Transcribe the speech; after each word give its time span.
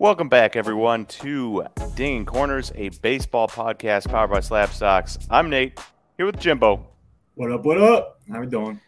Welcome 0.00 0.28
back, 0.28 0.54
everyone, 0.54 1.06
to 1.06 1.66
Dinging 1.96 2.24
Corners, 2.24 2.70
a 2.76 2.90
baseball 2.90 3.48
podcast 3.48 4.08
powered 4.08 4.30
by 4.30 4.38
Slab 4.38 4.68
Stocks. 4.68 5.18
I'm 5.28 5.50
Nate, 5.50 5.76
here 6.16 6.24
with 6.24 6.38
Jimbo. 6.38 6.86
What 7.34 7.50
up? 7.50 7.64
What 7.64 7.78
up? 7.78 8.20
How 8.30 8.38
we 8.38 8.46
doing? 8.46 8.80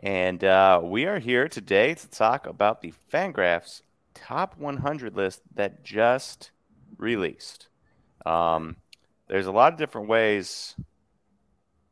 And 0.00 0.44
uh, 0.44 0.82
we 0.84 1.06
are 1.06 1.18
here 1.18 1.48
today 1.48 1.94
to 1.94 2.10
talk 2.10 2.46
about 2.46 2.82
the 2.82 2.92
Fangraphs 3.10 3.80
top 4.12 4.58
100 4.58 5.16
list 5.16 5.40
that 5.54 5.82
just 5.82 6.50
released. 6.98 7.68
Um, 8.26 8.76
there's 9.28 9.46
a 9.46 9.52
lot 9.52 9.72
of 9.72 9.78
different 9.78 10.06
ways, 10.06 10.74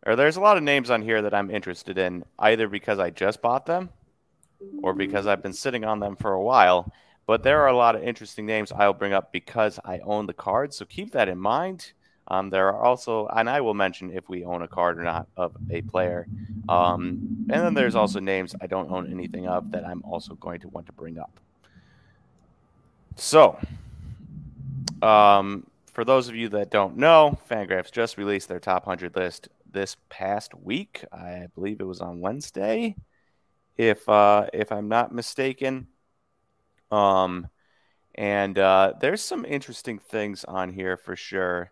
or 0.05 0.17
there's 0.17 0.37
a 0.37 0.43
lot 0.43 0.59
of 0.59 0.63
names 0.63 0.91
on 0.91 1.01
here 1.01 1.23
that 1.23 1.33
I'm 1.33 1.51
interested 1.51 1.97
in, 1.97 2.25
either 2.39 2.69
because 2.69 2.99
I 2.99 3.09
just 3.09 3.41
bought 3.41 3.65
them 3.65 3.89
or 4.83 4.93
because 4.93 5.27
I've 5.27 5.43
been 5.43 5.55
sitting 5.55 5.85
on 5.85 5.99
them 5.99 6.15
for 6.15 6.33
a 6.33 6.43
while. 6.43 6.93
But 7.27 7.43
there 7.43 7.63
are 7.63 7.69
a 7.69 7.77
lot 7.77 7.97
of 7.97 8.03
interesting 8.03 8.47
names 8.47 8.73
I'll 8.73 8.93
bring 8.93 9.13
up 9.13 9.33
because 9.33 9.79
I 9.85 10.01
own 10.01 10.27
the 10.27 10.35
cards. 10.35 10.77
So 10.77 10.85
keep 10.85 11.13
that 11.13 11.29
in 11.29 11.39
mind. 11.39 11.93
Um, 12.29 12.51
there 12.51 12.69
are 12.69 12.83
also, 12.83 13.27
and 13.29 13.49
I 13.49 13.61
will 13.61 13.75
mention 13.75 14.11
if 14.11 14.29
we 14.29 14.45
own 14.45 14.63
a 14.63 14.69
card 14.69 14.99
or 14.99 15.05
not 15.05 15.29
of 15.37 15.57
a 15.71 15.83
player. 15.83 16.27
Um, 16.69 17.47
and 17.51 17.63
then 17.63 17.75
there's 17.75 17.95
also 17.95 18.21
names 18.21 18.55
I 18.61 18.67
don't 18.67 18.91
own 18.91 19.11
anything 19.11 19.47
of 19.47 19.71
that 19.73 19.87
I'm 19.87 20.03
also 20.05 20.35
going 20.35 20.61
to 20.61 20.69
want 20.69 20.87
to 20.87 20.93
bring 20.93 21.19
up. 21.19 21.39
So, 23.17 23.59
um, 25.03 25.67
for 25.93 26.05
those 26.05 26.29
of 26.29 26.35
you 26.35 26.49
that 26.51 26.71
don't 26.71 26.97
know, 26.97 27.39
Fangraphs 27.49 27.93
just 27.93 28.19
released 28.19 28.49
their 28.49 28.59
top 28.59 28.87
100 28.87 29.15
list 29.15 29.49
this 29.71 29.97
past 30.09 30.55
week. 30.55 31.05
I 31.13 31.49
believe 31.55 31.81
it 31.81 31.87
was 31.87 32.01
on 32.01 32.21
Wednesday, 32.21 32.97
if 33.77 34.09
uh, 34.09 34.47
if 34.53 34.73
I'm 34.73 34.89
not 34.89 35.13
mistaken. 35.13 35.89
Um, 36.95 37.49
and 38.15 38.57
uh, 38.57 38.93
there's 39.01 39.21
some 39.21 39.45
interesting 39.45 39.99
things 39.99 40.45
on 40.45 40.73
here 40.73 40.97
for 40.97 41.17
sure 41.17 41.71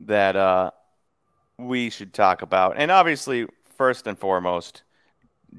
that 0.00 0.36
uh, 0.36 0.70
we 1.58 1.90
should 1.90 2.14
talk 2.14 2.42
about. 2.42 2.74
And 2.76 2.92
obviously, 2.92 3.46
first 3.76 4.06
and 4.06 4.16
foremost, 4.16 4.84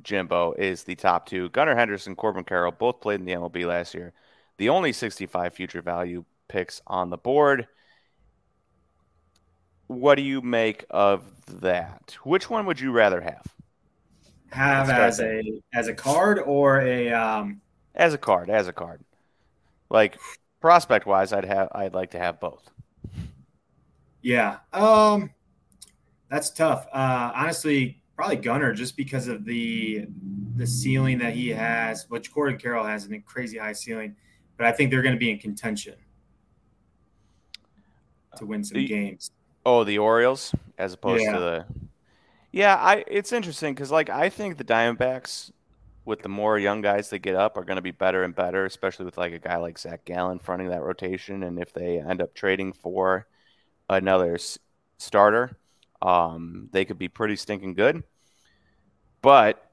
Jimbo 0.03 0.53
is 0.53 0.83
the 0.83 0.95
top 0.95 1.25
two. 1.25 1.49
Gunnar 1.49 1.75
Henderson, 1.75 2.15
Corbin 2.15 2.45
Carroll 2.45 2.71
both 2.71 3.01
played 3.01 3.19
in 3.19 3.25
the 3.25 3.33
MLB 3.33 3.65
last 3.65 3.93
year. 3.93 4.13
The 4.57 4.69
only 4.69 4.93
65 4.93 5.53
future 5.53 5.81
value 5.81 6.23
picks 6.47 6.81
on 6.87 7.09
the 7.09 7.17
board. 7.17 7.67
What 9.87 10.15
do 10.15 10.21
you 10.21 10.41
make 10.41 10.85
of 10.89 11.23
that? 11.59 12.15
Which 12.23 12.49
one 12.49 12.65
would 12.67 12.79
you 12.79 12.93
rather 12.93 13.19
have? 13.19 13.60
Have 14.51 14.89
as 14.89 15.19
a 15.21 15.43
as 15.73 15.87
a 15.87 15.93
card 15.93 16.39
or 16.39 16.81
a 16.81 17.11
um 17.11 17.61
as 17.95 18.13
a 18.13 18.17
card, 18.17 18.49
as 18.49 18.67
a 18.67 18.73
card. 18.73 19.01
Like 19.89 20.17
prospect 20.59 21.05
wise, 21.05 21.31
I'd 21.33 21.45
have 21.45 21.69
I'd 21.73 21.93
like 21.93 22.11
to 22.11 22.19
have 22.19 22.39
both. 22.39 22.69
Yeah. 24.21 24.57
Um 24.73 25.31
that's 26.29 26.49
tough. 26.49 26.87
Uh 26.91 27.31
honestly, 27.33 28.01
probably 28.15 28.37
Gunnar 28.37 28.73
just 28.73 28.97
because 28.97 29.27
of 29.27 29.45
the 29.45 30.05
the 30.55 30.67
ceiling 30.67 31.17
that 31.19 31.33
he 31.33 31.49
has, 31.49 32.05
which 32.09 32.31
Corbin 32.31 32.57
Carroll 32.57 32.85
has 32.85 33.09
a 33.09 33.19
crazy 33.19 33.57
high 33.57 33.73
ceiling, 33.73 34.15
but 34.57 34.67
I 34.67 34.71
think 34.71 34.91
they're 34.91 35.01
going 35.01 35.15
to 35.15 35.19
be 35.19 35.31
in 35.31 35.39
contention 35.39 35.95
to 38.37 38.45
win 38.45 38.63
some 38.63 38.75
the, 38.75 38.85
games. 38.85 39.31
Oh, 39.65 39.83
the 39.83 39.97
Orioles 39.97 40.53
as 40.77 40.93
opposed 40.93 41.23
yeah. 41.23 41.33
to 41.33 41.39
the 41.39 41.65
Yeah, 42.51 42.75
I 42.75 43.03
it's 43.07 43.31
interesting 43.31 43.75
cuz 43.75 43.91
like 43.91 44.09
I 44.09 44.29
think 44.29 44.57
the 44.57 44.63
Diamondbacks 44.63 45.51
with 46.05 46.23
the 46.23 46.29
more 46.29 46.59
young 46.59 46.81
guys 46.81 47.09
that 47.11 47.19
get 47.19 47.35
up 47.35 47.57
are 47.57 47.63
going 47.63 47.77
to 47.77 47.81
be 47.81 47.91
better 47.91 48.23
and 48.23 48.35
better, 48.35 48.65
especially 48.65 49.05
with 49.05 49.17
like 49.17 49.33
a 49.33 49.39
guy 49.39 49.57
like 49.57 49.79
Zach 49.79 50.05
Gallen 50.05 50.39
fronting 50.39 50.69
that 50.69 50.83
rotation. 50.83 51.43
And 51.43 51.59
if 51.59 51.73
they 51.73 51.99
end 51.99 52.21
up 52.21 52.33
trading 52.35 52.73
for 52.73 53.27
another 53.89 54.35
s- 54.35 54.59
starter, 54.99 55.57
um, 56.01 56.69
they 56.73 56.85
could 56.85 56.99
be 56.99 57.09
pretty 57.09 57.35
stinking 57.37 57.75
good. 57.75 58.03
But 59.21 59.71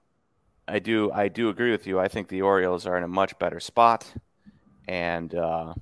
I 0.68 0.78
do 0.78 1.12
I 1.12 1.28
do 1.28 1.48
agree 1.48 1.70
with 1.72 1.86
you. 1.86 2.00
I 2.00 2.08
think 2.08 2.28
the 2.28 2.42
Orioles 2.42 2.86
are 2.86 2.96
in 2.98 3.04
a 3.04 3.08
much 3.08 3.38
better 3.38 3.60
spot, 3.60 4.12
and 4.88 5.34
uh, 5.34 5.74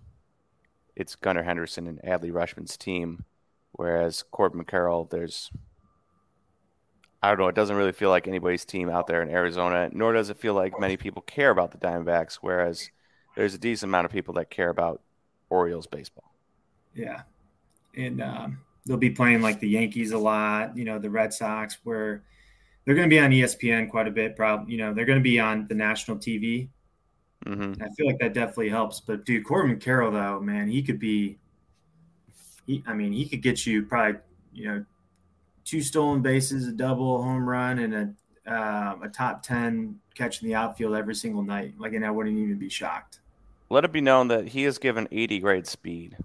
it's 0.95 1.17
Gunnar 1.17 1.43
Henderson 1.43 1.87
and 1.87 2.01
Adley 2.03 2.31
Rutschman's 2.33 2.77
team, 2.77 3.25
whereas 3.73 4.23
Corbin 4.31 4.65
Carroll, 4.65 5.05
there's 5.05 5.51
I 7.23 7.31
don't 7.31 7.39
know. 7.39 7.49
It 7.49 7.55
doesn't 7.55 7.77
really 7.77 7.93
feel 7.93 8.11
like 8.11 8.29
anybody's 8.29 8.65
team 8.65 8.89
out 8.89 9.07
there 9.07 9.23
in 9.23 9.31
Arizona, 9.31 9.89
nor 9.93 10.13
does 10.13 10.31
it 10.31 10.39
feel 10.39 10.55
like 10.55 10.79
many 10.79 10.97
people 10.97 11.23
care 11.23 11.51
about 11.51 11.73
the 11.73 11.79
Diamondbacks, 11.79 12.39
whereas 12.41 12.91
there's 13.37 13.55
a 13.55 13.59
decent 13.59 13.91
amount 13.91 14.05
of 14.05 14.13
people 14.13 14.35
that 14.35 14.51
care 14.51 14.69
about 14.69 15.01
Orioles 15.49 15.87
baseball. 15.87 16.33
Yeah. 16.95 17.23
And 17.97 18.23
um, 18.23 18.59
they'll 18.85 18.97
be 18.97 19.11
playing 19.11 19.43
like 19.43 19.61
the 19.61 19.69
Yankees 19.69 20.13
a 20.13 20.19
lot, 20.19 20.77
you 20.77 20.85
know, 20.85 20.99
the 20.99 21.11
Red 21.11 21.33
Sox, 21.33 21.79
where 21.85 22.23
they're 22.85 22.95
going 22.95 23.09
to 23.09 23.15
be 23.15 23.19
on 23.19 23.31
ESPN 23.31 23.91
quite 23.91 24.07
a 24.07 24.11
bit. 24.11 24.37
Probably, 24.37 24.73
you 24.73 24.79
know, 24.79 24.95
they're 24.95 25.05
going 25.05 25.19
to 25.19 25.23
be 25.23 25.39
on 25.39 25.67
the 25.69 25.75
national 25.75 26.19
TV. 26.19 26.69
Mm-hmm. 27.45 27.83
I 27.83 27.89
feel 27.97 28.07
like 28.07 28.19
that 28.21 28.35
definitely 28.35 28.69
helps. 28.69 29.01
But 29.01 29.25
dude, 29.25 29.45
Corbin 29.45 29.79
Carroll, 29.79 30.13
though, 30.13 30.41
man, 30.41 30.69
he 30.69 30.83
could 30.83 30.99
be. 30.99 31.39
He, 32.67 32.83
I 32.87 32.95
mean, 32.95 33.13
he 33.13 33.29
could 33.29 33.43
get 33.43 33.65
you 33.65 33.85
probably, 33.85 34.21
you 34.53 34.67
know, 34.67 34.85
two 35.67 35.83
stolen 35.83 36.23
bases, 36.23 36.67
a 36.67 36.73
double 36.73 37.21
a 37.21 37.23
home 37.23 37.47
run, 37.47 37.81
and 37.81 37.95
a 37.95 38.51
uh, 38.51 38.97
a 39.03 39.09
top 39.09 39.43
ten 39.43 39.99
catch 40.15 40.41
in 40.41 40.49
the 40.49 40.55
outfield 40.55 40.95
every 40.95 41.15
single 41.15 41.43
night. 41.43 41.75
Like, 41.79 41.93
and 41.93 42.07
I 42.07 42.11
wouldn't 42.11 42.39
even 42.39 42.57
be 42.57 42.71
shocked. 42.71 43.19
Let 43.69 43.85
it 43.85 43.93
be 43.93 44.01
known 44.01 44.29
that 44.29 44.47
he 44.47 44.65
is 44.65 44.79
given 44.79 45.09
80 45.11 45.41
grade 45.41 45.67
speed, 45.67 46.17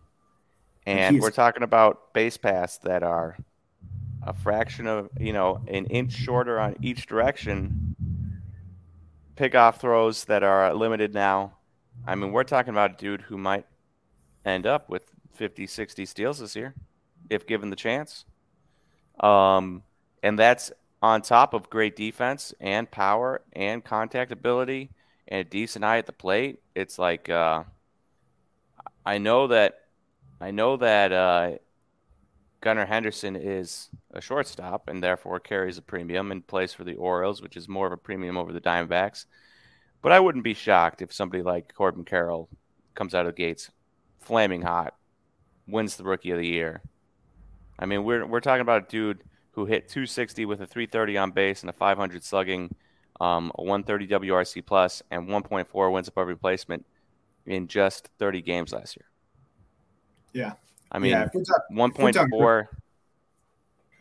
and 0.85 1.19
we're 1.19 1.31
talking 1.31 1.63
about 1.63 2.13
base 2.13 2.37
paths 2.37 2.77
that 2.83 3.01
are 3.01 3.35
a 4.25 4.33
fraction 4.33 4.85
of 4.85 5.09
you 5.19 5.33
know 5.33 5.61
an 5.67 5.85
inch 5.87 6.13
shorter 6.13 6.59
on 6.59 6.77
each 6.81 7.07
direction. 7.07 7.95
Pickoff 9.35 9.77
throws 9.77 10.25
that 10.25 10.43
are 10.43 10.71
limited 10.73 11.15
now. 11.15 11.53
I 12.05 12.13
mean, 12.13 12.31
we're 12.31 12.43
talking 12.43 12.71
about 12.71 12.91
a 12.91 12.97
dude 12.97 13.21
who 13.21 13.37
might 13.37 13.65
end 14.45 14.67
up 14.67 14.89
with 14.89 15.03
50, 15.33 15.65
60 15.65 16.05
steals 16.05 16.39
this 16.39 16.55
year 16.55 16.75
if 17.29 17.47
given 17.47 17.69
the 17.69 17.75
chance. 17.75 18.25
Um, 19.21 19.83
and 20.23 20.37
that's 20.37 20.71
on 21.01 21.21
top 21.21 21.53
of 21.53 21.69
great 21.69 21.95
defense 21.95 22.53
and 22.59 22.89
power 22.89 23.41
and 23.53 23.83
contact 23.83 24.31
ability 24.31 24.89
and 25.27 25.41
a 25.41 25.43
decent 25.43 25.85
eye 25.85 25.97
at 25.97 26.05
the 26.05 26.11
plate. 26.11 26.59
It's 26.75 26.99
like 26.99 27.29
uh, 27.29 27.63
I 29.05 29.17
know 29.17 29.47
that 29.47 29.79
I 30.39 30.51
know 30.51 30.77
that 30.77 31.11
uh, 31.11 31.51
Gunnar 32.61 32.85
Henderson 32.85 33.35
is 33.35 33.89
a 34.11 34.21
shortstop 34.21 34.87
and 34.87 35.03
therefore 35.03 35.39
carries 35.39 35.77
a 35.77 35.81
premium 35.81 36.31
and 36.31 36.45
plays 36.45 36.73
for 36.73 36.83
the 36.83 36.95
Orioles, 36.95 37.41
which 37.41 37.57
is 37.57 37.67
more 37.67 37.87
of 37.87 37.93
a 37.93 37.97
premium 37.97 38.37
over 38.37 38.51
the 38.51 38.61
Diamondbacks. 38.61 39.25
But 40.01 40.11
I 40.11 40.19
wouldn't 40.19 40.43
be 40.43 40.55
shocked 40.55 41.01
if 41.01 41.13
somebody 41.13 41.43
like 41.43 41.73
Corbin 41.73 42.05
Carroll 42.05 42.49
comes 42.95 43.13
out 43.13 43.25
of 43.25 43.35
the 43.35 43.41
gates 43.41 43.69
flaming 44.19 44.61
hot, 44.61 44.95
wins 45.67 45.95
the 45.95 46.03
Rookie 46.03 46.31
of 46.31 46.37
the 46.37 46.47
Year, 46.47 46.81
I 47.81 47.85
mean, 47.87 48.03
we're 48.03 48.25
we're 48.25 48.39
talking 48.39 48.61
about 48.61 48.83
a 48.83 48.87
dude 48.87 49.23
who 49.51 49.65
hit 49.65 49.89
260 49.89 50.45
with 50.45 50.61
a 50.61 50.67
330 50.67 51.17
on 51.17 51.31
base 51.31 51.61
and 51.61 51.69
a 51.69 51.73
500 51.73 52.23
slugging, 52.23 52.73
um, 53.19 53.51
a 53.55 53.63
130 53.63 54.07
WRC 54.07 54.65
plus, 54.65 55.03
and 55.11 55.27
1.4 55.27 55.91
wins 55.91 56.07
above 56.07 56.27
replacement 56.27 56.85
in 57.45 57.67
just 57.67 58.09
30 58.19 58.41
games 58.41 58.71
last 58.71 58.95
year. 58.95 59.05
Yeah. 60.31 60.53
I 60.91 60.99
mean, 60.99 61.11
yeah, 61.11 61.27
1.4. 61.71 62.67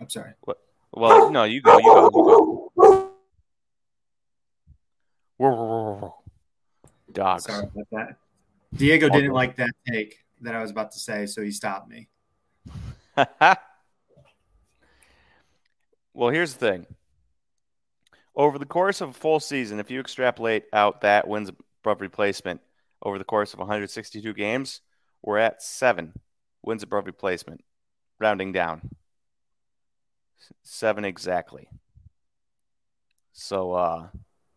I'm 0.00 0.08
sorry. 0.08 0.32
What? 0.42 0.58
Well, 0.92 1.30
no, 1.30 1.44
you 1.44 1.60
go. 1.62 1.78
You 1.78 1.84
go. 1.84 2.70
You 2.76 3.00
go. 5.38 6.14
Dogs. 7.12 7.44
Sorry 7.44 7.66
about 7.66 7.86
that. 7.92 8.16
Diego 8.74 9.08
didn't 9.08 9.32
like 9.32 9.56
that 9.56 9.70
take 9.88 10.18
that 10.42 10.54
I 10.54 10.60
was 10.62 10.70
about 10.70 10.92
to 10.92 10.98
say, 10.98 11.26
so 11.26 11.42
he 11.42 11.50
stopped 11.50 11.88
me. 11.88 12.08
well, 16.14 16.30
here's 16.30 16.54
the 16.54 16.58
thing. 16.58 16.86
Over 18.34 18.58
the 18.58 18.66
course 18.66 19.00
of 19.00 19.10
a 19.10 19.12
full 19.12 19.40
season, 19.40 19.80
if 19.80 19.90
you 19.90 20.00
extrapolate 20.00 20.64
out 20.72 21.00
that 21.02 21.28
wins 21.28 21.50
above 21.84 22.00
replacement 22.00 22.60
over 23.02 23.18
the 23.18 23.24
course 23.24 23.52
of 23.52 23.58
162 23.58 24.32
games, 24.34 24.80
we're 25.22 25.38
at 25.38 25.62
seven 25.62 26.12
wins 26.62 26.82
above 26.82 27.06
replacement, 27.06 27.62
rounding 28.18 28.52
down. 28.52 28.90
Seven 30.62 31.04
exactly. 31.04 31.68
So 33.32 33.72
uh, 33.72 34.08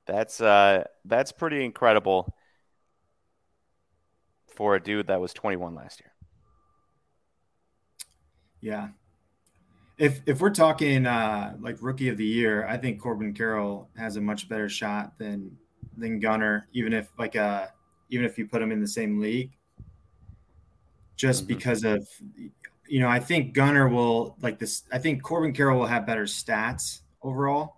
that's 0.05 0.41
uh, 0.41 0.85
that's 1.05 1.31
pretty 1.31 1.63
incredible 1.63 2.35
for 4.55 4.75
a 4.75 4.79
dude 4.81 5.07
that 5.07 5.19
was 5.19 5.33
21 5.33 5.75
last 5.75 6.01
year. 6.01 6.11
Yeah. 8.61 8.89
If 9.97 10.21
if 10.25 10.41
we're 10.41 10.49
talking 10.49 11.05
uh, 11.05 11.55
like 11.59 11.77
rookie 11.81 12.09
of 12.09 12.17
the 12.17 12.25
year, 12.25 12.65
I 12.67 12.77
think 12.77 12.99
Corbin 12.99 13.33
Carroll 13.33 13.89
has 13.95 14.15
a 14.15 14.21
much 14.21 14.49
better 14.49 14.67
shot 14.67 15.17
than 15.17 15.55
than 15.97 16.19
Gunnar, 16.19 16.67
even 16.73 16.93
if 16.93 17.09
like 17.17 17.35
uh 17.35 17.67
even 18.09 18.25
if 18.25 18.37
you 18.37 18.47
put 18.47 18.59
them 18.59 18.71
in 18.71 18.81
the 18.81 18.87
same 18.87 19.19
league. 19.19 19.51
Just 21.15 21.43
mm-hmm. 21.43 21.47
because 21.55 21.83
of 21.83 22.07
you 22.87 22.99
know, 22.99 23.07
I 23.07 23.19
think 23.19 23.53
Gunnar 23.53 23.87
will 23.87 24.35
like 24.41 24.59
this. 24.59 24.83
I 24.91 24.97
think 24.97 25.23
Corbin 25.23 25.53
Carroll 25.53 25.79
will 25.79 25.87
have 25.87 26.05
better 26.05 26.25
stats 26.25 27.01
overall, 27.21 27.77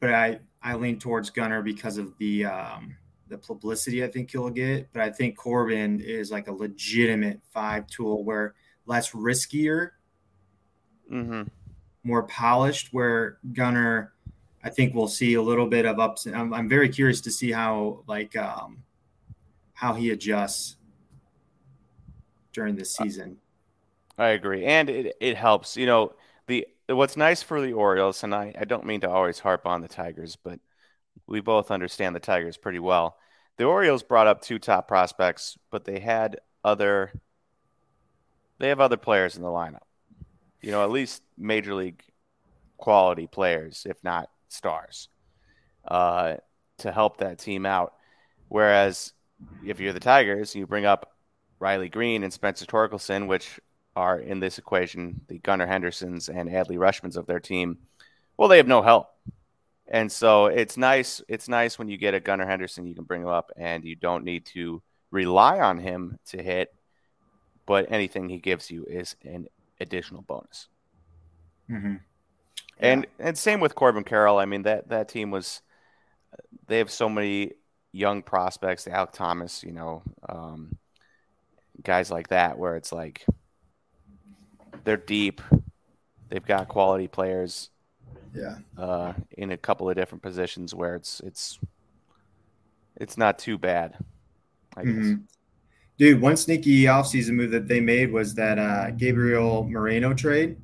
but 0.00 0.12
I 0.12 0.40
I 0.62 0.74
lean 0.74 0.98
towards 0.98 1.30
Gunnar 1.30 1.62
because 1.62 1.98
of 1.98 2.16
the 2.18 2.44
um, 2.44 2.96
the 3.28 3.38
publicity 3.38 4.04
I 4.04 4.08
think 4.08 4.30
he'll 4.30 4.50
get. 4.50 4.92
But 4.92 5.02
I 5.02 5.10
think 5.10 5.36
Corbin 5.36 6.00
is 6.00 6.30
like 6.30 6.48
a 6.48 6.52
legitimate 6.52 7.40
five 7.52 7.86
tool 7.86 8.24
where 8.24 8.54
less 8.88 9.12
riskier, 9.12 9.90
mm-hmm. 11.12 11.42
more 12.02 12.24
polished. 12.24 12.88
Where 12.92 13.38
Gunnar, 13.52 14.14
I 14.64 14.70
think 14.70 14.94
we'll 14.94 15.06
see 15.06 15.34
a 15.34 15.42
little 15.42 15.66
bit 15.66 15.84
of 15.84 16.00
ups. 16.00 16.26
I'm, 16.26 16.52
I'm 16.52 16.68
very 16.68 16.88
curious 16.88 17.20
to 17.22 17.30
see 17.30 17.52
how 17.52 18.02
like 18.08 18.36
um, 18.36 18.82
how 19.74 19.94
he 19.94 20.10
adjusts 20.10 20.76
during 22.52 22.74
the 22.74 22.84
season. 22.84 23.36
I 24.16 24.30
agree, 24.30 24.64
and 24.64 24.90
it 24.90 25.16
it 25.20 25.36
helps. 25.36 25.76
You 25.76 25.86
know 25.86 26.12
the 26.48 26.66
what's 26.88 27.16
nice 27.16 27.42
for 27.42 27.60
the 27.60 27.74
Orioles, 27.74 28.24
and 28.24 28.34
I 28.34 28.54
I 28.58 28.64
don't 28.64 28.86
mean 28.86 29.00
to 29.02 29.10
always 29.10 29.38
harp 29.38 29.66
on 29.66 29.82
the 29.82 29.88
Tigers, 29.88 30.36
but 30.36 30.58
we 31.26 31.40
both 31.40 31.70
understand 31.70 32.16
the 32.16 32.20
Tigers 32.20 32.56
pretty 32.56 32.78
well. 32.78 33.16
The 33.58 33.64
Orioles 33.64 34.02
brought 34.02 34.26
up 34.26 34.40
two 34.40 34.58
top 34.58 34.88
prospects, 34.88 35.58
but 35.70 35.84
they 35.84 36.00
had 36.00 36.38
other 36.64 37.12
they 38.58 38.68
have 38.68 38.80
other 38.80 38.96
players 38.96 39.36
in 39.36 39.42
the 39.42 39.48
lineup. 39.48 39.82
You 40.60 40.72
know, 40.72 40.82
at 40.82 40.90
least 40.90 41.22
major 41.36 41.74
league 41.74 42.02
quality 42.76 43.26
players, 43.26 43.86
if 43.88 44.02
not 44.02 44.30
stars, 44.48 45.08
uh, 45.86 46.36
to 46.78 46.92
help 46.92 47.18
that 47.18 47.38
team 47.38 47.66
out. 47.66 47.94
Whereas 48.48 49.12
if 49.64 49.80
you're 49.80 49.92
the 49.92 50.00
Tigers, 50.00 50.54
you 50.54 50.66
bring 50.66 50.86
up 50.86 51.14
Riley 51.60 51.88
Greene 51.88 52.24
and 52.24 52.32
Spencer 52.32 52.66
Torkelson, 52.66 53.26
which 53.26 53.60
are 53.96 54.18
in 54.18 54.40
this 54.40 54.58
equation 54.58 55.20
the 55.28 55.38
Gunnar 55.38 55.66
Hendersons 55.66 56.28
and 56.28 56.48
Adley 56.48 56.76
Rutschmans 56.76 57.16
of 57.16 57.26
their 57.26 57.40
team. 57.40 57.78
Well, 58.36 58.48
they 58.48 58.58
have 58.58 58.68
no 58.68 58.82
help. 58.82 59.08
And 59.88 60.10
so 60.12 60.46
it's 60.46 60.76
nice. 60.76 61.22
It's 61.28 61.48
nice 61.48 61.78
when 61.78 61.88
you 61.88 61.96
get 61.96 62.14
a 62.14 62.20
Gunnar 62.20 62.46
Henderson, 62.46 62.86
you 62.86 62.94
can 62.94 63.04
bring 63.04 63.22
him 63.22 63.28
up, 63.28 63.50
and 63.56 63.84
you 63.84 63.96
don't 63.96 64.24
need 64.24 64.46
to 64.46 64.82
rely 65.10 65.60
on 65.60 65.78
him 65.78 66.18
to 66.26 66.42
hit. 66.42 66.74
But 67.68 67.92
anything 67.92 68.30
he 68.30 68.38
gives 68.38 68.70
you 68.70 68.86
is 68.88 69.14
an 69.24 69.46
additional 69.78 70.22
bonus. 70.22 70.68
Mm-hmm. 71.70 71.96
Yeah. 72.80 72.92
And 72.92 73.06
and 73.18 73.36
same 73.36 73.60
with 73.60 73.74
Corbin 73.74 74.04
Carroll. 74.04 74.38
I 74.38 74.46
mean 74.46 74.62
that 74.62 74.88
that 74.88 75.10
team 75.10 75.30
was. 75.30 75.60
They 76.66 76.78
have 76.78 76.90
so 76.90 77.10
many 77.10 77.52
young 77.92 78.22
prospects. 78.22 78.86
Alek 78.86 79.12
Thomas, 79.12 79.62
you 79.62 79.72
know, 79.72 80.02
um, 80.26 80.78
guys 81.82 82.10
like 82.10 82.28
that, 82.28 82.58
where 82.58 82.76
it's 82.76 82.90
like 82.90 83.26
they're 84.84 84.96
deep. 84.96 85.42
They've 86.30 86.44
got 86.44 86.68
quality 86.68 87.06
players. 87.06 87.68
Yeah. 88.34 88.56
Uh, 88.78 89.12
in 89.32 89.50
a 89.50 89.58
couple 89.58 89.90
of 89.90 89.96
different 89.96 90.22
positions 90.22 90.74
where 90.74 90.94
it's 90.94 91.20
it's 91.20 91.58
it's 92.96 93.18
not 93.18 93.38
too 93.38 93.58
bad. 93.58 93.94
I 94.74 94.84
mm-hmm. 94.84 95.10
guess. 95.10 95.18
Dude, 95.98 96.20
one 96.20 96.36
sneaky 96.36 96.84
offseason 96.84 97.32
move 97.32 97.50
that 97.50 97.68
they 97.68 97.80
made 97.80 98.12
was 98.12 98.34
that 98.36 98.58
uh, 98.58 98.90
Gabriel 98.92 99.64
Moreno 99.64 100.14
trade 100.14 100.56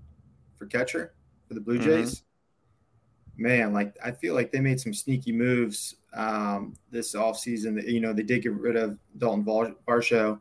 for 0.56 0.66
catcher 0.66 1.14
for 1.48 1.54
the 1.54 1.60
Blue 1.60 1.78
mm-hmm. 1.78 1.84
Jays. 1.84 2.14
Mm-hmm. 2.14 3.42
Man, 3.42 3.72
like 3.72 3.96
I 4.02 4.12
feel 4.12 4.34
like 4.34 4.52
they 4.52 4.60
made 4.60 4.80
some 4.80 4.94
sneaky 4.94 5.32
moves 5.32 5.96
um, 6.14 6.74
this 6.90 7.14
offseason. 7.14 7.84
You 7.84 8.00
know, 8.00 8.12
they 8.12 8.22
did 8.22 8.42
get 8.42 8.52
rid 8.52 8.76
of 8.76 8.96
Dalton 9.18 9.44
Varsho 9.44 10.40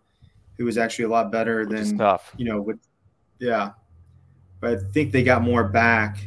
who 0.57 0.65
was 0.65 0.77
actually 0.77 1.05
a 1.05 1.09
lot 1.09 1.31
better 1.31 1.65
Which 1.65 1.79
than 1.79 1.97
tough. 1.97 2.33
You 2.37 2.45
know, 2.45 2.61
with 2.61 2.79
yeah, 3.39 3.71
but 4.59 4.71
I 4.71 4.77
think 4.91 5.11
they 5.11 5.23
got 5.23 5.41
more 5.41 5.63
back 5.63 6.17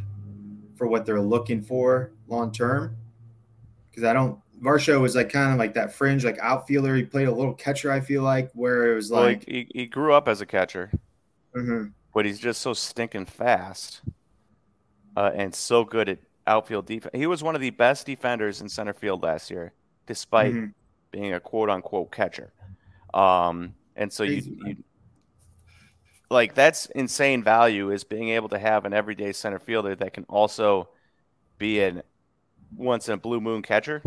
for 0.76 0.86
what 0.86 1.06
they're 1.06 1.20
looking 1.20 1.62
for 1.62 2.12
long 2.28 2.52
term. 2.52 2.96
Because 3.90 4.04
I 4.04 4.12
don't 4.12 4.38
Varsho 4.62 5.00
was 5.00 5.14
like 5.14 5.31
kind 5.31 5.53
of 5.53 5.58
like 5.58 5.75
that 5.75 5.93
fringe, 5.93 6.25
like 6.25 6.38
outfielder. 6.38 6.94
He 6.97 7.05
played 7.05 7.29
a 7.29 7.32
little 7.32 7.55
catcher. 7.55 7.91
I 7.91 8.00
feel 8.00 8.23
like 8.23 8.50
where 8.55 8.93
it 8.93 8.94
was 8.94 9.11
like 9.11 9.44
he, 9.47 9.69
he 9.75 9.87
grew 9.87 10.12
up 10.12 10.29
as 10.29 10.41
a 10.41 10.47
catcher, 10.47 10.91
mm-hmm. 11.55 11.88
but 12.14 12.25
he's 12.25 12.38
just 12.38 12.62
so 12.62 12.73
stinking 12.73 13.26
fast 13.26 14.03
uh, 15.17 15.31
and 15.35 15.55
so 15.55 15.85
good 15.85 16.08
at 16.08 16.19
outfield 16.47 16.87
defense. 16.87 17.14
He 17.14 17.26
was 17.26 17.43
one 17.43 17.55
of 17.55 17.61
the 17.61 17.70
best 17.70 18.06
defenders 18.06 18.61
in 18.61 18.69
center 18.69 18.94
field 18.94 19.23
last 19.23 19.50
year, 19.50 19.73
despite 20.06 20.53
mm-hmm. 20.53 20.70
being 21.11 21.35
a 21.35 21.41
quote 21.41 21.69
unquote 21.69 22.11
catcher. 22.11 22.53
Um, 23.12 23.75
and 23.94 24.12
so 24.12 24.23
you, 24.23 24.43
you 24.64 24.76
like 26.31 26.55
that's 26.55 26.87
insane 26.87 27.43
value 27.43 27.91
is 27.91 28.05
being 28.05 28.31
able 28.31 28.49
to 28.49 28.58
have 28.58 28.85
an 28.85 28.93
everyday 28.93 29.32
center 29.32 29.58
fielder 29.58 29.94
that 29.97 30.12
can 30.12 30.25
also 30.25 30.88
be 31.58 31.81
an 31.81 32.03
once 32.75 33.08
in 33.08 33.14
a 33.14 33.17
blue 33.17 33.41
moon 33.41 33.62
catcher 33.62 34.03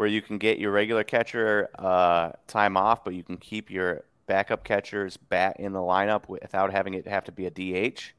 where 0.00 0.08
you 0.08 0.22
can 0.22 0.38
get 0.38 0.58
your 0.58 0.70
regular 0.70 1.04
catcher 1.04 1.68
uh, 1.78 2.30
time 2.46 2.74
off, 2.74 3.04
but 3.04 3.12
you 3.12 3.22
can 3.22 3.36
keep 3.36 3.70
your 3.70 4.02
backup 4.26 4.64
catchers 4.64 5.18
bat 5.18 5.54
in 5.58 5.74
the 5.74 5.78
lineup 5.78 6.26
without 6.26 6.72
having 6.72 6.94
it 6.94 7.06
have 7.06 7.22
to 7.22 7.30
be 7.30 7.44
a 7.44 7.50
DH. 7.50 8.14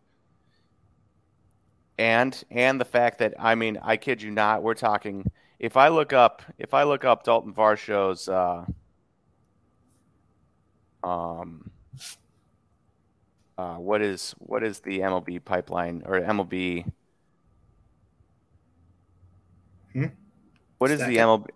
And 1.97 2.39
and 2.51 2.79
the 2.79 2.85
fact 2.85 3.17
that 3.17 3.33
I 3.39 3.55
mean, 3.55 3.79
I 3.81 3.97
kid 3.97 4.21
you 4.21 4.29
not, 4.29 4.61
we're 4.61 4.75
talking. 4.75 5.25
If 5.57 5.75
I 5.75 5.87
look 5.87 6.13
up, 6.13 6.43
if 6.59 6.75
I 6.75 6.83
look 6.83 7.03
up 7.03 7.23
Dalton 7.23 7.51
Varsho's 7.51 8.29
uh, 8.29 8.63
um, 11.03 11.71
uh, 13.57 13.77
what 13.77 14.03
is 14.03 14.35
what 14.37 14.63
is 14.63 14.81
the 14.81 14.99
MLB 14.99 15.43
pipeline 15.43 16.03
or 16.05 16.21
MLB? 16.21 16.85
Hmm? 19.93 20.05
What 20.77 20.91
is 20.91 20.99
the 20.99 21.17
MLB? 21.17 21.47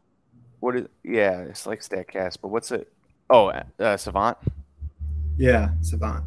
What 0.59 0.75
is 0.75 0.87
yeah? 1.03 1.41
It's 1.41 1.65
like 1.65 1.81
Statcast, 1.81 2.37
but 2.41 2.49
what's 2.49 2.71
it? 2.71 2.91
Oh, 3.29 3.51
uh, 3.79 3.97
Savant. 3.97 4.37
Yeah, 5.37 5.69
Savant. 5.81 6.23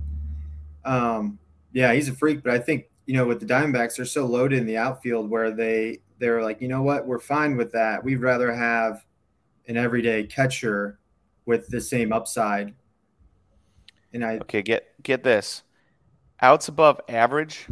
Um, 0.85 1.39
yeah, 1.73 1.93
he's 1.93 2.09
a 2.09 2.15
freak, 2.15 2.43
but 2.43 2.53
I 2.53 2.59
think 2.59 2.87
you 3.07 3.15
know 3.15 3.27
with 3.27 3.41
the 3.41 3.47
Diamondbacks, 3.47 3.97
they're 3.97 4.05
so 4.05 4.27
loaded 4.27 4.59
in 4.59 4.67
the 4.67 4.77
outfield 4.77 5.31
where 5.31 5.51
they 5.51 6.01
they're 6.19 6.43
like, 6.43 6.61
you 6.61 6.69
know 6.69 6.83
what, 6.83 7.07
we're 7.07 7.21
fine 7.21 7.57
with 7.57 7.73
that. 7.73 8.03
We'd 8.03 8.17
rather 8.17 8.53
have 8.53 9.05
an 9.69 9.77
everyday 9.77 10.25
catcher 10.25 10.99
with 11.47 11.69
the 11.69 11.81
same 11.81 12.13
upside 12.13 12.75
and 14.13 14.25
I 14.25 14.39
okay, 14.39 14.63
get 14.63 15.03
get 15.03 15.23
this. 15.23 15.63
Outs 16.41 16.69
above 16.69 17.01
average. 17.09 17.67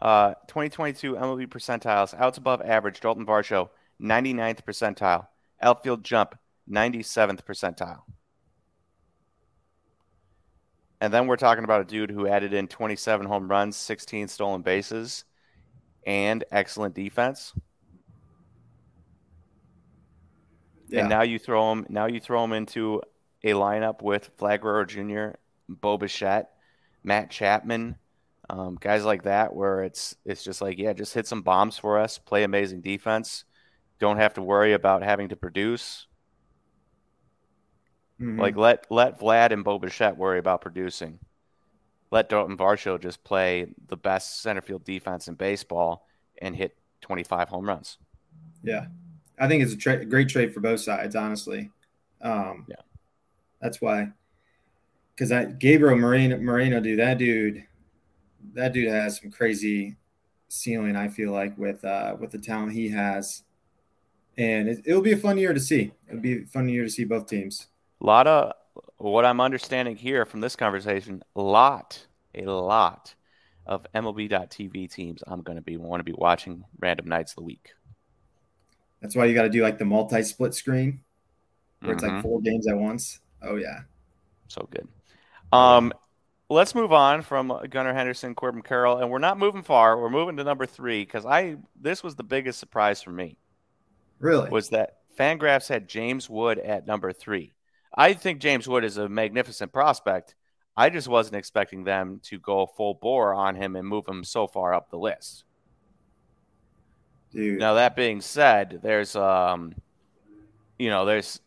Uh, 0.00 0.34
2022 0.48 1.14
MLB 1.14 1.46
percentiles. 1.46 2.18
Outs 2.18 2.38
above 2.38 2.60
average. 2.62 3.00
Dalton 3.00 3.26
Varsho, 3.26 3.68
99th 4.00 4.64
percentile. 4.64 5.26
Outfield 5.62 6.04
jump, 6.04 6.36
97th 6.70 7.44
percentile. 7.44 8.02
And 11.00 11.12
then 11.12 11.26
we're 11.26 11.36
talking 11.36 11.64
about 11.64 11.80
a 11.80 11.84
dude 11.84 12.10
who 12.10 12.28
added 12.28 12.52
in 12.54 12.68
27 12.68 13.26
home 13.26 13.48
runs, 13.48 13.76
16 13.76 14.28
stolen 14.28 14.62
bases, 14.62 15.24
and 16.06 16.44
excellent 16.52 16.94
defense. 16.94 17.52
Yeah. 20.88 21.00
And 21.00 21.08
now 21.08 21.22
you 21.22 21.38
throw 21.38 21.72
him. 21.72 21.86
Now 21.88 22.06
you 22.06 22.20
throw 22.20 22.44
him 22.44 22.52
into 22.52 23.02
a 23.42 23.50
lineup 23.50 24.02
with 24.02 24.30
Guerrero 24.38 24.84
Jr., 24.84 25.36
Bo 25.68 25.96
Bichette, 25.96 26.50
Matt 27.02 27.30
Chapman, 27.30 27.96
um, 28.50 28.76
guys 28.80 29.04
like 29.04 29.22
that, 29.22 29.54
where 29.54 29.82
it's 29.82 30.14
it's 30.24 30.44
just 30.44 30.60
like, 30.60 30.78
yeah, 30.78 30.92
just 30.92 31.14
hit 31.14 31.26
some 31.26 31.42
bombs 31.42 31.78
for 31.78 31.98
us, 31.98 32.18
play 32.18 32.44
amazing 32.44 32.80
defense, 32.80 33.44
don't 34.02 34.16
have 34.16 34.34
to 34.34 34.42
worry 34.42 34.72
about 34.72 35.04
having 35.04 35.28
to 35.28 35.36
produce. 35.36 36.08
Mm-hmm. 38.20 38.40
Like 38.40 38.56
let 38.56 38.90
let 38.90 39.20
Vlad 39.20 39.52
and 39.52 39.62
Bo 39.62 39.78
Bichette 39.78 40.16
worry 40.16 40.40
about 40.40 40.60
producing. 40.60 41.20
Let 42.10 42.28
Dalton 42.28 42.56
Varsho 42.58 43.00
just 43.00 43.22
play 43.22 43.68
the 43.86 43.96
best 43.96 44.42
center 44.42 44.60
field 44.60 44.84
defense 44.84 45.28
in 45.28 45.34
baseball 45.34 46.06
and 46.42 46.54
hit 46.54 46.76
25 47.00 47.48
home 47.48 47.64
runs. 47.66 47.96
Yeah, 48.64 48.86
I 49.38 49.46
think 49.46 49.62
it's 49.62 49.72
a 49.72 49.76
tra- 49.76 50.04
great 50.04 50.28
trade 50.28 50.52
for 50.52 50.58
both 50.58 50.80
sides, 50.80 51.14
honestly. 51.14 51.70
Um, 52.20 52.66
yeah. 52.68 52.82
That's 53.60 53.80
why. 53.80 54.08
Because 55.14 55.30
I 55.30 55.44
Gabriel 55.44 55.96
Moreno, 55.96 56.38
Moreno, 56.38 56.80
dude, 56.80 56.98
that 56.98 57.18
dude, 57.18 57.64
that 58.54 58.72
dude 58.72 58.88
has 58.88 59.20
some 59.20 59.30
crazy 59.30 59.96
ceiling. 60.48 60.96
I 60.96 61.06
feel 61.06 61.30
like 61.30 61.56
with 61.56 61.84
uh, 61.84 62.16
with 62.18 62.32
the 62.32 62.38
talent 62.38 62.72
he 62.72 62.88
has, 62.88 63.44
and 64.38 64.68
it, 64.68 64.82
it'll 64.84 65.02
be 65.02 65.12
a 65.12 65.16
fun 65.16 65.38
year 65.38 65.52
to 65.52 65.60
see. 65.60 65.92
It'll 66.08 66.20
be 66.20 66.42
a 66.42 66.46
fun 66.46 66.68
year 66.68 66.84
to 66.84 66.90
see 66.90 67.04
both 67.04 67.26
teams. 67.26 67.68
A 68.00 68.06
lot 68.06 68.26
of 68.26 68.52
what 68.98 69.24
I'm 69.24 69.40
understanding 69.40 69.96
here 69.96 70.24
from 70.24 70.40
this 70.40 70.56
conversation, 70.56 71.22
a 71.36 71.42
lot, 71.42 72.06
a 72.34 72.44
lot 72.44 73.14
of 73.66 73.86
MLB.TV 73.94 74.90
teams 74.90 75.22
I'm 75.26 75.42
going 75.42 75.56
to 75.56 75.62
be 75.62 75.76
want 75.76 76.00
to 76.00 76.04
be 76.04 76.14
watching 76.16 76.64
random 76.78 77.06
nights 77.06 77.32
of 77.32 77.36
the 77.36 77.42
week. 77.42 77.70
That's 79.00 79.16
why 79.16 79.24
you 79.26 79.34
got 79.34 79.42
to 79.42 79.48
do 79.48 79.62
like 79.62 79.78
the 79.78 79.84
multi-split 79.84 80.54
screen, 80.54 81.00
where 81.80 81.90
mm-hmm. 81.90 81.94
it's 81.94 82.02
like 82.02 82.12
mm-hmm. 82.12 82.22
four 82.22 82.40
games 82.40 82.66
at 82.68 82.76
once. 82.76 83.20
Oh 83.42 83.56
yeah, 83.56 83.80
so 84.48 84.68
good. 84.70 84.86
Um, 85.52 85.92
let's 86.48 86.74
move 86.74 86.92
on 86.92 87.22
from 87.22 87.52
Gunnar 87.68 87.94
Henderson, 87.94 88.34
Corbin 88.34 88.62
Carroll, 88.62 88.98
and 88.98 89.10
we're 89.10 89.18
not 89.18 89.38
moving 89.38 89.62
far. 89.62 90.00
We're 90.00 90.10
moving 90.10 90.36
to 90.36 90.44
number 90.44 90.66
three 90.66 91.04
because 91.04 91.26
I 91.26 91.56
this 91.80 92.02
was 92.02 92.14
the 92.14 92.22
biggest 92.22 92.60
surprise 92.60 93.02
for 93.02 93.10
me. 93.10 93.36
Really, 94.22 94.48
was 94.48 94.70
that 94.70 94.98
Fangraphs 95.18 95.68
had 95.68 95.88
James 95.88 96.30
Wood 96.30 96.58
at 96.58 96.86
number 96.86 97.12
three. 97.12 97.52
I 97.94 98.14
think 98.14 98.40
James 98.40 98.66
Wood 98.66 98.84
is 98.84 98.96
a 98.96 99.08
magnificent 99.08 99.72
prospect. 99.72 100.34
I 100.74 100.88
just 100.88 101.08
wasn't 101.08 101.36
expecting 101.36 101.84
them 101.84 102.20
to 102.24 102.38
go 102.38 102.66
full 102.66 102.94
bore 102.94 103.34
on 103.34 103.54
him 103.54 103.76
and 103.76 103.86
move 103.86 104.08
him 104.08 104.24
so 104.24 104.46
far 104.46 104.72
up 104.72 104.88
the 104.88 104.98
list. 104.98 105.44
Dude. 107.30 107.58
Now 107.58 107.74
that 107.74 107.94
being 107.94 108.20
said, 108.20 108.80
there's 108.82 109.14
um, 109.16 109.74
you 110.78 110.88
know, 110.88 111.04
there's 111.04 111.40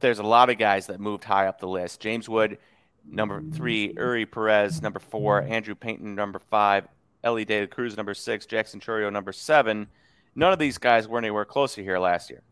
there's 0.00 0.18
a 0.18 0.24
lot 0.24 0.50
of 0.50 0.58
guys 0.58 0.88
that 0.88 1.00
moved 1.00 1.24
high 1.24 1.46
up 1.46 1.60
the 1.60 1.68
list. 1.68 2.00
James 2.00 2.28
Wood, 2.28 2.58
number 3.04 3.42
three, 3.52 3.94
Eury 3.94 4.30
Perez, 4.30 4.82
number 4.82 4.98
four, 4.98 5.42
Andrew 5.42 5.74
Painter, 5.74 6.04
number 6.04 6.40
five, 6.50 6.86
Elly 7.24 7.44
De 7.44 7.60
La 7.60 7.66
Cruz, 7.66 7.96
number 7.96 8.14
six, 8.14 8.46
Jackson 8.46 8.80
Chourio, 8.80 9.12
number 9.12 9.32
seven. 9.32 9.86
None 10.34 10.52
of 10.52 10.58
these 10.58 10.78
guys 10.78 11.06
were 11.06 11.18
anywhere 11.18 11.44
close 11.44 11.74
to 11.74 11.82
here 11.82 11.98
last 11.98 12.30
year. 12.30 12.42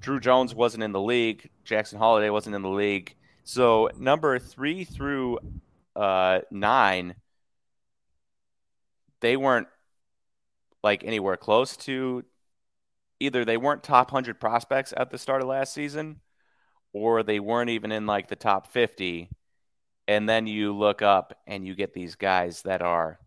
Drew 0.00 0.20
Jones 0.20 0.54
wasn't 0.54 0.82
in 0.82 0.92
the 0.92 1.00
league. 1.00 1.48
Jackson 1.64 1.98
Holliday 1.98 2.30
wasn't 2.30 2.56
in 2.56 2.62
the 2.62 2.68
league. 2.68 3.14
So 3.44 3.90
number 3.98 4.38
three 4.38 4.84
through 4.84 5.38
uh, 5.94 6.40
nine, 6.50 7.14
they 9.20 9.36
weren't 9.36 9.68
like 10.82 11.04
anywhere 11.04 11.36
close 11.36 11.76
to 11.78 12.24
either 13.20 13.44
they 13.44 13.56
weren't 13.56 13.82
top 13.82 14.12
100 14.12 14.38
prospects 14.38 14.92
at 14.96 15.10
the 15.10 15.18
start 15.18 15.40
of 15.40 15.48
last 15.48 15.72
season 15.72 16.20
or 16.92 17.22
they 17.22 17.40
weren't 17.40 17.70
even 17.70 17.90
in 17.90 18.06
like 18.06 18.28
the 18.28 18.36
top 18.36 18.66
50 18.66 19.30
and 20.06 20.28
then 20.28 20.46
you 20.46 20.74
look 20.76 21.00
up 21.00 21.38
and 21.46 21.66
you 21.66 21.74
get 21.74 21.94
these 21.94 22.16
guys 22.16 22.62
that 22.62 22.82
are 22.82 23.18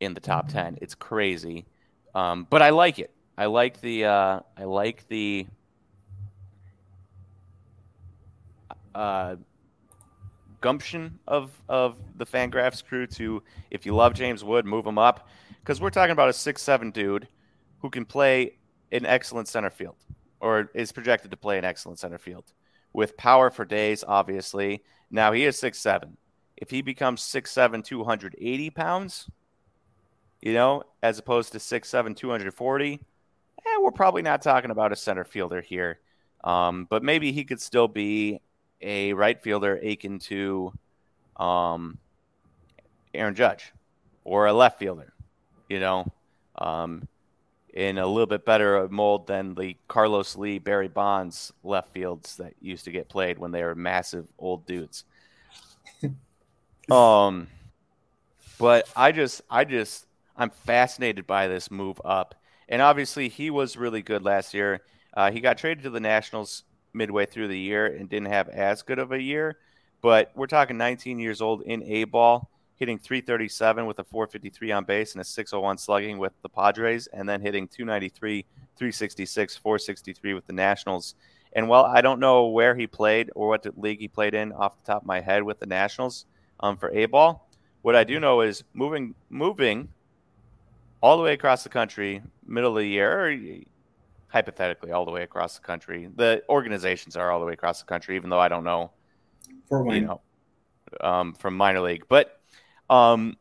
in 0.00 0.14
the 0.14 0.20
top 0.20 0.48
10 0.48 0.78
it's 0.82 0.96
crazy 0.96 1.64
um, 2.14 2.46
but 2.50 2.62
i 2.62 2.70
like 2.70 2.98
it 2.98 3.12
i 3.36 3.46
like 3.46 3.80
the 3.80 4.04
uh, 4.04 4.40
i 4.56 4.64
like 4.64 5.06
the 5.08 5.46
uh, 8.94 9.36
gumption 10.60 11.18
of 11.26 11.50
of 11.68 11.98
the 12.16 12.24
Fangraphs 12.24 12.82
crew 12.82 13.06
to 13.06 13.42
if 13.70 13.84
you 13.84 13.94
love 13.94 14.14
James 14.14 14.42
Wood, 14.42 14.64
move 14.64 14.86
him 14.86 14.98
up 14.98 15.28
because 15.60 15.80
we're 15.80 15.90
talking 15.90 16.12
about 16.12 16.28
a 16.28 16.32
six 16.32 16.62
seven 16.62 16.90
dude 16.90 17.28
who 17.80 17.90
can 17.90 18.04
play 18.04 18.56
an 18.92 19.04
excellent 19.04 19.48
center 19.48 19.70
field 19.70 19.96
or 20.40 20.70
is 20.74 20.92
projected 20.92 21.30
to 21.30 21.36
play 21.36 21.58
an 21.58 21.64
excellent 21.64 21.98
center 21.98 22.18
field 22.18 22.52
with 22.92 23.16
power 23.16 23.50
for 23.50 23.64
days. 23.64 24.04
Obviously, 24.06 24.82
now 25.10 25.32
he 25.32 25.44
is 25.44 25.58
six 25.58 25.78
seven. 25.78 26.16
If 26.56 26.70
he 26.70 26.80
becomes 26.80 27.22
six 27.22 27.50
seven, 27.50 27.82
two 27.82 28.04
hundred 28.04 28.34
eighty 28.40 28.70
pounds, 28.70 29.28
you 30.44 30.52
know, 30.52 30.82
as 31.02 31.18
opposed 31.18 31.52
to 31.52 31.58
six 31.58 31.88
seven, 31.88 32.14
two 32.14 32.30
hundred 32.30 32.52
forty, 32.52 33.00
eh, 33.66 33.78
we're 33.80 33.90
probably 33.90 34.20
not 34.20 34.42
talking 34.42 34.70
about 34.70 34.92
a 34.92 34.96
center 34.96 35.24
fielder 35.24 35.62
here. 35.62 35.98
Um, 36.44 36.86
but 36.90 37.02
maybe 37.02 37.32
he 37.32 37.44
could 37.44 37.62
still 37.62 37.88
be 37.88 38.40
a 38.82 39.14
right 39.14 39.42
fielder 39.42 39.76
akin 39.76 40.18
to 40.18 40.70
um, 41.36 41.96
Aaron 43.14 43.34
Judge 43.34 43.72
or 44.22 44.44
a 44.44 44.52
left 44.52 44.78
fielder, 44.78 45.14
you 45.70 45.80
know, 45.80 46.12
um, 46.58 47.08
in 47.72 47.96
a 47.96 48.06
little 48.06 48.26
bit 48.26 48.44
better 48.44 48.86
mold 48.90 49.26
than 49.26 49.54
the 49.54 49.78
Carlos 49.88 50.36
Lee, 50.36 50.58
Barry 50.58 50.88
Bonds 50.88 51.54
left 51.62 51.90
fields 51.94 52.36
that 52.36 52.52
used 52.60 52.84
to 52.84 52.90
get 52.90 53.08
played 53.08 53.38
when 53.38 53.50
they 53.50 53.64
were 53.64 53.74
massive 53.74 54.26
old 54.38 54.66
dudes. 54.66 55.04
um, 56.90 57.48
but 58.58 58.86
I 58.94 59.10
just, 59.12 59.40
I 59.48 59.64
just, 59.64 60.06
I'm 60.36 60.50
fascinated 60.50 61.26
by 61.26 61.48
this 61.48 61.70
move 61.70 62.00
up. 62.04 62.34
And 62.68 62.80
obviously, 62.82 63.28
he 63.28 63.50
was 63.50 63.76
really 63.76 64.02
good 64.02 64.24
last 64.24 64.54
year. 64.54 64.80
Uh, 65.14 65.30
he 65.30 65.40
got 65.40 65.58
traded 65.58 65.84
to 65.84 65.90
the 65.90 66.00
Nationals 66.00 66.64
midway 66.92 67.26
through 67.26 67.48
the 67.48 67.58
year 67.58 67.86
and 67.86 68.08
didn't 68.08 68.32
have 68.32 68.48
as 68.48 68.82
good 68.82 68.98
of 68.98 69.12
a 69.12 69.20
year. 69.20 69.58
But 70.00 70.32
we're 70.34 70.46
talking 70.46 70.76
19 70.76 71.18
years 71.18 71.40
old 71.40 71.62
in 71.62 71.82
A 71.84 72.04
ball, 72.04 72.50
hitting 72.76 72.98
337 72.98 73.86
with 73.86 73.98
a 73.98 74.04
453 74.04 74.72
on 74.72 74.84
base 74.84 75.12
and 75.12 75.20
a 75.20 75.24
601 75.24 75.78
slugging 75.78 76.18
with 76.18 76.32
the 76.42 76.48
Padres, 76.48 77.06
and 77.08 77.28
then 77.28 77.40
hitting 77.40 77.68
293, 77.68 78.44
366, 78.76 79.56
463 79.56 80.34
with 80.34 80.46
the 80.46 80.52
Nationals. 80.52 81.14
And 81.54 81.68
while 81.68 81.84
I 81.84 82.00
don't 82.00 82.20
know 82.20 82.48
where 82.48 82.74
he 82.74 82.86
played 82.86 83.30
or 83.34 83.48
what 83.48 83.66
league 83.78 84.00
he 84.00 84.08
played 84.08 84.34
in 84.34 84.52
off 84.52 84.76
the 84.76 84.92
top 84.92 85.02
of 85.02 85.06
my 85.06 85.20
head 85.20 85.42
with 85.42 85.60
the 85.60 85.66
Nationals 85.66 86.26
um, 86.60 86.76
for 86.76 86.90
A 86.90 87.06
ball, 87.06 87.48
what 87.82 87.94
I 87.94 88.02
do 88.02 88.18
know 88.18 88.40
is 88.40 88.64
moving 88.72 89.14
moving 89.30 89.88
all 91.04 91.18
the 91.18 91.22
way 91.22 91.34
across 91.34 91.62
the 91.62 91.68
country, 91.68 92.22
middle 92.46 92.70
of 92.70 92.82
the 92.82 92.88
year, 92.88 93.26
or 93.26 93.36
hypothetically 94.28 94.90
all 94.90 95.04
the 95.04 95.10
way 95.10 95.22
across 95.22 95.58
the 95.58 95.60
country. 95.60 96.08
The 96.16 96.42
organizations 96.48 97.14
are 97.14 97.30
all 97.30 97.40
the 97.40 97.44
way 97.44 97.52
across 97.52 97.80
the 97.80 97.84
country, 97.84 98.16
even 98.16 98.30
though 98.30 98.40
I 98.40 98.48
don't 98.48 98.64
know, 98.64 98.90
For 99.68 99.86
you 99.94 100.00
know, 100.00 100.22
um, 101.02 101.34
from 101.34 101.58
minor 101.58 101.82
league. 101.82 102.04
But 102.08 102.40
um, 102.88 103.36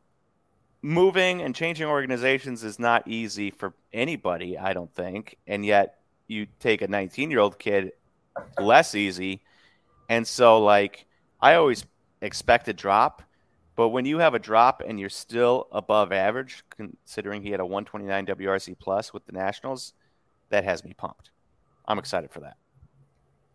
moving 0.81 1.41
and 1.41 1.55
changing 1.55 1.87
organizations 1.87 2.65
is 2.65 2.79
not 2.79 3.07
easy 3.07 3.49
for 3.49 3.73
anybody, 3.93 4.57
I 4.57 4.73
don't 4.73 4.93
think. 4.93 5.37
And 5.47 5.65
yet, 5.65 5.99
you 6.27 6.47
take 6.59 6.81
a 6.81 6.87
19 6.89 7.31
year 7.31 7.39
old 7.39 7.57
kid, 7.59 7.93
less 8.59 8.93
easy. 8.93 9.41
And 10.09 10.27
so, 10.27 10.61
like, 10.61 11.05
I 11.39 11.55
always 11.55 11.85
expect 12.19 12.67
a 12.67 12.73
drop. 12.73 13.23
But 13.75 13.89
when 13.89 14.05
you 14.05 14.19
have 14.19 14.33
a 14.33 14.39
drop 14.39 14.83
and 14.85 14.99
you're 14.99 15.09
still 15.09 15.67
above 15.71 16.11
average, 16.11 16.63
considering 16.69 17.41
he 17.41 17.49
had 17.51 17.59
a 17.59 17.65
129 17.65 18.25
WRC 18.27 18.77
plus 18.77 19.13
with 19.13 19.25
the 19.25 19.31
Nationals, 19.31 19.93
that 20.49 20.63
has 20.63 20.83
me 20.83 20.93
pumped. 20.93 21.31
I'm 21.87 21.97
excited 21.97 22.31
for 22.31 22.41
that. 22.41 22.57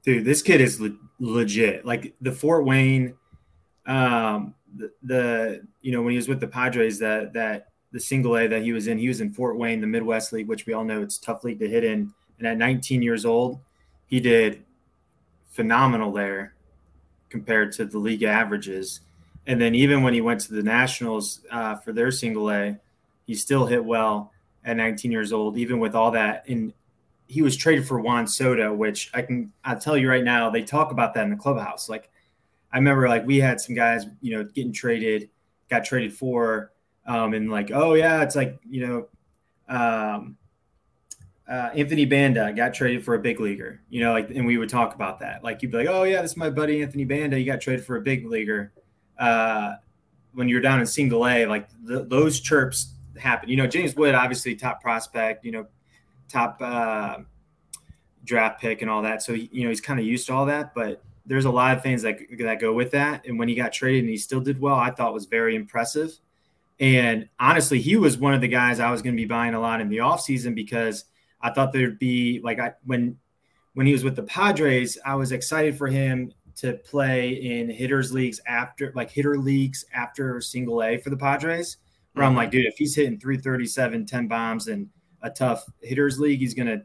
Dude, 0.05 0.25
this 0.25 0.43
kid 0.43 0.61
is 0.61 0.81
le- 0.81 0.97
legit. 1.21 1.85
Like 1.85 2.15
the 2.21 2.33
Fort 2.33 2.65
Wayne, 2.65 3.15
um, 3.87 4.55
the, 4.77 4.91
the 5.03 5.67
you 5.81 5.93
know 5.93 6.03
when 6.03 6.13
he 6.13 6.17
was 6.17 6.29
with 6.29 6.41
the 6.41 6.49
Padres, 6.49 6.99
that 6.99 7.33
that 7.35 7.69
the 7.93 8.01
single 8.01 8.37
A 8.37 8.47
that 8.49 8.63
he 8.63 8.73
was 8.73 8.87
in, 8.87 8.99
he 8.99 9.09
was 9.09 9.21
in 9.21 9.33
Fort 9.33 9.57
Wayne, 9.57 9.81
the 9.81 9.87
Midwest 9.87 10.33
League, 10.33 10.49
which 10.49 10.67
we 10.67 10.73
all 10.73 10.85
know 10.85 11.03
it's 11.03 11.19
tough 11.19 11.45
league 11.45 11.59
to 11.61 11.69
hit 11.69 11.85
in. 11.85 12.13
And 12.39 12.47
at 12.47 12.59
19 12.59 13.03
years 13.03 13.25
old, 13.25 13.61
he 14.07 14.21
did 14.21 14.65
phenomenal 15.51 16.13
there 16.13 16.55
compared 17.31 17.73
to 17.73 17.85
the 17.85 17.99
league 17.99 18.23
averages. 18.23 19.01
And 19.49 19.61
then 19.61 19.75
even 19.75 20.03
when 20.03 20.13
he 20.15 20.21
went 20.21 20.41
to 20.43 20.53
the 20.53 20.63
Nationals 20.63 21.41
uh, 21.51 21.75
for 21.77 21.93
their 21.93 22.11
single 22.11 22.51
A, 22.51 22.77
he 23.27 23.35
still 23.35 23.67
hit 23.67 23.83
well 23.83 24.31
at 24.63 24.77
19 24.77 25.11
years 25.11 25.33
old, 25.33 25.57
even 25.57 25.81
with 25.81 25.95
all 25.95 26.11
that. 26.11 26.47
And 26.49 26.75
he 27.27 27.41
was 27.41 27.57
traded 27.57 27.89
for 27.89 27.99
Juan 27.99 28.27
Soto, 28.27 28.75
which 28.75 29.11
I 29.15 29.23
can 29.23 29.53
I'll 29.65 29.79
tell 29.79 29.97
you 29.97 30.09
right 30.09 30.23
now, 30.23 30.51
they 30.51 30.63
talk 30.63 30.93
about 30.93 31.15
that 31.15 31.25
in 31.25 31.31
the 31.31 31.37
clubhouse. 31.37 31.89
Like 31.89 32.11
I 32.73 32.77
remember 32.77 33.09
like 33.09 33.27
we 33.27 33.39
had 33.39 33.59
some 33.59 33.75
guys, 33.75 34.07
you 34.21 34.37
know, 34.37 34.45
getting 34.45 34.73
traded, 34.73 35.31
got 35.71 35.83
traded 35.85 36.13
for, 36.13 36.73
um, 37.07 37.33
and 37.33 37.51
like, 37.51 37.71
oh 37.73 37.95
yeah, 37.95 38.23
it's 38.23 38.37
like, 38.37 38.61
you 38.69 38.87
know, 38.87 39.09
um, 39.75 40.37
uh, 41.51 41.71
Anthony 41.75 42.05
Banda 42.05 42.53
got 42.53 42.75
traded 42.75 43.03
for 43.03 43.15
a 43.15 43.19
big 43.19 43.41
leaguer, 43.41 43.81
you 43.89 44.03
know, 44.03 44.13
like, 44.13 44.29
and 44.29 44.45
we 44.45 44.59
would 44.59 44.69
talk 44.69 44.95
about 44.95 45.21
that. 45.21 45.43
Like, 45.43 45.63
you'd 45.63 45.71
be 45.71 45.79
like, 45.79 45.89
oh, 45.89 46.03
yeah, 46.03 46.21
this 46.21 46.33
is 46.33 46.37
my 46.37 46.51
buddy 46.51 46.83
Anthony 46.83 47.07
Banda. 47.07 47.39
He 47.39 47.45
got 47.45 47.63
traded 47.63 47.87
for 47.87 47.97
a 47.97 48.03
big 48.03 48.27
leaguer. 48.27 48.73
Uh, 49.19 49.75
when 50.35 50.49
you're 50.49 50.61
down 50.61 50.81
in 50.81 50.87
single 50.87 51.27
A, 51.27 51.47
like 51.47 51.69
the, 51.83 52.05
those 52.05 52.41
chirps 52.41 52.93
happen. 53.19 53.49
You 53.49 53.57
know, 53.57 53.67
James 53.67 53.97
Wood, 53.97 54.15
obviously 54.15 54.55
top 54.55 54.81
prospect, 54.81 55.45
you 55.45 55.53
know, 55.53 55.67
top 56.29 56.59
uh, 56.61 57.19
draft 58.25 58.61
pick 58.61 58.83
and 58.83 58.91
all 58.91 59.03
that. 59.03 59.23
So 59.23 59.33
you 59.33 59.65
know 59.65 59.71
he's 59.71 59.81
kind 59.81 59.99
of 59.99 60.07
used 60.07 60.27
to 60.29 60.35
all 60.35 60.47
that, 60.47 60.75
but 60.75 61.03
there's 61.27 61.45
a 61.45 61.51
lot 61.51 61.77
of 61.77 61.83
things 61.83 62.03
that 62.03 62.19
that 62.39 62.61
go 62.61 62.73
with 62.73 62.93
that. 62.93 63.27
And 63.27 63.39
when 63.39 63.49
he 63.49 63.55
got 63.55 63.73
traded 63.73 64.01
and 64.01 64.11
he 64.11 64.17
still 64.17 64.41
did 64.41 64.61
well, 64.61 64.77
I 64.77 64.91
thought 64.91 65.13
was 65.13 65.27
very 65.27 65.57
impressive. 65.57 66.19
And 66.81 67.29
honestly, 67.41 67.81
he 67.81 67.97
was 67.97 68.17
one 68.17 68.35
of 68.35 68.41
the 68.41 68.49
guys 68.49 68.79
I 68.79 68.91
was 68.91 69.03
going 69.03 69.17
to 69.17 69.21
be 69.21 69.27
buying 69.27 69.55
a 69.55 69.61
lot 69.61 69.81
in 69.81 69.89
the 69.89 69.99
offseason 69.99 70.55
because 70.55 71.07
I 71.41 71.51
thought 71.51 71.73
there'd 71.73 71.99
be 71.99 72.41
like 72.43 72.61
I 72.61 72.75
when 72.85 73.19
when 73.75 73.87
he 73.87 73.93
was 73.93 74.05
with 74.05 74.17
the 74.17 74.23
Padres, 74.23 74.99
I 75.05 75.15
was 75.15 75.33
excited 75.33 75.77
for 75.77 75.87
him 75.89 76.33
to 76.59 76.75
play 76.75 77.31
in 77.31 77.71
hitters 77.71 78.13
leagues 78.13 78.41
after 78.47 78.93
like 78.95 79.11
hitter 79.11 79.39
leagues 79.39 79.85
after 79.93 80.41
single 80.41 80.83
A 80.83 80.99
for 80.99 81.11
the 81.11 81.17
Padres. 81.17 81.79
Where 82.13 82.25
mm-hmm. 82.25 82.31
I'm 82.31 82.37
like, 82.37 82.51
dude, 82.51 82.67
if 82.67 82.77
he's 82.77 82.95
hitting 82.95 83.19
337, 83.19 84.07
10 84.07 84.29
bombs 84.29 84.69
in 84.69 84.91
a 85.23 85.31
tough 85.31 85.65
hitters 85.83 86.19
league. 86.19 86.41
He's 86.41 86.55
going 86.55 86.69
to 86.69 86.83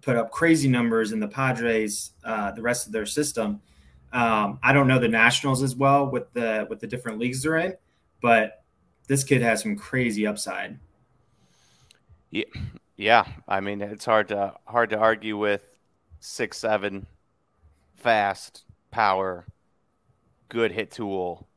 put 0.00 0.16
up 0.16 0.30
crazy 0.30 0.68
numbers 0.68 1.12
in 1.12 1.20
the 1.20 1.28
Padres, 1.28 2.12
uh, 2.24 2.52
the 2.52 2.62
rest 2.62 2.86
of 2.86 2.92
their 2.92 3.06
system. 3.06 3.60
Um, 4.12 4.58
I 4.62 4.72
don't 4.72 4.86
know 4.86 4.98
the 4.98 5.08
Nationals 5.08 5.62
as 5.62 5.74
well 5.74 6.08
with 6.08 6.32
the 6.32 6.66
with 6.70 6.80
the 6.80 6.86
different 6.86 7.18
leagues 7.18 7.42
they're 7.42 7.56
in, 7.58 7.74
but 8.20 8.62
this 9.08 9.24
kid 9.24 9.42
has 9.42 9.62
some 9.62 9.76
crazy 9.76 10.26
upside. 10.26 10.78
Yeah, 12.30 12.44
yeah. 12.96 13.26
I 13.48 13.60
mean, 13.60 13.80
it's 13.80 14.04
hard 14.04 14.28
to 14.28 14.54
hard 14.66 14.90
to 14.90 14.98
argue 14.98 15.36
with 15.36 15.68
six 16.20 16.58
seven, 16.58 17.06
fast, 18.04 18.64
power, 18.90 19.46
good 20.50 20.70
hit 20.70 20.90
tool, 20.90 21.48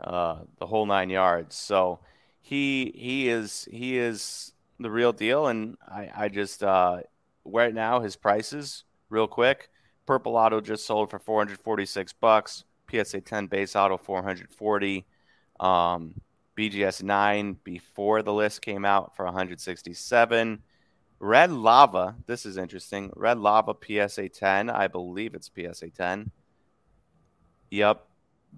uh, 0.00 0.38
the 0.58 0.66
whole 0.66 0.86
nine 0.86 1.10
yards. 1.10 1.54
So 1.54 2.00
he 2.40 2.90
he 2.96 3.28
is 3.28 3.68
he 3.70 3.98
is 3.98 4.52
the 4.80 4.90
real 4.90 5.12
deal, 5.12 5.46
and 5.46 5.76
I 5.86 6.10
I 6.16 6.28
just 6.30 6.64
uh, 6.64 7.02
right 7.44 7.74
now 7.74 8.00
his 8.00 8.16
prices 8.16 8.84
real 9.10 9.28
quick. 9.28 9.68
Purple 10.06 10.36
Auto 10.36 10.60
just 10.60 10.86
sold 10.86 11.10
for 11.10 11.18
446 11.18 12.14
bucks. 12.14 12.64
PSA 12.90 13.20
10 13.20 13.46
base 13.46 13.76
auto 13.76 13.96
440. 13.96 15.06
Um, 15.60 16.14
BGS 16.56 17.02
9 17.02 17.56
before 17.64 18.22
the 18.22 18.32
list 18.32 18.62
came 18.62 18.84
out 18.84 19.16
for 19.16 19.24
167. 19.24 20.62
Red 21.18 21.50
Lava, 21.52 22.16
this 22.26 22.44
is 22.44 22.56
interesting. 22.56 23.12
Red 23.16 23.38
Lava 23.38 23.74
PSA 23.80 24.28
10, 24.28 24.68
I 24.70 24.88
believe 24.88 25.34
it's 25.34 25.50
PSA 25.54 25.90
10. 25.90 26.30
Yep. 27.70 28.06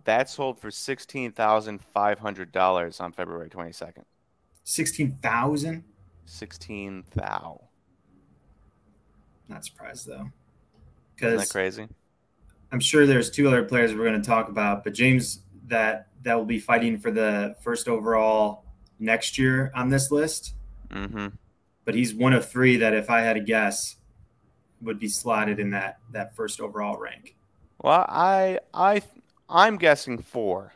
That 0.05 0.29
sold 0.29 0.61
for 0.61 0.69
$16,500 0.69 3.01
on 3.01 3.13
February 3.13 3.49
22nd. 3.49 4.05
16,000? 4.65 5.85
16 6.27 7.05
thou. 7.15 7.63
Not 9.49 9.65
surprised 9.65 10.09
though. 10.09 10.29
Isn't 11.21 11.39
that 11.39 11.49
crazy? 11.49 11.89
I'm 12.73 12.81
sure 12.81 13.07
there's 13.07 13.31
two 13.31 13.47
other 13.47 13.63
players 13.63 13.95
we're 13.95 14.05
going 14.05 14.21
to 14.21 14.27
talk 14.27 14.49
about, 14.49 14.85
but 14.85 14.93
James 14.93 15.41
that 15.69 16.09
that 16.23 16.35
will 16.35 16.45
be 16.45 16.59
fighting 16.59 16.99
for 16.99 17.11
the 17.11 17.57
first 17.61 17.89
overall 17.89 18.65
next 18.99 19.39
year 19.39 19.71
on 19.75 19.89
this 19.89 20.11
list. 20.11 20.55
Mm-hmm. 20.91 21.29
But 21.87 21.95
he's 21.95 22.13
one 22.13 22.35
of 22.35 22.47
three 22.47 22.77
that, 22.77 22.93
if 22.93 23.09
I 23.09 23.21
had 23.21 23.39
a 23.39 23.41
guess, 23.41 23.97
would 24.83 24.99
be 24.99 25.09
slotted 25.09 25.59
in 25.59 25.71
that 25.71 26.01
that 26.13 26.37
first 26.37 26.61
overall 26.61 26.99
rank. 26.99 27.35
Well, 27.83 28.05
I 28.09 28.59
I 28.75 29.01
I'm 29.49 29.79
guessing 29.79 30.19
four. 30.19 30.75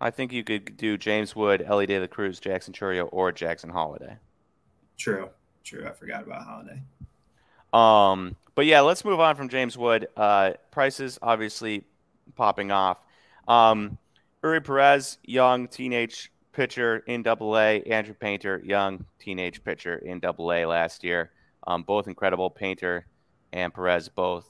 I 0.00 0.10
think 0.10 0.32
you 0.32 0.44
could 0.44 0.76
do 0.76 0.96
James 0.96 1.34
Wood, 1.34 1.62
Elly 1.66 1.86
De 1.86 1.98
La 1.98 2.06
Cruz, 2.06 2.38
Jackson 2.38 2.72
Chourio, 2.72 3.08
or 3.10 3.32
Jackson 3.32 3.68
Holliday. 3.68 4.16
True, 4.96 5.28
true. 5.64 5.86
I 5.86 5.90
forgot 5.90 6.22
about 6.22 6.44
Holliday. 6.44 6.80
Um, 7.72 8.36
but 8.54 8.66
yeah, 8.66 8.80
let's 8.80 9.04
move 9.04 9.18
on 9.20 9.34
from 9.34 9.48
James 9.48 9.76
Wood. 9.76 10.08
Uh, 10.16 10.52
prices 10.70 11.18
obviously 11.20 11.84
popping 12.36 12.70
off. 12.70 12.98
Um, 13.48 13.98
Eury 14.42 14.64
Perez, 14.64 15.18
young 15.24 15.66
teenage 15.66 16.30
pitcher 16.58 17.04
in 17.06 17.22
Double 17.22 17.56
A. 17.56 17.80
Andrew 17.84 18.14
Painter, 18.14 18.60
young 18.64 19.04
teenage 19.20 19.62
pitcher 19.62 19.94
in 19.98 20.18
Double 20.18 20.52
A 20.52 20.66
last 20.66 21.04
year. 21.04 21.30
Um, 21.68 21.84
both 21.84 22.08
incredible. 22.08 22.50
Painter 22.50 23.06
and 23.52 23.72
Perez 23.72 24.08
both 24.08 24.44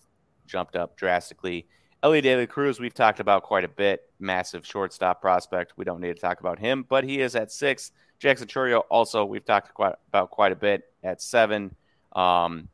jumped 0.46 0.74
up 0.74 0.96
drastically. 0.96 1.66
De 2.02 2.36
La 2.36 2.46
Cruz, 2.46 2.80
we've 2.80 2.94
talked 2.94 3.20
about 3.20 3.42
quite 3.42 3.64
a 3.64 3.68
bit. 3.68 4.08
Massive 4.18 4.64
shortstop 4.64 5.20
prospect. 5.20 5.74
We 5.76 5.84
don't 5.84 6.00
need 6.00 6.14
to 6.14 6.20
talk 6.20 6.40
about 6.40 6.58
him, 6.58 6.86
but 6.88 7.04
he 7.04 7.20
is 7.20 7.36
at 7.36 7.52
six. 7.52 7.92
Jackson 8.18 8.48
Chourio, 8.48 8.84
also, 8.88 9.26
we've 9.26 9.44
talked 9.44 9.74
quite, 9.74 9.92
about 10.08 10.30
quite 10.30 10.52
a 10.52 10.56
bit 10.56 10.84
at 11.04 11.20
seven. 11.20 11.76
Um, 12.16 12.68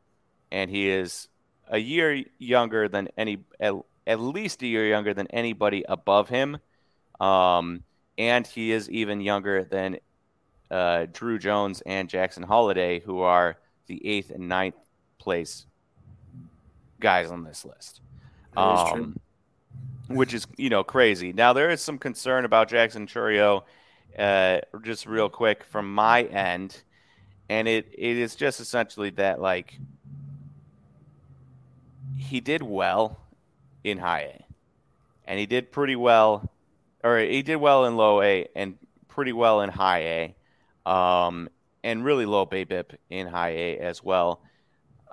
and 0.49 0.71
he 0.71 0.87
is 0.87 1.27
a 1.67 1.77
year 1.77 2.23
younger 2.39 2.87
than 2.87 3.09
any, 3.17 3.39
at 3.59 4.19
least 4.21 4.61
a 4.61 4.67
year 4.67 4.87
younger 4.87 5.13
than 5.13 5.27
anybody 5.27 5.83
above 5.89 6.29
him. 6.29 6.57
Um, 7.19 7.83
and 8.17 8.45
he 8.45 8.71
is 8.71 8.89
even 8.89 9.21
younger 9.21 9.63
than 9.63 9.97
uh, 10.71 11.07
Drew 11.11 11.37
Jones 11.37 11.81
and 11.85 12.09
Jackson 12.09 12.43
Holliday, 12.43 12.99
who 12.99 13.19
are 13.19 13.57
the 13.87 14.05
eighth 14.05 14.31
and 14.31 14.49
ninth 14.49 14.75
place 15.17 15.65
guys 16.99 17.29
on 17.31 17.43
this 17.43 17.65
list. 17.65 18.01
Um, 18.57 19.19
which 20.07 20.33
is 20.33 20.47
you 20.57 20.69
know 20.69 20.83
crazy. 20.83 21.33
Now 21.33 21.53
there 21.53 21.69
is 21.69 21.81
some 21.81 21.97
concern 21.97 22.45
about 22.45 22.69
Jackson 22.69 23.07
Chourio, 23.07 23.63
uh, 24.17 24.59
just 24.83 25.05
real 25.05 25.29
quick 25.29 25.63
from 25.63 25.93
my 25.93 26.23
end, 26.23 26.81
and 27.49 27.67
it 27.67 27.87
it 27.91 28.17
is 28.17 28.35
just 28.35 28.59
essentially 28.59 29.09
that 29.11 29.41
like 29.41 29.79
he 32.17 32.39
did 32.39 32.61
well 32.61 33.19
in 33.83 33.97
high 33.97 34.21
A. 34.21 34.45
And 35.27 35.39
he 35.39 35.45
did 35.45 35.71
pretty 35.71 35.95
well, 35.95 36.51
or 37.05 37.19
he 37.19 37.43
did 37.43 37.57
well 37.57 37.85
in 37.85 37.95
low 37.95 38.21
A 38.23 38.47
and 38.55 38.77
pretty 39.07 39.31
well 39.31 39.61
in 39.61 39.69
high 39.69 40.33
A, 40.85 40.89
um, 40.89 41.47
and 41.83 42.03
really 42.03 42.25
low 42.25 42.47
BABIP 42.47 42.95
in 43.11 43.27
high 43.27 43.51
A 43.51 43.77
as 43.77 44.03
well. 44.03 44.41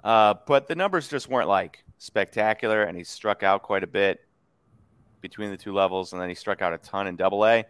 Uh, 0.03 0.35
but 0.47 0.69
the 0.69 0.75
numbers 0.75 1.07
just 1.07 1.29
weren't 1.29 1.49
like 1.49 1.85
spectacular, 1.99 2.85
and 2.85 2.97
he 2.97 3.05
struck 3.05 3.43
out 3.43 3.63
quite 3.63 3.85
a 3.85 3.87
bit 3.87 4.21
between 5.21 5.51
the 5.51 5.57
two 5.57 5.75
levels, 5.75 6.15
and 6.15 6.21
then 6.21 6.31
he 6.31 6.35
struck 6.35 6.63
out 6.63 6.73
a 6.73 6.79
ton 6.79 7.07
in 7.07 7.15
double 7.15 7.45
A. 7.45 7.65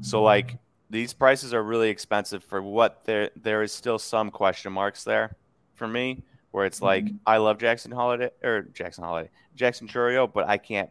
So, 0.00 0.22
like, 0.22 0.58
these 0.90 1.12
prices 1.14 1.54
are 1.54 1.62
really 1.62 1.88
expensive 1.88 2.42
for 2.42 2.60
what 2.60 3.04
there 3.04 3.30
there 3.36 3.62
is 3.62 3.72
still 3.72 3.98
some 3.98 4.30
question 4.30 4.72
marks 4.72 5.04
there 5.04 5.36
for 5.74 5.86
me 5.86 6.22
where 6.50 6.64
it's 6.64 6.80
like 6.80 7.04
mm-hmm. 7.04 7.16
I 7.26 7.36
love 7.36 7.58
Jackson 7.58 7.90
Holliday 7.92 8.30
or 8.42 8.62
Jackson 8.72 9.04
Holliday 9.04 9.30
Jackson 9.54 9.86
Chourio, 9.88 10.32
but 10.32 10.48
I 10.48 10.58
can't 10.58 10.90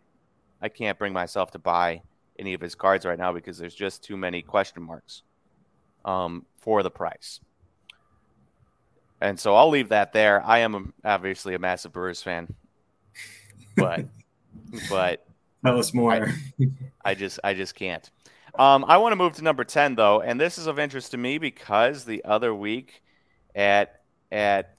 I 0.62 0.70
can't 0.70 0.98
bring 0.98 1.12
myself 1.14 1.52
to 1.52 1.60
buy 1.60 2.02
any 2.38 2.54
of 2.54 2.62
his 2.62 2.76
cards 2.76 3.06
right 3.06 3.18
now 3.18 3.32
because 3.32 3.58
there's 3.58 3.76
just 3.76 4.04
too 4.04 4.18
many 4.18 4.42
question 4.42 4.84
marks 4.84 5.24
um, 6.04 6.46
for 6.60 6.84
the 6.84 6.92
price. 6.92 7.40
And 9.22 9.40
so 9.40 9.56
I'll 9.56 9.70
leave 9.70 9.90
that 9.90 10.14
there. 10.14 10.44
I 10.46 10.60
am 10.60 10.94
obviously 11.04 11.56
a 11.56 11.60
massive 11.60 11.94
Brewers 11.94 12.22
fan, 12.22 12.54
but 13.76 14.06
but 14.90 15.26
tell 15.66 15.80
us 15.80 15.94
more. 15.94 16.14
I, 16.14 16.34
I 17.04 17.16
just 17.16 17.40
I 17.44 17.54
just 17.54 17.76
can't. 17.76 18.10
Um, 18.60 18.86
I 18.88 18.98
want 18.98 19.14
to 19.14 19.18
move 19.18 19.34
to 19.34 19.42
number 19.42 19.64
ten 19.64 19.96
though, 19.96 20.22
and 20.22 20.40
this 20.40 20.58
is 20.58 20.68
of 20.68 20.80
interest 20.80 21.12
to 21.12 21.18
me 21.18 21.38
because 21.38 22.04
the 22.04 22.24
other 22.26 22.54
week 22.54 23.02
at 23.56 24.02
at 24.32 24.76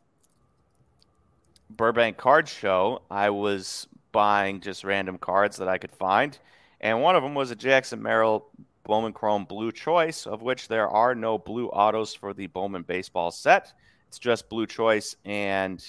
Burbank 1.71 2.16
Card 2.16 2.49
Show, 2.49 3.03
I 3.11 3.31
was 3.31 3.88
buying 4.12 4.61
just 4.61 4.85
random 4.85 5.19
cards 5.19 5.57
that 5.57 5.69
I 5.69 5.79
could 5.79 5.92
find, 5.92 6.38
and 6.80 7.00
one 7.02 7.16
of 7.16 7.22
them 7.22 7.34
was 7.34 7.50
a 7.50 7.56
Jackson 7.56 8.02
Merrill 8.02 8.48
Bowman 8.84 9.12
Chrome 9.12 9.44
Blue 9.44 9.72
Choice, 9.72 10.26
of 10.26 10.42
which 10.42 10.68
there 10.68 10.88
are 10.88 11.14
no 11.14 11.38
blue 11.38 11.68
autos 11.68 12.14
for 12.14 12.32
the 12.32 12.46
Bowman 12.46 12.82
baseball 12.82 13.30
set. 13.30 13.72
It's 14.08 14.18
just 14.18 14.48
Blue 14.48 14.66
Choice 14.66 15.16
and 15.24 15.84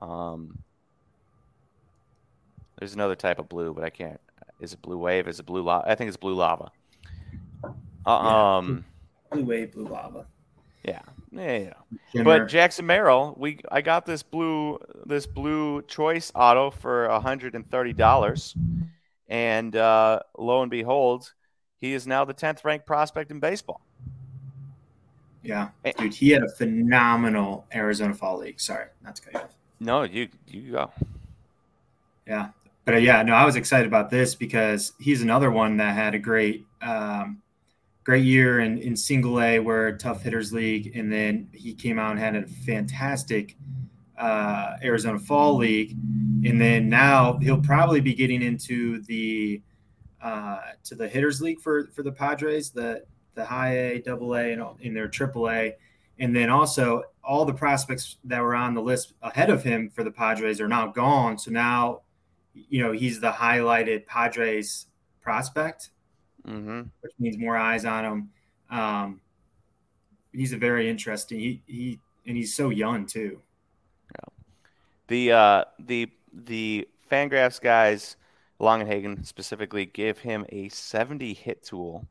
um, 0.00 0.58
there's 2.78 2.94
another 2.94 3.16
type 3.16 3.38
of 3.38 3.48
blue, 3.48 3.74
but 3.74 3.84
I 3.84 3.90
can't. 3.90 4.20
Is 4.60 4.72
it 4.72 4.82
Blue 4.82 4.98
Wave? 4.98 5.28
Is 5.28 5.40
it 5.40 5.46
Blue 5.46 5.62
Lava? 5.62 5.88
I 5.88 5.94
think 5.94 6.08
it's 6.08 6.16
Blue 6.16 6.34
Lava. 6.34 6.70
Uh, 8.06 8.10
um, 8.10 8.84
blue 9.30 9.44
Wave, 9.44 9.72
Blue 9.72 9.86
Lava. 9.86 10.26
Yeah, 10.84 11.02
yeah, 11.32 11.72
yeah. 12.14 12.22
But 12.22 12.46
Jackson 12.48 12.86
Merrill, 12.86 13.34
we 13.36 13.60
I 13.70 13.82
got 13.82 14.06
this 14.06 14.22
blue 14.22 14.78
this 15.04 15.26
blue 15.26 15.82
choice 15.82 16.32
auto 16.34 16.70
for 16.70 17.08
hundred 17.20 17.54
and 17.54 17.68
thirty 17.70 17.92
dollars, 17.92 18.54
and 19.28 19.74
uh, 19.76 20.20
lo 20.36 20.62
and 20.62 20.70
behold, 20.70 21.32
he 21.80 21.92
is 21.92 22.06
now 22.06 22.24
the 22.24 22.32
tenth 22.32 22.64
ranked 22.64 22.86
prospect 22.86 23.30
in 23.30 23.40
baseball. 23.40 23.80
Yeah, 25.42 25.68
dude, 25.98 26.14
he 26.14 26.30
had 26.30 26.42
a 26.42 26.48
phenomenal 26.48 27.66
Arizona 27.74 28.14
Fall 28.14 28.38
League. 28.38 28.60
Sorry, 28.60 28.86
not 29.02 29.16
to 29.16 29.22
cut 29.22 29.34
you 29.34 29.40
off. 29.40 29.54
No, 29.80 30.02
you 30.02 30.28
you 30.46 30.72
go. 30.72 30.90
Yeah, 32.26 32.48
but 32.84 32.94
uh, 32.94 32.98
yeah, 32.98 33.22
no, 33.22 33.34
I 33.34 33.44
was 33.44 33.56
excited 33.56 33.86
about 33.86 34.10
this 34.10 34.34
because 34.34 34.92
he's 34.98 35.22
another 35.22 35.50
one 35.50 35.76
that 35.76 35.94
had 35.94 36.14
a 36.14 36.18
great 36.18 36.66
um, 36.82 37.40
great 38.04 38.24
year 38.24 38.60
in, 38.60 38.78
in 38.78 38.96
single 38.96 39.40
A, 39.40 39.58
where 39.58 39.96
tough 39.96 40.22
hitters 40.22 40.52
league, 40.52 40.96
and 40.96 41.12
then 41.12 41.48
he 41.52 41.74
came 41.74 41.98
out 41.98 42.10
and 42.12 42.18
had 42.18 42.34
a 42.34 42.46
fantastic 42.46 43.56
uh, 44.18 44.76
Arizona 44.82 45.18
Fall 45.18 45.56
League, 45.56 45.92
and 46.44 46.60
then 46.60 46.88
now 46.88 47.38
he'll 47.38 47.60
probably 47.60 48.00
be 48.00 48.14
getting 48.14 48.42
into 48.42 49.02
the 49.02 49.62
uh, 50.22 50.58
to 50.84 50.94
the 50.94 51.08
hitters 51.08 51.40
league 51.40 51.60
for 51.60 51.86
for 51.94 52.02
the 52.02 52.12
Padres, 52.12 52.70
the 52.70 53.04
the 53.34 53.44
high 53.44 53.76
A, 53.76 54.02
double 54.02 54.34
A, 54.34 54.52
and 54.52 54.62
in 54.80 54.94
their 54.94 55.08
triple 55.08 55.48
A, 55.50 55.76
and 56.18 56.34
then 56.34 56.50
also 56.50 57.02
all 57.22 57.44
the 57.44 57.54
prospects 57.54 58.16
that 58.24 58.40
were 58.40 58.54
on 58.54 58.74
the 58.74 58.82
list 58.82 59.14
ahead 59.22 59.50
of 59.50 59.62
him 59.62 59.90
for 59.90 60.02
the 60.02 60.10
Padres 60.10 60.60
are 60.60 60.68
now 60.68 60.86
gone. 60.88 61.38
So 61.38 61.50
now, 61.50 62.00
you 62.54 62.82
know, 62.82 62.92
he's 62.92 63.20
the 63.20 63.30
highlighted 63.30 64.06
Padres 64.06 64.86
prospect 65.20 65.90
mm-hmm. 66.48 66.82
which 67.00 67.12
means 67.18 67.38
more 67.38 67.56
eyes 67.56 67.84
on 67.84 68.04
him. 68.04 68.30
Um, 68.70 69.20
he's 70.32 70.52
a 70.52 70.56
very 70.56 70.88
interesting. 70.88 71.38
He 71.38 71.62
he 71.66 72.00
and 72.26 72.36
he's 72.36 72.54
so 72.54 72.70
young 72.70 73.06
too. 73.06 73.40
The 75.08 75.32
uh, 75.32 75.64
the 75.78 76.10
the 76.32 76.88
Fangraphs 77.10 77.60
guys 77.60 78.16
Longenhagen 78.60 79.24
specifically 79.24 79.86
give 79.86 80.18
him 80.18 80.44
a 80.50 80.68
70 80.68 81.32
hit 81.34 81.62
tool, 81.62 82.06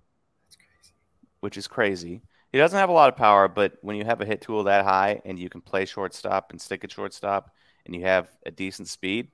which 1.41 1.57
is 1.57 1.67
crazy. 1.67 2.21
He 2.51 2.57
doesn't 2.57 2.79
have 2.79 2.89
a 2.89 2.93
lot 2.93 3.10
of 3.10 3.17
power, 3.17 3.47
but 3.47 3.77
when 3.81 3.97
you 3.97 4.05
have 4.05 4.21
a 4.21 4.25
hit 4.25 4.41
tool 4.41 4.63
that 4.63 4.86
high 4.86 5.21
and 5.25 5.38
you 5.38 5.49
can 5.49 5.62
play 5.62 5.86
shortstop 5.86 6.51
and 6.51 6.62
stick 6.62 6.83
at 6.83 6.91
shortstop 6.91 7.51
and 7.86 7.93
you 7.93 8.03
have 8.03 8.29
a 8.45 8.51
decent 8.51 8.88
speed, 8.88 9.27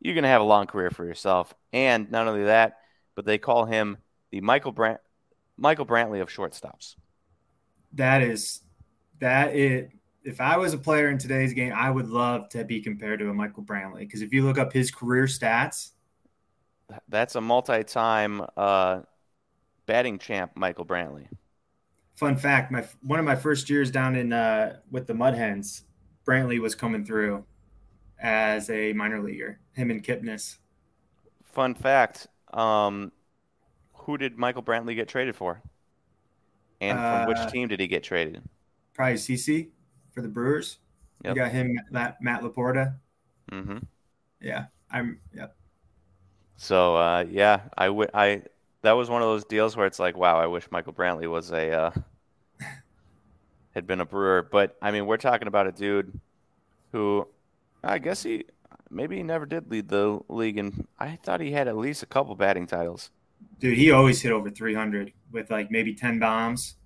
you're 0.00 0.14
going 0.14 0.24
to 0.24 0.28
have 0.30 0.40
a 0.40 0.44
long 0.44 0.66
career 0.66 0.90
for 0.90 1.04
yourself. 1.04 1.54
And 1.72 2.10
not 2.10 2.26
only 2.26 2.44
that, 2.44 2.78
but 3.14 3.26
they 3.26 3.38
call 3.38 3.66
him 3.66 3.98
the 4.30 4.40
Michael 4.40 4.72
Brant 4.72 5.00
Michael 5.56 5.86
Brantley 5.86 6.20
of 6.20 6.28
shortstops. 6.28 6.96
That 7.92 8.22
is 8.22 8.60
that 9.20 9.54
it 9.54 9.90
if 10.24 10.40
I 10.40 10.56
was 10.56 10.72
a 10.72 10.78
player 10.78 11.10
in 11.10 11.18
today's 11.18 11.52
game, 11.52 11.72
I 11.74 11.90
would 11.90 12.08
love 12.08 12.48
to 12.50 12.64
be 12.64 12.80
compared 12.80 13.18
to 13.20 13.28
a 13.28 13.34
Michael 13.34 13.62
Brantley 13.62 14.00
because 14.00 14.22
if 14.22 14.32
you 14.32 14.44
look 14.44 14.58
up 14.58 14.72
his 14.72 14.90
career 14.90 15.24
stats, 15.24 15.90
that's 17.08 17.34
a 17.34 17.40
multi-time 17.40 18.42
uh, 18.56 19.00
batting 19.86 20.18
champ, 20.18 20.52
Michael 20.54 20.86
Brantley. 20.86 21.28
Fun 22.14 22.36
fact: 22.36 22.72
my 22.72 22.84
one 23.02 23.18
of 23.18 23.24
my 23.24 23.36
first 23.36 23.68
years 23.68 23.90
down 23.90 24.16
in 24.16 24.32
uh, 24.32 24.76
with 24.90 25.06
the 25.06 25.14
Mud 25.14 25.34
Hens, 25.34 25.84
Brantley 26.26 26.58
was 26.58 26.74
coming 26.74 27.04
through 27.04 27.44
as 28.18 28.70
a 28.70 28.92
minor 28.92 29.22
leaguer. 29.22 29.60
Him 29.72 29.90
and 29.90 30.02
Kipnis. 30.02 30.56
Fun 31.42 31.74
fact: 31.74 32.28
um, 32.52 33.12
Who 33.92 34.16
did 34.16 34.38
Michael 34.38 34.62
Brantley 34.62 34.94
get 34.94 35.08
traded 35.08 35.36
for? 35.36 35.62
And 36.80 36.98
from 36.98 37.22
uh, 37.22 37.26
which 37.26 37.52
team 37.52 37.68
did 37.68 37.80
he 37.80 37.86
get 37.86 38.02
traded? 38.02 38.42
Probably 38.94 39.14
CC 39.14 39.70
for 40.14 40.22
the 40.22 40.28
Brewers. 40.28 40.78
Yep. 41.24 41.36
You 41.36 41.42
got 41.42 41.52
him, 41.52 41.78
Matt, 41.90 42.22
Matt 42.22 42.42
Laporta. 42.42 42.94
Mm-hmm. 43.50 43.78
Yeah, 44.40 44.66
I'm. 44.90 45.20
Yep. 45.34 45.56
So 46.56 46.96
uh, 46.96 47.24
yeah, 47.28 47.62
I 47.76 47.88
would. 47.88 48.10
I 48.14 48.42
that 48.82 48.92
was 48.92 49.10
one 49.10 49.22
of 49.22 49.28
those 49.28 49.44
deals 49.44 49.76
where 49.76 49.86
it's 49.86 49.98
like, 49.98 50.16
wow, 50.16 50.38
I 50.38 50.46
wish 50.46 50.70
Michael 50.70 50.92
Brantley 50.92 51.28
was 51.28 51.50
a 51.50 51.70
uh, 51.72 51.90
had 53.74 53.86
been 53.86 54.00
a 54.00 54.06
Brewer. 54.06 54.46
But 54.50 54.76
I 54.80 54.90
mean, 54.90 55.06
we're 55.06 55.16
talking 55.16 55.48
about 55.48 55.66
a 55.66 55.72
dude 55.72 56.18
who 56.92 57.26
I 57.82 57.98
guess 57.98 58.22
he 58.22 58.44
maybe 58.90 59.16
he 59.16 59.22
never 59.22 59.46
did 59.46 59.70
lead 59.70 59.88
the 59.88 60.20
league, 60.28 60.58
and 60.58 60.86
I 60.98 61.16
thought 61.16 61.40
he 61.40 61.50
had 61.52 61.68
at 61.68 61.76
least 61.76 62.02
a 62.02 62.06
couple 62.06 62.34
batting 62.34 62.66
titles. 62.66 63.10
Dude, 63.60 63.76
he 63.76 63.90
always 63.90 64.20
hit 64.20 64.32
over 64.32 64.50
300 64.50 65.12
with 65.32 65.50
like 65.50 65.70
maybe 65.70 65.94
10 65.94 66.18
bombs. 66.18 66.76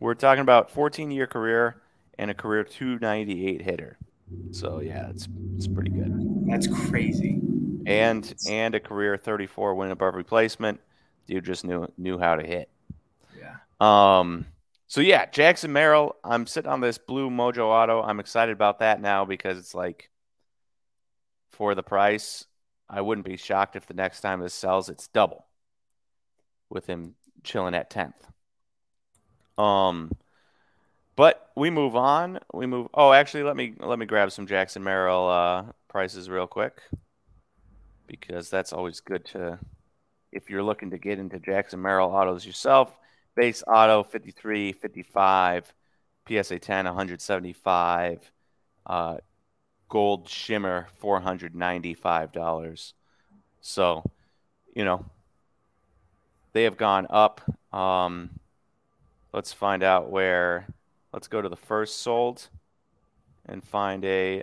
We're 0.00 0.14
talking 0.14 0.42
about 0.42 0.70
14 0.70 1.10
year 1.10 1.26
career 1.26 1.81
and 2.22 2.30
a 2.30 2.34
career 2.34 2.62
298 2.62 3.60
hitter. 3.62 3.98
So 4.52 4.78
yeah, 4.78 5.10
it's 5.10 5.28
it's 5.56 5.66
pretty 5.66 5.90
good. 5.90 6.46
That's 6.46 6.68
crazy. 6.68 7.40
And 7.84 8.32
and 8.48 8.76
a 8.76 8.80
career 8.80 9.16
34 9.16 9.74
win 9.74 9.90
above 9.90 10.14
replacement. 10.14 10.80
Dude 11.26 11.44
just 11.44 11.64
knew 11.64 11.90
knew 11.98 12.18
how 12.18 12.36
to 12.36 12.46
hit. 12.46 12.70
Yeah. 13.36 13.56
Um. 13.80 14.46
So 14.86 15.00
yeah, 15.00 15.26
Jackson 15.26 15.72
Merrill. 15.72 16.14
I'm 16.22 16.46
sitting 16.46 16.70
on 16.70 16.80
this 16.80 16.96
blue 16.96 17.28
Mojo 17.28 17.64
Auto. 17.66 18.00
I'm 18.00 18.20
excited 18.20 18.52
about 18.52 18.78
that 18.78 19.00
now 19.00 19.24
because 19.24 19.58
it's 19.58 19.74
like 19.74 20.08
for 21.50 21.74
the 21.74 21.82
price. 21.82 22.44
I 22.88 23.00
wouldn't 23.00 23.26
be 23.26 23.36
shocked 23.36 23.74
if 23.74 23.86
the 23.86 23.94
next 23.94 24.20
time 24.20 24.40
this 24.40 24.54
sells, 24.54 24.88
it's 24.88 25.08
double. 25.08 25.46
With 26.70 26.86
him 26.86 27.16
chilling 27.42 27.74
at 27.74 27.90
tenth. 27.90 28.28
Um. 29.58 30.12
But 31.14 31.50
we 31.56 31.70
move 31.70 31.94
on. 31.94 32.38
We 32.52 32.66
move. 32.66 32.88
Oh, 32.94 33.12
actually, 33.12 33.42
let 33.42 33.56
me 33.56 33.74
let 33.78 33.98
me 33.98 34.06
grab 34.06 34.32
some 34.32 34.46
Jackson 34.46 34.82
Merrill 34.82 35.28
uh, 35.28 35.64
prices 35.88 36.30
real 36.30 36.46
quick 36.46 36.80
because 38.06 38.48
that's 38.50 38.72
always 38.72 39.00
good 39.00 39.24
to 39.26 39.58
if 40.32 40.48
you're 40.48 40.62
looking 40.62 40.90
to 40.90 40.98
get 40.98 41.18
into 41.18 41.38
Jackson 41.38 41.82
Merrill 41.82 42.08
autos 42.08 42.46
yourself. 42.46 42.96
Base 43.34 43.62
auto 43.66 44.02
53, 44.02 44.72
55, 44.72 45.72
PSA 46.28 46.58
10 46.58 46.84
175, 46.84 48.30
uh, 48.84 49.16
gold 49.88 50.28
shimmer 50.28 50.88
$495. 51.02 52.92
So, 53.62 54.04
you 54.74 54.84
know, 54.84 55.06
they 56.52 56.64
have 56.64 56.76
gone 56.76 57.06
up. 57.08 57.40
Um, 57.72 58.38
let's 59.32 59.54
find 59.54 59.82
out 59.82 60.10
where 60.10 60.66
Let's 61.12 61.28
go 61.28 61.42
to 61.42 61.48
the 61.48 61.56
first 61.56 62.00
sold 62.00 62.48
and 63.46 63.62
find 63.62 64.04
a. 64.04 64.42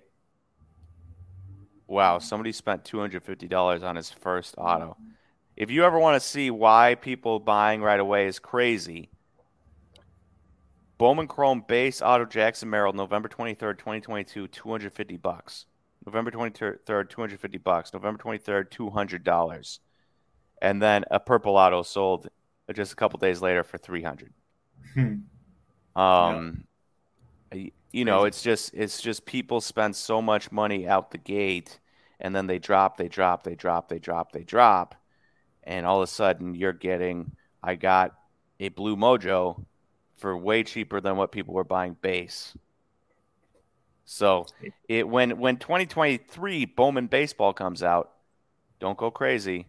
Wow, 1.87 2.19
somebody 2.19 2.51
spent 2.51 2.83
$250 2.83 3.83
on 3.83 3.95
his 3.95 4.11
first 4.11 4.55
auto. 4.57 4.95
If 5.57 5.71
you 5.71 5.83
ever 5.83 5.97
want 5.97 6.21
to 6.21 6.27
see 6.27 6.51
why 6.51 6.95
people 6.95 7.39
buying 7.39 7.81
right 7.81 7.99
away 7.99 8.27
is 8.27 8.37
crazy, 8.37 9.09
Bowman 10.99 11.27
Chrome 11.27 11.63
base 11.67 12.01
auto 12.01 12.25
Jackson 12.25 12.69
Merrill, 12.69 12.93
November 12.93 13.27
23rd, 13.27 13.77
2022, 13.77 14.47
250 14.47 15.17
bucks. 15.17 15.65
November 16.05 16.29
23rd, 16.29 17.09
250 17.09 17.57
bucks. 17.57 17.93
November 17.93 18.21
23rd, 18.21 18.69
$200. 18.69 19.79
And 20.61 20.81
then 20.81 21.05
a 21.09 21.19
purple 21.19 21.55
auto 21.55 21.81
sold 21.83 22.27
just 22.73 22.93
a 22.93 22.95
couple 22.95 23.17
days 23.17 23.41
later 23.41 23.63
for 23.63 23.77
300. 23.77 24.33
Hmm. 24.93 25.15
Um, 25.95 26.65
yeah. 27.53 27.69
you 27.91 28.05
know, 28.05 28.25
it's 28.25 28.41
just 28.41 28.73
it's 28.73 29.01
just 29.01 29.25
people 29.25 29.61
spend 29.61 29.95
so 29.95 30.21
much 30.21 30.51
money 30.51 30.87
out 30.87 31.11
the 31.11 31.17
gate, 31.17 31.79
and 32.19 32.35
then 32.35 32.47
they 32.47 32.59
drop, 32.59 32.97
they 32.97 33.07
drop, 33.07 33.43
they 33.43 33.55
drop, 33.55 33.89
they 33.89 33.99
drop, 33.99 34.31
they 34.31 34.43
drop, 34.43 34.95
and 35.63 35.85
all 35.85 36.01
of 36.01 36.03
a 36.03 36.11
sudden 36.11 36.55
you're 36.55 36.73
getting. 36.73 37.31
I 37.61 37.75
got 37.75 38.15
a 38.59 38.69
blue 38.69 38.95
mojo 38.95 39.65
for 40.15 40.37
way 40.37 40.63
cheaper 40.63 41.01
than 41.01 41.17
what 41.17 41.31
people 41.31 41.53
were 41.53 41.63
buying 41.63 41.97
base. 42.01 42.55
So 44.05 44.45
it 44.87 45.07
when 45.07 45.37
when 45.37 45.57
2023 45.57 46.65
Bowman 46.65 47.07
baseball 47.07 47.53
comes 47.53 47.83
out, 47.83 48.11
don't 48.79 48.97
go 48.97 49.11
crazy. 49.11 49.67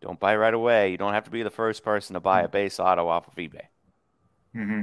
Don't 0.00 0.18
buy 0.18 0.36
right 0.36 0.54
away. 0.54 0.90
You 0.90 0.96
don't 0.96 1.12
have 1.12 1.24
to 1.24 1.30
be 1.30 1.42
the 1.42 1.50
first 1.50 1.84
person 1.84 2.14
to 2.14 2.20
buy 2.20 2.42
a 2.42 2.48
base 2.48 2.80
auto 2.80 3.08
off 3.08 3.28
of 3.28 3.34
eBay. 3.34 3.66
Mm-hmm 4.56 4.82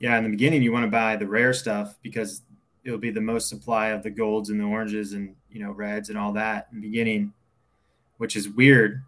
yeah, 0.00 0.16
in 0.16 0.24
the 0.24 0.30
beginning 0.30 0.62
you 0.62 0.72
want 0.72 0.84
to 0.84 0.90
buy 0.90 1.16
the 1.16 1.26
rare 1.26 1.52
stuff 1.52 1.96
because 2.02 2.42
it'll 2.84 2.98
be 2.98 3.10
the 3.10 3.20
most 3.20 3.48
supply 3.48 3.88
of 3.88 4.02
the 4.02 4.10
golds 4.10 4.48
and 4.48 4.58
the 4.58 4.64
oranges 4.64 5.12
and 5.12 5.36
you 5.50 5.62
know 5.62 5.70
reds 5.70 6.08
and 6.08 6.18
all 6.18 6.32
that 6.32 6.68
in 6.72 6.80
the 6.80 6.88
beginning, 6.88 7.32
which 8.16 8.34
is 8.34 8.48
weird 8.48 9.02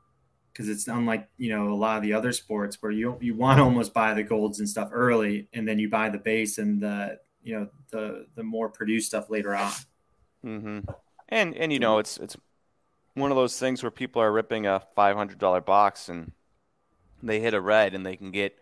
because 0.53 0.69
it's 0.69 0.87
unlike 0.87 1.29
you 1.39 1.49
know 1.49 1.73
a 1.73 1.75
lot 1.75 1.97
of 1.97 2.03
the 2.03 2.13
other 2.13 2.31
sports 2.31 2.77
where 2.81 2.93
you 2.93 3.17
you 3.21 3.35
want 3.35 3.59
to 3.59 3.65
almost 3.65 3.95
buy 3.95 4.13
the 4.13 4.23
golds 4.23 4.59
and 4.59 4.69
stuff 4.69 4.91
early 4.93 5.49
and 5.55 5.67
then 5.67 5.79
you 5.79 5.89
buy 5.89 6.11
the 6.11 6.19
base 6.19 6.59
and 6.59 6.83
the 6.83 7.19
you 7.43 7.59
know 7.59 7.69
the 7.91 8.27
the 8.35 8.43
more 8.43 8.69
produced 8.69 9.09
stuff 9.09 9.31
later 9.31 9.55
on. 9.55 9.73
Mm-hmm. 10.45 10.79
And 11.31 11.57
and 11.57 11.73
you 11.73 11.79
know 11.79 11.99
it's 11.99 12.19
it's 12.19 12.37
one 13.15 13.31
of 13.31 13.37
those 13.37 13.59
things 13.59 13.83
where 13.83 13.91
people 13.91 14.21
are 14.21 14.33
ripping 14.33 14.67
a 14.67 14.83
five 14.95 15.17
hundred 15.17 15.39
dollar 15.39 15.63
box 15.63 16.09
and 16.11 16.33
they 17.23 17.41
hit 17.41 17.55
a 17.55 17.61
red 17.61 17.95
and 17.95 18.05
they 18.05 18.17
can 18.17 18.31
get 18.31 18.59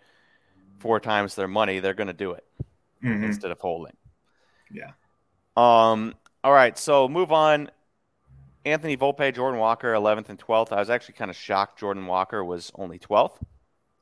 four 0.81 0.99
times 0.99 1.35
their 1.35 1.49
money, 1.49 1.79
they're 1.79 1.95
going 1.95 2.09
to 2.09 2.13
do 2.13 2.33
it 2.33 2.45
mm-hmm. 3.03 3.25
instead 3.25 3.51
of 3.51 3.61
holding. 3.61 3.97
Yeah. 4.73 4.93
Um. 5.57 6.15
All 6.43 6.53
right. 6.53 6.77
So 6.79 7.09
move 7.09 7.33
on. 7.33 7.71
Anthony 8.65 8.97
Volpe, 8.97 9.35
Jordan 9.35 9.59
Walker, 9.59 9.93
11th 9.95 10.29
and 10.29 10.39
12th. 10.39 10.73
I 10.73 10.79
was 10.79 10.91
actually 10.91 11.15
kind 11.15 11.31
of 11.31 11.37
shocked 11.37 11.79
Jordan 11.79 12.07
Walker 12.07 12.45
was 12.45 12.71
only 12.75 12.99
12th. 12.99 13.37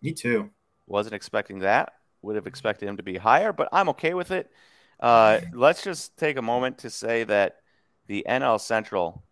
Me 0.02 0.12
too. 0.12 0.50
Wasn't 0.86 1.14
expecting 1.14 1.60
that. 1.60 1.92
Would 2.22 2.34
have 2.34 2.48
expected 2.48 2.88
him 2.88 2.96
to 2.96 3.04
be 3.04 3.16
higher, 3.16 3.52
but 3.52 3.68
I'm 3.72 3.88
okay 3.90 4.14
with 4.14 4.32
it. 4.32 4.50
Uh, 4.98 5.40
let's 5.52 5.84
just 5.84 6.16
take 6.16 6.36
a 6.36 6.42
moment 6.42 6.78
to 6.78 6.90
say 6.90 7.22
that 7.24 7.58
the 8.08 8.26
NL 8.28 8.60
Central 8.60 9.22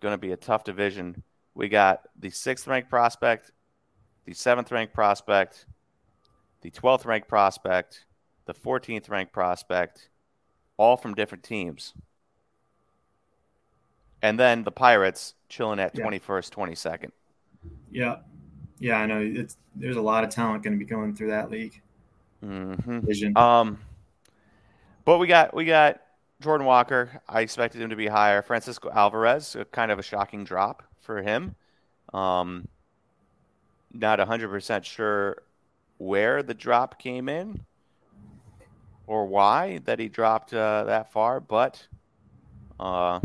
going 0.00 0.14
to 0.14 0.18
be 0.18 0.32
a 0.32 0.36
tough 0.36 0.64
division. 0.64 1.22
We 1.54 1.68
got 1.68 2.02
the 2.18 2.30
sixth 2.30 2.66
ranked 2.66 2.90
prospect, 2.90 3.52
the 4.24 4.34
seventh 4.34 4.72
ranked 4.72 4.94
prospect, 4.94 5.66
the 6.62 6.70
12th 6.70 7.04
ranked 7.04 7.28
prospect, 7.28 8.04
the 8.46 8.54
14th 8.54 9.10
ranked 9.10 9.32
prospect, 9.32 10.08
all 10.76 10.96
from 10.96 11.14
different 11.14 11.44
teams. 11.44 11.94
And 14.22 14.38
then 14.38 14.64
the 14.64 14.70
Pirates 14.70 15.34
chilling 15.48 15.80
at 15.80 15.96
yeah. 15.96 16.04
21st, 16.04 16.50
22nd. 16.50 17.10
Yeah. 17.90 18.16
Yeah, 18.78 18.96
I 18.96 19.06
know. 19.06 19.20
It's 19.20 19.56
there's 19.76 19.96
a 19.96 20.02
lot 20.02 20.24
of 20.24 20.30
talent 20.30 20.64
going 20.64 20.72
to 20.72 20.78
be 20.78 20.88
going 20.88 21.14
through 21.14 21.28
that 21.28 21.50
league. 21.50 21.80
Mm-hmm. 22.44 23.00
Vision. 23.00 23.36
Um, 23.36 23.78
but 25.04 25.18
we 25.18 25.28
got 25.28 25.54
we 25.54 25.64
got 25.64 26.00
Jordan 26.40 26.66
Walker. 26.66 27.22
I 27.28 27.42
expected 27.42 27.80
him 27.80 27.90
to 27.90 27.96
be 27.96 28.08
higher. 28.08 28.42
Francisco 28.42 28.90
Alvarez, 28.90 29.56
kind 29.70 29.92
of 29.92 30.00
a 30.00 30.02
shocking 30.02 30.42
drop 30.42 30.82
for 31.00 31.22
him. 31.22 31.54
Um, 32.12 32.66
not 33.92 34.18
100% 34.18 34.84
sure 34.84 35.42
where 36.02 36.42
the 36.42 36.54
drop 36.54 36.98
came 36.98 37.28
in 37.28 37.60
or 39.06 39.24
why 39.26 39.78
that 39.84 40.00
he 40.00 40.08
dropped 40.08 40.52
uh, 40.52 40.82
that 40.84 41.12
far, 41.12 41.38
but 41.38 41.86
uh, 42.80 43.20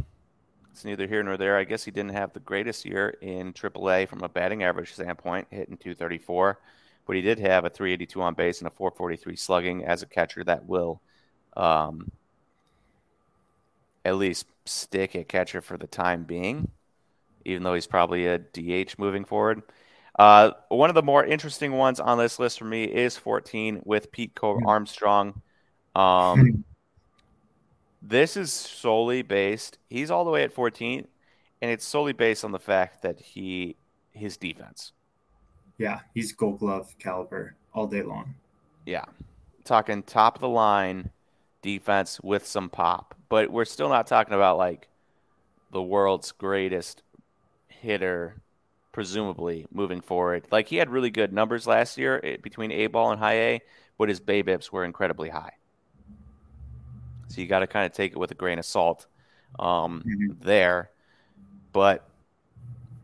it's 0.72 0.86
neither 0.86 1.08
here 1.08 1.24
nor 1.24 1.38
there. 1.38 1.58
I 1.58 1.63
guess 1.63 1.84
he 1.84 1.92
didn't 1.92 2.12
have 2.12 2.34
the 2.34 2.40
greatest 2.40 2.86
year 2.86 3.16
in 3.22 3.52
AAA 3.52 4.08
from 4.08 4.22
a 4.22 4.30
batting 4.30 4.63
average 4.63 4.94
standpoint, 4.94 5.48
hitting 5.50 5.78
234, 5.78 6.60
but 7.08 7.16
he 7.16 7.22
did 7.24 7.40
have 7.40 7.66
a 7.66 7.70
382 7.70 8.22
on 8.22 8.36
base 8.36 8.60
and 8.60 8.68
a 8.68 8.72
443 8.72 9.36
slugging 9.36 9.84
as 9.84 10.04
a 10.04 10.06
catcher 10.06 10.44
that 10.44 10.68
will 10.68 11.02
um, 11.56 12.12
at 14.06 14.18
least 14.18 14.46
stick 14.66 15.16
at 15.16 15.28
catcher 15.28 15.62
for 15.62 15.78
the 15.78 15.88
time 15.88 16.26
being, 16.26 16.70
even 17.44 17.63
though 17.63 17.74
he's 17.74 17.88
probably 17.88 18.28
a 18.28 18.38
DH 18.38 19.00
moving 19.00 19.26
forward. 19.26 19.63
Uh, 20.18 20.52
one 20.70 20.90
of 20.90 20.96
the 20.96 21.04
more 21.04 21.24
interesting 21.24 21.74
ones 21.74 22.00
on 22.00 22.18
this 22.18 22.40
list 22.40 22.58
for 22.58 22.66
me 22.66 22.86
is 22.86 23.18
14 23.18 23.82
with 23.86 24.12
Pete 24.12 24.34
Crow 24.34 24.58
hmm. 24.58 24.68
Armstrong. 24.68 25.42
Um, 25.96 26.40
hmm. 26.40 26.62
this 28.02 28.36
is 28.36 28.52
solely 28.52 29.22
based. 29.22 29.78
He's 29.90 30.10
all 30.10 30.26
the 30.26 30.32
way 30.32 30.44
at 30.44 30.54
14, 30.54 31.08
and 31.62 31.72
it's 31.72 31.86
solely 31.86 32.14
based 32.14 32.44
on 32.44 32.52
the 32.52 32.60
fact 32.60 33.04
that 33.04 33.20
he 33.20 33.76
his 34.12 34.38
defense. 34.38 34.94
Yeah, 35.78 36.00
he's 36.16 36.32
Gold 36.32 36.60
Glove 36.60 36.96
caliber 36.98 37.56
all 37.74 37.86
day 37.86 38.02
long. 38.02 38.34
Yeah, 38.86 39.06
talking 39.64 40.02
top 40.02 40.36
of 40.36 40.42
the 40.42 40.50
line 40.50 41.12
defense 41.62 42.20
with 42.22 42.48
some 42.48 42.70
pop, 42.70 43.14
but 43.30 43.52
we're 43.52 43.66
still 43.66 43.90
not 43.90 44.08
talking 44.08 44.34
about 44.34 44.58
like 44.58 44.88
the 45.72 45.82
world's 45.82 46.32
greatest 46.32 47.04
hitter 47.68 48.42
presumably 48.98 49.68
moving 49.72 50.02
forward. 50.02 50.44
Like 50.50 50.68
he 50.68 50.78
had 50.78 50.90
really 50.90 51.12
good 51.12 51.32
numbers 51.32 51.68
last 51.68 52.00
year 52.00 52.20
eh, 52.24 52.38
between 52.42 52.72
A 52.72 52.88
ball 52.88 53.12
and 53.12 53.20
high 53.20 53.36
A, 53.36 53.62
but 53.96 54.10
his 54.10 54.20
BABIPs 54.20 54.72
were 54.72 54.84
incredibly 54.84 55.30
high. 55.30 55.52
So 57.28 57.40
you 57.40 57.46
got 57.46 57.60
to 57.60 57.68
kind 57.68 57.86
of 57.86 57.92
take 57.92 58.14
it 58.14 58.18
with 58.18 58.32
a 58.32 58.34
grain 58.34 58.58
of 58.58 58.66
salt 58.66 59.06
um, 59.60 60.02
mm-hmm. 60.04 60.44
there. 60.44 60.90
But 61.74 62.10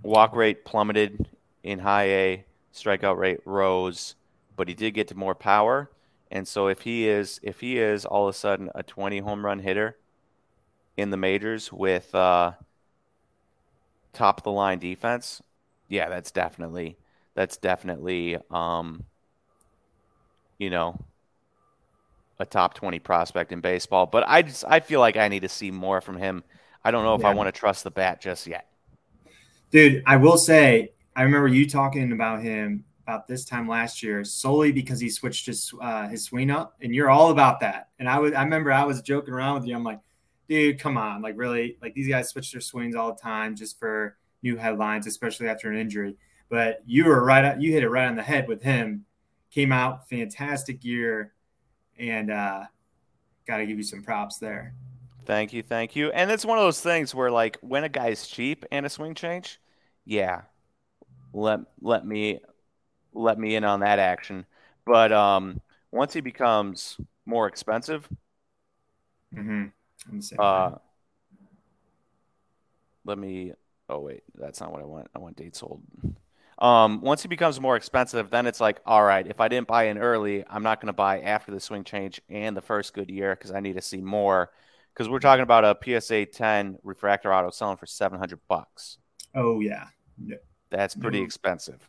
walk 0.01 0.35
rate 0.35 0.65
plummeted 0.65 1.29
in 1.61 1.77
high 1.77 2.05
A, 2.05 2.45
strikeout 2.73 3.19
rate 3.19 3.41
rose, 3.45 4.15
but 4.55 4.67
he 4.67 4.73
did 4.73 4.95
get 4.95 5.09
to 5.09 5.15
more 5.15 5.35
power. 5.35 5.91
And 6.31 6.47
so 6.47 6.69
if 6.69 6.81
he 6.81 7.07
is 7.07 7.39
if 7.43 7.59
he 7.59 7.77
is 7.77 8.03
all 8.03 8.27
of 8.27 8.33
a 8.33 8.35
sudden 8.35 8.71
a 8.73 8.81
20 8.81 9.19
home 9.19 9.45
run 9.45 9.59
hitter 9.59 9.95
in 10.97 11.11
the 11.11 11.17
majors 11.17 11.71
with 11.71 12.15
uh, 12.15 12.53
top 14.11 14.39
of 14.39 14.43
the 14.43 14.51
line 14.51 14.79
defense, 14.79 15.43
yeah, 15.87 16.09
that's 16.09 16.31
definitely 16.31 16.97
that's 17.35 17.57
definitely 17.57 18.37
um, 18.51 19.03
you 20.57 20.69
know 20.69 20.99
a 22.39 22.45
top 22.45 22.73
20 22.73 22.99
prospect 22.99 23.51
in 23.51 23.61
baseball. 23.61 24.05
But 24.05 24.25
I 24.27 24.41
just 24.41 24.65
I 24.67 24.79
feel 24.79 24.99
like 24.99 25.17
I 25.17 25.27
need 25.27 25.41
to 25.41 25.49
see 25.49 25.71
more 25.71 26.01
from 26.01 26.17
him. 26.17 26.43
I 26.83 26.91
don't 26.91 27.03
know 27.03 27.15
if 27.15 27.21
yeah. 27.21 27.29
I 27.29 27.33
want 27.33 27.53
to 27.53 27.57
trust 27.57 27.83
the 27.83 27.91
bat 27.91 28.21
just 28.21 28.47
yet. 28.47 28.67
Dude, 29.71 30.03
I 30.05 30.17
will 30.17 30.37
say 30.37 30.91
I 31.15 31.23
remember 31.23 31.47
you 31.47 31.69
talking 31.69 32.11
about 32.11 32.41
him 32.41 32.85
about 33.03 33.27
this 33.27 33.43
time 33.45 33.67
last 33.67 34.01
year 34.01 34.23
solely 34.23 34.71
because 34.71 34.99
he 34.99 35.09
switched 35.09 35.45
his 35.45 35.73
uh, 35.81 36.07
his 36.07 36.23
swing 36.25 36.49
up, 36.49 36.75
and 36.81 36.93
you're 36.93 37.09
all 37.09 37.31
about 37.31 37.59
that. 37.61 37.89
And 37.99 38.09
I 38.09 38.19
was 38.19 38.33
I 38.33 38.43
remember 38.43 38.71
I 38.71 38.83
was 38.83 39.01
joking 39.01 39.33
around 39.33 39.55
with 39.55 39.67
you. 39.67 39.75
I'm 39.75 39.83
like, 39.83 39.99
dude, 40.47 40.79
come 40.79 40.97
on, 40.97 41.21
like 41.21 41.35
really, 41.37 41.77
like 41.81 41.93
these 41.93 42.07
guys 42.07 42.29
switch 42.29 42.51
their 42.51 42.61
swings 42.61 42.95
all 42.95 43.13
the 43.13 43.21
time 43.21 43.55
just 43.55 43.79
for 43.79 44.17
new 44.43 44.57
headlines, 44.57 45.07
especially 45.07 45.47
after 45.47 45.71
an 45.71 45.77
injury. 45.77 46.15
But 46.49 46.83
you 46.85 47.05
were 47.05 47.23
right. 47.23 47.59
You 47.59 47.71
hit 47.71 47.83
it 47.83 47.89
right 47.89 48.07
on 48.07 48.15
the 48.15 48.21
head 48.21 48.47
with 48.47 48.61
him. 48.61 49.05
Came 49.49 49.71
out 49.71 50.07
fantastic 50.09 50.83
year, 50.83 51.33
and 51.97 52.29
uh, 52.29 52.63
got 53.47 53.57
to 53.57 53.65
give 53.65 53.77
you 53.77 53.83
some 53.83 54.03
props 54.03 54.37
there. 54.37 54.73
Thank 55.25 55.53
you, 55.53 55.63
thank 55.63 55.95
you. 55.95 56.11
And 56.11 56.29
it's 56.29 56.43
one 56.43 56.57
of 56.57 56.63
those 56.63 56.81
things 56.81 57.15
where, 57.15 57.31
like, 57.31 57.57
when 57.61 57.83
a 57.83 57.89
guy's 57.89 58.27
cheap 58.27 58.65
and 58.71 58.85
a 58.85 58.89
swing 58.89 59.15
change, 59.15 59.61
yeah, 60.05 60.41
let 61.33 61.61
let 61.81 62.05
me 62.05 62.39
let 63.13 63.39
me 63.39 63.55
in 63.55 63.63
on 63.63 63.79
that 63.79 63.99
action. 63.99 64.45
But 64.85 65.11
um, 65.11 65.61
once 65.91 66.13
he 66.13 66.21
becomes 66.21 66.97
more 67.25 67.47
expensive, 67.47 68.09
mm-hmm. 69.33 69.67
uh, 70.37 70.71
let 73.05 73.17
me 73.17 73.53
Oh 73.93 73.99
wait, 73.99 74.23
that's 74.33 74.59
not 74.59 74.71
what 74.71 74.81
I 74.81 74.85
want. 74.85 75.07
I 75.15 75.19
want 75.19 75.37
dates 75.37 75.59
sold. 75.59 75.83
Um, 76.57 77.01
once 77.01 77.23
it 77.23 77.27
becomes 77.27 77.61
more 77.61 77.75
expensive, 77.75 78.31
then 78.31 78.47
it's 78.47 78.59
like, 78.59 78.79
all 78.87 79.03
right, 79.03 79.27
if 79.27 79.39
I 79.39 79.47
didn't 79.47 79.67
buy 79.67 79.83
in 79.83 79.99
early, 79.99 80.43
I'm 80.49 80.63
not 80.63 80.81
going 80.81 80.87
to 80.87 80.93
buy 80.93 81.21
after 81.21 81.51
the 81.51 81.59
swing 81.59 81.83
change 81.83 82.19
and 82.27 82.57
the 82.57 82.61
first 82.61 82.95
good 82.95 83.11
year 83.11 83.35
because 83.35 83.51
I 83.51 83.59
need 83.59 83.75
to 83.75 83.81
see 83.81 84.01
more. 84.01 84.49
Because 84.93 85.09
we're 85.09 85.19
talking 85.19 85.43
about 85.43 85.63
a 85.63 85.77
PSA 85.99 86.25
10 86.27 86.79
refractor 86.83 87.31
auto 87.31 87.51
selling 87.51 87.77
for 87.77 87.85
700 87.85 88.39
bucks. 88.47 88.97
Oh 89.35 89.59
yeah, 89.59 89.87
that's 90.71 90.95
pretty 90.95 91.19
no. 91.19 91.25
expensive. 91.25 91.87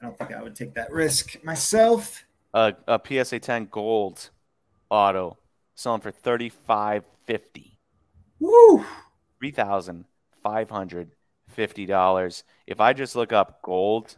I 0.00 0.06
don't 0.06 0.16
think 0.16 0.32
I 0.32 0.42
would 0.42 0.56
take 0.56 0.72
that 0.74 0.90
risk 0.90 1.44
myself. 1.44 2.24
A, 2.54 2.74
a 2.88 2.98
PSA 3.04 3.40
10 3.40 3.68
gold 3.70 4.30
auto 4.88 5.36
selling 5.74 6.00
for 6.00 6.12
35.50. 6.12 7.72
Woo! 8.40 8.84
3,500 9.40 11.10
fifty 11.54 11.86
dollars. 11.86 12.44
If 12.66 12.80
I 12.80 12.92
just 12.92 13.16
look 13.16 13.32
up 13.32 13.62
gold 13.62 14.14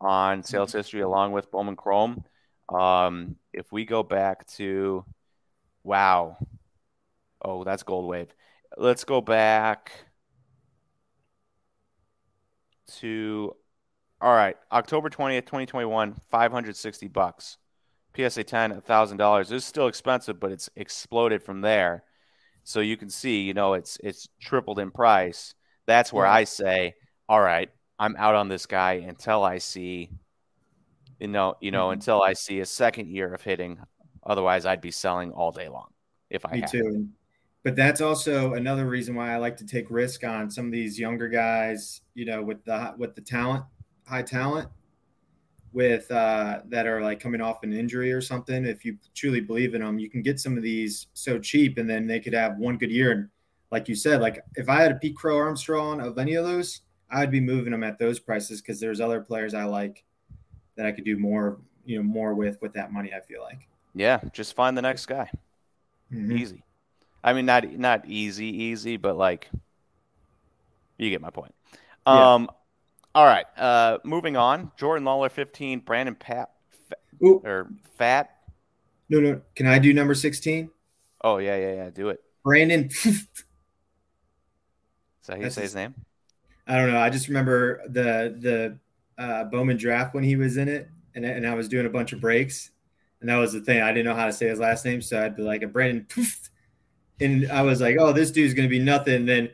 on 0.00 0.42
sales 0.42 0.70
mm-hmm. 0.70 0.78
history 0.78 1.00
along 1.00 1.32
with 1.32 1.50
Bowman 1.50 1.76
Chrome, 1.76 2.24
um, 2.68 3.36
if 3.52 3.72
we 3.72 3.84
go 3.84 4.02
back 4.02 4.46
to 4.52 5.04
wow, 5.82 6.36
oh 7.42 7.64
that's 7.64 7.82
Gold 7.82 8.08
Wave. 8.08 8.34
Let's 8.76 9.04
go 9.04 9.20
back 9.20 9.92
to 12.98 13.54
all 14.20 14.34
right, 14.34 14.56
October 14.72 15.10
twentieth, 15.10 15.46
twenty 15.46 15.66
twenty 15.66 15.86
one, 15.86 16.14
five 16.30 16.52
hundred 16.52 16.76
sixty 16.76 17.08
bucks. 17.08 17.58
PSA 18.16 18.44
ten, 18.44 18.80
thousand 18.82 19.18
dollars. 19.18 19.48
This 19.48 19.62
is 19.62 19.68
still 19.68 19.88
expensive, 19.88 20.38
but 20.40 20.52
it's 20.52 20.70
exploded 20.76 21.42
from 21.42 21.60
there. 21.60 22.04
So 22.62 22.80
you 22.80 22.96
can 22.96 23.10
see, 23.10 23.42
you 23.42 23.54
know, 23.54 23.74
it's 23.74 23.98
it's 24.02 24.28
tripled 24.40 24.78
in 24.78 24.90
price. 24.90 25.54
That's 25.86 26.12
where 26.12 26.26
I 26.26 26.44
say, 26.44 26.94
all 27.28 27.40
right, 27.40 27.70
I'm 27.98 28.16
out 28.16 28.34
on 28.34 28.48
this 28.48 28.66
guy 28.66 28.94
until 29.06 29.44
I 29.44 29.58
see, 29.58 30.10
you 31.20 31.28
know, 31.28 31.56
you 31.60 31.70
know, 31.70 31.86
mm-hmm. 31.86 31.94
until 31.94 32.22
I 32.22 32.32
see 32.32 32.60
a 32.60 32.66
second 32.66 33.08
year 33.08 33.32
of 33.32 33.42
hitting. 33.42 33.78
Otherwise, 34.26 34.66
I'd 34.66 34.80
be 34.80 34.90
selling 34.90 35.32
all 35.32 35.52
day 35.52 35.68
long 35.68 35.88
if 36.30 36.46
I. 36.46 36.52
Me 36.52 36.64
too. 36.70 37.08
But 37.62 37.76
that's 37.76 38.00
also 38.00 38.54
another 38.54 38.86
reason 38.86 39.14
why 39.14 39.32
I 39.32 39.38
like 39.38 39.56
to 39.58 39.66
take 39.66 39.90
risk 39.90 40.22
on 40.22 40.50
some 40.50 40.66
of 40.66 40.72
these 40.72 40.98
younger 40.98 41.28
guys. 41.28 42.02
You 42.14 42.26
know, 42.26 42.42
with 42.42 42.64
the 42.64 42.94
with 42.98 43.14
the 43.14 43.20
talent, 43.20 43.64
high 44.06 44.22
talent, 44.22 44.68
with 45.72 46.10
uh, 46.10 46.60
that 46.68 46.86
are 46.86 47.02
like 47.02 47.20
coming 47.20 47.40
off 47.40 47.62
an 47.62 47.72
injury 47.72 48.12
or 48.12 48.20
something. 48.20 48.64
If 48.64 48.84
you 48.84 48.96
truly 49.14 49.40
believe 49.40 49.74
in 49.74 49.82
them, 49.82 49.98
you 49.98 50.08
can 50.08 50.22
get 50.22 50.40
some 50.40 50.56
of 50.56 50.62
these 50.62 51.08
so 51.12 51.38
cheap, 51.38 51.78
and 51.78 51.88
then 51.88 52.06
they 52.06 52.20
could 52.20 52.32
have 52.32 52.56
one 52.58 52.78
good 52.78 52.90
year 52.90 53.12
and 53.12 53.28
like 53.74 53.88
you 53.88 53.96
said, 53.96 54.20
like 54.20 54.40
if 54.54 54.68
I 54.68 54.80
had 54.80 54.92
a 54.92 54.94
Pete 54.94 55.16
Crow 55.16 55.36
Armstrong 55.36 56.00
of 56.00 56.16
any 56.16 56.34
of 56.34 56.44
those, 56.44 56.82
I'd 57.10 57.32
be 57.32 57.40
moving 57.40 57.72
them 57.72 57.82
at 57.82 57.98
those 57.98 58.20
prices 58.20 58.62
because 58.62 58.78
there's 58.78 59.00
other 59.00 59.20
players 59.20 59.52
I 59.52 59.64
like 59.64 60.04
that 60.76 60.86
I 60.86 60.92
could 60.92 61.04
do 61.04 61.18
more, 61.18 61.58
you 61.84 61.96
know, 61.96 62.04
more 62.04 62.34
with 62.34 62.62
with 62.62 62.72
that 62.74 62.92
money. 62.92 63.12
I 63.12 63.18
feel 63.18 63.42
like. 63.42 63.66
Yeah, 63.92 64.20
just 64.32 64.54
find 64.54 64.78
the 64.78 64.82
next 64.82 65.06
guy. 65.06 65.28
Mm-hmm. 66.12 66.36
Easy. 66.36 66.62
I 67.24 67.32
mean, 67.32 67.46
not 67.46 67.68
not 67.72 68.06
easy, 68.06 68.46
easy, 68.46 68.96
but 68.96 69.16
like, 69.16 69.50
you 70.96 71.10
get 71.10 71.20
my 71.20 71.30
point. 71.30 71.52
Yeah. 72.06 72.34
Um, 72.34 72.48
all 73.12 73.26
right. 73.26 73.46
Uh, 73.56 73.98
moving 74.04 74.36
on. 74.36 74.70
Jordan 74.76 75.04
Lawlar, 75.04 75.32
fifteen. 75.32 75.80
Brandon 75.80 76.14
Pat, 76.14 76.52
or 77.20 77.72
Fat. 77.98 78.30
No, 79.08 79.18
no. 79.18 79.40
Can 79.56 79.66
I 79.66 79.80
do 79.80 79.92
number 79.92 80.14
sixteen? 80.14 80.70
Oh 81.24 81.38
yeah, 81.38 81.56
yeah, 81.56 81.74
yeah. 81.74 81.90
Do 81.90 82.10
it. 82.10 82.20
Brandon 82.44 82.88
Is 85.24 85.28
that 85.28 85.36
how 85.38 85.42
you 85.42 85.50
say 85.50 85.62
his 85.62 85.74
name? 85.74 85.94
I 86.66 86.76
don't 86.76 86.92
know. 86.92 87.00
I 87.00 87.08
just 87.08 87.28
remember 87.28 87.80
the 87.88 88.36
the 88.38 88.78
uh, 89.16 89.44
Bowman 89.44 89.78
draft 89.78 90.14
when 90.14 90.22
he 90.22 90.36
was 90.36 90.58
in 90.58 90.68
it, 90.68 90.90
and 91.14 91.24
and 91.24 91.46
I 91.46 91.54
was 91.54 91.66
doing 91.66 91.86
a 91.86 91.90
bunch 91.90 92.12
of 92.12 92.20
breaks, 92.20 92.72
and 93.22 93.30
that 93.30 93.36
was 93.36 93.54
the 93.54 93.62
thing. 93.62 93.80
I 93.80 93.90
didn't 93.90 94.04
know 94.04 94.14
how 94.14 94.26
to 94.26 94.34
say 94.34 94.48
his 94.48 94.58
last 94.58 94.84
name, 94.84 95.00
so 95.00 95.24
I'd 95.24 95.34
be 95.34 95.40
like 95.40 95.62
a 95.62 95.66
Brandon, 95.66 96.06
and 97.22 97.50
I 97.50 97.62
was 97.62 97.80
like, 97.80 97.96
oh, 97.98 98.12
this 98.12 98.30
dude's 98.30 98.52
gonna 98.52 98.68
be 98.68 98.78
nothing. 98.78 99.14
And 99.14 99.28
then 99.28 99.50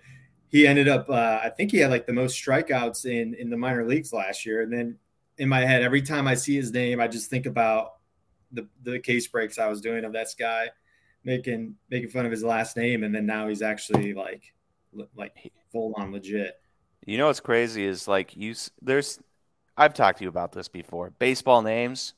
he 0.48 0.66
ended 0.66 0.88
up, 0.88 1.09
uh, 1.09 1.38
I 1.40 1.50
think 1.50 1.70
he 1.70 1.78
had 1.78 1.92
like 1.92 2.04
the 2.04 2.12
most 2.12 2.35
strikeouts 2.44 3.04
in 3.04 3.35
in 3.35 3.48
the 3.48 3.56
minor 3.56 3.87
leagues 3.87 4.12
last 4.12 4.44
year. 4.44 4.62
And 4.62 4.72
then 4.72 4.98
in 5.38 5.48
my 5.48 5.61
head, 5.61 5.83
every 5.83 6.02
time 6.02 6.26
I 6.26 6.35
see 6.35 6.56
his 6.56 6.72
name, 6.72 7.00
I 7.00 7.06
just 7.06 7.30
think 7.30 7.46
about 7.46 7.92
the 8.50 8.66
the 8.83 8.98
case 8.98 9.28
breaks 9.28 9.56
I 9.56 9.68
was 9.68 9.80
doing 9.80 10.02
of 10.02 10.14
that 10.14 10.35
guy, 10.37 10.70
making 11.22 11.76
making 11.90 12.11
fun 12.11 12.26
of 12.26 12.33
his 12.33 12.42
last 12.42 12.76
name, 12.76 13.04
and 13.04 13.14
then 13.14 13.24
now 13.24 13.46
he's 13.46 13.62
actually 13.62 14.14
like 14.14 14.52
like 15.16 15.53
full 15.72 15.94
on 15.96 16.12
legit. 16.12 16.61
You 17.07 17.18
know 17.18 17.26
what's 17.26 17.40
crazy 17.40 17.85
is 17.85 18.07
like 18.07 18.37
you 18.37 18.55
there's 18.83 19.18
I've 19.76 19.94
talked 19.94 20.18
to 20.18 20.24
you 20.24 20.29
about 20.29 20.53
this 20.53 20.68
before. 20.68 21.11
Baseball 21.18 21.62
names 21.62 22.14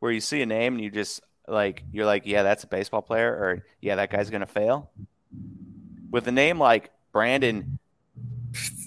where 0.00 0.12
you 0.12 0.20
see 0.20 0.42
a 0.42 0.46
name 0.46 0.74
and 0.74 0.84
you 0.84 0.90
just 0.90 1.22
like 1.48 1.84
you're 1.92 2.06
like, 2.06 2.26
yeah, 2.26 2.42
that's 2.42 2.64
a 2.64 2.66
baseball 2.66 3.02
player 3.02 3.32
or 3.32 3.64
yeah, 3.80 3.96
that 3.96 4.10
guy's 4.10 4.30
going 4.30 4.40
to 4.40 4.46
fail. 4.46 4.90
With 6.10 6.26
a 6.28 6.32
name 6.32 6.58
like 6.58 6.90
Brandon 7.12 7.78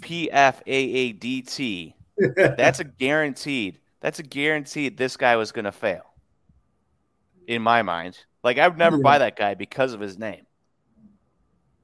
P 0.01 0.29
F 0.31 0.61
A 0.65 0.71
A 0.71 1.11
D 1.13 1.41
T. 1.41 1.95
That's 2.35 2.81
a 2.81 2.83
guaranteed. 2.83 3.79
That's 4.01 4.19
a 4.19 4.23
guaranteed. 4.23 4.97
This 4.97 5.15
guy 5.15 5.37
was 5.37 5.53
going 5.53 5.65
to 5.65 5.71
fail. 5.71 6.03
In 7.47 7.61
my 7.61 7.81
mind, 7.81 8.17
like 8.43 8.57
I 8.57 8.67
would 8.67 8.77
never 8.77 8.97
yeah. 8.97 9.03
buy 9.03 9.17
that 9.19 9.35
guy 9.35 9.55
because 9.55 9.93
of 9.93 9.99
his 9.99 10.19
name. 10.19 10.45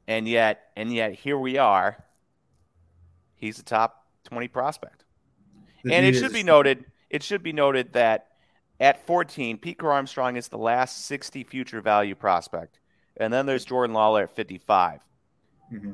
And 0.07 0.27
yet, 0.27 0.69
and 0.75 0.93
yet, 0.93 1.13
here 1.13 1.37
we 1.37 1.57
are. 1.57 2.03
He's 3.35 3.59
a 3.59 3.63
top 3.63 4.05
twenty 4.23 4.47
prospect. 4.47 5.03
And 5.83 6.05
it 6.05 6.15
should 6.15 6.33
be 6.33 6.43
noted. 6.43 6.85
It 7.09 7.23
should 7.23 7.43
be 7.43 7.53
noted 7.53 7.93
that 7.93 8.27
at 8.79 9.05
14, 9.05 9.57
Pete 9.57 9.81
Armstrong 9.81 10.35
is 10.35 10.47
the 10.47 10.57
last 10.57 11.05
60 11.05 11.43
future 11.45 11.81
value 11.81 12.15
prospect. 12.15 12.79
And 13.17 13.31
then 13.31 13.45
there's 13.45 13.63
Jordan 13.63 13.95
Lawlar 13.95 14.23
at 14.23 14.35
55. 14.35 15.01
Mm-hmm. 15.71 15.91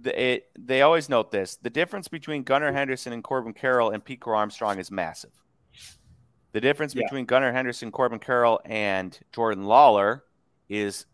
The, 0.00 0.22
it, 0.22 0.50
they 0.58 0.82
always 0.82 1.08
note 1.08 1.30
this. 1.30 1.56
The 1.56 1.70
difference 1.70 2.08
between 2.08 2.42
Gunnar 2.42 2.72
Henderson 2.72 3.12
and 3.12 3.22
Corbin 3.22 3.52
Carroll 3.52 3.90
and 3.90 4.02
Pete 4.02 4.22
Armstrong 4.24 4.78
is 4.78 4.90
massive. 4.90 5.32
The 6.52 6.60
difference 6.60 6.94
yeah. 6.94 7.02
between 7.02 7.26
Gunnar 7.26 7.52
Henderson, 7.52 7.90
Corbin 7.90 8.18
Carroll, 8.18 8.60
and 8.64 9.18
Jordan 9.32 9.64
Lawlar 9.64 10.22
is 10.70 11.04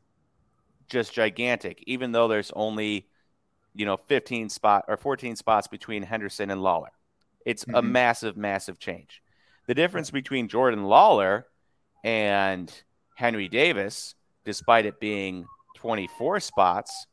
just 0.92 1.12
gigantic, 1.14 1.82
even 1.86 2.12
though 2.12 2.28
there's 2.28 2.52
only, 2.54 3.08
you 3.74 3.86
know, 3.86 3.96
15 3.96 4.50
spot 4.50 4.84
or 4.86 4.96
14 4.96 5.34
spots 5.34 5.66
between 5.66 6.02
Henderson 6.02 6.50
and 6.50 6.60
Lawlar. 6.60 6.90
It's 7.44 7.64
mm-hmm. 7.64 7.76
a 7.76 7.82
massive, 7.82 8.36
massive 8.36 8.78
change. 8.78 9.22
The 9.66 9.74
difference 9.74 10.10
between 10.10 10.48
Jordan 10.48 10.84
Lawlar 10.84 11.44
and 12.04 12.70
Henry 13.16 13.48
Davis, 13.48 14.14
despite 14.44 14.86
it 14.86 15.00
being 15.00 15.46
24 15.76 16.40
spots 16.40 17.06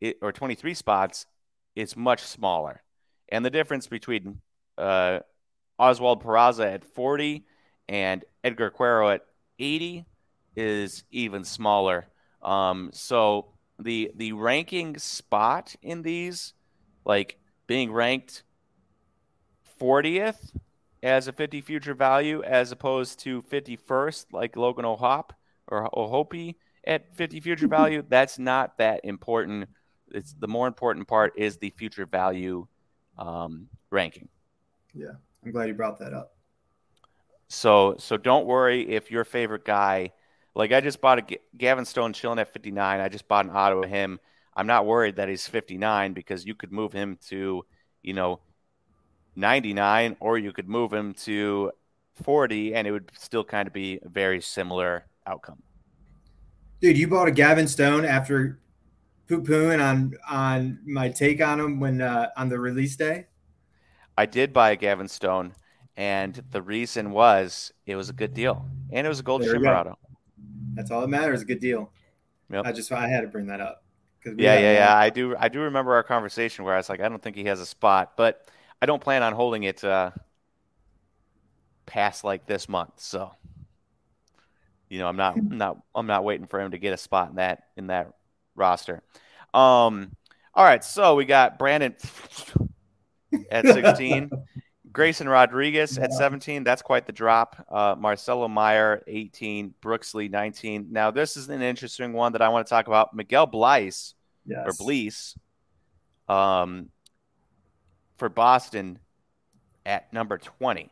it, 0.00 0.18
or 0.22 0.32
23 0.32 0.74
spots, 0.74 1.26
is 1.74 1.96
much 1.96 2.22
smaller. 2.22 2.82
And 3.28 3.44
the 3.44 3.50
difference 3.50 3.88
between 3.88 4.40
uh, 4.78 5.20
Oswald 5.78 6.22
Peraza 6.22 6.74
at 6.74 6.84
40 6.84 7.44
and 7.88 8.24
Edgar 8.44 8.70
Quero 8.70 9.10
at 9.10 9.22
80 9.58 10.04
is 10.54 11.04
even 11.10 11.44
smaller. 11.44 12.06
Um, 12.42 12.90
so 12.92 13.48
the 13.78 14.10
the 14.14 14.32
ranking 14.32 14.98
spot 14.98 15.74
in 15.82 16.02
these, 16.02 16.54
like 17.04 17.38
being 17.66 17.92
ranked 17.92 18.42
40th 19.80 20.56
as 21.02 21.28
a 21.28 21.32
50 21.32 21.60
future 21.60 21.94
value 21.94 22.42
as 22.42 22.72
opposed 22.72 23.20
to 23.20 23.42
51st 23.42 24.26
like 24.32 24.56
Logan 24.56 24.84
O'Hop 24.84 25.32
or 25.68 25.88
O'Hoppe 25.96 26.56
at 26.86 27.14
50 27.14 27.40
future 27.40 27.68
value, 27.68 28.02
that's 28.08 28.38
not 28.38 28.78
that 28.78 29.00
important. 29.04 29.68
It's 30.12 30.34
the 30.34 30.48
more 30.48 30.66
important 30.66 31.08
part 31.08 31.34
is 31.36 31.58
the 31.58 31.70
future 31.70 32.06
value 32.06 32.66
um, 33.18 33.68
ranking. 33.90 34.28
Yeah, 34.94 35.12
I'm 35.44 35.52
glad 35.52 35.68
you 35.68 35.74
brought 35.74 35.98
that 35.98 36.12
up. 36.14 36.36
So 37.48 37.96
so 37.98 38.16
don't 38.16 38.46
worry 38.46 38.88
if 38.88 39.10
your 39.10 39.24
favorite 39.24 39.64
guy, 39.64 40.12
like 40.56 40.72
I 40.72 40.80
just 40.80 41.02
bought 41.02 41.18
a 41.18 41.38
Gavin 41.56 41.84
Stone 41.84 42.14
chilling 42.14 42.38
at 42.38 42.50
59. 42.50 43.00
I 43.00 43.08
just 43.08 43.28
bought 43.28 43.44
an 43.44 43.50
auto 43.50 43.82
of 43.82 43.90
him. 43.90 44.18
I'm 44.56 44.66
not 44.66 44.86
worried 44.86 45.16
that 45.16 45.28
he's 45.28 45.46
59 45.46 46.14
because 46.14 46.46
you 46.46 46.54
could 46.54 46.72
move 46.72 46.94
him 46.94 47.18
to, 47.28 47.62
you 48.02 48.14
know, 48.14 48.40
99, 49.36 50.16
or 50.18 50.38
you 50.38 50.52
could 50.52 50.66
move 50.66 50.94
him 50.94 51.12
to 51.12 51.72
40, 52.22 52.74
and 52.74 52.88
it 52.88 52.90
would 52.90 53.12
still 53.18 53.44
kind 53.44 53.68
of 53.68 53.74
be 53.74 54.00
a 54.02 54.08
very 54.08 54.40
similar 54.40 55.04
outcome. 55.26 55.62
Dude, 56.80 56.96
you 56.96 57.06
bought 57.06 57.28
a 57.28 57.32
Gavin 57.32 57.68
Stone 57.68 58.06
after 58.06 58.58
poo 59.28 59.42
pooing 59.42 59.84
on 59.84 60.14
on 60.30 60.78
my 60.86 61.10
take 61.10 61.42
on 61.42 61.60
him 61.60 61.80
when 61.80 62.00
uh, 62.00 62.30
on 62.34 62.48
the 62.48 62.58
release 62.58 62.96
day. 62.96 63.26
I 64.16 64.24
did 64.24 64.54
buy 64.54 64.70
a 64.70 64.76
Gavin 64.76 65.08
Stone, 65.08 65.54
and 65.98 66.42
the 66.50 66.62
reason 66.62 67.10
was 67.10 67.72
it 67.84 67.96
was 67.96 68.08
a 68.08 68.14
good 68.14 68.32
deal, 68.32 68.64
and 68.90 69.06
it 69.06 69.08
was 69.10 69.20
a 69.20 69.22
gold 69.22 69.44
shimmer 69.44 69.74
auto. 69.74 69.98
That's 70.76 70.90
all 70.90 71.00
that 71.00 71.08
matters. 71.08 71.42
A 71.42 71.44
good 71.44 71.60
deal. 71.60 71.90
Yep. 72.50 72.66
I 72.66 72.72
just 72.72 72.92
I 72.92 73.08
had 73.08 73.22
to 73.22 73.26
bring 73.26 73.46
that 73.48 73.60
up. 73.60 73.82
Yeah, 74.24 74.58
yeah, 74.58 74.72
yeah. 74.72 74.96
I 74.96 75.10
do. 75.10 75.36
I 75.38 75.48
do 75.48 75.60
remember 75.60 75.94
our 75.94 76.02
conversation 76.02 76.64
where 76.64 76.74
I 76.74 76.76
was 76.76 76.88
like, 76.88 77.00
I 77.00 77.08
don't 77.08 77.22
think 77.22 77.36
he 77.36 77.44
has 77.44 77.60
a 77.60 77.66
spot, 77.66 78.12
but 78.16 78.48
I 78.82 78.86
don't 78.86 79.00
plan 79.00 79.22
on 79.22 79.32
holding 79.32 79.62
it 79.62 79.82
uh, 79.84 80.10
past 81.86 82.24
like 82.24 82.46
this 82.46 82.68
month. 82.68 82.94
So, 82.96 83.30
you 84.88 84.98
know, 84.98 85.06
I'm 85.06 85.16
not, 85.16 85.36
I'm 85.36 85.48
not, 85.58 85.78
I'm 85.94 86.06
not 86.06 86.24
waiting 86.24 86.46
for 86.46 86.60
him 86.60 86.72
to 86.72 86.78
get 86.78 86.92
a 86.92 86.96
spot 86.96 87.30
in 87.30 87.36
that 87.36 87.64
in 87.76 87.86
that 87.86 88.14
roster. 88.56 89.02
Um, 89.54 90.12
all 90.54 90.64
right, 90.64 90.82
so 90.82 91.14
we 91.14 91.24
got 91.24 91.58
Brandon 91.58 91.94
at 93.50 93.64
16, 93.66 94.30
Grayson 94.96 95.28
Rodriguez 95.28 95.98
at 95.98 96.10
17. 96.10 96.64
That's 96.64 96.80
quite 96.80 97.04
the 97.04 97.12
drop. 97.12 97.66
Uh, 97.70 97.94
Marcelo 97.98 98.48
Meyer 98.48 99.04
18, 99.06 99.74
Brooks 99.82 100.14
Lee 100.14 100.28
19. 100.28 100.86
Now 100.90 101.10
this 101.10 101.36
is 101.36 101.50
an 101.50 101.60
interesting 101.60 102.14
one 102.14 102.32
that 102.32 102.40
I 102.40 102.48
want 102.48 102.66
to 102.66 102.70
talk 102.70 102.86
about. 102.86 103.14
Miguel 103.14 103.46
Bleis 103.46 104.14
yes. 104.46 104.64
or 104.64 104.72
Bleis, 104.72 105.36
um, 106.30 106.88
for 108.16 108.30
Boston 108.30 108.98
at 109.84 110.10
number 110.14 110.38
20. 110.38 110.90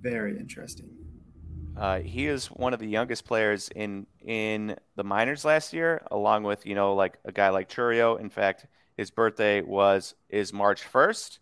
Very 0.00 0.38
interesting. 0.38 0.88
Uh, 1.76 1.98
he 1.98 2.28
is 2.28 2.46
one 2.46 2.72
of 2.74 2.78
the 2.78 2.86
youngest 2.86 3.24
players 3.24 3.70
in 3.74 4.06
in 4.24 4.76
the 4.94 5.02
minors 5.02 5.44
last 5.44 5.72
year, 5.72 6.00
along 6.12 6.44
with 6.44 6.64
you 6.64 6.76
know 6.76 6.94
like 6.94 7.18
a 7.24 7.32
guy 7.32 7.48
like 7.48 7.68
Chourio. 7.68 8.20
In 8.20 8.30
fact, 8.30 8.66
his 8.96 9.10
birthday 9.10 9.62
was 9.62 10.14
is 10.28 10.52
March 10.52 10.84
first, 10.84 11.40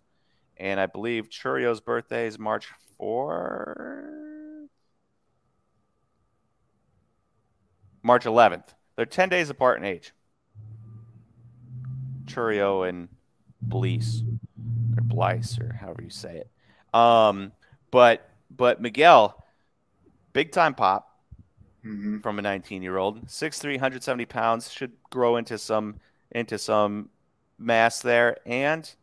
and 0.56 0.80
I 0.80 0.86
believe 0.86 1.28
Chourio's 1.28 1.80
birthday 1.80 2.26
is 2.26 2.38
March 2.38 2.68
fourth, 2.96 4.68
March 8.02 8.26
eleventh. 8.26 8.74
They're 8.96 9.06
ten 9.06 9.28
days 9.28 9.50
apart 9.50 9.78
in 9.78 9.84
age. 9.84 10.12
Chourio 12.26 12.88
and 12.88 13.08
Bleis 13.66 14.22
or 14.96 15.02
Blice 15.02 15.58
or 15.60 15.74
however 15.74 16.02
you 16.02 16.10
say 16.10 16.36
it. 16.36 16.50
Um, 16.98 17.52
but 17.90 18.28
but 18.50 18.80
Miguel, 18.80 19.44
big 20.32 20.52
time 20.52 20.74
pop 20.74 21.20
mm-hmm. 21.84 22.18
from 22.20 22.38
a 22.38 22.42
19 22.42 22.82
year 22.82 22.96
old, 22.96 23.26
6'3", 23.26 23.72
170 23.72 24.24
pounds, 24.26 24.70
should 24.72 24.92
grow 25.10 25.36
into 25.36 25.58
some 25.58 25.96
into 26.30 26.58
some 26.58 27.10
mass 27.58 28.00
there, 28.00 28.38
and 28.46 28.94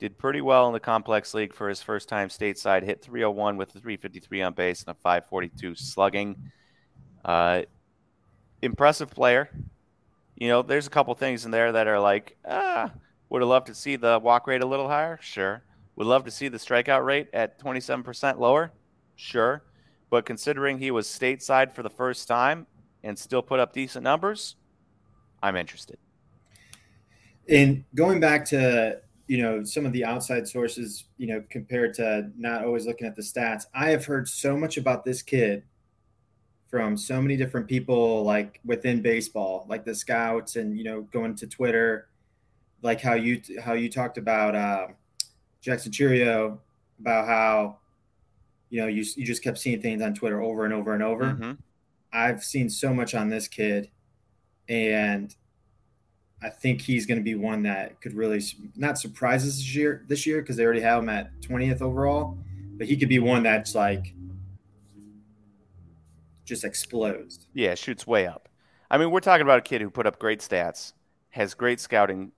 did 0.00 0.16
pretty 0.16 0.40
well 0.40 0.66
in 0.66 0.72
the 0.72 0.80
complex 0.80 1.34
league 1.34 1.54
for 1.54 1.68
his 1.68 1.82
first 1.82 2.08
time 2.08 2.28
stateside. 2.28 2.82
Hit 2.82 3.02
301 3.02 3.58
with 3.58 3.68
a 3.68 3.80
353 3.80 4.42
on 4.42 4.54
base 4.54 4.82
and 4.82 4.88
a 4.88 4.94
542 4.94 5.74
slugging. 5.74 6.50
Uh, 7.24 7.62
impressive 8.62 9.10
player. 9.10 9.50
You 10.36 10.48
know, 10.48 10.62
there's 10.62 10.86
a 10.86 10.90
couple 10.90 11.14
things 11.14 11.44
in 11.44 11.50
there 11.50 11.70
that 11.72 11.86
are 11.86 12.00
like, 12.00 12.38
ah, 12.48 12.90
would 13.28 13.42
have 13.42 13.48
loved 13.48 13.66
to 13.66 13.74
see 13.74 13.96
the 13.96 14.18
walk 14.18 14.46
rate 14.46 14.62
a 14.62 14.66
little 14.66 14.88
higher? 14.88 15.18
Sure. 15.20 15.62
Would 15.96 16.06
love 16.06 16.24
to 16.24 16.30
see 16.30 16.48
the 16.48 16.56
strikeout 16.56 17.04
rate 17.04 17.28
at 17.34 17.60
27% 17.60 18.38
lower? 18.38 18.72
Sure. 19.16 19.62
But 20.08 20.24
considering 20.24 20.78
he 20.78 20.90
was 20.90 21.06
stateside 21.06 21.72
for 21.72 21.82
the 21.82 21.90
first 21.90 22.26
time 22.26 22.66
and 23.04 23.18
still 23.18 23.42
put 23.42 23.60
up 23.60 23.74
decent 23.74 24.02
numbers, 24.02 24.56
I'm 25.42 25.56
interested. 25.56 25.98
And 27.48 27.84
going 27.94 28.18
back 28.18 28.46
to, 28.46 29.00
you 29.30 29.38
know, 29.42 29.62
some 29.62 29.86
of 29.86 29.92
the 29.92 30.04
outside 30.04 30.48
sources, 30.48 31.04
you 31.16 31.26
know, 31.26 31.42
compared 31.50 31.94
to 31.94 32.30
not 32.36 32.64
always 32.64 32.86
looking 32.86 33.06
at 33.06 33.14
the 33.14 33.22
stats, 33.22 33.64
I 33.74 33.90
have 33.90 34.04
heard 34.04 34.28
so 34.28 34.56
much 34.56 34.76
about 34.76 35.04
this 35.04 35.22
kid 35.22 35.62
from 36.68 36.96
so 36.96 37.20
many 37.20 37.36
different 37.36 37.68
people 37.68 38.24
like 38.24 38.60
within 38.64 39.02
baseball, 39.02 39.66
like 39.68 39.84
the 39.84 39.94
scouts 39.94 40.56
and, 40.56 40.76
you 40.76 40.84
know, 40.84 41.02
going 41.02 41.34
to 41.36 41.46
Twitter 41.46 42.08
like 42.82 43.00
how 43.00 43.14
you 43.14 43.40
how 43.62 43.74
you 43.74 43.88
talked 43.88 44.18
about 44.18 44.54
uh, 44.54 44.88
Jackson 45.60 45.92
Chourio 45.92 46.58
about 46.98 47.26
how 47.26 47.78
you 48.70 48.80
know 48.80 48.86
you 48.86 49.04
you 49.16 49.24
just 49.24 49.42
kept 49.42 49.58
seeing 49.58 49.80
things 49.80 50.02
on 50.02 50.14
Twitter 50.14 50.40
over 50.40 50.64
and 50.64 50.74
over 50.74 50.94
and 50.94 51.02
over. 51.02 51.24
Mm-hmm. 51.24 51.52
I've 52.12 52.42
seen 52.42 52.68
so 52.70 52.92
much 52.92 53.14
on 53.14 53.28
this 53.28 53.48
kid, 53.48 53.90
and 54.68 55.34
I 56.42 56.48
think 56.48 56.80
he's 56.80 57.06
going 57.06 57.18
to 57.18 57.24
be 57.24 57.34
one 57.34 57.62
that 57.64 58.00
could 58.00 58.14
really 58.14 58.42
not 58.76 58.98
surprise 58.98 59.46
us 59.46 59.56
this 59.56 59.74
year 59.74 60.04
this 60.08 60.26
year 60.26 60.40
because 60.40 60.56
they 60.56 60.64
already 60.64 60.80
have 60.80 61.02
him 61.02 61.08
at 61.08 61.38
20th 61.42 61.82
overall, 61.82 62.38
but 62.76 62.86
he 62.86 62.96
could 62.96 63.08
be 63.08 63.18
one 63.18 63.42
that's 63.42 63.74
like 63.74 64.14
just 66.44 66.64
explodes. 66.64 67.46
Yeah, 67.52 67.74
shoots 67.74 68.06
way 68.06 68.26
up. 68.26 68.48
I 68.90 68.98
mean, 68.98 69.10
we're 69.10 69.20
talking 69.20 69.42
about 69.42 69.58
a 69.58 69.62
kid 69.62 69.80
who 69.80 69.90
put 69.90 70.06
up 70.06 70.18
great 70.18 70.40
stats, 70.40 70.94
has 71.30 71.54
great 71.54 71.78
scouting 71.78 72.32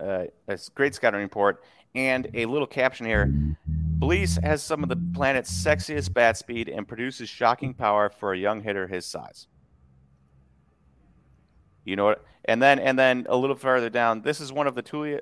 uh, 0.00 0.24
a 0.46 0.58
great 0.74 0.94
scouting 0.94 1.20
report, 1.20 1.62
and 1.94 2.28
a 2.34 2.46
little 2.46 2.66
caption 2.66 3.06
here. 3.06 3.32
Bleis 3.98 4.42
has 4.42 4.62
some 4.62 4.82
of 4.82 4.88
the 4.88 4.96
planet's 5.14 5.52
sexiest 5.52 6.12
bat 6.12 6.36
speed 6.36 6.68
and 6.68 6.86
produces 6.86 7.28
shocking 7.28 7.74
power 7.74 8.08
for 8.08 8.32
a 8.32 8.38
young 8.38 8.62
hitter 8.62 8.86
his 8.86 9.04
size. 9.04 9.48
You 11.88 11.96
know 11.96 12.04
what? 12.04 12.22
And 12.44 12.62
then 12.62 12.78
and 12.78 12.98
then 12.98 13.26
a 13.30 13.36
little 13.36 13.56
further 13.56 13.88
down, 13.88 14.20
this 14.20 14.40
is 14.42 14.52
one 14.52 14.66
of 14.66 14.74
the 14.74 14.82
two 14.82 15.20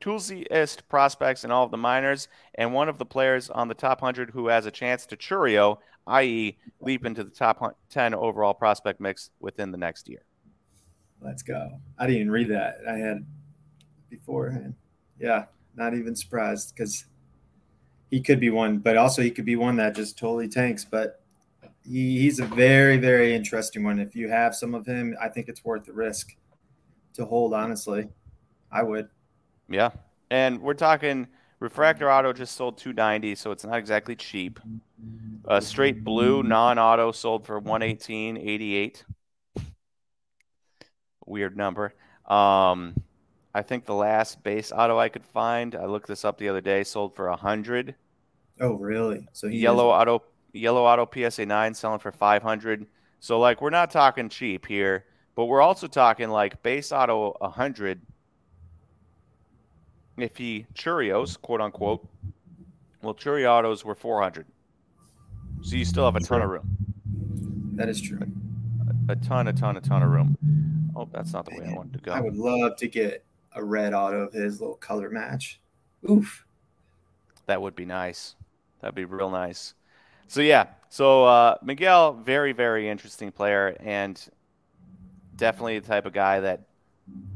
toolsiest 0.00 0.88
prospects 0.88 1.44
in 1.44 1.52
all 1.52 1.64
of 1.64 1.70
the 1.70 1.76
minors, 1.76 2.26
and 2.56 2.74
one 2.74 2.88
of 2.88 2.98
the 2.98 3.06
players 3.06 3.50
on 3.50 3.68
the 3.68 3.74
top 3.74 4.02
100 4.02 4.30
who 4.30 4.48
has 4.48 4.66
a 4.66 4.70
chance 4.70 5.06
to 5.06 5.16
Chourio, 5.16 5.78
i.e., 6.08 6.58
leap 6.80 7.06
into 7.06 7.22
the 7.22 7.30
top 7.30 7.76
10 7.90 8.14
overall 8.14 8.52
prospect 8.52 9.00
mix 9.00 9.30
within 9.38 9.70
the 9.70 9.78
next 9.78 10.08
year. 10.08 10.22
Let's 11.20 11.42
go. 11.42 11.80
I 11.98 12.06
didn't 12.06 12.22
even 12.22 12.30
read 12.32 12.50
that. 12.50 12.78
I 12.88 12.96
had 12.96 13.24
beforehand. 14.10 14.74
Yeah, 15.20 15.44
not 15.76 15.94
even 15.94 16.16
surprised 16.16 16.74
because 16.74 17.06
he 18.10 18.20
could 18.20 18.40
be 18.40 18.50
one, 18.50 18.78
but 18.78 18.96
also 18.96 19.22
he 19.22 19.30
could 19.30 19.44
be 19.44 19.56
one 19.56 19.76
that 19.76 19.94
just 19.94 20.18
totally 20.18 20.48
tanks. 20.48 20.84
But 20.84 21.22
he, 21.88 22.20
he's 22.20 22.38
a 22.38 22.44
very, 22.44 22.98
very 22.98 23.34
interesting 23.34 23.84
one. 23.84 23.98
If 23.98 24.14
you 24.14 24.28
have 24.28 24.54
some 24.54 24.74
of 24.74 24.86
him, 24.86 25.16
I 25.20 25.28
think 25.28 25.48
it's 25.48 25.64
worth 25.64 25.86
the 25.86 25.92
risk 25.92 26.36
to 27.14 27.24
hold, 27.24 27.54
honestly. 27.54 28.08
I 28.70 28.82
would. 28.82 29.08
Yeah. 29.68 29.90
And 30.30 30.60
we're 30.60 30.74
talking 30.74 31.26
refractor 31.60 32.10
auto 32.10 32.32
just 32.32 32.54
sold 32.56 32.78
290, 32.78 33.34
so 33.34 33.50
it's 33.50 33.64
not 33.64 33.78
exactly 33.78 34.14
cheap. 34.14 34.60
Uh, 35.46 35.60
straight 35.60 36.04
blue 36.04 36.42
non 36.42 36.78
auto 36.78 37.12
sold 37.12 37.46
for 37.46 37.60
118.88. 37.60 39.02
Weird 41.26 41.56
number. 41.56 41.94
Um, 42.26 42.94
I 43.54 43.62
think 43.62 43.86
the 43.86 43.94
last 43.94 44.42
base 44.42 44.72
auto 44.72 44.98
I 44.98 45.08
could 45.08 45.24
find, 45.24 45.74
I 45.74 45.86
looked 45.86 46.06
this 46.08 46.24
up 46.24 46.38
the 46.38 46.48
other 46.48 46.60
day, 46.60 46.84
sold 46.84 47.16
for 47.16 47.28
100. 47.30 47.94
Oh, 48.60 48.74
really? 48.74 49.26
So 49.32 49.46
yellow 49.46 49.88
is- 49.88 50.00
auto 50.00 50.22
yellow 50.52 50.84
auto 50.84 51.08
PSA 51.12 51.46
9 51.46 51.74
selling 51.74 51.98
for 51.98 52.12
500. 52.12 52.86
So 53.20 53.38
like 53.38 53.60
we're 53.60 53.70
not 53.70 53.90
talking 53.90 54.28
cheap 54.28 54.66
here, 54.66 55.04
but 55.34 55.46
we're 55.46 55.60
also 55.60 55.86
talking 55.86 56.28
like 56.30 56.62
base 56.62 56.92
auto 56.92 57.36
100 57.40 58.00
if 60.18 60.36
he 60.36 60.66
Chourios, 60.74 61.40
quote 61.40 61.60
unquote, 61.60 62.06
well, 63.02 63.14
Chourio 63.14 63.48
autos 63.50 63.84
were 63.84 63.94
400. 63.94 64.46
So 65.62 65.76
you 65.76 65.84
still 65.84 66.04
have 66.04 66.16
a 66.16 66.20
ton 66.20 66.42
of 66.42 66.50
room. 66.50 66.76
That 67.74 67.88
is 67.88 68.00
true. 68.00 68.20
A, 69.08 69.12
a 69.12 69.16
ton, 69.16 69.48
a 69.48 69.52
ton, 69.52 69.76
a 69.76 69.80
ton 69.80 70.02
of 70.02 70.10
room. 70.10 70.36
Oh, 70.96 71.08
that's 71.12 71.32
not 71.32 71.44
the 71.44 71.56
way 71.56 71.66
I 71.68 71.74
wanted 71.74 71.92
to 71.94 71.98
go. 72.00 72.12
I 72.12 72.20
would 72.20 72.36
love 72.36 72.76
to 72.76 72.88
get 72.88 73.24
a 73.52 73.62
red 73.62 73.94
auto 73.94 74.22
of 74.22 74.32
his 74.32 74.60
little 74.60 74.76
color 74.76 75.10
match. 75.10 75.60
Oof. 76.08 76.44
That 77.46 77.62
would 77.62 77.76
be 77.76 77.84
nice. 77.84 78.34
That'd 78.80 78.94
be 78.94 79.04
real 79.04 79.30
nice. 79.30 79.74
So 80.28 80.42
yeah, 80.42 80.66
so 80.90 81.24
uh, 81.24 81.56
Miguel, 81.62 82.12
very 82.12 82.52
very 82.52 82.88
interesting 82.88 83.32
player, 83.32 83.76
and 83.80 84.22
definitely 85.36 85.78
the 85.78 85.86
type 85.88 86.06
of 86.06 86.12
guy 86.12 86.40
that 86.40 86.62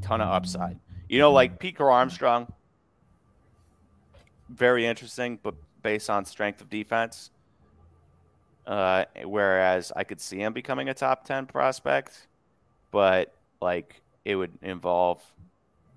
ton 0.02 0.20
of 0.20 0.28
upside. 0.28 0.78
You 1.08 1.18
know, 1.18 1.32
like 1.32 1.58
Pete 1.58 1.80
Armstrong, 1.80 2.52
very 4.48 4.86
interesting, 4.86 5.38
but 5.42 5.54
based 5.82 6.10
on 6.10 6.24
strength 6.24 6.60
of 6.60 6.70
defense. 6.70 7.30
Uh, 8.66 9.04
whereas 9.24 9.90
I 9.96 10.04
could 10.04 10.20
see 10.20 10.38
him 10.38 10.52
becoming 10.52 10.88
a 10.88 10.94
top 10.94 11.24
ten 11.24 11.46
prospect, 11.46 12.28
but 12.90 13.34
like 13.60 14.00
it 14.24 14.36
would 14.36 14.52
involve 14.62 15.20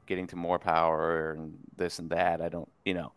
getting 0.08 0.28
to 0.28 0.36
more 0.36 0.60
power 0.60 1.34
and 1.34 1.58
this 1.76 2.00
and 2.00 2.10
that. 2.10 2.42
I 2.42 2.50
don't, 2.50 2.70
you 2.86 2.94
know. 2.94 3.12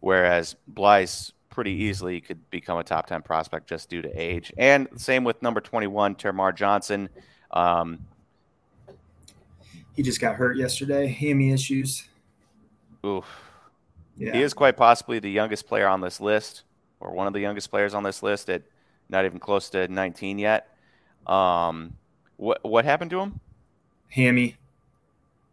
Whereas 0.00 0.54
Blyce 0.68 1.32
pretty 1.52 1.70
easily 1.70 2.20
could 2.20 2.50
become 2.50 2.78
a 2.78 2.82
top 2.82 3.06
10 3.06 3.22
prospect 3.22 3.68
just 3.68 3.88
due 3.88 4.02
to 4.02 4.10
age. 4.10 4.52
And 4.56 4.88
same 4.96 5.22
with 5.22 5.40
number 5.42 5.60
21, 5.60 6.16
Termarr 6.16 6.56
Johnson. 6.56 7.08
Um, 7.52 8.00
he 9.94 10.02
just 10.02 10.20
got 10.20 10.34
hurt 10.34 10.56
yesterday, 10.56 11.06
hammy 11.06 11.52
issues. 11.52 12.08
Oof. 13.04 13.26
Yeah. 14.16 14.32
He 14.32 14.42
is 14.42 14.54
quite 14.54 14.76
possibly 14.76 15.18
the 15.18 15.30
youngest 15.30 15.66
player 15.66 15.86
on 15.86 16.00
this 16.00 16.20
list, 16.20 16.62
or 17.00 17.12
one 17.12 17.26
of 17.26 17.32
the 17.32 17.40
youngest 17.40 17.70
players 17.70 17.94
on 17.94 18.02
this 18.02 18.22
list 18.22 18.48
at 18.48 18.62
not 19.08 19.24
even 19.24 19.38
close 19.38 19.68
to 19.70 19.86
19 19.88 20.38
yet. 20.38 20.68
Um, 21.26 21.94
what 22.36 22.64
what 22.64 22.84
happened 22.84 23.10
to 23.10 23.20
him? 23.20 23.40
Hammy. 24.08 24.56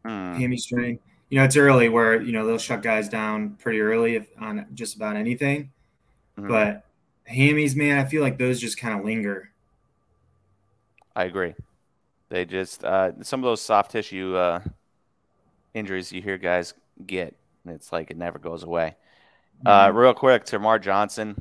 Hmm. 0.06 0.34
Hammy 0.36 0.58
strain. 0.58 1.00
You 1.30 1.38
know, 1.38 1.44
it's 1.44 1.58
early 1.58 1.90
where 1.90 2.22
you 2.22 2.32
know 2.32 2.46
they'll 2.46 2.58
shut 2.58 2.82
guys 2.82 3.10
down 3.10 3.52
pretty 3.60 3.82
early 3.82 4.16
if, 4.16 4.28
on 4.40 4.66
just 4.74 4.96
about 4.96 5.16
anything. 5.16 5.72
Mm-hmm. 6.40 6.48
But 6.48 6.86
hammies, 7.30 7.76
man, 7.76 7.98
I 7.98 8.06
feel 8.06 8.22
like 8.22 8.38
those 8.38 8.60
just 8.60 8.78
kind 8.78 8.98
of 8.98 9.06
linger. 9.06 9.52
I 11.16 11.26
agree. 11.26 11.54
They 12.30 12.46
just 12.46 12.84
uh, 12.84 13.24
some 13.24 13.42
of 13.42 13.44
those 13.44 13.62
soft 13.62 13.92
tissue 13.92 14.36
uh, 14.36 14.62
injuries 15.74 16.12
you 16.12 16.22
hear 16.22 16.38
guys 16.38 16.74
get, 17.06 17.36
and 17.66 17.74
it's 17.74 17.92
like 17.92 18.12
it 18.12 18.18
never 18.18 18.40
goes 18.40 18.64
away. 18.64 18.96
Uh, 19.66 19.88
mm-hmm. 19.88 19.98
Uh, 19.98 20.00
real 20.00 20.14
quick, 20.14 20.46
Termarr 20.46 20.82
Johnson, 20.82 21.36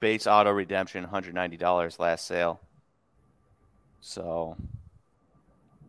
base 0.00 0.26
auto 0.26 0.50
redemption, 0.50 1.04
hundred 1.04 1.34
ninety 1.34 1.56
dollars 1.56 1.98
last 1.98 2.26
sale. 2.26 2.60
So 4.00 4.56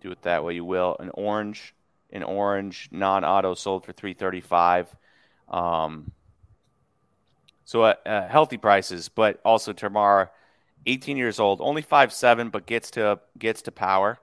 do 0.01 0.11
it 0.11 0.21
that 0.21 0.43
way 0.43 0.55
you 0.55 0.65
will. 0.65 0.95
An 0.99 1.09
orange, 1.13 1.73
an 2.11 2.23
orange 2.23 2.89
non-auto 2.91 3.55
sold 3.55 3.85
for 3.85 3.93
three 3.93 4.13
thirty-five. 4.13 4.93
Um, 5.49 6.11
so 7.65 7.81
uh, 7.81 7.95
uh, 8.05 8.27
healthy 8.27 8.57
prices, 8.57 9.09
but 9.09 9.41
also 9.43 9.73
Termarr, 9.73 10.29
18 10.85 11.17
years 11.17 11.39
old, 11.39 11.59
only 11.61 11.81
five 11.81 12.13
seven, 12.13 12.49
but 12.49 12.67
gets 12.67 12.91
to 12.91 13.19
gets 13.37 13.63
to 13.63 13.71
power. 13.71 14.19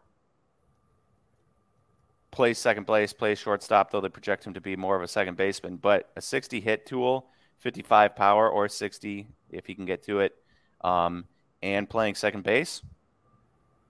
Plays 2.30 2.56
second 2.56 2.86
base, 2.86 3.12
plays 3.12 3.38
shortstop, 3.38 3.90
though 3.90 4.00
they 4.00 4.08
project 4.08 4.46
him 4.46 4.54
to 4.54 4.60
be 4.60 4.76
more 4.76 4.96
of 4.96 5.02
a 5.02 5.08
second 5.08 5.36
baseman. 5.36 5.76
But 5.76 6.10
a 6.16 6.22
60 6.22 6.60
hit 6.60 6.86
tool, 6.86 7.26
55 7.58 8.16
power 8.16 8.48
or 8.48 8.68
60 8.68 9.26
if 9.50 9.66
he 9.66 9.74
can 9.74 9.84
get 9.84 10.04
to 10.04 10.20
it, 10.20 10.34
um, 10.82 11.26
and 11.62 11.90
playing 11.90 12.14
second 12.14 12.44
base, 12.44 12.80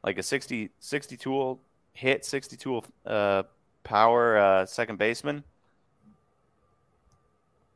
like 0.03 0.19
a 0.19 0.23
60 0.23 0.71
60 0.81 1.17
tool 1.19 1.61
hit, 1.93 2.25
60 2.25 2.57
tool 2.57 2.85
uh, 3.05 3.43
power 3.85 4.39
uh, 4.39 4.67
second 4.67 4.99
baseman. 4.99 5.45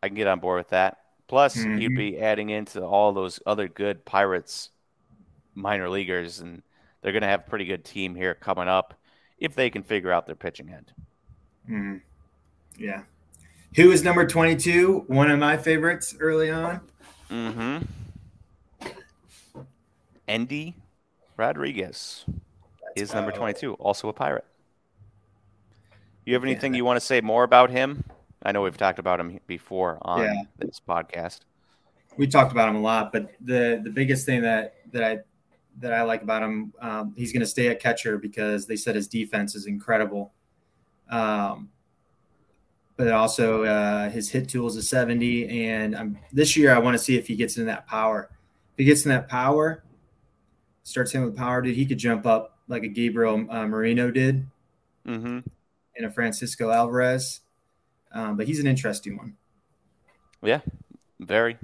I 0.02 0.08
can 0.08 0.16
get 0.16 0.26
on 0.26 0.40
board 0.40 0.58
with 0.58 0.70
that. 0.70 0.98
Plus, 1.28 1.56
mm-hmm. 1.56 1.78
you'd 1.78 1.96
be 1.96 2.18
adding 2.18 2.50
into 2.50 2.84
all 2.84 3.12
those 3.12 3.40
other 3.46 3.68
good 3.68 4.04
Pirates 4.04 4.70
minor 5.54 5.88
leaguers, 5.88 6.40
and 6.40 6.62
they're 7.02 7.12
going 7.12 7.22
to 7.22 7.28
have 7.28 7.40
a 7.40 7.50
pretty 7.50 7.64
good 7.64 7.84
team 7.84 8.14
here 8.14 8.34
coming 8.34 8.68
up 8.68 8.94
if 9.38 9.54
they 9.54 9.70
can 9.70 9.82
figure 9.82 10.12
out 10.12 10.26
their 10.26 10.36
pitching 10.36 10.70
end. 10.70 10.92
Mm. 11.68 12.00
Yeah. 12.78 13.02
Who 13.74 13.90
is 13.90 14.04
number 14.04 14.26
22? 14.26 15.04
One 15.08 15.30
of 15.30 15.38
my 15.38 15.56
favorites 15.56 16.14
early 16.20 16.50
on. 16.50 16.80
Mm 17.30 17.52
hmm. 17.52 17.78
Endy 20.28 20.74
Rodriguez 21.36 22.24
That's 22.26 23.10
is 23.10 23.14
number 23.14 23.32
22, 23.32 23.74
also 23.74 24.08
a 24.08 24.12
Pirate. 24.12 24.44
You 26.24 26.34
have 26.34 26.42
anything 26.42 26.74
yeah. 26.74 26.78
you 26.78 26.84
want 26.84 26.98
to 26.98 27.04
say 27.04 27.20
more 27.20 27.44
about 27.44 27.70
him? 27.70 28.04
I 28.46 28.52
know 28.52 28.62
we've 28.62 28.76
talked 28.76 29.00
about 29.00 29.18
him 29.18 29.40
before 29.48 29.98
on 30.02 30.22
yeah. 30.22 30.42
this 30.58 30.80
podcast. 30.88 31.40
We 32.16 32.28
talked 32.28 32.52
about 32.52 32.68
him 32.68 32.76
a 32.76 32.80
lot, 32.80 33.12
but 33.12 33.32
the 33.40 33.80
the 33.82 33.90
biggest 33.90 34.24
thing 34.24 34.42
that 34.42 34.76
that 34.92 35.02
I 35.02 35.18
that 35.80 35.92
I 35.92 36.02
like 36.02 36.22
about 36.22 36.44
him, 36.44 36.72
um, 36.80 37.12
he's 37.16 37.32
going 37.32 37.40
to 37.40 37.46
stay 37.46 37.68
at 37.68 37.80
catcher 37.80 38.18
because 38.18 38.66
they 38.66 38.76
said 38.76 38.94
his 38.94 39.08
defense 39.08 39.56
is 39.56 39.66
incredible. 39.66 40.32
Um, 41.10 41.70
but 42.96 43.08
also 43.08 43.64
uh, 43.64 44.10
his 44.10 44.30
hit 44.30 44.48
tool 44.48 44.68
is 44.68 44.76
a 44.76 44.82
70, 44.82 45.66
and 45.66 45.94
I'm, 45.94 46.18
this 46.32 46.56
year 46.56 46.74
I 46.74 46.78
want 46.78 46.96
to 46.96 47.02
see 47.02 47.18
if 47.18 47.26
he 47.26 47.36
gets 47.36 47.58
in 47.58 47.66
that 47.66 47.86
power. 47.86 48.30
If 48.72 48.78
he 48.78 48.84
gets 48.84 49.04
in 49.04 49.10
that 49.10 49.28
power, 49.28 49.84
starts 50.84 51.12
hitting 51.12 51.26
with 51.26 51.36
power, 51.36 51.60
dude, 51.60 51.74
he 51.74 51.84
could 51.84 51.98
jump 51.98 52.26
up 52.26 52.58
like 52.68 52.84
a 52.84 52.88
Gabriel 52.88 53.44
uh, 53.50 53.66
Moreno 53.66 54.10
did, 54.10 54.46
mm-hmm. 55.06 55.40
and 55.96 56.06
a 56.06 56.10
Francisco 56.10 56.70
Alvarez. 56.70 57.40
Um, 58.16 58.36
but 58.36 58.46
he's 58.46 58.60
an 58.60 58.66
interesting 58.66 59.16
one. 59.16 59.36
Yeah, 60.42 60.60
very. 61.20 61.58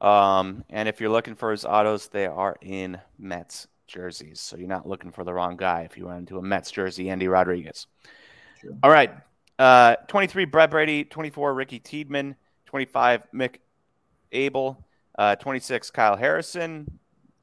Um, 0.00 0.64
and 0.68 0.88
if 0.88 1.00
you're 1.00 1.10
looking 1.10 1.36
for 1.36 1.52
his 1.52 1.64
autos, 1.64 2.08
they 2.08 2.26
are 2.26 2.56
in 2.60 2.98
Mets 3.18 3.68
jerseys. 3.86 4.40
So 4.40 4.56
you're 4.56 4.68
not 4.68 4.88
looking 4.88 5.12
for 5.12 5.22
the 5.22 5.32
wrong 5.32 5.56
guy 5.56 5.82
if 5.82 5.96
you 5.96 6.08
run 6.08 6.18
into 6.18 6.38
a 6.38 6.42
Mets 6.42 6.72
jersey, 6.72 7.08
Endy 7.08 7.28
Rodriguez. 7.28 7.86
All 8.82 8.90
right. 8.90 9.12
Uh, 9.58 9.94
23, 10.08 10.44
Brett 10.46 10.70
Baty. 10.70 11.04
24, 11.04 11.54
Ricky 11.54 11.78
Tiedemann. 11.78 12.34
25, 12.66 13.22
Mick 13.32 13.56
Abel. 14.32 14.84
Uh, 15.16 15.36
26, 15.36 15.90
Kyle 15.92 16.16
Harrison. 16.16 16.98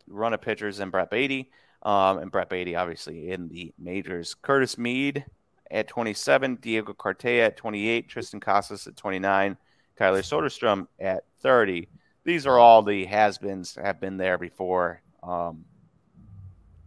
Run 0.07 0.33
of 0.33 0.41
pitchers 0.41 0.79
and 0.79 0.91
Brett 0.91 1.09
Baty. 1.09 1.49
Um, 1.81 2.17
and 2.19 2.31
Brett 2.31 2.49
Baty, 2.49 2.75
obviously, 2.75 3.31
in 3.31 3.47
the 3.47 3.73
majors. 3.79 4.35
Curtis 4.35 4.77
Mead, 4.77 5.25
at 5.73 5.87
27, 5.87 6.55
Diego 6.61 6.93
Cartaya 6.93 7.47
at 7.47 7.57
28, 7.57 8.07
Triston 8.07 8.39
Casas 8.39 8.85
at 8.85 8.95
29, 8.95 9.57
Tyler 9.97 10.21
Soderstrom 10.21 10.87
at 10.99 11.23
30. 11.41 11.89
These 12.23 12.45
are 12.45 12.59
all 12.59 12.83
the 12.83 13.05
has-beens 13.05 13.75
have 13.83 13.99
been 13.99 14.17
there 14.17 14.37
before. 14.37 15.01
Um, 15.23 15.65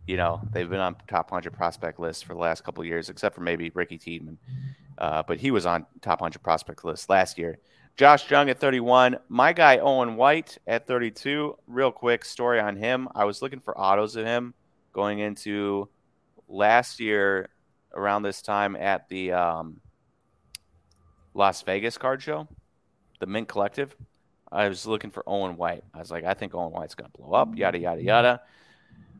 you 0.06 0.16
know, 0.16 0.40
they've 0.52 0.70
been 0.70 0.80
on 0.80 0.94
top 1.08 1.32
100 1.32 1.52
prospect 1.52 1.98
lists 1.98 2.22
for 2.22 2.34
the 2.34 2.38
last 2.38 2.62
couple 2.62 2.84
years, 2.84 3.10
except 3.10 3.34
for 3.34 3.40
maybe 3.40 3.70
Ricky 3.74 3.98
Tiedemann. 3.98 4.38
Uh, 4.96 5.24
but 5.26 5.38
he 5.38 5.50
was 5.50 5.66
on 5.66 5.84
top 6.00 6.20
100 6.20 6.40
prospect 6.42 6.84
list 6.84 7.10
last 7.10 7.38
year. 7.38 7.58
Josh 7.96 8.30
Jung 8.30 8.48
at 8.50 8.60
31. 8.60 9.16
My 9.28 9.52
guy 9.52 9.78
Owen 9.78 10.16
White 10.16 10.58
at 10.66 10.86
32. 10.86 11.58
Real 11.66 11.90
quick 11.90 12.24
story 12.24 12.60
on 12.60 12.76
him. 12.76 13.08
I 13.14 13.24
was 13.24 13.42
looking 13.42 13.60
for 13.60 13.78
autos 13.78 14.14
of 14.14 14.24
him 14.24 14.54
going 14.92 15.18
into 15.18 15.88
last 16.48 17.00
year 17.00 17.48
around 17.96 18.22
this 18.22 18.42
time 18.42 18.76
at 18.76 19.08
the 19.08 19.32
um, 19.32 19.80
Las 21.34 21.62
Vegas 21.62 21.98
card 21.98 22.22
show, 22.22 22.46
the 23.20 23.26
Mint 23.26 23.48
Collective. 23.48 23.96
I 24.52 24.68
was 24.68 24.86
looking 24.86 25.10
for 25.10 25.24
Owen 25.26 25.56
White. 25.56 25.82
I 25.92 25.98
was 25.98 26.10
like, 26.10 26.24
I 26.24 26.34
think 26.34 26.54
Owen 26.54 26.72
White's 26.72 26.94
going 26.94 27.10
to 27.10 27.18
blow 27.18 27.32
up, 27.32 27.56
yada, 27.56 27.78
yada, 27.78 28.02
yada. 28.02 28.40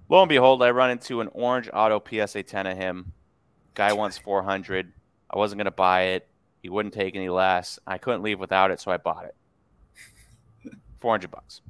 Lo 0.08 0.22
and 0.22 0.28
behold, 0.28 0.62
I 0.62 0.70
run 0.70 0.90
into 0.90 1.20
an 1.20 1.28
orange 1.32 1.68
auto 1.72 2.00
PSA 2.00 2.44
10 2.44 2.66
of 2.66 2.76
him. 2.76 3.12
Guy 3.74 3.92
wants 3.92 4.16
400. 4.18 4.92
I 5.30 5.38
wasn't 5.38 5.58
going 5.58 5.64
to 5.66 5.72
buy 5.72 6.02
it. 6.02 6.28
He 6.62 6.68
wouldn't 6.68 6.94
take 6.94 7.16
any 7.16 7.28
less. 7.28 7.78
I 7.86 7.98
couldn't 7.98 8.22
leave 8.22 8.38
without 8.38 8.70
it, 8.70 8.80
so 8.80 8.90
I 8.92 8.98
bought 8.98 9.24
it. 9.24 9.34
400 11.00 11.30
bucks. 11.30 11.60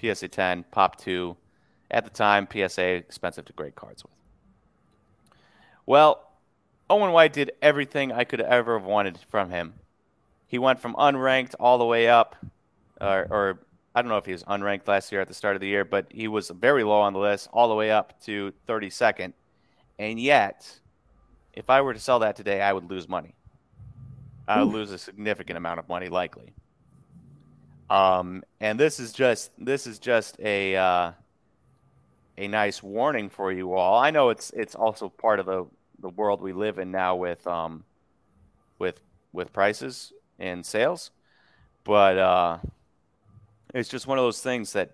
PSA 0.00 0.28
10, 0.28 0.64
pop 0.70 0.96
2. 1.00 1.36
At 1.90 2.04
the 2.04 2.10
time, 2.10 2.46
PSA 2.50 2.82
expensive 2.82 3.46
to 3.46 3.52
grade 3.54 3.74
cards 3.74 4.04
with. 4.04 4.12
Well, 5.86 6.29
Owen 6.90 7.12
White 7.12 7.32
did 7.32 7.52
everything 7.62 8.10
I 8.10 8.24
could 8.24 8.40
ever 8.40 8.76
have 8.76 8.86
wanted 8.86 9.16
from 9.30 9.50
him. 9.50 9.74
He 10.48 10.58
went 10.58 10.80
from 10.80 10.94
unranked 10.96 11.54
all 11.60 11.78
the 11.78 11.84
way 11.84 12.08
up, 12.08 12.34
or, 13.00 13.26
or 13.30 13.60
I 13.94 14.02
don't 14.02 14.08
know 14.08 14.18
if 14.18 14.26
he 14.26 14.32
was 14.32 14.42
unranked 14.42 14.88
last 14.88 15.12
year 15.12 15.20
at 15.20 15.28
the 15.28 15.34
start 15.34 15.54
of 15.54 15.60
the 15.60 15.68
year, 15.68 15.84
but 15.84 16.06
he 16.10 16.26
was 16.26 16.50
very 16.50 16.82
low 16.82 17.00
on 17.00 17.12
the 17.12 17.20
list, 17.20 17.48
all 17.52 17.68
the 17.68 17.76
way 17.76 17.92
up 17.92 18.20
to 18.24 18.52
32nd. 18.68 19.32
And 20.00 20.18
yet, 20.18 20.80
if 21.52 21.70
I 21.70 21.80
were 21.80 21.94
to 21.94 22.00
sell 22.00 22.18
that 22.18 22.34
today, 22.34 22.60
I 22.60 22.72
would 22.72 22.90
lose 22.90 23.08
money. 23.08 23.36
I 24.48 24.60
would 24.60 24.72
lose 24.72 24.90
a 24.90 24.98
significant 24.98 25.56
amount 25.56 25.78
of 25.78 25.88
money, 25.88 26.08
likely. 26.08 26.54
Um, 27.88 28.42
and 28.60 28.80
this 28.80 28.98
is 28.98 29.12
just 29.12 29.52
this 29.64 29.86
is 29.86 30.00
just 30.00 30.40
a 30.40 30.74
uh, 30.74 31.12
a 32.36 32.48
nice 32.48 32.82
warning 32.82 33.28
for 33.28 33.52
you 33.52 33.74
all. 33.74 33.96
I 33.98 34.10
know 34.10 34.30
it's 34.30 34.50
it's 34.50 34.74
also 34.74 35.08
part 35.08 35.38
of 35.38 35.46
the 35.46 35.66
the 36.00 36.08
world 36.08 36.40
we 36.40 36.52
live 36.52 36.78
in 36.78 36.90
now 36.90 37.16
with 37.16 37.46
um 37.46 37.84
with 38.78 39.00
with 39.32 39.52
prices 39.52 40.12
and 40.38 40.64
sales, 40.64 41.10
but 41.84 42.18
uh, 42.18 42.58
it's 43.74 43.88
just 43.88 44.06
one 44.06 44.18
of 44.18 44.24
those 44.24 44.40
things 44.40 44.72
that 44.72 44.92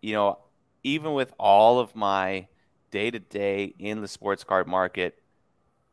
you 0.00 0.14
know 0.14 0.38
even 0.82 1.12
with 1.12 1.32
all 1.38 1.78
of 1.78 1.94
my 1.94 2.46
day 2.90 3.10
to 3.10 3.18
day 3.18 3.74
in 3.78 4.00
the 4.00 4.08
sports 4.08 4.44
card 4.44 4.66
market 4.66 5.20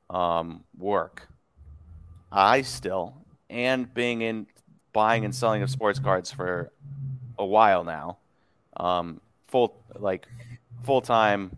um, 0.10 0.64
work, 0.78 1.28
I 2.32 2.62
still 2.62 3.14
and 3.50 3.94
being 3.94 4.22
in 4.22 4.48
buying 4.94 5.26
and 5.26 5.36
selling 5.36 5.62
of 5.62 5.70
sports 5.70 6.00
cards 6.00 6.32
for 6.32 6.72
a 7.38 7.46
while 7.46 7.84
now, 7.84 8.18
um, 8.78 9.20
full 9.48 9.76
like 10.00 10.28
full 10.84 11.02
time 11.02 11.58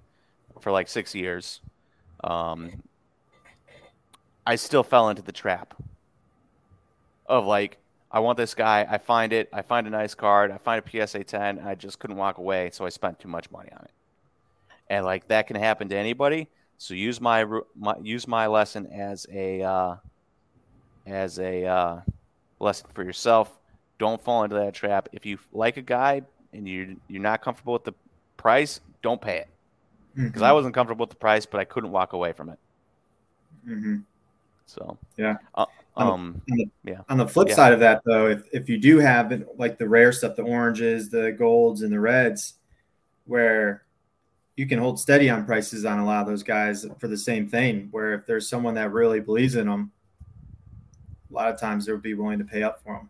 for 0.59 0.71
like 0.71 0.87
six 0.87 1.13
years. 1.13 1.61
Um, 2.23 2.83
I 4.47 4.55
still 4.55 4.83
fell 4.83 5.09
into 5.09 5.21
the 5.21 5.33
trap 5.33 5.73
of 7.25 7.45
like, 7.45 7.79
I 8.09 8.21
want 8.21 8.37
this 8.37 8.53
guy. 8.53 8.87
I 8.89 8.97
find 8.97 9.33
it. 9.33 9.49
I 9.51 9.61
find 9.61 9.85
a 9.87 9.89
nice 9.89 10.15
card. 10.15 10.51
I 10.51 10.57
find 10.57 10.81
a 10.81 11.05
PSA 11.05 11.25
10. 11.25 11.59
I 11.59 11.75
just 11.75 11.99
couldn't 11.99 12.15
walk 12.15 12.37
away, 12.37 12.69
so 12.71 12.85
I 12.85 12.89
spent 12.89 13.19
too 13.19 13.27
much 13.27 13.51
money 13.51 13.69
on 13.73 13.83
it. 13.83 13.91
And 14.89 15.03
like 15.03 15.27
that 15.27 15.47
can 15.47 15.57
happen 15.57 15.89
to 15.89 15.97
anybody. 15.97 16.47
So 16.77 16.93
use 16.93 17.19
my, 17.19 17.43
my 17.75 17.95
use 18.01 18.25
my 18.25 18.47
lesson 18.47 18.87
as 18.87 19.27
a 19.29 19.63
uh, 19.63 19.95
as 21.05 21.39
a 21.39 21.65
uh, 21.65 22.01
lesson 22.61 22.87
for 22.93 23.03
yourself. 23.03 23.51
Don't 23.99 24.23
fall 24.23 24.45
into 24.45 24.55
that 24.55 24.73
trap. 24.73 25.09
If 25.11 25.25
you 25.25 25.39
like 25.51 25.75
a 25.75 25.81
guy 25.81 26.21
and 26.53 26.65
you 26.69 26.95
you're 27.09 27.21
not 27.21 27.41
comfortable 27.41 27.73
with 27.73 27.83
the 27.83 27.93
price, 28.37 28.79
don't 29.01 29.19
pay 29.19 29.39
it. 29.39 29.49
Because 30.15 30.31
mm-hmm. 30.35 30.43
I 30.45 30.53
wasn't 30.53 30.73
comfortable 30.73 31.03
with 31.03 31.09
the 31.09 31.17
price, 31.17 31.45
but 31.45 31.59
I 31.59 31.65
couldn't 31.65 31.91
walk 31.91 32.13
away 32.13 32.31
from 32.31 32.47
it. 32.47 32.59
Mm-hmm. 33.67 33.97
So 34.67 34.97
yeah. 35.17 35.37
Uh, 35.55 35.65
um, 35.95 36.41
on 36.51 36.57
the, 36.57 36.69
yeah. 36.83 37.01
On 37.09 37.17
the 37.17 37.27
flip 37.27 37.47
yeah. 37.49 37.55
side 37.55 37.73
of 37.73 37.79
that, 37.79 38.03
though, 38.05 38.27
if 38.27 38.43
if 38.53 38.69
you 38.69 38.77
do 38.77 38.99
have 38.99 39.43
like 39.57 39.79
the 39.79 39.89
rare 39.89 40.11
stuff, 40.11 40.35
the 40.35 40.43
oranges, 40.43 41.09
the 41.09 41.31
golds, 41.31 41.81
and 41.81 41.91
the 41.91 41.99
reds, 41.99 42.53
where 43.25 43.83
you 44.55 44.67
can 44.67 44.77
hold 44.77 44.99
steady 44.99 45.29
on 45.29 45.45
prices 45.45 45.85
on 45.85 45.99
a 45.99 46.05
lot 46.05 46.21
of 46.21 46.27
those 46.27 46.43
guys 46.43 46.85
for 46.99 47.07
the 47.07 47.17
same 47.17 47.49
thing. 47.49 47.87
Where 47.91 48.13
if 48.13 48.27
there's 48.27 48.47
someone 48.47 48.75
that 48.75 48.91
really 48.91 49.19
believes 49.19 49.55
in 49.55 49.65
them, 49.67 49.91
a 51.31 51.33
lot 51.33 51.49
of 51.49 51.59
times 51.59 51.85
they'll 51.85 51.97
be 51.97 52.13
willing 52.13 52.39
to 52.39 52.45
pay 52.45 52.61
up 52.61 52.83
for 52.83 52.93
them. 52.93 53.09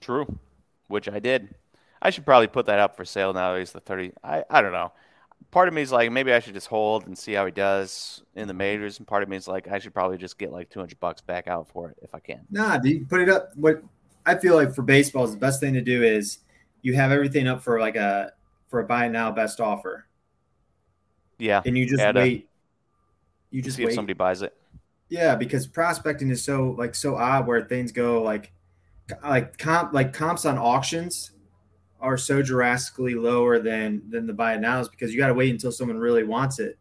True, 0.00 0.38
which 0.86 1.08
I 1.08 1.18
did. 1.18 1.54
I 2.00 2.10
should 2.10 2.26
probably 2.26 2.48
put 2.48 2.66
that 2.66 2.78
up 2.78 2.96
for 2.96 3.04
sale 3.04 3.32
now. 3.32 3.56
He's 3.56 3.72
the 3.72 3.80
thirty. 3.80 4.12
I 4.22 4.44
I 4.48 4.62
don't 4.62 4.72
know 4.72 4.92
part 5.50 5.68
of 5.68 5.74
me 5.74 5.82
is 5.82 5.92
like 5.92 6.10
maybe 6.10 6.32
I 6.32 6.40
should 6.40 6.54
just 6.54 6.66
hold 6.66 7.06
and 7.06 7.16
see 7.16 7.32
how 7.32 7.44
he 7.46 7.52
does 7.52 8.22
in 8.34 8.48
the 8.48 8.54
majors, 8.54 8.98
and 8.98 9.06
part 9.06 9.22
of 9.22 9.28
me 9.28 9.36
is 9.36 9.48
like 9.48 9.68
I 9.68 9.78
should 9.78 9.94
probably 9.94 10.18
just 10.18 10.38
get 10.38 10.52
like 10.52 10.70
two 10.70 10.80
hundred 10.80 11.00
bucks 11.00 11.20
back 11.20 11.48
out 11.48 11.68
for 11.68 11.90
it 11.90 11.96
if 12.02 12.14
I 12.14 12.20
can. 12.20 12.40
Nah, 12.50 12.78
dude, 12.78 13.08
put 13.08 13.20
it 13.20 13.28
up. 13.28 13.50
What 13.56 13.82
I 14.24 14.36
feel 14.36 14.54
like 14.54 14.74
for 14.74 14.82
baseball 14.82 15.24
is 15.24 15.32
the 15.32 15.38
best 15.38 15.60
thing 15.60 15.74
to 15.74 15.80
do 15.80 16.02
is 16.02 16.38
you 16.82 16.94
have 16.94 17.12
everything 17.12 17.48
up 17.48 17.62
for 17.62 17.80
like 17.80 17.96
a 17.96 18.32
for 18.68 18.80
a 18.80 18.84
buy 18.84 19.08
now 19.08 19.30
best 19.30 19.60
offer. 19.60 20.06
Yeah, 21.38 21.62
and 21.64 21.76
you 21.76 21.86
just 21.86 22.02
wait. 22.14 22.16
A, 22.16 22.46
you 23.50 23.62
just 23.62 23.76
see 23.76 23.84
wait. 23.84 23.90
if 23.90 23.94
somebody 23.94 24.14
buys 24.14 24.42
it. 24.42 24.56
Yeah, 25.08 25.34
because 25.34 25.66
prospecting 25.66 26.30
is 26.30 26.42
so 26.42 26.74
like 26.78 26.94
so 26.94 27.16
odd 27.16 27.46
where 27.46 27.62
things 27.62 27.92
go 27.92 28.22
like 28.22 28.52
like 29.22 29.58
comp 29.58 29.92
like 29.92 30.12
comps 30.12 30.44
on 30.44 30.56
auctions 30.56 31.32
are 32.02 32.18
so 32.18 32.42
drastically 32.42 33.14
lower 33.14 33.60
than 33.60 34.02
than 34.10 34.26
the 34.26 34.32
buy 34.32 34.54
it 34.54 34.60
nows 34.60 34.88
because 34.88 35.12
you 35.12 35.18
got 35.18 35.28
to 35.28 35.34
wait 35.34 35.50
until 35.50 35.72
someone 35.72 35.96
really 35.96 36.24
wants 36.24 36.58
it 36.58 36.76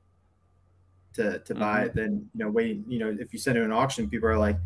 to 1.13 1.39
to 1.39 1.53
mm-hmm. 1.53 1.59
buy 1.59 1.83
it. 1.83 1.95
Then 1.95 2.27
you 2.33 2.43
know 2.43 2.49
wait 2.49 2.81
you 2.87 2.99
know 2.99 3.15
if 3.17 3.31
you 3.31 3.39
send 3.39 3.57
it 3.57 3.61
to 3.61 3.65
an 3.65 3.71
auction, 3.71 4.09
people 4.09 4.27
are 4.27 4.37
like 4.37 4.57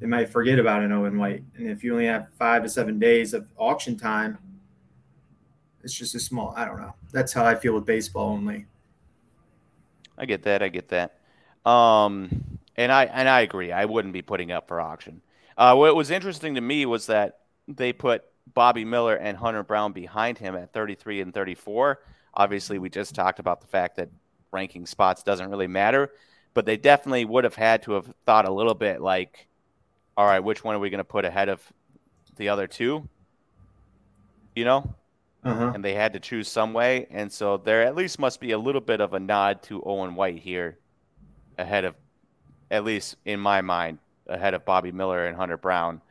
they 0.00 0.06
might 0.06 0.30
forget 0.30 0.60
about 0.60 0.82
an 0.82 0.92
Owen 0.92 1.18
White, 1.18 1.42
and 1.56 1.68
if 1.68 1.82
you 1.82 1.92
only 1.92 2.06
have 2.06 2.28
five 2.38 2.62
to 2.62 2.68
seven 2.68 3.00
days 3.00 3.34
of 3.34 3.48
auction 3.56 3.98
time, 3.98 4.38
it's 5.82 5.92
just 5.92 6.14
a 6.14 6.20
small. 6.20 6.54
I 6.56 6.64
don't 6.64 6.80
know. 6.80 6.94
That's 7.12 7.32
how 7.32 7.44
I 7.44 7.56
feel 7.56 7.74
with 7.74 7.84
baseball 7.84 8.30
only. 8.30 8.66
I 10.16 10.26
get 10.26 10.44
that. 10.44 10.62
I 10.62 10.68
get 10.68 10.88
that. 10.88 11.18
Um, 11.68 12.58
and 12.76 12.92
I 12.92 13.06
and 13.06 13.28
I 13.28 13.40
agree. 13.40 13.72
I 13.72 13.84
wouldn't 13.84 14.14
be 14.14 14.22
putting 14.22 14.52
up 14.52 14.68
for 14.68 14.80
auction. 14.80 15.20
Uh, 15.56 15.74
what 15.74 15.96
was 15.96 16.10
interesting 16.12 16.54
to 16.54 16.60
me 16.60 16.86
was 16.86 17.06
that 17.06 17.40
they 17.66 17.92
put 17.92 18.24
Bobby 18.54 18.84
Miller 18.84 19.16
and 19.16 19.36
Hunter 19.36 19.62
Brown 19.62 19.92
behind 19.92 20.38
him 20.38 20.54
at 20.54 20.72
33 20.72 21.20
and 21.20 21.34
34. 21.34 22.00
Obviously, 22.34 22.78
we 22.78 22.88
just 22.90 23.14
talked 23.14 23.38
about 23.38 23.60
the 23.60 23.66
fact 23.66 23.96
that 23.96 24.08
ranking 24.52 24.86
spots 24.86 25.22
doesn't 25.22 25.50
really 25.50 25.66
matter, 25.66 26.10
but 26.54 26.66
they 26.66 26.76
definitely 26.76 27.24
would 27.24 27.44
have 27.44 27.54
had 27.54 27.82
to 27.82 27.92
have 27.92 28.12
thought 28.26 28.46
a 28.46 28.52
little 28.52 28.74
bit 28.74 29.00
like, 29.00 29.46
all 30.16 30.26
right, 30.26 30.40
which 30.40 30.64
one 30.64 30.74
are 30.74 30.78
we 30.78 30.90
going 30.90 30.98
to 30.98 31.04
put 31.04 31.24
ahead 31.24 31.48
of 31.48 31.60
the 32.36 32.48
other 32.48 32.66
two? 32.66 33.08
You 34.54 34.64
know? 34.64 34.94
Uh-huh. 35.44 35.72
And 35.74 35.84
they 35.84 35.94
had 35.94 36.12
to 36.14 36.20
choose 36.20 36.48
some 36.48 36.72
way. 36.72 37.06
And 37.10 37.32
so 37.32 37.58
there 37.58 37.84
at 37.84 37.94
least 37.94 38.18
must 38.18 38.40
be 38.40 38.52
a 38.52 38.58
little 38.58 38.80
bit 38.80 39.00
of 39.00 39.14
a 39.14 39.20
nod 39.20 39.62
to 39.64 39.82
Owen 39.84 40.14
White 40.14 40.38
here 40.40 40.78
ahead 41.56 41.84
of, 41.84 41.94
at 42.70 42.84
least 42.84 43.16
in 43.24 43.38
my 43.38 43.60
mind, 43.60 43.98
ahead 44.26 44.54
of 44.54 44.64
Bobby 44.64 44.92
Miller 44.92 45.26
and 45.26 45.36
Hunter 45.36 45.56
Brown. 45.56 46.02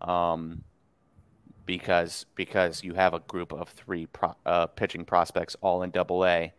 Um, 0.00 0.64
because 1.66 2.26
because 2.34 2.82
you 2.82 2.94
have 2.94 3.14
a 3.14 3.20
group 3.20 3.52
of 3.52 3.68
three 3.70 4.06
pro, 4.06 4.34
uh, 4.46 4.66
pitching 4.66 5.04
prospects 5.04 5.56
all 5.60 5.82
in 5.82 5.90
Double 5.90 6.24
A, 6.24 6.52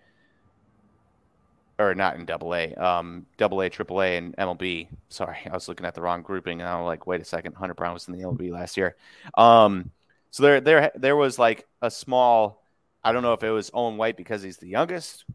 or 1.79 1.95
not 1.95 2.15
in 2.15 2.25
Double 2.25 2.53
A, 2.53 2.73
um, 2.75 3.25
Double 3.37 3.61
A, 3.61 3.69
Triple 3.69 4.01
A, 4.01 4.17
and 4.17 4.35
MLB. 4.37 4.87
Sorry, 5.09 5.37
I 5.45 5.53
was 5.53 5.67
looking 5.67 5.85
at 5.85 5.95
the 5.95 6.01
wrong 6.01 6.21
grouping, 6.21 6.61
and 6.61 6.69
I'm 6.69 6.85
like, 6.85 7.07
wait 7.07 7.21
a 7.21 7.25
second, 7.25 7.55
Hunter 7.55 7.73
Brown 7.73 7.93
was 7.93 8.07
in 8.07 8.13
the 8.13 8.23
MLB 8.23 8.51
last 8.51 8.77
year. 8.77 8.95
Um, 9.37 9.91
so 10.31 10.43
there 10.43 10.61
there 10.61 10.91
there 10.95 11.15
was 11.15 11.37
like 11.37 11.67
a 11.81 11.91
small, 11.91 12.63
I 13.03 13.11
don't 13.11 13.23
know 13.23 13.33
if 13.33 13.43
it 13.43 13.51
was 13.51 13.71
Owen 13.73 13.97
White 13.97 14.17
because 14.17 14.41
he's 14.41 14.57
the 14.57 14.67
youngest, 14.67 15.25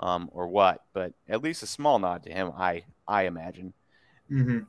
um, 0.00 0.28
or 0.32 0.48
what, 0.48 0.82
but 0.92 1.12
at 1.28 1.42
least 1.42 1.62
a 1.62 1.66
small 1.66 1.98
nod 1.98 2.24
to 2.24 2.32
him, 2.32 2.52
I 2.56 2.84
I 3.06 3.24
imagine. 3.24 3.74
Mm-hmm. 4.30 4.60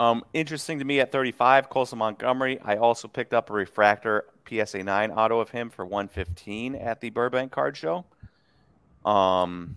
Um, 0.00 0.24
interesting 0.32 0.78
to 0.78 0.84
me 0.86 0.98
at 1.00 1.12
35, 1.12 1.68
Colson 1.68 1.98
Montgomery. 1.98 2.58
I 2.64 2.76
also 2.76 3.06
picked 3.06 3.34
up 3.34 3.50
a 3.50 3.52
refractor 3.52 4.24
PSA 4.48 4.82
9 4.82 5.10
auto 5.10 5.40
of 5.40 5.50
him 5.50 5.68
for 5.68 5.84
115 5.84 6.74
at 6.74 7.02
the 7.02 7.10
Burbank 7.10 7.52
Card 7.52 7.76
Show. 7.76 8.06
Um, 9.04 9.76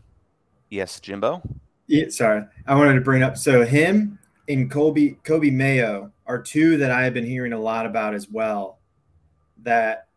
yes, 0.70 1.02
Jimbo. 1.02 1.42
Yeah, 1.88 2.06
sorry, 2.08 2.46
I 2.66 2.74
wanted 2.74 2.94
to 2.94 3.02
bring 3.02 3.22
up 3.22 3.36
so 3.36 3.66
him 3.66 4.18
and 4.48 4.72
Coby 4.72 5.22
Coby 5.24 5.52
Mayo 5.52 6.14
are 6.26 6.42
two 6.42 6.78
that 6.78 6.90
I 6.90 7.04
have 7.04 7.14
been 7.14 7.26
hearing 7.26 7.52
a 7.52 7.60
lot 7.60 7.86
about 7.86 8.14
as 8.14 8.30
well. 8.30 8.80
That 9.64 10.08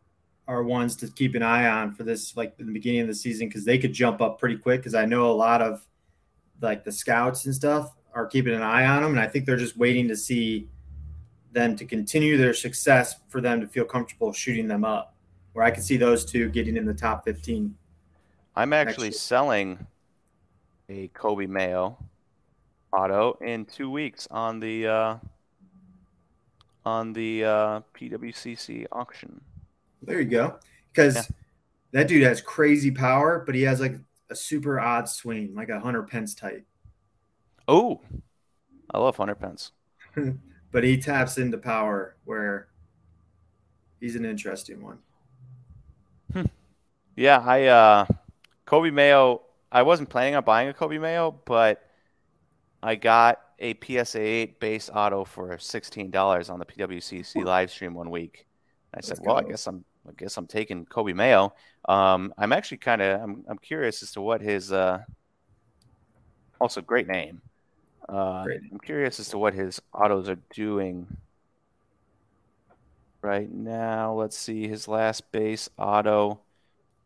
are 0.47 0.63
ones 0.63 0.95
to 0.99 1.09
keep 1.09 1.35
an 1.35 1.43
eye 1.43 1.67
on 1.67 1.93
for 1.95 2.05
this, 2.05 2.37
like 2.37 2.55
in 2.61 2.67
the 2.67 2.73
beginning 2.73 3.01
of 3.01 3.09
the 3.09 3.15
season, 3.15 3.49
because 3.49 3.65
they 3.65 3.77
could 3.77 3.93
jump 3.93 4.21
up 4.21 4.39
pretty 4.39 4.57
quick. 4.57 4.83
Because 4.83 4.95
I 4.95 5.05
know 5.05 5.29
a 5.29 5.35
lot 5.35 5.63
of 5.63 5.85
like 6.61 6.85
the 6.85 6.93
scouts 6.93 7.45
and 7.47 7.53
stuff 7.53 7.96
are 8.17 8.27
keeping 8.27 8.55
an 8.55 8.63
eye 8.63 8.87
on 8.87 9.03
them, 9.03 9.13
and 9.13 9.21
I 9.21 9.29
think 9.29 9.45
they're 9.45 9.59
just 9.59 9.77
waiting 9.77 10.09
to 10.09 10.17
see 10.17 10.69
them 11.53 11.77
to 11.77 11.85
continue 11.85 12.39
their 12.39 12.55
success 12.55 13.17
for 13.29 13.43
them 13.43 13.61
to 13.61 13.69
feel 13.69 13.85
comfortable 13.85 14.33
shooting 14.33 14.67
them 14.67 14.85
up. 14.85 15.15
Where 15.53 15.65
I 15.65 15.71
could 15.71 15.85
see 15.85 15.97
those 15.97 16.25
two 16.25 16.49
getting 16.49 16.77
in 16.77 16.85
the 16.85 16.95
top 16.95 17.25
15. 17.25 17.75
I'm 18.57 18.73
actually 18.73 19.13
selling 19.13 19.87
a 20.89 21.09
Coby 21.09 21.49
Mayo 21.49 21.99
auto 22.93 23.39
in 23.43 23.67
two 23.67 23.91
weeks 23.91 24.27
on 24.31 24.61
the 24.61 24.87
uh, 24.87 25.17
on 26.87 27.13
the 27.13 27.45
uh, 27.45 27.81
PWCC 27.95 28.87
auction. 28.93 29.41
There 30.03 30.21
you 30.21 30.27
go. 30.27 30.57
Because 30.93 31.17
yeah. 31.17 31.23
that 31.93 32.09
dude 32.09 32.23
has 32.23 32.41
crazy 32.41 32.91
power, 32.91 33.43
but 33.45 33.55
he 33.55 33.63
has 33.63 33.81
like 33.81 33.99
a 34.31 34.35
super 34.35 34.81
odd 34.81 35.09
swing, 35.09 35.55
like 35.55 35.69
a 35.69 35.81
Hunter 35.81 36.03
Pence 36.03 36.35
type. 36.35 36.65
Oh, 37.69 38.01
I 38.91 38.99
love 38.99 39.17
Hunter 39.17 39.35
Pence. 39.35 39.73
but 40.73 40.85
he 40.85 40.99
taps 40.99 41.39
into 41.39 41.59
power 41.59 42.17
where 42.25 42.69
he's 44.01 44.17
an 44.17 44.25
interesting 44.25 44.83
one. 44.83 44.99
Hmm. 46.33 46.43
Yeah, 47.17 47.39
I 47.39 47.65
uh 47.67 48.07
Coby 48.67 48.93
Mayo. 48.93 49.43
I 49.73 49.83
wasn't 49.83 50.09
planning 50.09 50.37
on 50.37 50.45
buying 50.45 50.69
a 50.69 50.73
Coby 50.73 51.01
Mayo, 51.01 51.33
but 51.45 51.83
I 52.83 52.95
got 52.95 53.41
a 53.59 53.75
PSA 53.83 54.21
8 54.21 54.61
base 54.61 54.91
auto 54.93 55.25
for 55.25 55.59
$16 55.59 56.51
on 56.51 56.59
the 56.59 56.65
PWCC 56.65 57.45
live 57.45 57.71
stream 57.71 57.95
one 57.95 58.11
week. 58.11 58.47
I 58.95 59.01
said, 59.01 59.19
"Well, 59.23 59.37
I 59.37 59.43
guess 59.43 59.67
I'm 59.67 59.85
I 60.09 60.13
guess 60.17 60.37
I'm 60.37 60.47
taking 60.47 60.87
Coby 60.87 61.15
Mayo." 61.15 61.55
Um, 61.89 62.33
I'm 62.39 62.53
actually 62.53 62.79
kind 62.79 63.03
of 63.03 63.21
I'm 63.21 63.45
I'm 63.49 63.59
curious 63.59 64.03
as 64.03 64.13
to 64.13 64.21
what 64.21 64.41
his 64.41 64.73
uh, 64.73 65.01
also 66.61 66.81
great 66.81 67.09
name. 67.09 67.41
Uh. 68.09 68.45
I'm 68.73 68.79
curious 68.85 69.19
as 69.21 69.29
to 69.31 69.39
what 69.39 69.55
his 69.55 69.81
autos 69.93 70.29
are 70.29 70.39
doing 70.55 71.07
right 73.23 73.51
now. 73.51 74.15
Let's 74.15 74.37
see 74.37 74.69
his 74.69 74.87
last 74.87 75.31
base 75.33 75.69
auto. 75.77 76.41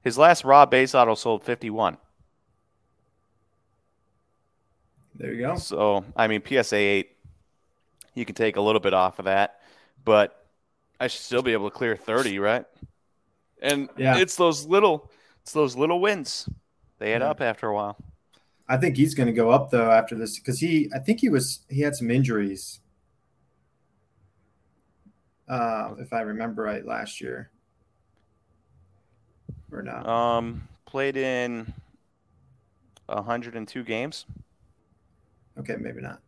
His 0.02 0.18
last 0.18 0.44
raw 0.44 0.66
base 0.66 0.94
auto 0.94 1.14
sold 1.14 1.44
51. 1.44 1.96
There 5.14 5.32
you 5.32 5.40
go. 5.40 5.56
So, 5.56 6.04
I 6.16 6.28
mean, 6.28 6.42
PSA 6.46 6.76
8, 6.76 7.16
you 8.14 8.24
can 8.24 8.34
take 8.34 8.56
a 8.56 8.60
little 8.60 8.80
bit 8.80 8.94
off 8.94 9.18
of 9.18 9.26
that, 9.26 9.60
but 10.04 10.46
I 10.98 11.08
should 11.08 11.20
still 11.20 11.42
be 11.42 11.52
able 11.52 11.70
to 11.70 11.76
clear 11.76 11.96
30, 11.96 12.38
right? 12.38 12.64
And 13.60 13.88
yeah. 13.96 14.16
it's 14.16 14.36
those 14.36 14.64
little 14.64 15.10
it's 15.42 15.52
those 15.52 15.76
little 15.76 16.00
wins. 16.00 16.48
They 16.98 17.12
add 17.12 17.20
yeah. 17.20 17.30
up 17.30 17.40
after 17.40 17.68
a 17.68 17.74
while. 17.74 17.96
I 18.70 18.76
think 18.76 18.96
he's 18.96 19.14
going 19.14 19.26
to 19.26 19.32
go 19.32 19.50
up 19.50 19.70
though 19.70 19.90
after 19.90 20.14
this 20.14 20.38
because 20.38 20.60
he 20.60 20.88
I 20.94 21.00
think 21.00 21.18
he 21.18 21.28
was 21.28 21.60
he 21.68 21.80
had 21.80 21.96
some 21.96 22.08
injuries. 22.10 22.80
Uh, 25.48 25.94
if 25.98 26.12
I 26.12 26.20
remember 26.20 26.62
right 26.62 26.86
last 26.86 27.20
year. 27.20 27.50
Or 29.72 29.82
not. 29.82 30.06
Um 30.08 30.68
played 30.86 31.16
in 31.16 31.72
102 33.06 33.82
games. 33.82 34.24
Okay, 35.58 35.76
maybe 35.76 36.00
not. 36.00 36.20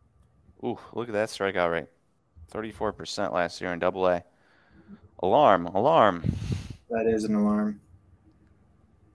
Ooh, 0.63 0.77
look 0.93 1.07
at 1.07 1.13
that 1.13 1.29
strikeout 1.29 1.71
rate. 1.71 1.87
34% 2.51 3.33
last 3.33 3.61
year 3.61 3.73
in 3.73 3.79
double 3.79 4.07
A. 4.07 4.23
Alarm, 5.19 5.67
alarm. 5.67 6.23
That 6.89 7.07
is 7.07 7.23
an 7.23 7.35
alarm. 7.35 7.79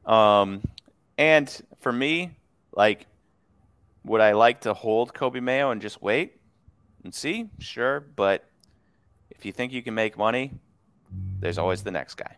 Um, 0.07 0.63
and 1.19 1.63
for 1.81 1.93
me, 1.93 2.31
like, 2.73 3.07
would 4.05 4.21
I 4.21 4.33
like 4.33 4.63
to 4.63 4.75
hold 4.75 5.15
Coby 5.15 5.43
Mayo 5.43 5.71
and 5.71 5.81
just 5.81 6.03
wait 6.03 6.41
and 7.05 7.15
see? 7.15 7.51
Sure, 7.59 8.01
but 8.01 8.49
if 9.31 9.45
you 9.45 9.53
think 9.53 9.73
you 9.73 9.83
can 9.83 9.95
make 9.95 10.17
money, 10.17 10.53
there's 11.41 11.59
always 11.59 11.83
the 11.83 11.91
next 11.91 12.15
guy. 12.15 12.37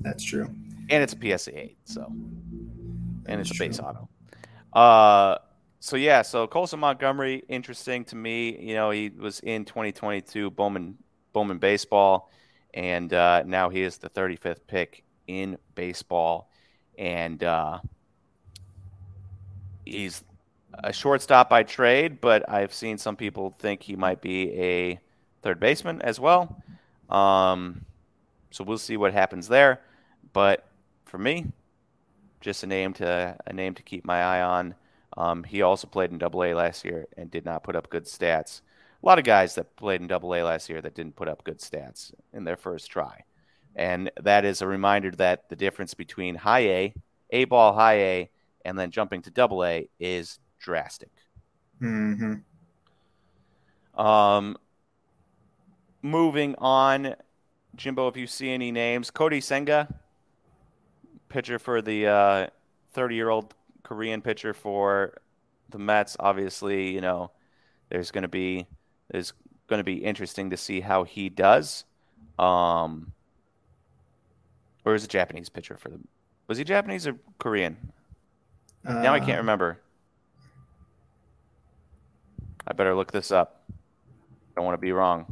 That's 0.00 0.22
true. 0.22 0.46
And 0.90 1.02
it's 1.02 1.14
a 1.14 1.38
PSA 1.38 1.58
8, 1.58 1.76
so. 1.84 2.04
And 3.26 3.40
it's 3.40 3.50
a 3.50 3.58
base 3.58 3.78
true. 3.78 3.86
auto. 3.86 4.08
Uh, 4.72 5.38
so 5.80 5.96
yeah, 5.96 6.22
so 6.22 6.46
Colson 6.46 6.80
Montgomery, 6.80 7.44
interesting 7.48 8.04
to 8.06 8.16
me. 8.16 8.58
You 8.60 8.74
know, 8.74 8.90
he 8.90 9.08
was 9.08 9.40
in 9.40 9.64
2022 9.64 10.50
Bowman 10.50 10.96
Bowman 11.32 11.58
baseball, 11.58 12.30
and 12.74 13.12
uh, 13.12 13.42
now 13.46 13.68
he 13.68 13.82
is 13.82 13.98
the 13.98 14.10
35th 14.10 14.60
pick 14.66 15.04
in 15.26 15.58
baseball, 15.74 16.50
and 16.98 17.42
uh, 17.42 17.78
he's 19.84 20.24
a 20.82 20.92
shortstop 20.92 21.48
by 21.48 21.62
trade. 21.62 22.20
But 22.20 22.48
I've 22.48 22.72
seen 22.74 22.98
some 22.98 23.16
people 23.16 23.50
think 23.50 23.82
he 23.82 23.96
might 23.96 24.20
be 24.20 24.52
a 24.52 25.00
third 25.42 25.60
baseman 25.60 26.02
as 26.02 26.18
well. 26.18 26.62
Um, 27.08 27.84
so 28.50 28.64
we'll 28.64 28.78
see 28.78 28.96
what 28.96 29.12
happens 29.12 29.48
there. 29.48 29.80
But 30.32 30.66
for 31.04 31.18
me, 31.18 31.46
just 32.40 32.62
a 32.62 32.66
name 32.66 32.92
to 32.94 33.36
a 33.46 33.52
name 33.52 33.74
to 33.74 33.82
keep 33.82 34.04
my 34.04 34.22
eye 34.22 34.42
on. 34.42 34.74
Um, 35.16 35.44
he 35.44 35.62
also 35.62 35.86
played 35.86 36.10
in 36.10 36.18
Double 36.18 36.44
A 36.44 36.54
last 36.54 36.84
year 36.84 37.06
and 37.16 37.30
did 37.30 37.44
not 37.44 37.64
put 37.64 37.76
up 37.76 37.88
good 37.90 38.04
stats. 38.04 38.60
A 39.02 39.06
lot 39.06 39.18
of 39.18 39.24
guys 39.24 39.54
that 39.54 39.76
played 39.76 40.00
in 40.00 40.06
Double 40.06 40.34
A 40.34 40.42
last 40.42 40.68
year 40.68 40.82
that 40.82 40.94
didn't 40.94 41.16
put 41.16 41.28
up 41.28 41.44
good 41.44 41.58
stats 41.58 42.12
in 42.32 42.44
their 42.44 42.56
first 42.56 42.90
try, 42.90 43.24
and 43.74 44.10
that 44.20 44.44
is 44.44 44.62
a 44.62 44.66
reminder 44.66 45.10
that 45.12 45.48
the 45.48 45.56
difference 45.56 45.94
between 45.94 46.34
high 46.34 46.66
A, 46.68 46.94
A 47.30 47.44
ball, 47.44 47.72
high 47.72 47.98
A, 47.98 48.30
and 48.64 48.78
then 48.78 48.90
jumping 48.90 49.22
to 49.22 49.30
Double 49.30 49.64
A 49.64 49.88
is 49.98 50.38
drastic. 50.66 51.12
hmm 51.80 52.44
Um, 53.94 54.56
moving 56.02 56.54
on, 56.58 57.14
Jimbo, 57.76 58.08
if 58.08 58.16
you 58.16 58.26
see 58.26 58.50
any 58.50 58.72
names, 58.72 59.10
Kodai 59.10 59.42
Senga, 59.42 59.88
pitcher 61.28 61.58
for 61.58 61.82
the 61.82 62.50
30 62.92 63.14
uh, 63.14 63.16
year 63.16 63.28
old 63.30 63.54
Korean 63.82 64.22
pitcher 64.22 64.52
for 64.54 65.14
the 65.70 65.78
Mets. 65.78 66.16
Obviously, 66.20 66.90
you 66.90 67.00
know, 67.00 67.30
there's 67.90 68.10
going 68.10 68.22
to 68.22 68.28
be 68.28 68.66
is 69.14 69.32
going 69.68 69.78
to 69.78 69.84
be 69.84 70.04
interesting 70.04 70.50
to 70.50 70.56
see 70.56 70.80
how 70.80 71.04
he 71.04 71.28
does. 71.28 71.84
Um, 72.38 73.12
or 74.84 74.94
is 74.94 75.04
a 75.04 75.08
Japanese 75.08 75.48
pitcher 75.48 75.76
for 75.76 75.88
the 75.90 76.00
Was 76.48 76.58
he 76.58 76.64
Japanese 76.64 77.06
or 77.06 77.16
Korean? 77.38 77.92
Uh, 78.84 78.94
now 78.94 79.14
I 79.14 79.20
can't 79.20 79.38
uh, 79.38 79.38
remember. 79.38 79.80
I 82.66 82.72
better 82.72 82.94
look 82.94 83.12
this 83.12 83.30
up. 83.30 83.62
I 83.70 83.74
don't 84.56 84.64
want 84.64 84.74
to 84.74 84.80
be 84.80 84.92
wrong. 84.92 85.26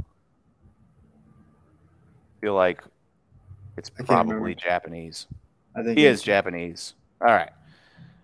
I 1.28 2.40
feel 2.40 2.54
like 2.54 2.82
it's 3.76 3.90
probably 3.90 4.54
Japanese. 4.54 5.26
I 5.74 5.82
think 5.82 5.98
he 5.98 6.06
is 6.06 6.22
Japanese. 6.22 6.94
All 7.20 7.28
right. 7.28 7.50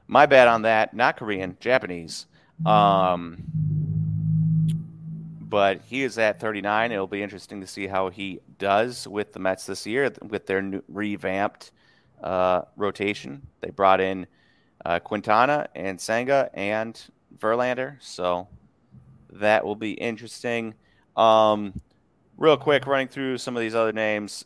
My 0.06 0.26
bad 0.26 0.48
on 0.48 0.62
that. 0.62 0.94
Not 0.94 1.16
Korean, 1.16 1.56
Japanese. 1.60 2.26
Um, 2.66 3.42
but 5.40 5.80
he 5.86 6.02
is 6.02 6.18
at 6.18 6.38
39. 6.38 6.92
It'll 6.92 7.06
be 7.06 7.22
interesting 7.22 7.60
to 7.60 7.66
see 7.66 7.86
how 7.86 8.10
he 8.10 8.40
does 8.58 9.08
with 9.08 9.32
the 9.32 9.40
Mets 9.40 9.66
this 9.66 9.86
year 9.86 10.12
with 10.28 10.46
their 10.46 10.62
new, 10.62 10.82
revamped 10.88 11.72
uh, 12.22 12.62
rotation. 12.76 13.46
They 13.60 13.70
brought 13.70 14.00
in 14.00 14.26
uh, 14.84 15.00
Quintana 15.00 15.68
and 15.74 16.00
Senga 16.00 16.50
and 16.54 17.00
Verlander, 17.38 17.96
so 18.00 18.46
that 19.32 19.64
will 19.64 19.76
be 19.76 19.92
interesting. 19.92 20.74
Um, 21.16 21.80
real 22.36 22.56
quick, 22.56 22.86
running 22.86 23.08
through 23.08 23.38
some 23.38 23.56
of 23.56 23.60
these 23.60 23.74
other 23.74 23.92
names. 23.92 24.44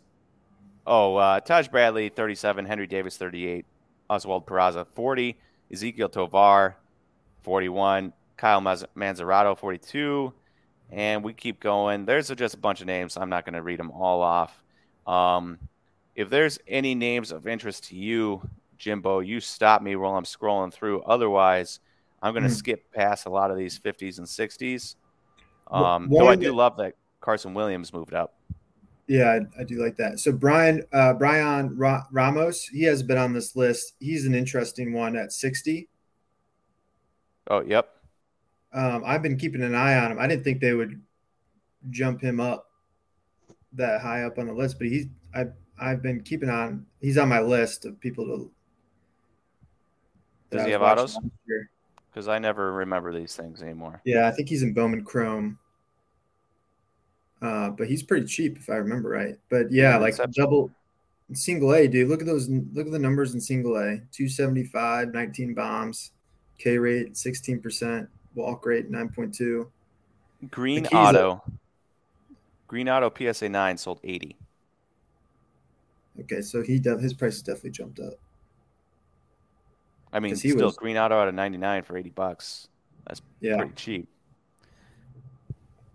Oh, 0.87 1.17
uh, 1.17 1.41
Taj 1.41 1.69
Bradley, 1.69 2.09
37. 2.11 2.67
Henry 2.67 2.87
Davis, 2.87 3.17
38. 3.17 3.65
Oswald 4.11 4.47
Peraza, 4.47 4.87
40. 4.95 5.37
Ezequiel 5.73 6.13
Tovar, 6.13 6.77
41. 7.43 8.13
Kyle 8.37 8.61
Manzardo, 8.61 9.57
42. 9.57 10.33
And 10.91 11.25
we 11.25 11.33
keep 11.33 11.61
going. 11.61 12.05
There's 12.05 12.29
just 12.29 12.55
a 12.55 12.59
bunch 12.59 12.81
of 12.81 12.87
names. 12.87 13.17
I'm 13.17 13.31
not 13.31 13.45
going 13.45 13.55
to 13.55 13.63
read 13.63 13.79
them 13.79 13.91
all 13.91 14.21
off. 14.21 14.63
Um, 15.07 15.59
if 16.15 16.29
there's 16.29 16.59
any 16.69 16.95
names 16.95 17.33
of 17.33 17.47
interest 17.47 17.85
to 17.89 17.97
you, 17.97 18.49
Jimbo, 18.79 19.21
you 19.21 19.41
stop 19.41 19.83
me 19.83 19.97
while 19.97 20.17
I'm 20.17 20.25
scrolling 20.25 20.73
through. 20.73 21.03
Otherwise, 21.03 21.81
I'm 22.25 22.33
going 22.33 22.45
to 22.45 22.49
mm. 22.49 22.57
skip 22.57 22.91
past 22.91 23.27
a 23.27 23.29
lot 23.29 23.51
of 23.51 23.59
these 23.59 23.79
50s 23.79 24.17
and 24.17 24.27
60s. 24.27 24.95
Um, 25.71 26.09
though 26.11 26.29
I 26.29 26.37
do 26.37 26.55
love 26.55 26.79
that 26.79 26.95
Carson 27.21 27.53
Williams 27.53 27.93
moved 27.93 28.15
up. 28.15 28.35
Yeah, 29.07 29.41
I, 29.59 29.61
I, 29.61 29.65
do 29.65 29.83
like 29.83 29.97
that. 29.97 30.19
So 30.19 30.33
Bryan 30.33 30.83
uh, 30.91 31.13
Bryan 31.13 31.77
Ra- 31.77 32.05
Ramos, 32.11 32.65
he 32.65 32.85
has 32.85 33.03
been 33.03 33.19
on 33.19 33.35
this 33.35 33.55
list. 33.55 33.93
He's 34.01 34.25
an 34.25 34.35
interesting 34.35 34.95
one 34.95 35.17
at 35.17 35.33
60. 35.33 35.87
Oh, 37.51 37.61
yep. 37.61 37.91
Um, 38.73 39.03
I've 39.05 39.23
been 39.23 39.37
keeping 39.37 39.63
an 39.63 39.75
eye 39.75 39.97
on 39.97 40.13
him. 40.13 40.19
I 40.19 40.27
didn't 40.27 40.45
think 40.45 40.61
they 40.61 40.73
would 40.73 41.03
jump 41.91 42.23
him 42.23 42.41
up 42.41 42.71
that 43.75 44.01
high 44.01 44.23
up 44.23 44.39
on 44.39 44.47
the 44.47 44.55
list, 44.55 44.79
but 44.79 44.89
he's 44.89 45.09
I 45.35 45.49
I've 45.79 46.01
been 46.01 46.23
keeping 46.23 46.49
on. 46.49 46.87
He's 47.03 47.19
on 47.19 47.29
my 47.29 47.41
list 47.41 47.85
of 47.85 48.01
people 48.01 48.25
to. 48.25 48.51
Does 50.57 50.65
he 50.65 50.73
have 50.73 50.81
autos? 50.83 51.19
Because 52.15 52.29
I 52.29 52.39
never 52.39 52.73
remember 52.73 53.13
these 53.13 53.35
things 53.35 53.61
anymore. 53.61 54.01
Yeah, 54.05 54.29
I 54.29 54.31
think 54.31 54.49
he's 54.49 54.63
in 54.63 54.73
Bowman 54.73 55.05
Chrome. 55.05 55.59
Uh, 57.43 57.71
but 57.71 57.89
he's 57.89 58.05
pretty 58.05 58.25
cheap 58.25 58.57
if 58.57 58.71
I 58.71 58.75
remember 58.75 59.09
right. 59.09 59.37
But 59.51 59.73
yeah, 59.73 59.97
like 59.97 60.15
double 60.31 60.71
single 61.33 61.75
A, 61.75 61.89
dude. 61.89 62.09
Look 62.09 62.21
at 62.21 62.27
those. 62.27 62.49
Look 62.49 62.87
at 62.87 62.93
the 62.93 63.01
numbers 63.01 63.35
in 63.35 63.41
single 63.41 63.77
A: 63.77 63.99
275, 64.13 65.13
19 65.13 65.55
bombs, 65.55 66.13
K 66.57 66.79
rate 66.79 67.15
16%, 67.15 68.07
walk 68.37 68.65
rate 68.65 68.93
9.2. 68.93 69.67
Green 70.51 70.87
Auto. 70.87 71.43
A, 71.47 71.53
Green 72.69 72.89
Auto 72.89 73.13
PSA 73.33 73.49
9 73.49 73.77
sold 73.77 73.99
80. 74.05 74.37
Okay, 76.21 76.43
so 76.43 76.63
he 76.63 76.81
his 77.01 77.13
price 77.13 77.35
has 77.35 77.43
definitely 77.43 77.71
jumped 77.71 77.99
up. 77.99 78.15
I 80.15 80.21
mean, 80.21 80.37
he 80.37 80.51
still 80.51 80.67
was, 80.67 80.77
Green 80.77 80.97
Auto 80.97 81.19
out 81.19 81.29
of 81.29 81.35
99 81.35 81.83
for 81.83 81.99
80 81.99 82.11
bucks. 82.11 82.69
That's 83.07 83.21
yeah. 83.41 83.57
pretty 83.57 83.73
cheap. 83.75 84.09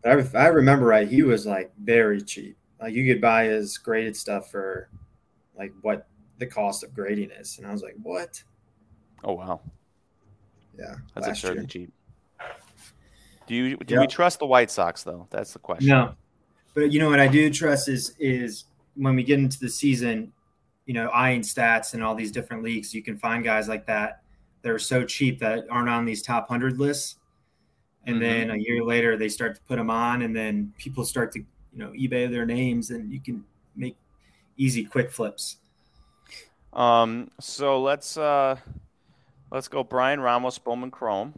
I, 0.06 0.18
if 0.18 0.36
I 0.36 0.48
remember 0.48 0.86
right, 0.86 1.08
he 1.08 1.24
was 1.24 1.46
like 1.46 1.72
very 1.82 2.22
cheap. 2.22 2.58
Like 2.82 2.94
you 2.94 3.12
could 3.12 3.22
buy 3.22 3.46
his 3.46 3.78
graded 3.78 4.16
stuff 4.16 4.52
for 4.52 4.90
like 5.58 5.74
what 5.82 6.08
the 6.38 6.46
cost 6.46 6.84
of 6.84 6.94
grading 6.94 7.32
is, 7.32 7.58
and 7.58 7.68
I 7.68 7.72
was 7.72 7.82
like, 7.82 7.96
what? 8.02 8.42
Oh 9.24 9.34
wow. 9.34 9.62
Yeah, 10.78 10.96
that's 11.14 11.28
absurdly 11.28 11.66
cheap. 11.66 11.92
Do 13.48 13.56
you 13.56 13.78
do 13.78 13.96
yep. 13.96 14.02
we 14.02 14.08
trust 14.08 14.40
the 14.40 14.46
White 14.46 14.72
Sox 14.72 15.04
though? 15.04 15.28
That's 15.30 15.52
the 15.54 15.60
question. 15.60 15.90
No, 15.90 16.14
but 16.74 16.94
you 16.94 17.00
know 17.00 17.10
what 17.10 17.20
I 17.20 17.28
do 17.28 17.50
trust 17.50 17.90
is 17.90 18.16
is 18.20 18.66
when 18.96 19.16
we 19.16 19.24
get 19.24 19.40
into 19.40 19.60
the 19.60 19.70
season, 19.70 20.32
you 20.90 20.96
know, 20.96 21.08
eyeing 21.10 21.42
stats 21.42 21.94
and 21.94 22.04
all 22.04 22.16
these 22.16 22.32
different 22.32 22.64
leagues, 22.64 22.96
you 22.96 23.04
can 23.04 23.16
find 23.16 23.44
guys 23.44 23.68
like 23.68 23.86
that 23.86 24.24
that 24.64 24.72
are 24.72 24.80
so 24.80 25.06
cheap 25.06 25.38
that 25.38 25.68
aren't 25.70 25.88
on 25.88 26.04
these 26.04 26.24
top 26.24 26.48
hundred 26.48 26.80
lists, 26.80 27.18
and 28.08 28.16
mm-hmm. 28.16 28.24
then 28.24 28.50
a 28.50 28.56
year 28.56 28.84
later 28.84 29.16
they 29.16 29.30
start 29.30 29.54
to 29.54 29.62
put 29.68 29.76
them 29.76 29.92
on, 29.92 30.24
and 30.24 30.36
then 30.36 30.74
people 30.80 31.06
start 31.06 31.32
to 31.34 31.42
you 31.42 31.46
know 31.76 31.92
eBay 31.92 32.28
their 32.28 32.44
names, 32.44 32.90
and 32.90 33.14
you 33.14 33.20
can 33.20 33.44
make 33.76 33.96
easy 34.58 34.84
quick 34.84 35.12
flips. 35.12 35.58
Um. 36.74 37.30
So 37.40 37.80
let's 37.84 38.18
uh, 38.18 38.56
let's 39.52 39.68
go. 39.68 39.84
Bryan 39.84 40.20
Ramos, 40.20 40.58
Bowman 40.58 40.90
Chrome, 40.90 41.34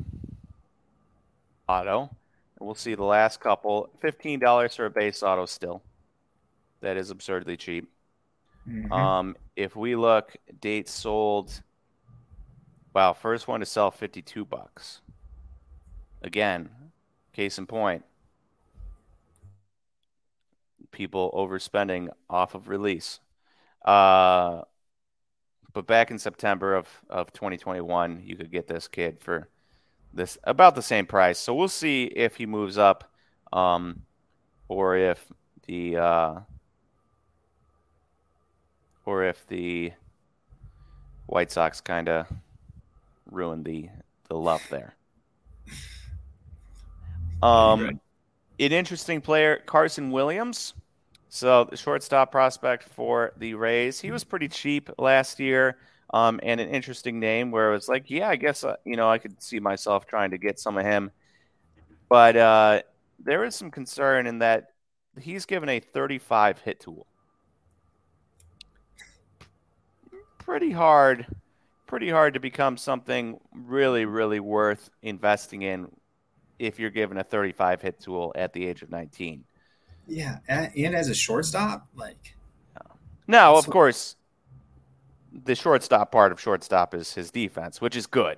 auto. 1.67 2.09
We'll 2.57 2.73
see 2.73 2.95
the 2.95 3.03
last 3.03 3.41
couple. 3.41 3.89
Fifteen 3.99 4.39
dollars 4.39 4.77
for 4.77 4.85
a 4.85 4.89
base 4.89 5.21
auto 5.21 5.45
still. 5.45 5.83
That 6.79 6.95
is 6.95 7.09
absurdly 7.09 7.57
cheap. 7.57 7.89
Mm-hmm. 8.67 8.91
Um, 8.91 9.35
if 9.55 9.75
we 9.75 9.95
look, 9.95 10.35
dates 10.59 10.91
sold. 10.91 11.61
Wow, 12.93 13.13
first 13.13 13.47
one 13.47 13.61
to 13.61 13.65
sell 13.65 13.91
fifty-two 13.91 14.45
bucks. 14.45 15.01
Again, 16.21 16.69
case 17.33 17.57
in 17.57 17.65
point, 17.65 18.03
people 20.91 21.31
overspending 21.35 22.09
off 22.29 22.53
of 22.53 22.67
release. 22.67 23.19
Uh, 23.83 24.61
but 25.73 25.87
back 25.87 26.11
in 26.11 26.19
September 26.19 26.75
of, 26.75 26.87
of 27.09 27.31
2021, 27.33 28.21
you 28.25 28.35
could 28.35 28.51
get 28.51 28.67
this 28.67 28.87
kid 28.87 29.19
for 29.19 29.47
this 30.13 30.37
about 30.43 30.75
the 30.75 30.81
same 30.81 31.05
price. 31.05 31.39
So 31.39 31.55
we'll 31.55 31.69
see 31.69 32.03
if 32.03 32.35
he 32.35 32.45
moves 32.45 32.77
up, 32.77 33.11
um, 33.53 34.01
or 34.67 34.97
if 34.97 35.25
the 35.67 35.97
uh, 35.97 36.39
or 39.11 39.25
if 39.25 39.45
the 39.47 39.91
White 41.25 41.51
Sox 41.51 41.81
kind 41.81 42.07
of 42.07 42.27
ruined 43.29 43.65
the 43.65 43.89
the 44.29 44.37
love 44.37 44.65
there. 44.69 44.95
Um, 47.43 47.99
an 48.59 48.71
interesting 48.71 49.19
player, 49.19 49.61
Carson 49.65 50.11
Williams. 50.11 50.73
So 51.27 51.65
the 51.65 51.75
shortstop 51.75 52.31
prospect 52.31 52.83
for 52.83 53.33
the 53.37 53.53
Rays. 53.55 53.99
He 53.99 54.11
was 54.11 54.23
pretty 54.23 54.47
cheap 54.47 54.89
last 54.97 55.39
year 55.39 55.77
um, 56.13 56.39
and 56.43 56.61
an 56.61 56.69
interesting 56.69 57.19
name 57.19 57.51
where 57.51 57.69
it 57.69 57.73
was 57.73 57.89
like, 57.89 58.09
yeah, 58.09 58.29
I 58.29 58.37
guess 58.37 58.63
uh, 58.63 58.75
you 58.85 58.95
know 58.95 59.09
I 59.09 59.17
could 59.17 59.41
see 59.41 59.59
myself 59.59 60.07
trying 60.07 60.31
to 60.31 60.37
get 60.37 60.59
some 60.59 60.77
of 60.77 60.85
him, 60.85 61.11
but 62.07 62.37
uh, 62.37 62.81
there 63.19 63.43
is 63.43 63.55
some 63.55 63.71
concern 63.71 64.27
in 64.27 64.39
that 64.39 64.71
he's 65.19 65.45
given 65.45 65.67
a 65.67 65.79
35 65.79 66.59
hit 66.59 66.79
tool. 66.79 67.07
Pretty 70.43 70.71
hard, 70.71 71.25
pretty 71.87 72.09
hard 72.09 72.33
to 72.33 72.39
become 72.39 72.77
something 72.77 73.39
really, 73.53 74.05
really 74.05 74.39
worth 74.39 74.89
investing 75.01 75.61
in 75.61 75.87
if 76.59 76.79
you're 76.79 76.89
given 76.89 77.17
a 77.17 77.23
35 77.23 77.81
hit 77.81 77.99
tool 77.99 78.31
at 78.35 78.53
the 78.53 78.65
age 78.65 78.81
of 78.81 78.89
19. 78.89 79.43
Yeah, 80.07 80.39
and 80.47 80.95
as 80.95 81.09
a 81.09 81.13
shortstop, 81.13 81.87
like. 81.95 82.35
Now, 83.27 83.55
of 83.55 83.67
course, 83.67 84.15
the 85.31 85.55
shortstop 85.55 86.11
part 86.11 86.31
of 86.31 86.41
shortstop 86.41 86.93
is 86.93 87.13
his 87.13 87.31
defense, 87.31 87.79
which 87.79 87.95
is 87.95 88.07
good. 88.07 88.37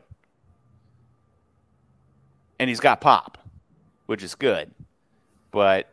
And 2.59 2.69
he's 2.69 2.79
got 2.79 3.01
pop, 3.01 3.37
which 4.05 4.21
is 4.21 4.35
good. 4.35 4.71
But 5.51 5.89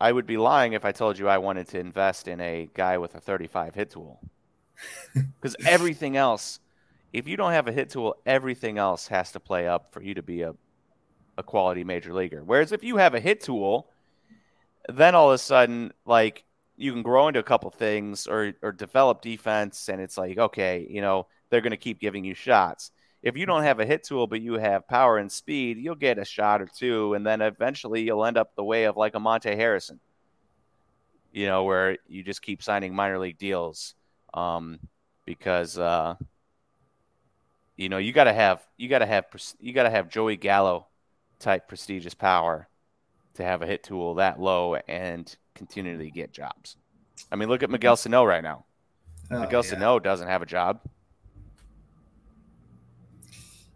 I 0.00 0.10
would 0.10 0.26
be 0.26 0.36
lying 0.36 0.72
if 0.72 0.84
I 0.84 0.92
told 0.92 1.18
you 1.18 1.28
I 1.28 1.38
wanted 1.38 1.68
to 1.68 1.78
invest 1.78 2.28
in 2.28 2.40
a 2.40 2.68
guy 2.72 2.98
with 2.98 3.14
a 3.14 3.20
35 3.20 3.74
hit 3.74 3.90
tool. 3.90 4.20
Because 5.14 5.56
everything 5.66 6.16
else, 6.16 6.60
if 7.12 7.28
you 7.28 7.36
don't 7.36 7.52
have 7.52 7.68
a 7.68 7.72
hit 7.72 7.90
tool, 7.90 8.16
everything 8.24 8.78
else 8.78 9.06
has 9.08 9.32
to 9.32 9.40
play 9.40 9.66
up 9.66 9.92
for 9.92 10.02
you 10.02 10.14
to 10.14 10.22
be 10.22 10.42
a, 10.42 10.54
a 11.36 11.42
quality 11.42 11.84
major 11.84 12.14
leaguer. 12.14 12.42
Whereas 12.44 12.72
if 12.72 12.82
you 12.82 12.96
have 12.96 13.14
a 13.14 13.20
hit 13.20 13.40
tool, 13.40 13.88
then 14.88 15.14
all 15.14 15.30
of 15.30 15.34
a 15.34 15.38
sudden, 15.38 15.92
like 16.06 16.44
you 16.76 16.92
can 16.92 17.02
grow 17.02 17.28
into 17.28 17.40
a 17.40 17.44
couple 17.44 17.70
things 17.70 18.26
or 18.26 18.54
or 18.62 18.72
develop 18.72 19.22
defense, 19.22 19.88
and 19.88 20.00
it's 20.00 20.18
like 20.18 20.38
okay, 20.38 20.86
you 20.88 21.00
know 21.00 21.26
they're 21.50 21.60
going 21.60 21.72
to 21.72 21.76
keep 21.76 22.00
giving 22.00 22.24
you 22.24 22.34
shots. 22.34 22.90
If 23.22 23.36
you 23.36 23.46
don't 23.46 23.62
have 23.62 23.78
a 23.78 23.86
hit 23.86 24.02
tool, 24.02 24.26
but 24.26 24.40
you 24.40 24.54
have 24.54 24.88
power 24.88 25.18
and 25.18 25.30
speed, 25.30 25.78
you'll 25.78 25.94
get 25.94 26.18
a 26.18 26.24
shot 26.24 26.60
or 26.60 26.66
two, 26.66 27.14
and 27.14 27.24
then 27.24 27.40
eventually 27.40 28.02
you'll 28.02 28.24
end 28.24 28.36
up 28.36 28.56
the 28.56 28.64
way 28.64 28.84
of 28.84 28.96
like 28.96 29.14
a 29.14 29.20
Monte 29.20 29.54
Harrison. 29.54 30.00
You 31.30 31.46
know, 31.46 31.64
where 31.64 31.98
you 32.08 32.22
just 32.22 32.42
keep 32.42 32.62
signing 32.62 32.94
minor 32.94 33.18
league 33.18 33.38
deals 33.38 33.94
um, 34.34 34.78
because 35.24 35.78
uh, 35.78 36.14
you 37.76 37.88
know 37.88 37.98
you 37.98 38.12
got 38.12 38.24
to 38.24 38.32
have 38.32 38.66
you 38.76 38.88
got 38.88 39.00
to 39.00 39.06
have 39.06 39.26
you 39.60 39.72
got 39.72 39.84
to 39.84 39.90
have 39.90 40.08
Joey 40.08 40.36
Gallo 40.36 40.86
type 41.38 41.68
prestigious 41.68 42.14
power 42.14 42.68
to 43.34 43.42
have 43.42 43.62
a 43.62 43.66
hit 43.66 43.82
tool 43.82 44.14
that 44.14 44.40
low 44.40 44.76
and 44.88 45.34
continually 45.54 46.10
get 46.10 46.32
jobs. 46.32 46.76
I 47.30 47.36
mean, 47.36 47.48
look 47.48 47.62
at 47.62 47.70
Miguel 47.70 47.96
Sano 47.96 48.24
right 48.24 48.42
now. 48.42 48.64
Oh, 49.30 49.40
Miguel 49.40 49.64
yeah. 49.64 49.70
Sano 49.70 49.98
doesn't 49.98 50.28
have 50.28 50.42
a 50.42 50.46
job. 50.46 50.80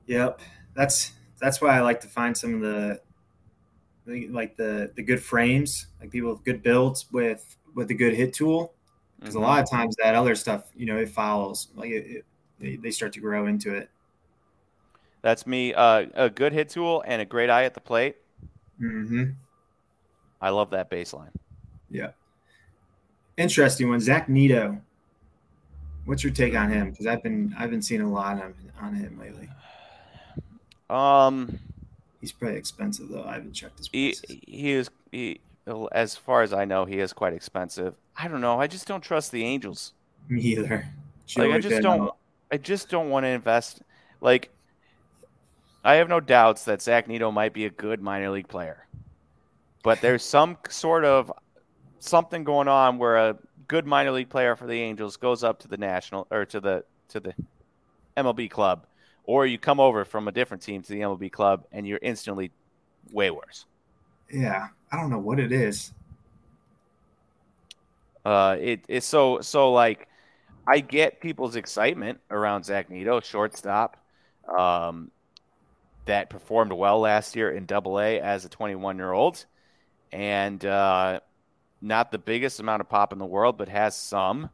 Yep, 0.06 0.40
that's 0.74 1.12
that's 1.40 1.60
why 1.60 1.76
I 1.76 1.80
like 1.80 2.00
to 2.00 2.08
find 2.08 2.36
some 2.36 2.54
of 2.54 2.60
the 2.60 3.00
like 4.06 4.56
the 4.56 4.92
the 4.94 5.02
good 5.02 5.22
frames, 5.22 5.88
like 6.00 6.10
people 6.10 6.30
with 6.30 6.44
good 6.44 6.62
builds 6.62 7.06
with 7.10 7.56
with 7.74 7.90
a 7.90 7.94
good 7.94 8.14
hit 8.14 8.32
tool. 8.32 8.74
Because 9.18 9.34
mm-hmm. 9.34 9.44
a 9.44 9.46
lot 9.46 9.62
of 9.62 9.70
times 9.70 9.96
that 10.02 10.14
other 10.14 10.34
stuff, 10.34 10.64
you 10.76 10.86
know, 10.86 10.98
it 10.98 11.08
follows. 11.08 11.68
Like 11.74 11.90
it, 11.90 12.24
it, 12.60 12.82
they 12.82 12.90
start 12.90 13.12
to 13.14 13.20
grow 13.20 13.46
into 13.46 13.74
it. 13.74 13.90
That's 15.22 15.46
me. 15.46 15.74
Uh, 15.74 16.06
a 16.14 16.30
good 16.30 16.52
hit 16.52 16.68
tool 16.68 17.02
and 17.06 17.20
a 17.20 17.24
great 17.24 17.50
eye 17.50 17.64
at 17.64 17.74
the 17.74 17.80
plate. 17.80 18.16
Mm-hmm. 18.80 19.30
I 20.40 20.50
love 20.50 20.70
that 20.70 20.90
baseline. 20.90 21.32
Yeah. 21.90 22.10
Interesting 23.36 23.88
one. 23.88 24.00
Zach 24.00 24.28
Neto. 24.28 24.80
What's 26.04 26.22
your 26.22 26.32
take 26.32 26.54
on 26.54 26.70
him? 26.70 26.90
Because 26.90 27.06
I've 27.06 27.22
been 27.22 27.54
I've 27.58 27.70
been 27.70 27.82
seeing 27.82 28.02
a 28.02 28.10
lot 28.10 28.40
on, 28.40 28.54
on 28.80 28.94
him 28.94 29.18
lately. 29.18 29.48
Um, 30.88 31.58
he's 32.20 32.30
pretty 32.32 32.56
expensive 32.56 33.08
though. 33.08 33.24
I 33.24 33.34
haven't 33.34 33.52
checked 33.52 33.78
his 33.78 33.88
prices. 33.88 34.22
He, 34.28 34.42
he 34.46 34.70
is 34.70 34.90
he 35.10 35.40
as 35.92 36.16
far 36.16 36.42
as 36.42 36.52
I 36.52 36.64
know, 36.64 36.84
he 36.84 36.98
is 36.98 37.12
quite 37.12 37.32
expensive. 37.32 37.94
I 38.16 38.28
don't 38.28 38.40
know. 38.40 38.60
I 38.60 38.66
just 38.66 38.86
don't 38.86 39.02
trust 39.02 39.32
the 39.32 39.44
Angels. 39.44 39.92
Me 40.28 40.40
either. 40.40 40.86
like 41.36 41.50
I 41.50 41.58
just 41.58 41.82
don't. 41.82 42.12
I 42.50 42.56
just 42.56 42.88
don't 42.88 43.10
want 43.10 43.24
to 43.24 43.28
invest. 43.28 43.82
Like 44.20 44.50
I 45.84 45.96
have 45.96 46.08
no 46.08 46.20
doubts 46.20 46.64
that 46.64 46.82
Zach 46.82 47.08
Neto 47.08 47.30
might 47.30 47.52
be 47.52 47.66
a 47.66 47.70
good 47.70 48.00
minor 48.00 48.30
league 48.30 48.48
player, 48.48 48.86
but 49.82 50.00
there's 50.00 50.24
some 50.24 50.56
sort 50.68 51.04
of 51.04 51.32
something 51.98 52.44
going 52.44 52.68
on 52.68 52.98
where 52.98 53.16
a 53.16 53.36
good 53.68 53.86
minor 53.86 54.12
league 54.12 54.28
player 54.28 54.54
for 54.56 54.66
the 54.66 54.80
Angels 54.80 55.16
goes 55.16 55.42
up 55.42 55.58
to 55.60 55.68
the 55.68 55.76
national 55.76 56.26
or 56.30 56.44
to 56.46 56.60
the 56.60 56.84
to 57.08 57.20
the 57.20 57.34
MLB 58.16 58.50
club, 58.50 58.86
or 59.24 59.46
you 59.46 59.58
come 59.58 59.80
over 59.80 60.04
from 60.04 60.28
a 60.28 60.32
different 60.32 60.62
team 60.62 60.82
to 60.82 60.92
the 60.92 61.00
MLB 61.00 61.30
club 61.30 61.64
and 61.72 61.86
you're 61.86 62.00
instantly 62.02 62.50
way 63.12 63.30
worse. 63.30 63.66
Yeah, 64.32 64.68
I 64.90 64.96
don't 64.96 65.10
know 65.10 65.18
what 65.18 65.38
it 65.38 65.52
is. 65.52 65.92
Uh, 68.24 68.56
it 68.60 68.84
it's 68.88 69.06
so 69.06 69.40
so 69.40 69.72
like 69.72 70.08
I 70.66 70.80
get 70.80 71.20
people's 71.20 71.54
excitement 71.54 72.18
around 72.30 72.64
Zach 72.64 72.90
Neto, 72.90 73.20
shortstop, 73.20 73.96
um, 74.48 75.12
that 76.06 76.28
performed 76.28 76.72
well 76.72 76.98
last 76.98 77.36
year 77.36 77.52
in 77.52 77.66
Double 77.66 78.00
A 78.00 78.20
as 78.20 78.44
a 78.44 78.48
21 78.48 78.96
year 78.96 79.12
old, 79.12 79.44
and 80.10 80.64
uh, 80.64 81.20
not 81.80 82.10
the 82.10 82.18
biggest 82.18 82.58
amount 82.58 82.80
of 82.80 82.88
pop 82.88 83.12
in 83.12 83.18
the 83.20 83.26
world, 83.26 83.56
but 83.56 83.68
has 83.68 83.96
some, 83.96 84.50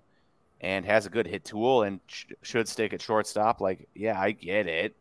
and 0.60 0.84
has 0.84 1.06
a 1.06 1.10
good 1.10 1.26
hit 1.26 1.44
tool 1.44 1.82
and 1.82 2.00
sh- 2.06 2.26
should 2.42 2.68
stick 2.68 2.92
at 2.92 3.00
shortstop. 3.00 3.62
Like, 3.62 3.88
yeah, 3.94 4.20
I 4.20 4.32
get 4.32 4.66
it. 4.66 4.94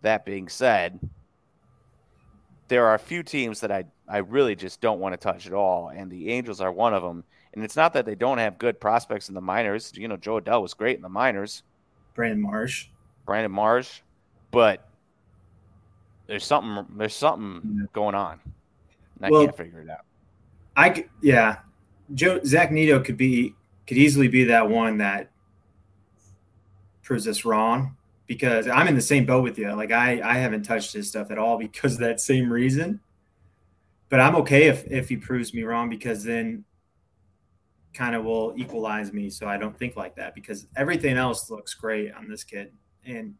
That 0.00 0.24
being 0.24 0.48
said, 0.48 0.98
there 2.68 2.86
are 2.86 2.94
a 2.94 2.98
few 2.98 3.22
teams 3.22 3.60
that 3.60 3.72
I 3.72 3.84
I 4.08 4.18
really 4.18 4.56
just 4.56 4.80
don't 4.80 5.00
want 5.00 5.12
to 5.12 5.16
touch 5.16 5.46
at 5.46 5.52
all, 5.52 5.88
and 5.88 6.10
the 6.10 6.30
Angels 6.30 6.60
are 6.60 6.72
one 6.72 6.94
of 6.94 7.02
them. 7.02 7.24
And 7.52 7.64
it's 7.64 7.76
not 7.76 7.92
that 7.94 8.06
they 8.06 8.14
don't 8.14 8.38
have 8.38 8.58
good 8.58 8.80
prospects 8.80 9.28
in 9.28 9.34
the 9.34 9.40
minors. 9.40 9.92
You 9.94 10.08
know, 10.08 10.16
Jo 10.16 10.40
Adell 10.40 10.62
was 10.62 10.74
great 10.74 10.96
in 10.96 11.02
the 11.02 11.08
minors. 11.08 11.62
Brandon 12.14 12.40
Marsh. 12.40 12.88
Brandon 13.26 13.52
Marsh, 13.52 14.00
but 14.50 14.88
there's 16.26 16.44
something 16.44 16.86
there's 16.96 17.14
something 17.14 17.88
going 17.92 18.14
on. 18.14 18.40
I 19.20 19.30
well, 19.30 19.44
can't 19.44 19.56
figure 19.56 19.80
it 19.82 19.90
out. 19.90 20.04
I 20.76 21.06
yeah, 21.20 21.58
Joe 22.14 22.40
Zach 22.44 22.70
Neto 22.70 23.00
could 23.00 23.16
be 23.16 23.54
could 23.86 23.96
easily 23.96 24.28
be 24.28 24.44
that 24.44 24.68
one 24.68 24.98
that 24.98 25.30
proves 27.02 27.26
us 27.26 27.44
wrong 27.44 27.96
because 28.26 28.68
I'm 28.68 28.86
in 28.86 28.94
the 28.94 29.00
same 29.00 29.26
boat 29.26 29.42
with 29.42 29.58
you. 29.58 29.72
Like 29.72 29.90
I 29.90 30.20
I 30.22 30.34
haven't 30.34 30.62
touched 30.62 30.92
his 30.92 31.08
stuff 31.08 31.30
at 31.30 31.38
all 31.38 31.58
because 31.58 31.94
of 31.94 32.00
that 32.00 32.20
same 32.20 32.52
reason. 32.52 33.00
But 34.08 34.20
I'm 34.20 34.36
okay 34.36 34.68
if 34.68 34.84
if 34.90 35.08
he 35.08 35.16
proves 35.16 35.52
me 35.52 35.62
wrong 35.62 35.88
because 35.90 36.24
then 36.24 36.64
kind 37.94 38.14
of 38.14 38.24
will 38.24 38.54
equalize 38.56 39.12
me 39.12 39.28
so 39.28 39.46
I 39.48 39.56
don't 39.56 39.76
think 39.76 39.96
like 39.96 40.14
that 40.16 40.34
because 40.34 40.66
everything 40.76 41.16
else 41.16 41.50
looks 41.50 41.74
great 41.74 42.12
on 42.12 42.28
this 42.28 42.44
kid. 42.44 42.72
And 43.04 43.34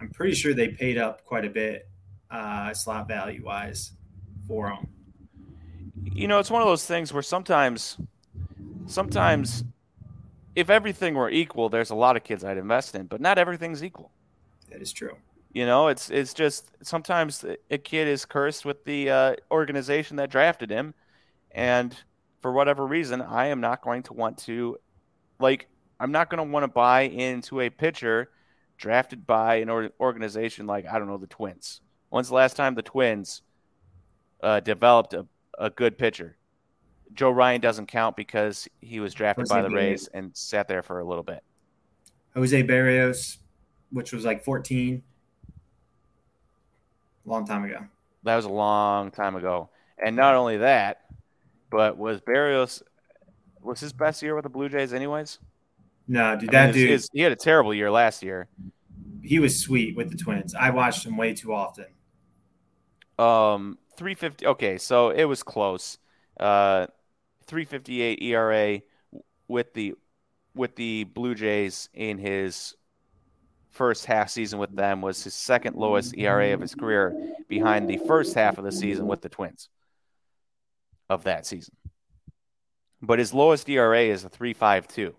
I'm 0.00 0.10
pretty 0.10 0.34
sure 0.34 0.54
they 0.54 0.68
paid 0.68 0.98
up 0.98 1.24
quite 1.24 1.44
a 1.44 1.50
bit 1.50 1.88
uh, 2.30 2.72
slot 2.74 3.06
value 3.06 3.44
wise 3.44 3.92
for 4.48 4.70
him. 4.70 4.86
You 6.04 6.26
know, 6.26 6.38
it's 6.38 6.50
one 6.50 6.62
of 6.62 6.68
those 6.68 6.84
things 6.86 7.12
where 7.12 7.22
sometimes, 7.22 7.98
sometimes, 8.86 9.64
if 10.56 10.68
everything 10.68 11.14
were 11.14 11.30
equal, 11.30 11.68
there's 11.68 11.90
a 11.90 11.94
lot 11.94 12.16
of 12.16 12.24
kids 12.24 12.44
I'd 12.44 12.58
invest 12.58 12.94
in, 12.94 13.06
but 13.06 13.20
not 13.20 13.38
everything's 13.38 13.84
equal. 13.84 14.10
That 14.70 14.82
is 14.82 14.92
true. 14.92 15.16
You 15.52 15.66
know, 15.66 15.88
it's 15.88 16.08
it's 16.08 16.32
just 16.32 16.70
sometimes 16.82 17.44
a 17.70 17.78
kid 17.78 18.08
is 18.08 18.24
cursed 18.24 18.64
with 18.64 18.84
the 18.84 19.10
uh, 19.10 19.34
organization 19.50 20.16
that 20.16 20.30
drafted 20.30 20.70
him, 20.70 20.94
and 21.50 21.94
for 22.42 22.52
whatever 22.52 22.86
reason, 22.86 23.22
I 23.22 23.46
am 23.46 23.60
not 23.60 23.82
going 23.82 24.02
to 24.04 24.12
want 24.12 24.38
to, 24.38 24.76
like, 25.38 25.68
I'm 26.00 26.10
not 26.10 26.28
going 26.28 26.44
to 26.44 26.52
want 26.52 26.64
to 26.64 26.68
buy 26.68 27.02
into 27.02 27.60
a 27.60 27.70
pitcher 27.70 28.30
drafted 28.76 29.26
by 29.26 29.56
an 29.56 29.70
organization 30.00 30.66
like, 30.66 30.84
I 30.86 30.98
don't 30.98 31.06
know, 31.06 31.18
the 31.18 31.28
Twins. 31.28 31.80
When's 32.10 32.28
the 32.28 32.34
last 32.34 32.56
time 32.56 32.74
the 32.74 32.82
Twins 32.82 33.42
uh, 34.42 34.58
developed 34.60 35.14
a, 35.14 35.24
a 35.56 35.70
good 35.70 35.96
pitcher? 35.96 36.36
Joe 37.14 37.30
Ryan 37.30 37.60
doesn't 37.60 37.86
count 37.86 38.16
because 38.16 38.66
he 38.80 38.98
was 38.98 39.14
drafted 39.14 39.48
Jose 39.48 39.54
by 39.54 39.66
the 39.66 39.74
Rays 39.74 40.08
and 40.12 40.36
sat 40.36 40.66
there 40.66 40.82
for 40.82 40.98
a 40.98 41.04
little 41.04 41.22
bit. 41.22 41.44
Jose 42.34 42.62
Berrios, 42.64 43.38
which 43.90 44.12
was 44.12 44.24
like 44.24 44.42
14, 44.42 45.02
long 47.24 47.46
time 47.46 47.64
ago. 47.64 47.78
That 48.24 48.36
was 48.36 48.44
a 48.44 48.50
long 48.50 49.10
time 49.10 49.36
ago. 49.36 49.70
And 50.02 50.16
not 50.16 50.34
only 50.34 50.58
that, 50.58 51.02
but 51.70 51.96
was 51.96 52.20
Berrios 52.20 52.82
was 53.62 53.80
his 53.80 53.92
best 53.92 54.22
year 54.22 54.34
with 54.34 54.42
the 54.42 54.48
Blue 54.48 54.68
Jays, 54.68 54.92
anyways? 54.92 55.38
No, 56.08 56.36
dude, 56.36 56.50
that 56.50 56.66
mean, 56.66 56.74
dude. 56.74 56.90
His, 56.90 57.08
he 57.12 57.20
had 57.20 57.32
a 57.32 57.36
terrible 57.36 57.72
year 57.72 57.90
last 57.90 58.22
year. 58.22 58.48
He 59.22 59.38
was 59.38 59.60
sweet 59.60 59.96
with 59.96 60.10
the 60.10 60.16
Twins. 60.16 60.54
I 60.54 60.70
watched 60.70 61.06
him 61.06 61.16
way 61.16 61.32
too 61.32 61.52
often. 61.52 61.86
Um, 63.18 63.78
three 63.96 64.14
fifty. 64.14 64.46
Okay, 64.46 64.78
so 64.78 65.10
it 65.10 65.24
was 65.24 65.42
close. 65.42 65.98
Uh, 66.38 66.88
three 67.46 67.64
fifty 67.64 68.02
eight 68.02 68.20
ERA 68.22 68.80
with 69.46 69.74
the 69.74 69.94
with 70.54 70.74
the 70.76 71.04
Blue 71.04 71.34
Jays 71.34 71.88
in 71.94 72.18
his 72.18 72.74
first 73.72 74.06
half 74.06 74.30
season 74.30 74.58
with 74.58 74.74
them 74.74 75.00
was 75.00 75.24
his 75.24 75.34
second 75.34 75.76
lowest 75.76 76.16
ERA 76.16 76.52
of 76.52 76.60
his 76.60 76.74
career, 76.74 77.14
behind 77.48 77.88
the 77.88 77.98
first 78.06 78.34
half 78.34 78.58
of 78.58 78.64
the 78.64 78.72
season 78.72 79.06
with 79.06 79.22
the 79.22 79.28
Twins 79.28 79.68
of 81.10 81.24
that 81.24 81.46
season. 81.46 81.74
But 83.00 83.18
his 83.18 83.34
lowest 83.34 83.68
ERA 83.68 84.02
is 84.02 84.24
a 84.24 84.30
3.52. 84.30 85.12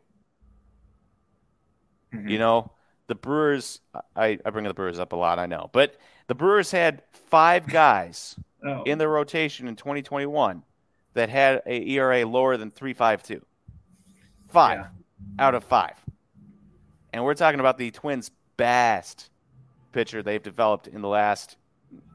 Mm-hmm. 2.13 2.27
You 2.27 2.39
know, 2.39 2.71
the 3.07 3.15
Brewers, 3.15 3.81
I, 4.15 4.39
I 4.45 4.49
bring 4.51 4.65
the 4.65 4.73
Brewers 4.73 4.99
up 4.99 5.13
a 5.13 5.15
lot, 5.15 5.39
I 5.39 5.47
know, 5.47 5.69
but 5.73 5.97
the 6.27 6.35
Brewers 6.35 6.71
had 6.71 7.03
five 7.11 7.67
guys 7.67 8.35
oh. 8.65 8.83
in 8.83 8.97
the 8.97 9.07
rotation 9.07 9.67
in 9.67 9.75
2021 9.75 10.63
that 11.13 11.29
had 11.29 11.61
a 11.65 11.87
ERA 11.89 12.25
lower 12.25 12.57
than 12.57 12.71
3.52. 12.71 13.41
Five 14.49 14.79
yeah. 14.79 15.45
out 15.45 15.55
of 15.55 15.63
five. 15.63 15.95
And 17.11 17.23
we're 17.23 17.35
talking 17.35 17.59
about 17.59 17.77
the 17.77 17.91
Twins' 17.91 18.31
best 18.57 19.29
pitcher 19.91 20.23
they've 20.23 20.43
developed 20.43 20.87
in 20.87 21.01
the 21.01 21.07
last 21.07 21.57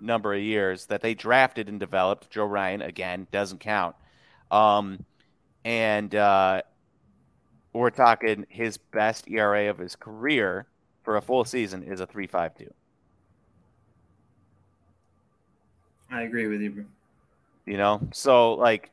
number 0.01 0.35
of 0.35 0.41
years 0.41 0.87
that 0.87 1.01
they 1.01 1.15
drafted 1.15 1.69
and 1.69 1.79
developed. 1.79 2.31
Joe 2.31 2.45
Ryan 2.45 2.83
again 2.83 3.27
doesn't 3.31 3.61
count, 3.61 3.95
um, 4.51 5.05
and 5.65 6.15
uh, 6.15 6.63
we're 7.73 7.91
talking 7.91 8.47
his 8.49 8.77
best 8.77 9.29
ERA 9.29 9.71
of 9.71 9.79
his 9.79 9.97
career 9.97 10.67
for 11.05 11.17
a 11.17 11.23
full 11.23 11.45
season 11.45 11.83
is 11.83 12.01
a 12.01 12.07
three 12.07 12.27
five 12.27 12.57
two. 12.57 12.73
I 16.11 16.23
agree 16.23 16.47
with 16.47 16.61
you. 16.61 16.71
Bro. 16.71 16.85
You 17.67 17.77
know, 17.77 18.01
so 18.13 18.55
like 18.55 18.91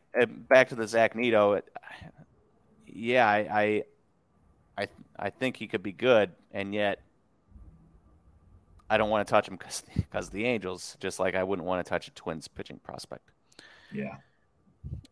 back 0.49 0.69
to 0.69 0.75
the 0.75 0.87
Zach 0.87 1.15
Neto, 1.15 1.53
It, 1.53 1.65
yeah, 2.87 3.27
I, 3.27 3.37
I, 3.37 3.83
I, 4.77 4.87
I 5.17 5.29
think 5.29 5.57
he 5.57 5.67
could 5.67 5.83
be 5.83 5.91
good, 5.91 6.31
and 6.53 6.73
yet 6.73 6.99
I 8.89 8.97
don't 8.97 9.09
want 9.09 9.27
to 9.27 9.31
touch 9.31 9.47
him 9.47 9.55
because 9.55 9.83
because 9.95 10.29
the 10.31 10.45
Angels, 10.45 10.97
just 10.99 11.19
like 11.19 11.35
I 11.35 11.43
wouldn't 11.43 11.67
want 11.67 11.85
to 11.85 11.89
touch 11.89 12.07
a 12.07 12.11
Twins 12.11 12.47
pitching 12.47 12.79
prospect. 12.83 13.31
Yeah. 13.91 14.15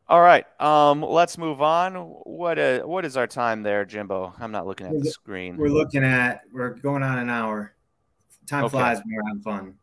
All 0.08 0.22
right. 0.22 0.46
Um, 0.62 1.02
let's 1.02 1.38
move 1.38 1.62
on. 1.62 1.96
What 1.96 2.60
uh, 2.60 2.82
what 2.82 3.06
is 3.06 3.18
our 3.18 3.28
time 3.28 3.64
there, 3.64 3.86
Jimbo? 3.86 4.34
I'm 4.40 4.52
not 4.52 4.68
looking 4.68 4.88
at 4.88 5.00
the 5.00 5.10
screen. 5.10 5.58
We're 5.58 5.70
looking 5.70 6.04
at 6.04 6.42
we're 6.52 6.70
going 6.70 7.04
on 7.04 7.18
an 7.18 7.30
hour. 7.30 7.74
Time 8.46 8.66
okay. 8.66 8.72
flies 8.72 8.98
when 8.98 9.16
we're 9.16 9.28
having 9.28 9.42
fun. 9.42 9.76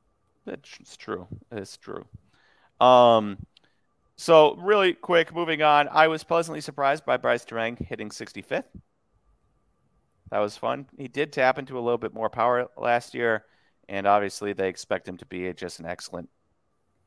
It's 0.46 0.96
true. 0.96 1.26
It's 1.50 1.76
true. 1.76 2.04
Um, 2.80 3.38
so 4.16 4.54
really 4.56 4.94
quick, 4.94 5.34
moving 5.34 5.62
on. 5.62 5.88
I 5.88 6.08
was 6.08 6.24
pleasantly 6.24 6.60
surprised 6.60 7.04
by 7.04 7.16
Brice 7.16 7.44
Turang 7.44 7.78
hitting 7.86 8.10
65th. 8.10 8.64
That 10.30 10.38
was 10.38 10.56
fun. 10.56 10.86
He 10.96 11.08
did 11.08 11.32
tap 11.32 11.58
into 11.58 11.78
a 11.78 11.80
little 11.80 11.98
bit 11.98 12.14
more 12.14 12.30
power 12.30 12.68
last 12.76 13.14
year 13.14 13.44
and 13.90 14.06
obviously 14.06 14.52
they 14.52 14.68
expect 14.68 15.06
him 15.06 15.18
to 15.18 15.26
be 15.26 15.52
just 15.52 15.80
an 15.80 15.86
excellent 15.86 16.30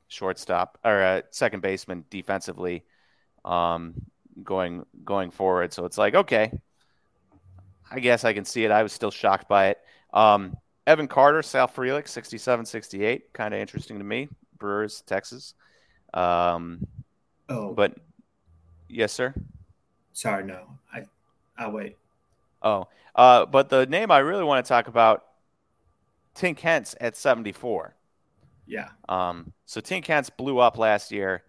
shortstop 0.10 0.78
or 0.84 1.00
a 1.02 1.24
second 1.32 1.62
baseman 1.62 2.04
defensively 2.12 2.84
um, 3.46 3.94
going 4.44 4.86
going 5.04 5.32
forward. 5.32 5.74
So 5.74 5.86
it's 5.86 5.98
like 5.98 6.14
okay, 6.14 6.52
I 7.90 8.00
guess 8.00 8.26
I 8.26 8.34
can 8.34 8.46
see 8.46 8.66
it. 8.66 8.72
I 8.72 8.84
was 8.84 8.92
still 8.92 9.12
shocked 9.12 9.48
by 9.48 9.68
it. 9.68 9.80
Um, 10.14 10.58
Evan 10.86 11.08
Carter, 11.08 11.42
Sal 11.42 11.68
Frelick, 11.68 12.08
67 12.08 12.66
68. 12.66 13.34
Kind 13.34 13.54
of 13.54 13.60
interesting 13.62 13.98
to 13.98 14.04
me. 14.04 14.28
Brewers, 14.60 15.02
Texas. 15.08 15.54
Um, 16.14 16.86
oh. 17.48 17.74
But 17.74 17.96
yes, 18.90 19.14
sir. 19.14 19.34
Sorry, 20.12 20.44
no. 20.44 20.66
I, 20.94 21.04
I'll 21.58 21.72
wait. 21.72 21.98
Oh, 22.62 22.88
uh, 23.16 23.46
but 23.46 23.70
the 23.70 23.86
name 23.86 24.12
I 24.12 24.20
really 24.20 24.44
want 24.44 24.66
to 24.66 24.70
talk 24.70 24.88
about 24.88 25.24
Tink 26.36 26.60
Hence 26.60 26.96
at 27.00 27.16
74. 27.16 27.96
Yeah. 28.66 28.90
Um, 29.10 29.54
so 29.66 29.82
Tink 29.82 30.06
Hence 30.08 30.30
blew 30.30 30.60
up 30.60 30.78
last 30.78 31.12
year 31.12 31.44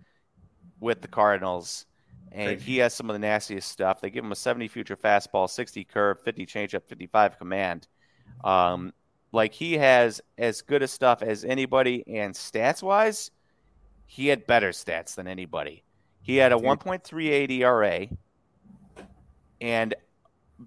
with 0.80 1.00
the 1.00 1.08
Cardinals, 1.08 1.86
and 2.32 2.60
he 2.60 2.78
has 2.78 2.92
some 2.92 3.08
of 3.08 3.14
the 3.14 3.20
nastiest 3.20 3.70
stuff. 3.70 4.00
They 4.00 4.10
give 4.10 4.24
him 4.24 4.32
a 4.32 4.36
70 4.36 4.68
future 4.68 4.96
fastball, 4.96 5.48
60 5.48 5.84
curve, 5.84 6.20
50 6.20 6.46
changeup, 6.46 6.82
55 6.84 7.38
command. 7.38 7.86
Um, 8.42 8.92
like 9.32 9.52
he 9.52 9.74
has 9.74 10.20
as 10.38 10.62
good 10.62 10.82
a 10.82 10.88
stuff 10.88 11.22
as 11.22 11.44
anybody, 11.44 12.04
and 12.06 12.34
stats 12.34 12.82
wise, 12.82 13.30
he 14.06 14.28
had 14.28 14.46
better 14.46 14.70
stats 14.70 15.14
than 15.14 15.26
anybody. 15.26 15.82
He 16.22 16.36
had 16.36 16.52
a 16.52 16.56
1.38 16.56 17.50
ERA, 17.50 18.08
and 19.60 19.94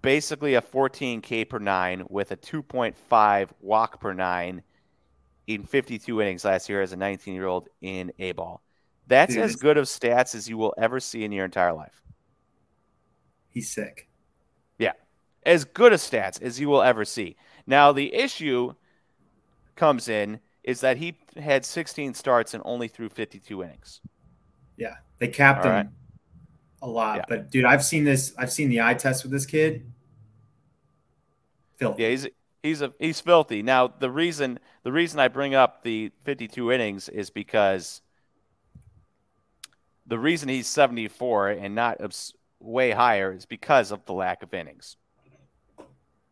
basically 0.02 0.56
a 0.56 0.62
14 0.62 1.22
K 1.22 1.46
per 1.46 1.60
nine 1.60 2.04
with 2.10 2.32
a 2.32 2.38
2.5 2.38 3.50
walk 3.62 4.00
per 4.00 4.14
nine 4.14 4.64
in 5.48 5.64
52 5.64 6.22
innings 6.22 6.46
last 6.46 6.70
year 6.70 6.82
as 6.82 6.92
a 6.92 6.98
19 6.98 7.34
year 7.34 7.46
old 7.46 7.70
in 7.82 8.12
A 8.20 8.34
ball. 8.34 8.62
That's 9.08 9.34
Dude, 9.34 9.44
as 9.44 9.56
good 9.56 9.78
of 9.78 9.86
stats 9.86 10.36
as 10.36 10.50
you 10.50 10.58
will 10.58 10.74
ever 10.78 11.00
see 11.00 11.24
in 11.24 11.32
your 11.32 11.46
entire 11.46 11.74
life. 11.74 12.02
he's 13.50 13.72
sick. 13.72 14.10
Yeah, 14.78 14.94
as 15.46 15.64
good 15.64 15.94
a 15.94 15.96
stats 15.96 16.42
as 16.42 16.60
you 16.60 16.68
will 16.68 16.84
ever 16.84 17.06
see. 17.06 17.38
Now 17.66 17.92
the 17.92 18.14
issue 18.14 18.74
comes 19.76 20.10
in 20.10 20.40
is 20.64 20.82
that 20.82 20.98
he 20.98 21.16
had 21.38 21.66
16 21.66 22.14
starts 22.14 22.54
and 22.54 22.62
only 22.66 22.90
threw 22.90 23.08
52 23.08 23.64
innings. 23.64 24.02
Yeah, 24.76 24.96
they 25.20 25.30
capped 25.30 25.66
All 25.66 25.72
him 25.72 25.76
right. 25.76 25.88
A 26.82 26.88
lot. 26.88 27.18
Yeah. 27.18 27.26
But 27.28 27.52
dude, 27.52 27.66
I've 27.66 27.84
seen 27.84 28.04
this. 28.04 28.34
I've 28.38 28.52
seen 28.52 28.70
the 28.70 28.82
eye 28.82 28.94
test 28.94 29.24
with 29.24 29.32
this 29.32 29.46
kid. 29.46 29.92
Filthy. 31.78 32.04
Yeah, 32.04 32.10
he's 32.10 32.28
he's 32.64 32.82
a 32.82 32.94
he's 33.00 33.20
filthy. 33.20 33.62
Now 33.62 33.88
the 33.88 34.12
reason 34.12 34.60
the 34.84 34.92
reason 34.92 35.20
I 35.20 35.28
bring 35.28 35.56
up 35.56 35.84
the 35.84 36.12
52 36.24 36.72
innings 36.72 37.10
is 37.10 37.30
because 37.30 38.02
the 40.06 40.18
reason 40.18 40.50
he's 40.50 40.68
74 40.68 41.50
and 41.50 41.76
not 41.76 41.98
way 42.60 42.92
higher 42.92 43.34
is 43.34 43.46
because 43.46 43.92
of 43.92 44.06
the 44.06 44.14
lack 44.14 44.42
of 44.42 44.54
innings. 44.54 44.96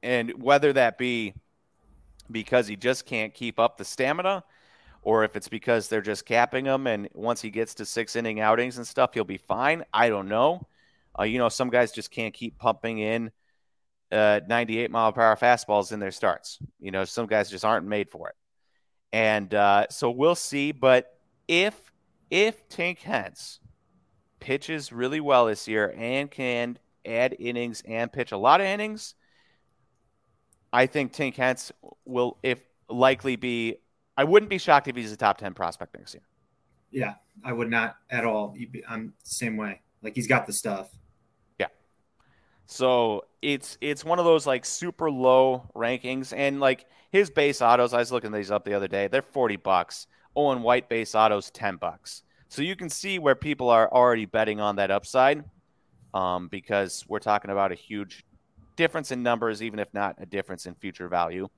And 0.01 0.41
whether 0.41 0.71
that 0.73 0.97
be 0.97 1.33
because 2.31 2.67
he 2.67 2.75
just 2.75 3.05
can't 3.05 3.33
keep 3.33 3.59
up 3.59 3.77
the 3.77 3.85
stamina 3.85 4.43
or 5.05 5.23
if 5.23 5.35
it's 5.35 5.47
because 5.47 5.87
they're 5.87 6.01
just 6.01 6.25
capping 6.25 6.65
him 6.65 6.87
and 6.87 7.07
once 7.13 7.39
he 7.39 7.51
gets 7.51 7.75
to 7.75 7.85
six 7.85 8.15
inning 8.15 8.39
outings 8.39 8.77
and 8.77 8.87
stuff, 8.87 9.13
he'll 9.13 9.23
be 9.23 9.37
fine. 9.37 9.85
I 9.93 10.09
don't 10.09 10.27
know. 10.27 10.67
Uh, 11.17 11.23
you 11.23 11.37
know, 11.37 11.47
some 11.47 11.69
guys 11.69 11.91
just 11.91 12.09
can't 12.09 12.33
keep 12.33 12.57
pumping 12.57 12.97
in 12.97 13.31
uh, 14.11 14.41
98 14.47 14.89
mile 14.89 15.13
per 15.13 15.21
hour 15.21 15.37
fastballs 15.37 15.91
in 15.91 15.99
their 15.99 16.11
starts. 16.11 16.57
You 16.79 16.89
know, 16.89 17.05
some 17.05 17.27
guys 17.27 17.51
just 17.51 17.63
aren't 17.63 17.85
made 17.85 18.09
for 18.09 18.29
it. 18.29 18.35
And 19.13 19.53
uh, 19.53 19.85
so 19.91 20.09
we'll 20.09 20.35
see. 20.35 20.71
But 20.71 21.13
if 21.47 21.75
if 22.31 22.67
Tink 22.67 22.97
Hence 22.99 23.59
pitches 24.39 24.91
really 24.91 25.19
well 25.19 25.45
this 25.45 25.67
year 25.67 25.93
and 25.95 26.29
can 26.31 26.79
add 27.05 27.35
innings 27.39 27.83
and 27.87 28.11
pitch 28.11 28.31
a 28.31 28.37
lot 28.37 28.59
of 28.59 28.65
innings, 28.65 29.13
I 30.73 30.87
think 30.87 31.13
Tink 31.13 31.35
Hence 31.35 31.71
will 32.05 32.39
if 32.41 32.59
likely 32.89 33.35
be. 33.35 33.77
I 34.17 34.23
wouldn't 34.23 34.49
be 34.49 34.57
shocked 34.57 34.87
if 34.87 34.95
he's 34.95 35.11
a 35.11 35.17
top 35.17 35.37
ten 35.37 35.53
prospect 35.53 35.97
next 35.97 36.13
year. 36.13 36.23
Yeah, 36.91 37.15
I 37.43 37.51
would 37.51 37.69
not 37.69 37.97
at 38.09 38.23
all. 38.23 38.55
I'm 38.87 39.13
the 39.23 39.29
same 39.29 39.57
way. 39.57 39.81
Like 40.01 40.15
he's 40.15 40.27
got 40.27 40.47
the 40.47 40.53
stuff. 40.53 40.89
Yeah. 41.59 41.67
So 42.67 43.25
it's 43.41 43.77
it's 43.81 44.05
one 44.05 44.19
of 44.19 44.25
those 44.25 44.47
like 44.47 44.65
super 44.65 45.11
low 45.11 45.69
rankings, 45.75 46.33
and 46.35 46.59
like 46.59 46.85
his 47.11 47.29
base 47.29 47.61
autos. 47.61 47.93
I 47.93 47.97
was 47.99 48.11
looking 48.11 48.31
these 48.31 48.51
up 48.51 48.63
the 48.63 48.73
other 48.73 48.87
day. 48.87 49.07
They're 49.07 49.21
forty 49.21 49.57
bucks. 49.57 50.07
Owen 50.35 50.61
White 50.61 50.89
base 50.89 51.15
autos 51.15 51.49
ten 51.51 51.77
bucks. 51.77 52.23
So 52.47 52.61
you 52.61 52.75
can 52.75 52.89
see 52.89 53.19
where 53.19 53.35
people 53.35 53.69
are 53.69 53.91
already 53.91 54.25
betting 54.25 54.61
on 54.61 54.77
that 54.77 54.91
upside, 54.91 55.43
um, 56.13 56.47
because 56.47 57.03
we're 57.07 57.19
talking 57.19 57.51
about 57.51 57.71
a 57.71 57.75
huge 57.75 58.23
difference 58.75 59.11
in 59.11 59.23
numbers, 59.23 59.63
even 59.63 59.79
if 59.79 59.93
not 59.93 60.15
a 60.19 60.25
difference 60.25 60.65
in 60.65 60.75
future 60.75 61.07
value. 61.09 61.49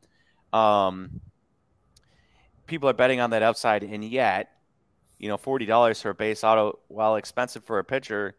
Um, 0.53 1.21
people 2.67 2.89
are 2.89 2.93
betting 2.93 3.19
on 3.19 3.31
that 3.31 3.41
upside, 3.41 3.83
and 3.83 4.03
yet, 4.03 4.51
you 5.17 5.27
know, 5.27 5.37
forty 5.37 5.65
dollars 5.65 6.01
for 6.01 6.11
a 6.11 6.15
base 6.15 6.43
auto, 6.43 6.79
while 6.89 7.15
expensive 7.15 7.63
for 7.63 7.79
a 7.79 7.83
pitcher, 7.83 8.35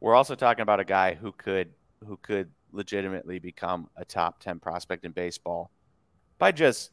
we're 0.00 0.14
also 0.14 0.34
talking 0.34 0.62
about 0.62 0.80
a 0.80 0.84
guy 0.84 1.14
who 1.14 1.32
could 1.32 1.70
who 2.06 2.16
could 2.18 2.50
legitimately 2.72 3.38
become 3.38 3.88
a 3.96 4.04
top 4.04 4.40
ten 4.40 4.58
prospect 4.58 5.04
in 5.04 5.12
baseball 5.12 5.70
by 6.38 6.52
just 6.52 6.90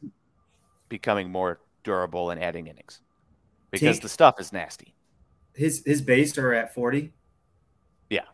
becoming 0.88 1.30
more 1.30 1.60
durable 1.84 2.30
and 2.30 2.42
adding 2.42 2.66
innings 2.66 3.00
because 3.70 3.98
Tink, 3.98 4.02
the 4.02 4.08
stuff 4.08 4.40
is 4.40 4.52
nasty. 4.52 4.94
His 5.54 5.82
his 5.84 6.02
base 6.02 6.36
are 6.38 6.52
at 6.52 6.74
forty. 6.74 7.12
Yeah. 8.10 8.26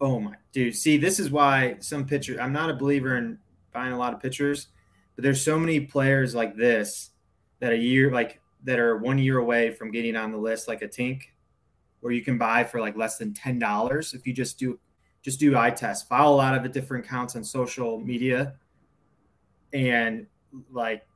Oh 0.00 0.20
my 0.20 0.34
dude. 0.52 0.74
See, 0.74 0.96
this 0.96 1.18
is 1.18 1.30
why 1.30 1.76
some 1.80 2.06
pitchers. 2.06 2.38
I'm 2.38 2.52
not 2.52 2.70
a 2.70 2.74
believer 2.74 3.16
in 3.16 3.38
buying 3.72 3.92
a 3.92 3.98
lot 3.98 4.12
of 4.12 4.20
pitchers, 4.20 4.68
but 5.16 5.22
there's 5.22 5.42
so 5.42 5.58
many 5.58 5.80
players 5.80 6.34
like 6.34 6.56
this 6.56 7.10
that 7.64 7.72
a 7.72 7.76
year 7.76 8.12
like 8.12 8.40
that 8.64 8.78
are 8.78 8.96
one 8.98 9.18
year 9.18 9.38
away 9.38 9.70
from 9.70 9.90
getting 9.90 10.16
on 10.16 10.30
the 10.30 10.38
list, 10.38 10.68
like 10.68 10.82
a 10.82 10.88
Tink, 10.88 11.22
where 12.00 12.12
you 12.12 12.22
can 12.22 12.38
buy 12.38 12.64
for 12.64 12.80
like 12.80 12.96
less 12.96 13.18
than 13.18 13.34
ten 13.34 13.58
dollars 13.58 14.14
if 14.14 14.26
you 14.26 14.32
just 14.32 14.58
do 14.58 14.78
just 15.22 15.40
do 15.40 15.56
eye 15.56 15.70
test. 15.70 16.08
Follow 16.08 16.34
a 16.34 16.38
lot 16.38 16.54
of 16.54 16.62
the 16.62 16.68
different 16.68 17.04
accounts 17.04 17.36
on 17.36 17.44
social 17.44 17.98
media, 17.98 18.54
and 19.72 20.26
like 20.70 21.06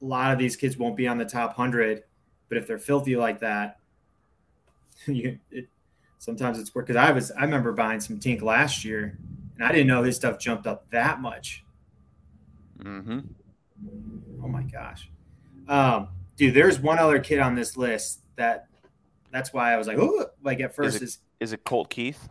a 0.00 0.04
lot 0.04 0.32
of 0.32 0.38
these 0.38 0.56
kids 0.56 0.76
won't 0.76 0.96
be 0.96 1.06
on 1.08 1.18
the 1.18 1.24
top 1.24 1.54
hundred 1.54 2.02
but 2.48 2.58
if 2.58 2.66
they're 2.66 2.78
filthy 2.78 3.16
like 3.16 3.40
that, 3.40 3.78
you, 5.06 5.38
it, 5.50 5.68
sometimes 6.18 6.58
it's 6.58 6.74
work. 6.74 6.86
Because 6.86 7.00
I 7.00 7.12
was, 7.12 7.30
I 7.32 7.42
remember 7.42 7.72
buying 7.72 8.00
some 8.00 8.18
Tink 8.18 8.42
last 8.42 8.84
year, 8.84 9.18
and 9.56 9.64
I 9.66 9.72
didn't 9.72 9.88
know 9.88 10.02
his 10.02 10.16
stuff 10.16 10.38
jumped 10.38 10.66
up 10.66 10.88
that 10.90 11.20
much. 11.20 11.64
Mm-hmm. 12.78 13.20
Oh 14.42 14.48
my 14.48 14.62
gosh, 14.62 15.10
um, 15.68 16.08
dude. 16.36 16.54
There's 16.54 16.80
one 16.80 16.98
other 16.98 17.18
kid 17.18 17.40
on 17.40 17.54
this 17.54 17.76
list 17.76 18.20
that. 18.36 18.68
That's 19.32 19.52
why 19.52 19.74
I 19.74 19.76
was 19.76 19.86
like, 19.86 19.98
oh, 19.98 20.26
like 20.42 20.60
at 20.60 20.74
first 20.74 20.96
is 20.96 21.02
it, 21.02 21.04
is, 21.04 21.18
is 21.40 21.52
it 21.52 21.64
Colt 21.64 21.90
Keith? 21.90 22.26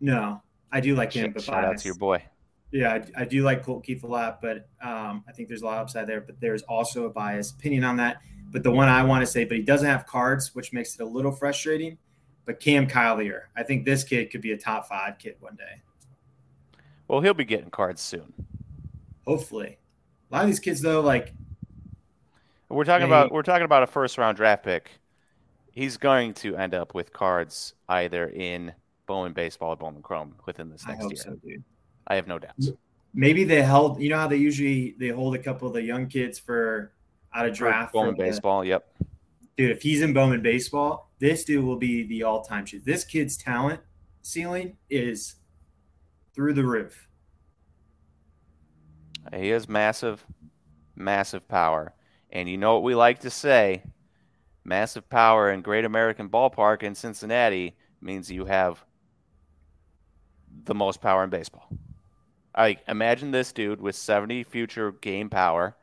No, 0.00 0.42
I 0.72 0.80
do 0.80 0.96
like 0.96 1.12
him. 1.12 1.32
Shout, 1.34 1.42
shout 1.42 1.64
out 1.64 1.78
to 1.78 1.84
your 1.86 1.94
boy. 1.94 2.24
Yeah, 2.72 2.94
I, 2.94 3.22
I, 3.22 3.24
do 3.24 3.44
like 3.44 3.62
Colt 3.62 3.84
Keith 3.84 4.02
a 4.02 4.08
lot, 4.08 4.42
but 4.42 4.68
um, 4.82 5.22
I 5.28 5.32
think 5.32 5.46
there's 5.46 5.62
a 5.62 5.64
lot 5.64 5.76
of 5.76 5.82
upside 5.82 6.08
there. 6.08 6.20
But 6.20 6.40
there's 6.40 6.62
also 6.62 7.04
a 7.04 7.10
bias 7.10 7.52
opinion 7.52 7.84
on 7.84 7.96
that. 7.98 8.20
But 8.50 8.64
the 8.64 8.72
one 8.72 8.88
I 8.88 9.04
want 9.04 9.24
to 9.24 9.26
say, 9.30 9.44
but 9.44 9.56
he 9.56 9.62
doesn't 9.62 9.86
have 9.86 10.06
cards, 10.06 10.54
which 10.54 10.72
makes 10.72 10.94
it 10.94 11.00
a 11.00 11.06
little 11.06 11.30
frustrating. 11.30 11.98
But 12.46 12.58
Cam 12.58 12.88
Collier, 12.88 13.48
I 13.56 13.62
think 13.62 13.84
this 13.84 14.02
kid 14.02 14.30
could 14.30 14.40
be 14.40 14.52
a 14.52 14.58
top 14.58 14.88
five 14.88 15.18
kid 15.18 15.36
one 15.38 15.54
day. 15.56 15.82
Well, 17.06 17.20
he'll 17.20 17.34
be 17.34 17.44
getting 17.44 17.70
cards 17.70 18.02
soon. 18.02 18.32
Hopefully, 19.26 19.78
a 20.30 20.34
lot 20.34 20.42
of 20.42 20.48
these 20.48 20.60
kids 20.60 20.80
though, 20.80 21.00
like 21.00 21.32
we're 22.68 22.84
talking 22.84 23.06
about, 23.06 23.32
we're 23.32 23.42
talking 23.42 23.64
about 23.64 23.82
a 23.82 23.86
first 23.86 24.18
round 24.18 24.36
draft 24.36 24.64
pick. 24.64 24.90
He's 25.70 25.96
going 25.96 26.34
to 26.34 26.56
end 26.56 26.74
up 26.74 26.94
with 26.94 27.12
cards 27.12 27.74
either 27.88 28.28
in 28.28 28.72
Bowman 29.06 29.32
Baseball 29.32 29.70
or 29.70 29.76
Bowman 29.76 30.02
Chrome 30.02 30.34
within 30.46 30.70
this 30.70 30.86
next 30.86 31.02
year. 31.04 31.16
So, 31.16 31.36
I 32.06 32.14
have 32.14 32.26
no 32.26 32.38
doubts. 32.38 32.70
Maybe 33.12 33.44
they 33.44 33.62
held. 33.62 34.00
You 34.00 34.10
know 34.10 34.18
how 34.18 34.28
they 34.28 34.36
usually 34.36 34.94
they 34.98 35.08
hold 35.08 35.34
a 35.34 35.38
couple 35.38 35.68
of 35.68 35.74
the 35.74 35.82
young 35.82 36.06
kids 36.06 36.38
for 36.38 36.92
out 37.34 37.46
of 37.46 37.54
draft. 37.54 37.92
Bowman 37.92 38.14
baseball. 38.16 38.62
The, 38.62 38.68
yep. 38.68 38.86
Dude, 39.56 39.70
if 39.70 39.82
he's 39.82 40.02
in 40.02 40.12
Bowman 40.12 40.42
baseball, 40.42 41.10
this 41.20 41.44
dude 41.44 41.64
will 41.64 41.76
be 41.76 42.02
the 42.06 42.24
all-time 42.24 42.66
shit. 42.66 42.84
This 42.84 43.04
kid's 43.04 43.36
talent 43.36 43.80
ceiling 44.22 44.76
is 44.90 45.36
through 46.34 46.54
the 46.54 46.64
roof. 46.64 47.06
He 49.32 49.48
has 49.50 49.68
massive, 49.68 50.26
massive 50.96 51.46
power, 51.46 51.94
and 52.34 52.48
you 52.48 52.58
know 52.58 52.74
what 52.74 52.82
we 52.82 52.94
like 52.94 53.20
to 53.20 53.30
say: 53.30 53.82
massive 54.64 55.08
power 55.08 55.50
in 55.50 55.62
Great 55.62 55.84
American 55.84 56.28
Ballpark 56.28 56.82
in 56.82 56.94
Cincinnati 56.94 57.76
means 58.00 58.30
you 58.30 58.44
have 58.44 58.84
the 60.64 60.74
most 60.74 61.00
power 61.00 61.24
in 61.24 61.30
baseball. 61.30 61.68
I 62.54 62.76
imagine 62.86 63.30
this 63.30 63.52
dude 63.52 63.80
with 63.80 63.96
70 63.96 64.44
future 64.44 64.92
game 64.92 65.28
power 65.28 65.74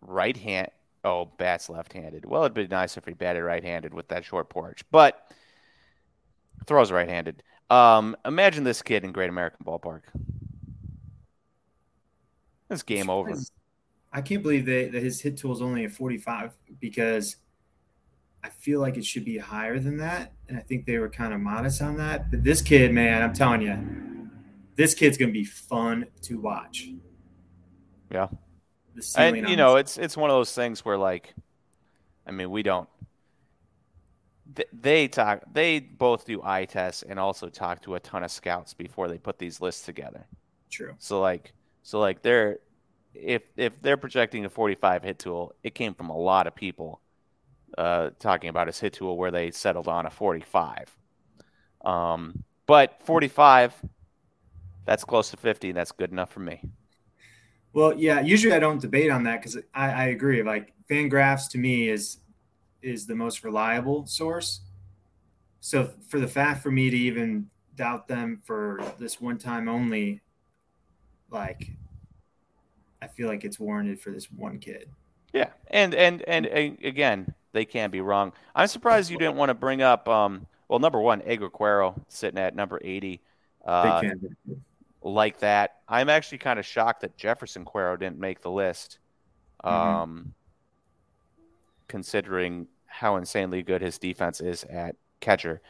right 0.00 0.36
hand. 0.36 0.68
Oh, 1.04 1.24
bats 1.24 1.68
left-handed. 1.68 2.24
Well, 2.24 2.42
it'd 2.44 2.54
be 2.54 2.68
nice 2.68 2.96
if 2.96 3.06
he 3.06 3.12
batted 3.12 3.42
right-handed 3.42 3.92
with 3.92 4.08
that 4.08 4.24
short 4.24 4.48
porch, 4.48 4.82
but 4.92 5.32
throws 6.66 6.92
right-handed. 6.92 7.42
Um, 7.70 8.16
imagine 8.24 8.62
this 8.62 8.82
kid 8.82 9.02
in 9.02 9.10
Great 9.10 9.30
American 9.30 9.64
Ballpark. 9.64 10.02
This 12.72 12.82
game 12.82 13.10
over. 13.10 13.34
I 14.12 14.20
can't 14.20 14.42
believe 14.42 14.66
that, 14.66 14.90
that 14.92 15.02
his 15.02 15.20
hit 15.20 15.38
tool 15.38 15.52
is 15.52 15.62
only 15.62 15.84
a 15.84 15.88
45 15.88 16.52
because 16.80 17.36
I 18.44 18.50
feel 18.50 18.80
like 18.80 18.96
it 18.96 19.04
should 19.04 19.24
be 19.24 19.38
higher 19.38 19.78
than 19.78 19.96
that. 19.98 20.32
And 20.48 20.58
I 20.58 20.60
think 20.60 20.84
they 20.84 20.98
were 20.98 21.08
kind 21.08 21.32
of 21.32 21.40
modest 21.40 21.80
on 21.80 21.96
that. 21.96 22.30
But 22.30 22.44
this 22.44 22.60
kid, 22.60 22.92
man, 22.92 23.22
I'm 23.22 23.32
telling 23.32 23.62
you, 23.62 24.28
this 24.76 24.94
kid's 24.94 25.16
going 25.16 25.30
to 25.30 25.32
be 25.32 25.44
fun 25.44 26.06
to 26.22 26.40
watch. 26.40 26.88
Yeah 28.10 28.28
the. 28.94 29.14
And, 29.16 29.48
you 29.48 29.56
know, 29.56 29.76
it's 29.76 29.98
it's 29.98 30.16
one 30.16 30.30
of 30.30 30.34
those 30.34 30.54
things 30.54 30.84
where 30.84 30.98
like, 30.98 31.34
I 32.26 32.30
mean, 32.30 32.50
we 32.50 32.62
don't. 32.62 32.88
They 34.72 35.08
talk. 35.08 35.42
They 35.52 35.80
both 35.80 36.26
do 36.26 36.42
eye 36.42 36.66
tests 36.66 37.02
and 37.02 37.18
also 37.18 37.48
talk 37.48 37.82
to 37.82 37.94
a 37.94 38.00
ton 38.00 38.22
of 38.22 38.30
scouts 38.30 38.74
before 38.74 39.08
they 39.08 39.18
put 39.18 39.38
these 39.38 39.60
lists 39.60 39.84
together. 39.84 40.26
True. 40.70 40.94
So 40.98 41.20
like, 41.20 41.52
so 41.82 41.98
like 41.98 42.22
they're 42.22 42.58
if 43.14 43.42
if 43.56 43.80
they're 43.82 43.96
projecting 43.96 44.44
a 44.44 44.48
45 44.48 45.02
hit 45.02 45.18
tool, 45.18 45.54
it 45.62 45.74
came 45.74 45.94
from 45.94 46.10
a 46.10 46.16
lot 46.16 46.46
of 46.46 46.54
people 46.54 47.00
uh, 47.76 48.10
talking 48.18 48.48
about 48.48 48.66
his 48.66 48.78
hit 48.80 48.94
tool 48.94 49.16
where 49.16 49.30
they 49.30 49.50
settled 49.50 49.88
on 49.88 50.06
a 50.06 50.10
45. 50.10 50.96
Um, 51.84 52.44
but 52.66 53.00
45, 53.04 53.74
that's 54.84 55.04
close 55.04 55.30
to 55.30 55.36
50, 55.36 55.70
and 55.70 55.76
that's 55.76 55.92
good 55.92 56.10
enough 56.10 56.30
for 56.30 56.40
me. 56.40 56.62
Well, 57.72 57.98
yeah. 57.98 58.20
Usually, 58.20 58.54
I 58.54 58.58
don't 58.58 58.80
debate 58.80 59.10
on 59.10 59.24
that 59.24 59.40
because 59.40 59.56
I, 59.74 59.90
I 59.90 60.04
agree. 60.06 60.42
Like 60.42 60.74
Fangraphs 60.90 61.48
to 61.50 61.58
me 61.58 61.88
is 61.88 62.18
is 62.82 63.06
the 63.06 63.14
most 63.14 63.44
reliable 63.44 64.06
source. 64.06 64.62
so 65.60 65.90
for 66.08 66.18
the 66.18 66.26
fact 66.26 66.62
for 66.64 66.70
me 66.72 66.90
to 66.90 66.96
even 66.96 67.48
doubt 67.76 68.08
them 68.08 68.40
for 68.44 68.82
this 68.98 69.20
one 69.20 69.38
time 69.38 69.68
only, 69.68 70.20
like 71.32 71.70
I 73.00 73.08
feel 73.08 73.28
like 73.28 73.44
it's 73.44 73.58
warranted 73.58 74.00
for 74.00 74.10
this 74.10 74.30
one 74.30 74.58
kid. 74.58 74.88
Yeah, 75.32 75.50
and 75.68 75.94
and 75.94 76.22
and, 76.22 76.46
and 76.46 76.78
again, 76.84 77.34
they 77.52 77.64
can't 77.64 77.92
be 77.92 78.00
wrong. 78.00 78.32
I'm 78.54 78.68
surprised 78.68 79.10
you 79.10 79.18
didn't 79.18 79.36
want 79.36 79.48
to 79.48 79.54
bring 79.54 79.82
up. 79.82 80.08
Um, 80.08 80.46
well, 80.68 80.78
number 80.78 81.00
one, 81.00 81.22
Edgar 81.24 81.50
Quero 81.50 82.00
sitting 82.08 82.38
at 82.38 82.54
number 82.54 82.80
80. 82.82 83.20
Uh, 83.64 84.02
like 85.02 85.38
that. 85.40 85.76
I'm 85.88 86.08
actually 86.08 86.38
kind 86.38 86.58
of 86.58 86.66
shocked 86.66 87.00
that 87.02 87.16
Jeferson 87.16 87.64
Quero 87.64 87.96
didn't 87.96 88.18
make 88.18 88.40
the 88.40 88.50
list, 88.50 88.98
mm-hmm. 89.64 89.74
um, 89.74 90.10
mm-hmm. 90.10 90.28
considering 91.88 92.68
how 92.86 93.16
insanely 93.16 93.62
good 93.62 93.82
his 93.82 93.98
defense 93.98 94.40
is 94.40 94.64
at 94.64 94.96
catcher. 95.20 95.60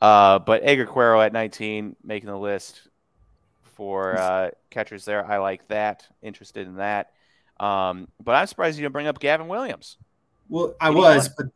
Uh, 0.00 0.38
but 0.38 0.62
Edgar 0.64 0.86
Quero 0.86 1.20
at 1.20 1.32
19 1.32 1.96
making 2.02 2.28
the 2.28 2.38
list 2.38 2.88
for 3.80 4.14
uh, 4.18 4.50
catchers 4.68 5.06
there. 5.06 5.24
I 5.24 5.38
like 5.38 5.66
that. 5.68 6.06
Interested 6.20 6.66
in 6.66 6.76
that. 6.76 7.12
Um, 7.58 8.08
but 8.22 8.32
I'm 8.32 8.46
surprised 8.46 8.76
you 8.76 8.82
didn't 8.82 8.92
bring 8.92 9.06
up 9.06 9.18
Gavin 9.18 9.48
Williams. 9.48 9.96
Well, 10.50 10.74
I 10.82 10.90
was, 10.90 11.30
but 11.30 11.46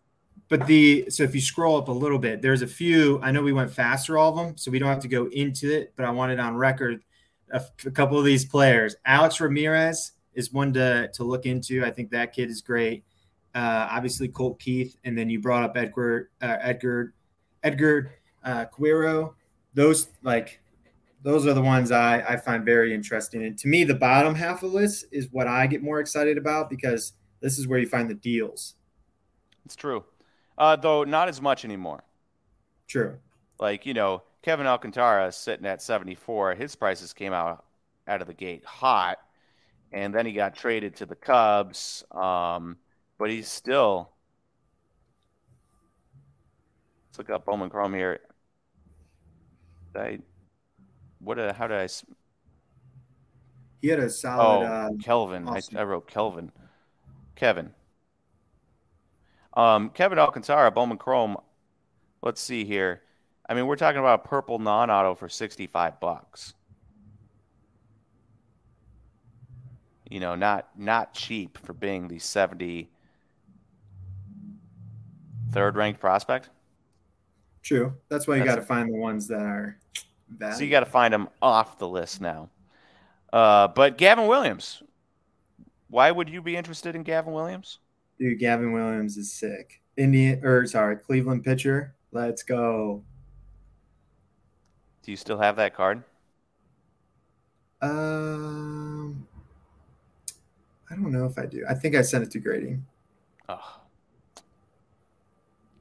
but 0.48 0.66
the 0.66 1.04
so 1.10 1.22
if 1.22 1.34
you 1.34 1.42
scroll 1.42 1.76
up 1.76 1.88
a 1.88 1.92
little 1.92 2.18
bit, 2.18 2.40
there's 2.40 2.62
a 2.62 2.66
few. 2.66 3.20
I 3.22 3.30
know 3.30 3.42
we 3.42 3.52
went 3.52 3.70
faster 3.70 4.16
all 4.16 4.30
of 4.30 4.36
them, 4.36 4.56
so 4.56 4.70
we 4.70 4.78
don't 4.78 4.88
have 4.88 5.00
to 5.00 5.08
go 5.08 5.26
into 5.26 5.70
it. 5.70 5.92
But 5.96 6.06
I 6.06 6.10
wanted 6.12 6.40
on 6.40 6.56
record 6.56 7.02
a, 7.52 7.62
a 7.84 7.90
couple 7.90 8.18
of 8.18 8.24
these 8.24 8.46
players. 8.46 8.96
Alex 9.04 9.38
Ramirez 9.38 10.12
is 10.32 10.50
one 10.50 10.72
to 10.72 11.10
to 11.12 11.24
look 11.24 11.44
into. 11.44 11.84
I 11.84 11.90
think 11.90 12.10
that 12.12 12.32
kid 12.32 12.48
is 12.48 12.62
great. 12.62 13.04
Uh, 13.54 13.86
obviously 13.90 14.28
Colt 14.28 14.58
Keith, 14.58 14.96
and 15.04 15.16
then 15.18 15.28
you 15.28 15.40
brought 15.40 15.62
up 15.62 15.76
Edgar 15.76 16.30
uh, 16.40 16.56
Edgar 16.62 17.12
Edgar 17.62 18.14
uh, 18.42 18.64
Quero. 18.64 19.34
Those 19.74 20.08
like 20.22 20.60
those 21.24 21.46
are 21.46 21.54
the 21.54 21.62
ones 21.62 21.90
I, 21.90 22.20
I 22.20 22.36
find 22.36 22.64
very 22.64 22.94
interesting. 22.94 23.44
And 23.44 23.58
to 23.58 23.66
me, 23.66 23.82
the 23.82 23.94
bottom 23.94 24.34
half 24.34 24.62
of 24.62 24.70
the 24.70 24.76
list 24.76 25.06
is 25.10 25.28
what 25.32 25.46
I 25.46 25.66
get 25.66 25.82
more 25.82 25.98
excited 25.98 26.36
about 26.36 26.68
because 26.68 27.14
this 27.40 27.58
is 27.58 27.66
where 27.66 27.78
you 27.78 27.88
find 27.88 28.08
the 28.08 28.14
deals. 28.14 28.74
It's 29.64 29.74
true, 29.74 30.04
uh, 30.58 30.76
though 30.76 31.02
not 31.04 31.28
as 31.28 31.40
much 31.40 31.64
anymore. 31.64 32.04
True. 32.86 33.16
Like 33.58 33.86
you 33.86 33.94
know, 33.94 34.22
Kevin 34.42 34.66
Alcantara 34.66 35.32
sitting 35.32 35.64
at 35.64 35.80
74. 35.80 36.54
His 36.56 36.76
prices 36.76 37.14
came 37.14 37.32
out 37.32 37.64
out 38.06 38.20
of 38.20 38.26
the 38.26 38.34
gate 38.34 38.62
hot, 38.66 39.16
and 39.92 40.14
then 40.14 40.26
he 40.26 40.32
got 40.32 40.54
traded 40.54 40.96
to 40.96 41.06
the 41.06 41.16
Cubs. 41.16 42.04
Um, 42.10 42.76
but 43.18 43.30
he's 43.30 43.48
still. 43.48 44.10
Let's 47.08 47.18
look 47.18 47.30
up 47.30 47.46
Bowman 47.46 47.70
Chrome 47.70 47.94
here. 47.94 48.20
I, 49.96 50.18
what? 51.24 51.38
A, 51.38 51.52
how 51.52 51.66
did 51.66 51.78
I? 51.78 51.88
He 53.80 53.88
had 53.88 53.98
a 53.98 54.10
solid. 54.10 54.64
Oh, 54.64 54.66
uh, 54.66 54.90
Kelvin. 55.02 55.48
I, 55.48 55.60
I, 55.76 55.82
wrote 55.82 56.08
Kelvin. 56.08 56.52
Kevin. 57.36 57.70
Um, 59.54 59.90
Kevin 59.90 60.18
Alcantara, 60.18 60.70
Bowman 60.70 60.98
Chrome. 60.98 61.36
Let's 62.22 62.40
see 62.40 62.64
here. 62.64 63.02
I 63.48 63.54
mean, 63.54 63.66
we're 63.66 63.76
talking 63.76 64.00
about 64.00 64.24
a 64.24 64.28
purple 64.28 64.58
non-auto 64.58 65.14
for 65.14 65.28
65 65.28 66.00
bucks. 66.00 66.54
You 70.08 70.20
know, 70.20 70.34
not 70.34 70.68
not 70.76 71.12
cheap 71.14 71.58
for 71.58 71.72
being 71.72 72.08
the 72.08 72.18
70 72.18 72.90
third 75.50 75.76
ranked 75.76 76.00
prospect. 76.00 76.50
True. 77.62 77.94
That's 78.08 78.26
why 78.26 78.36
you 78.36 78.44
got 78.44 78.56
to 78.56 78.62
find 78.62 78.92
the 78.92 78.98
ones 78.98 79.26
that 79.28 79.40
are 79.40 79.78
So 80.38 80.64
you 80.64 80.70
got 80.70 80.80
to 80.80 80.86
find 80.86 81.12
them 81.12 81.28
off 81.40 81.78
the 81.78 81.88
list 81.88 82.20
now. 82.20 82.50
Uh, 83.32 83.68
but 83.68 83.98
Gavin 83.98 84.26
Williams, 84.26 84.82
why 85.88 86.10
would 86.10 86.28
you 86.28 86.42
be 86.42 86.56
interested 86.56 86.94
in 86.94 87.02
Gavin 87.02 87.32
Williams? 87.32 87.78
Dude, 88.18 88.38
Gavin 88.38 88.72
Williams 88.72 89.16
is 89.16 89.32
sick. 89.32 89.80
Indian 89.96 90.44
or 90.44 90.66
sorry, 90.66 90.96
Cleveland 90.96 91.44
pitcher. 91.44 91.94
Let's 92.12 92.42
go. 92.42 93.02
Do 95.02 95.10
you 95.10 95.16
still 95.16 95.38
have 95.38 95.56
that 95.56 95.74
card? 95.74 96.02
Um, 97.82 99.26
I 100.90 100.94
don't 100.94 101.12
know 101.12 101.26
if 101.26 101.38
I 101.38 101.46
do. 101.46 101.64
I 101.68 101.74
think 101.74 101.94
I 101.94 102.02
sent 102.02 102.24
it 102.24 102.30
to 102.32 102.38
grading. 102.38 102.84
Oh, 103.48 103.80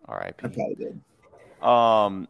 all 0.08 0.16
right. 0.16 0.36
I 0.44 0.48
probably 0.48 0.76
did. 0.76 1.00
Um, 1.66 2.28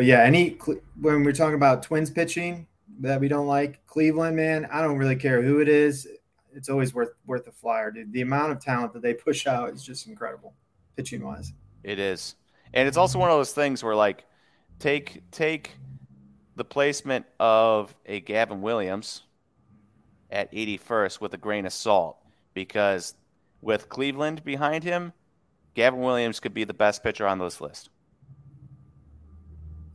but 0.00 0.06
yeah, 0.06 0.22
any 0.22 0.56
when 0.98 1.24
we're 1.24 1.34
talking 1.34 1.56
about 1.56 1.82
Twins 1.82 2.08
pitching 2.08 2.66
that 3.00 3.20
we 3.20 3.28
don't 3.28 3.46
like, 3.46 3.84
Cleveland, 3.84 4.34
man, 4.34 4.66
I 4.72 4.80
don't 4.80 4.96
really 4.96 5.14
care 5.14 5.42
who 5.42 5.60
it 5.60 5.68
is. 5.68 6.08
It's 6.54 6.70
always 6.70 6.94
worth 6.94 7.10
worth 7.26 7.46
a 7.48 7.52
flyer, 7.52 7.90
dude. 7.90 8.10
The 8.10 8.22
amount 8.22 8.52
of 8.52 8.60
talent 8.60 8.94
that 8.94 9.02
they 9.02 9.12
push 9.12 9.46
out 9.46 9.74
is 9.74 9.84
just 9.84 10.06
incredible, 10.06 10.54
pitching 10.96 11.22
wise. 11.22 11.52
It 11.84 11.98
is, 11.98 12.36
and 12.72 12.88
it's 12.88 12.96
also 12.96 13.18
one 13.18 13.28
of 13.28 13.36
those 13.36 13.52
things 13.52 13.84
where 13.84 13.94
like 13.94 14.24
take 14.78 15.22
take 15.32 15.72
the 16.56 16.64
placement 16.64 17.26
of 17.38 17.94
a 18.06 18.20
Gavin 18.20 18.62
Williams 18.62 19.24
at 20.30 20.50
81st 20.50 21.20
with 21.20 21.34
a 21.34 21.36
grain 21.36 21.66
of 21.66 21.74
salt 21.74 22.16
because 22.54 23.16
with 23.60 23.90
Cleveland 23.90 24.44
behind 24.44 24.82
him, 24.82 25.12
Gavin 25.74 26.00
Williams 26.00 26.40
could 26.40 26.54
be 26.54 26.64
the 26.64 26.72
best 26.72 27.02
pitcher 27.02 27.26
on 27.26 27.38
this 27.38 27.60
list. 27.60 27.90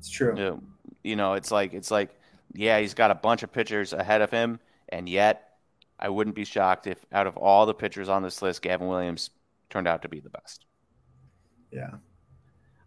It's 0.06 0.14
true. 0.14 0.38
You 0.38 0.43
know, 0.43 0.64
you 1.03 1.16
know, 1.16 1.34
it's 1.34 1.49
like 1.49 1.74
it's 1.74 1.89
like 1.89 2.12
yeah, 2.53 2.80
he's 2.80 2.93
got 2.93 3.10
a 3.10 3.16
bunch 3.16 3.41
of 3.41 3.51
pitchers 3.51 3.91
ahead 3.91 4.22
of 4.22 4.30
him, 4.30 4.60
and 4.89 5.10
yet 5.10 5.58
I 5.99 6.10
wouldn't 6.10 6.36
be 6.36 6.45
shocked 6.45 6.86
if 6.86 7.03
out 7.12 7.26
of 7.26 7.38
all 7.38 7.66
the 7.66 7.74
pitchers 7.74 8.08
on 8.08 8.22
this 8.22 8.43
list, 8.43 8.62
Gavin 8.62 8.88
Williams 8.88 9.32
turned 9.72 9.88
out 9.88 10.03
to 10.03 10.10
be 10.10 10.20
the 10.20 10.30
best. 10.30 10.66
Yeah. 11.72 11.89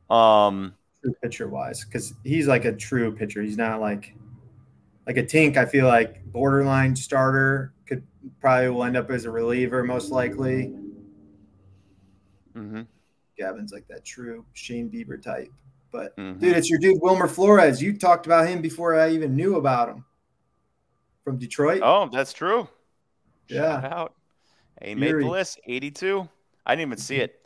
Um 0.08 0.74
true 1.02 1.14
pitcher 1.20 1.48
wise 1.48 1.84
because 1.84 2.14
he's 2.22 2.46
like 2.46 2.64
a 2.64 2.72
true 2.72 3.12
pitcher. 3.12 3.42
He's 3.42 3.58
not 3.58 3.80
like 3.80 4.14
like 5.08 5.16
a 5.16 5.24
Tink. 5.24 5.56
I 5.56 5.66
feel 5.66 5.88
like 5.88 6.24
borderline 6.26 6.94
starter 6.94 7.74
could 7.84 8.06
probably 8.40 8.68
will 8.68 8.84
end 8.84 8.96
up 8.96 9.10
as 9.10 9.24
a 9.24 9.30
reliever 9.30 9.82
most 9.82 10.12
likely. 10.12 10.72
Mm-hmm. 12.54 12.82
Gavin's 13.36 13.72
like 13.72 13.88
that 13.88 14.04
true 14.04 14.44
Shane 14.52 14.88
Bieber 14.88 15.20
type. 15.20 15.50
But 15.90 16.16
mm-hmm. 16.16 16.38
dude, 16.38 16.56
it's 16.56 16.68
your 16.68 16.78
dude 16.78 17.00
Wilmer 17.00 17.28
Flores. 17.28 17.80
You 17.80 17.96
talked 17.96 18.26
about 18.26 18.46
him 18.48 18.60
before 18.60 18.94
I 18.94 19.10
even 19.10 19.34
knew 19.34 19.56
about 19.56 19.88
him 19.88 20.04
from 21.22 21.38
Detroit. 21.38 21.80
Oh, 21.82 22.08
that's 22.12 22.32
true. 22.32 22.68
Yeah. 23.48 23.80
Shout 23.80 23.92
out. 23.92 24.14
He 24.82 24.94
made 24.94 25.14
the 25.14 25.28
list. 25.28 25.60
82. 25.66 26.28
I 26.64 26.74
didn't 26.74 26.88
even 26.88 26.98
see 26.98 27.16
it. 27.16 27.40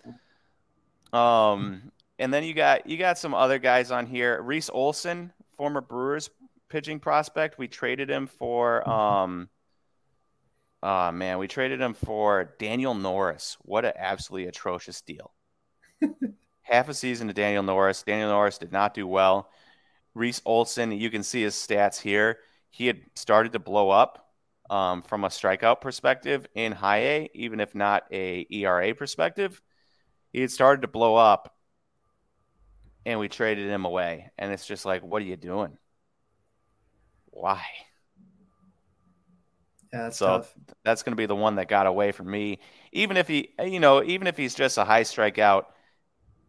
Um, 1.13 1.93
and 2.19 2.33
then 2.33 2.45
you 2.45 2.55
got 2.55 2.87
you 2.87 2.97
got 2.97 3.19
some 3.19 3.35
other 3.35 3.59
guys 3.59 3.91
on 3.91 4.07
here. 4.07 4.41
Reese 4.43 4.71
Olson, 4.71 5.33
former 5.57 5.81
Brewers 5.81 6.31
pitching 6.69 7.01
prospect. 7.01 7.59
We 7.59 7.69
traded 7.69 8.11
him 8.11 8.27
for 8.27 8.89
um 8.89 9.49
oh 10.83 11.13
man, 11.13 11.39
we 11.39 11.49
traded 11.49 11.81
him 11.81 11.95
for 11.95 12.55
Daniel 12.59 12.95
Norris. 12.95 13.57
What 13.63 13.85
an 13.85 13.93
absolutely 13.97 14.49
atrocious 14.49 15.01
deal. 15.03 15.33
Half 16.73 16.89
a 16.89 16.95
season 16.95 17.29
to 17.29 17.35
Daniel 17.35 17.63
Norris. 17.63 18.03
Daniel 18.03 18.31
Norris 18.31 18.57
did 18.57 18.73
not 18.73 18.95
do 18.95 19.07
well. 19.07 19.51
Reese 20.15 20.41
Olson, 20.47 20.91
you 20.91 21.11
can 21.11 21.23
see 21.23 21.43
his 21.43 21.55
stats 21.55 22.01
here. 22.01 22.39
He 22.71 22.87
had 22.87 23.03
started 23.15 23.53
to 23.53 23.59
blow 23.59 23.91
up 23.91 24.33
um, 24.71 25.03
from 25.03 25.25
a 25.25 25.29
strikeout 25.29 25.83
perspective 25.83 26.47
in 26.55 26.73
high 26.73 27.01
A, 27.01 27.31
even 27.35 27.61
if 27.61 27.75
not 27.75 28.05
a 28.11 28.47
ERA 28.51 28.95
perspective. 28.95 29.61
He 30.33 30.41
had 30.41 30.51
started 30.51 30.81
to 30.81 30.89
blow 30.89 31.15
up 31.15 31.55
and 33.05 33.21
we 33.21 33.29
traded 33.29 33.69
him 33.69 33.85
away. 33.85 34.31
And 34.39 34.51
it's 34.51 34.67
just 34.67 34.87
like, 34.87 35.03
what 35.03 35.21
are 35.21 35.27
you 35.27 35.37
doing? 35.37 35.77
Why? 37.27 37.63
Yeah, 39.93 40.05
that's 40.05 40.17
so 40.17 40.39
tough. 40.39 40.55
that's 40.85 41.03
going 41.03 41.13
to 41.13 41.17
be 41.17 41.27
the 41.27 41.37
one 41.37 41.57
that 41.57 41.69
got 41.69 41.87
away 41.87 42.13
from 42.13 42.31
me. 42.31 42.61
Even 42.93 43.19
if 43.19 43.29
he, 43.29 43.51
you 43.63 43.79
know, 43.79 44.03
even 44.03 44.27
if 44.27 44.39
he's 44.39 44.55
just 44.55 44.79
a 44.79 44.85
high 44.85 45.03
strikeout 45.03 45.65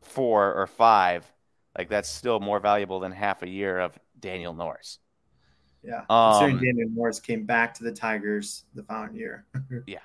four 0.03 0.53
or 0.53 0.67
five, 0.67 1.29
like 1.77 1.89
that's 1.89 2.09
still 2.09 2.39
more 2.39 2.59
valuable 2.59 2.99
than 2.99 3.11
half 3.11 3.43
a 3.43 3.49
year 3.49 3.79
of 3.79 3.97
Daniel 4.19 4.53
Norris. 4.53 4.99
Yeah, 5.83 6.03
um, 6.09 6.59
Daniel 6.59 6.89
Norris 6.89 7.19
came 7.19 7.45
back 7.45 7.73
to 7.75 7.83
the 7.83 7.91
Tigers 7.91 8.63
the 8.73 8.83
following 8.83 9.15
year. 9.15 9.45
yeah, 9.87 9.99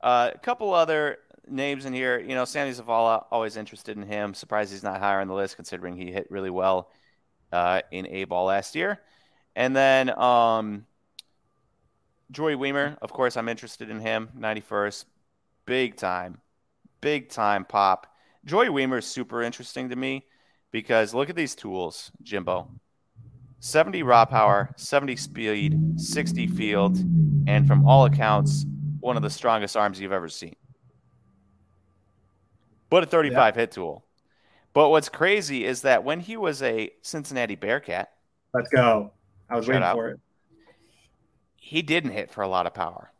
uh, 0.00 0.30
a 0.34 0.38
couple 0.38 0.72
other 0.72 1.18
names 1.48 1.84
in 1.84 1.92
here. 1.92 2.18
You 2.18 2.34
know, 2.34 2.44
Sandy 2.44 2.74
Zavala, 2.74 3.24
always 3.30 3.56
interested 3.56 3.96
in 3.96 4.02
him. 4.02 4.34
Surprised 4.34 4.72
he's 4.72 4.82
not 4.82 5.00
higher 5.00 5.20
on 5.20 5.28
the 5.28 5.34
list 5.34 5.56
considering 5.56 5.96
he 5.96 6.10
hit 6.10 6.26
really 6.30 6.50
well 6.50 6.90
uh, 7.52 7.82
in 7.90 8.06
A 8.06 8.24
ball 8.24 8.46
last 8.46 8.74
year. 8.74 9.00
And 9.56 9.74
then 9.74 10.10
um, 10.18 10.86
Joey 12.30 12.56
Wiemer, 12.56 12.98
of 13.00 13.12
course, 13.12 13.36
I'm 13.36 13.48
interested 13.48 13.90
in 13.90 14.00
him. 14.00 14.30
91st, 14.36 15.04
big 15.66 15.96
time, 15.96 16.40
big 17.00 17.28
time 17.28 17.64
pop. 17.64 18.13
Joey 18.44 18.68
Wiemer 18.68 18.98
is 18.98 19.06
super 19.06 19.42
interesting 19.42 19.88
to 19.88 19.96
me 19.96 20.26
because 20.70 21.14
look 21.14 21.30
at 21.30 21.36
these 21.36 21.54
tools, 21.54 22.10
Jimbo. 22.22 22.68
70 23.60 24.02
raw 24.02 24.26
power, 24.26 24.70
70 24.76 25.16
speed, 25.16 25.98
60 25.98 26.46
field, 26.48 26.98
and 27.46 27.66
from 27.66 27.88
all 27.88 28.04
accounts, 28.04 28.66
one 29.00 29.16
of 29.16 29.22
the 29.22 29.30
strongest 29.30 29.76
arms 29.76 29.98
you've 29.98 30.12
ever 30.12 30.28
seen. 30.28 30.54
But 32.90 33.04
a 33.04 33.06
35 33.06 33.56
yeah. 33.56 33.60
hit 33.60 33.72
tool. 33.72 34.04
But 34.74 34.90
what's 34.90 35.08
crazy 35.08 35.64
is 35.64 35.82
that 35.82 36.04
when 36.04 36.20
he 36.20 36.36
was 36.36 36.62
a 36.62 36.90
Cincinnati 37.00 37.54
Bearcat, 37.54 38.10
let's 38.52 38.68
go. 38.68 39.12
I 39.48 39.56
was 39.56 39.66
waiting 39.66 39.82
out, 39.82 39.94
for 39.94 40.08
it. 40.10 40.20
He 41.56 41.80
didn't 41.80 42.10
hit 42.10 42.30
for 42.30 42.42
a 42.42 42.48
lot 42.48 42.66
of 42.66 42.74
power. 42.74 43.10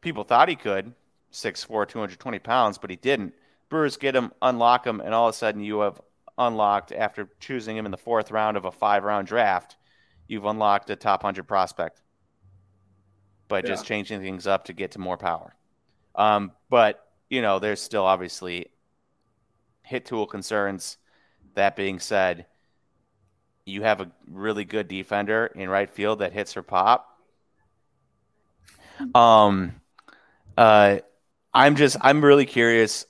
People 0.00 0.22
thought 0.22 0.48
he 0.48 0.54
could, 0.54 0.92
6'4, 1.32 1.88
220 1.88 2.38
pounds, 2.38 2.78
but 2.78 2.90
he 2.90 2.96
didn't. 2.96 3.34
Brewers 3.68 3.96
get 3.96 4.14
him, 4.14 4.32
unlock 4.42 4.86
him, 4.86 5.00
and 5.00 5.12
all 5.12 5.28
of 5.28 5.34
a 5.34 5.36
sudden 5.38 5.62
you 5.62 5.80
have 5.80 6.00
unlocked 6.38 6.92
after 6.92 7.28
choosing 7.40 7.76
him 7.76 7.86
in 7.86 7.90
the 7.90 7.96
fourth 7.96 8.30
round 8.30 8.56
of 8.56 8.64
a 8.64 8.70
five 8.70 9.04
round 9.04 9.26
draft. 9.26 9.76
You've 10.28 10.44
unlocked 10.44 10.90
a 10.90 10.96
top 10.96 11.22
100 11.22 11.44
prospect 11.44 12.02
by 13.48 13.58
yeah. 13.58 13.66
just 13.66 13.86
changing 13.86 14.20
things 14.20 14.46
up 14.46 14.64
to 14.66 14.72
get 14.72 14.92
to 14.92 14.98
more 14.98 15.16
power. 15.16 15.54
Um, 16.14 16.52
but, 16.68 17.06
you 17.30 17.42
know, 17.42 17.58
there's 17.58 17.80
still 17.80 18.04
obviously 18.04 18.66
hit 19.82 20.04
tool 20.06 20.26
concerns. 20.26 20.98
That 21.54 21.76
being 21.76 22.00
said, 22.00 22.46
you 23.64 23.82
have 23.82 24.00
a 24.00 24.10
really 24.30 24.64
good 24.64 24.88
defender 24.88 25.46
in 25.54 25.68
right 25.68 25.90
field 25.90 26.20
that 26.20 26.32
hits 26.32 26.54
her 26.54 26.62
pop. 26.62 27.18
Um, 29.14 29.80
uh, 30.56 30.98
I'm 31.52 31.76
just 31.76 31.96
I'm 32.00 32.24
really 32.24 32.46
curious 32.46 33.06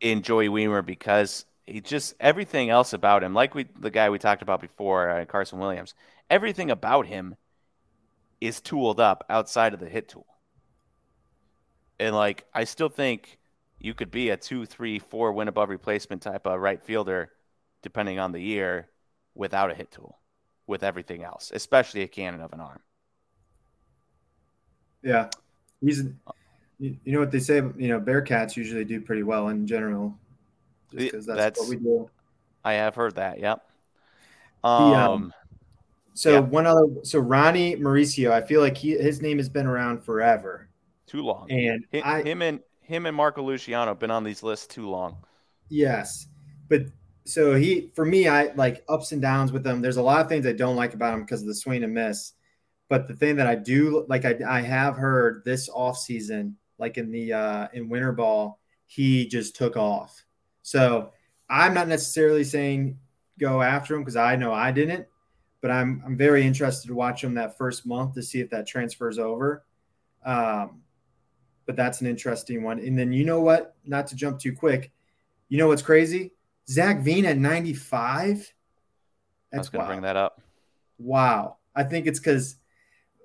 in 0.00 0.22
Joey 0.22 0.48
Wiemer 0.48 0.84
because 0.84 1.44
he 1.66 1.80
just 1.80 2.14
everything 2.20 2.70
else 2.70 2.92
about 2.92 3.22
him, 3.22 3.34
like 3.34 3.54
we 3.54 3.66
the 3.78 3.90
guy 3.90 4.10
we 4.10 4.18
talked 4.18 4.42
about 4.42 4.60
before, 4.60 5.10
uh, 5.10 5.24
Carson 5.24 5.58
Williams, 5.58 5.94
everything 6.28 6.70
about 6.70 7.06
him 7.06 7.36
is 8.40 8.60
tooled 8.60 9.00
up 9.00 9.24
outside 9.28 9.74
of 9.74 9.80
the 9.80 9.88
hit 9.88 10.08
tool. 10.08 10.26
And 11.98 12.14
like 12.14 12.46
I 12.54 12.64
still 12.64 12.88
think 12.88 13.38
you 13.78 13.94
could 13.94 14.10
be 14.10 14.30
a 14.30 14.36
two, 14.36 14.66
three, 14.66 14.98
four 14.98 15.32
win 15.32 15.48
above 15.48 15.68
replacement 15.68 16.22
type 16.22 16.46
of 16.46 16.60
right 16.60 16.82
fielder, 16.82 17.30
depending 17.82 18.18
on 18.18 18.32
the 18.32 18.40
year, 18.40 18.88
without 19.34 19.70
a 19.70 19.74
hit 19.74 19.90
tool, 19.90 20.18
with 20.66 20.82
everything 20.82 21.24
else, 21.24 21.50
especially 21.54 22.02
a 22.02 22.08
cannon 22.08 22.40
of 22.40 22.52
an 22.52 22.60
arm. 22.60 22.80
Yeah, 25.02 25.28
he's. 25.80 26.04
You 26.80 26.96
know 27.04 27.20
what 27.20 27.30
they 27.30 27.40
say? 27.40 27.56
You 27.56 27.88
know, 27.88 28.00
Bearcats 28.00 28.56
usually 28.56 28.84
do 28.84 29.00
pretty 29.00 29.22
well 29.22 29.48
in 29.48 29.66
general, 29.66 30.18
because 30.90 31.26
that's, 31.26 31.38
that's, 31.38 31.60
what 31.60 31.68
we 31.68 31.76
do. 31.76 32.08
I 32.64 32.72
have 32.74 32.94
heard 32.94 33.16
that. 33.16 33.38
Yep. 33.38 33.62
Um, 34.64 34.90
the, 34.90 34.96
um 34.96 35.34
so 36.14 36.32
yeah. 36.32 36.38
one 36.40 36.66
other, 36.66 36.86
so 37.02 37.18
Ronnie 37.18 37.76
Mauricio, 37.76 38.30
I 38.30 38.40
feel 38.40 38.60
like 38.60 38.76
he 38.76 38.90
his 38.90 39.22
name 39.22 39.38
has 39.38 39.48
been 39.48 39.66
around 39.66 40.02
forever. 40.04 40.68
Too 41.06 41.22
long. 41.22 41.50
And 41.50 41.84
him, 41.90 42.02
I, 42.04 42.22
him 42.22 42.42
and 42.42 42.60
him 42.82 43.06
and 43.06 43.16
Marco 43.16 43.42
Luciano 43.42 43.90
have 43.90 43.98
been 43.98 44.10
on 44.10 44.24
these 44.24 44.42
lists 44.42 44.66
too 44.66 44.88
long. 44.88 45.18
Yes, 45.68 46.26
but 46.68 46.82
so 47.24 47.54
he 47.54 47.90
for 47.94 48.04
me, 48.04 48.28
I 48.28 48.52
like 48.54 48.84
ups 48.88 49.12
and 49.12 49.22
downs 49.22 49.52
with 49.52 49.66
him. 49.66 49.80
There's 49.80 49.98
a 49.98 50.02
lot 50.02 50.20
of 50.20 50.28
things 50.28 50.46
I 50.46 50.52
don't 50.52 50.76
like 50.76 50.94
about 50.94 51.14
him 51.14 51.20
because 51.20 51.42
of 51.42 51.48
the 51.48 51.54
swing 51.54 51.84
and 51.84 51.94
miss. 51.94 52.32
But 52.88 53.06
the 53.06 53.14
thing 53.14 53.36
that 53.36 53.46
I 53.46 53.54
do 53.54 54.04
like, 54.08 54.24
I, 54.24 54.36
I 54.46 54.60
have 54.62 54.96
heard 54.96 55.42
this 55.44 55.68
off 55.68 55.96
season, 55.96 56.56
like 56.80 56.96
in 56.96 57.12
the 57.12 57.32
uh, 57.32 57.68
in 57.72 57.88
winter 57.88 58.12
ball, 58.12 58.58
he 58.86 59.26
just 59.26 59.54
took 59.54 59.76
off. 59.76 60.24
So 60.62 61.12
I'm 61.48 61.74
not 61.74 61.86
necessarily 61.86 62.42
saying 62.42 62.98
go 63.38 63.62
after 63.62 63.94
him 63.94 64.00
because 64.00 64.16
I 64.16 64.36
know 64.36 64.52
I 64.52 64.72
didn't, 64.72 65.06
but 65.60 65.70
I'm 65.70 66.02
I'm 66.04 66.16
very 66.16 66.44
interested 66.44 66.88
to 66.88 66.94
watch 66.94 67.22
him 67.22 67.34
that 67.34 67.56
first 67.56 67.86
month 67.86 68.14
to 68.14 68.22
see 68.22 68.40
if 68.40 68.50
that 68.50 68.66
transfers 68.66 69.18
over. 69.18 69.64
Um, 70.24 70.82
but 71.66 71.76
that's 71.76 72.00
an 72.00 72.06
interesting 72.06 72.62
one. 72.62 72.80
And 72.80 72.98
then 72.98 73.12
you 73.12 73.24
know 73.24 73.40
what? 73.40 73.76
Not 73.84 74.08
to 74.08 74.16
jump 74.16 74.40
too 74.40 74.52
quick. 74.52 74.90
You 75.48 75.58
know 75.58 75.68
what's 75.68 75.82
crazy? 75.82 76.32
Zach 76.68 77.00
Veen 77.00 77.26
at 77.26 77.38
95. 77.38 78.38
That's 78.38 78.52
I 79.52 79.58
was 79.58 79.68
going 79.68 79.84
to 79.84 79.88
bring 79.88 80.02
that 80.02 80.16
up. 80.16 80.40
Wow. 80.98 81.56
I 81.74 81.84
think 81.84 82.06
it's 82.06 82.18
because 82.18 82.56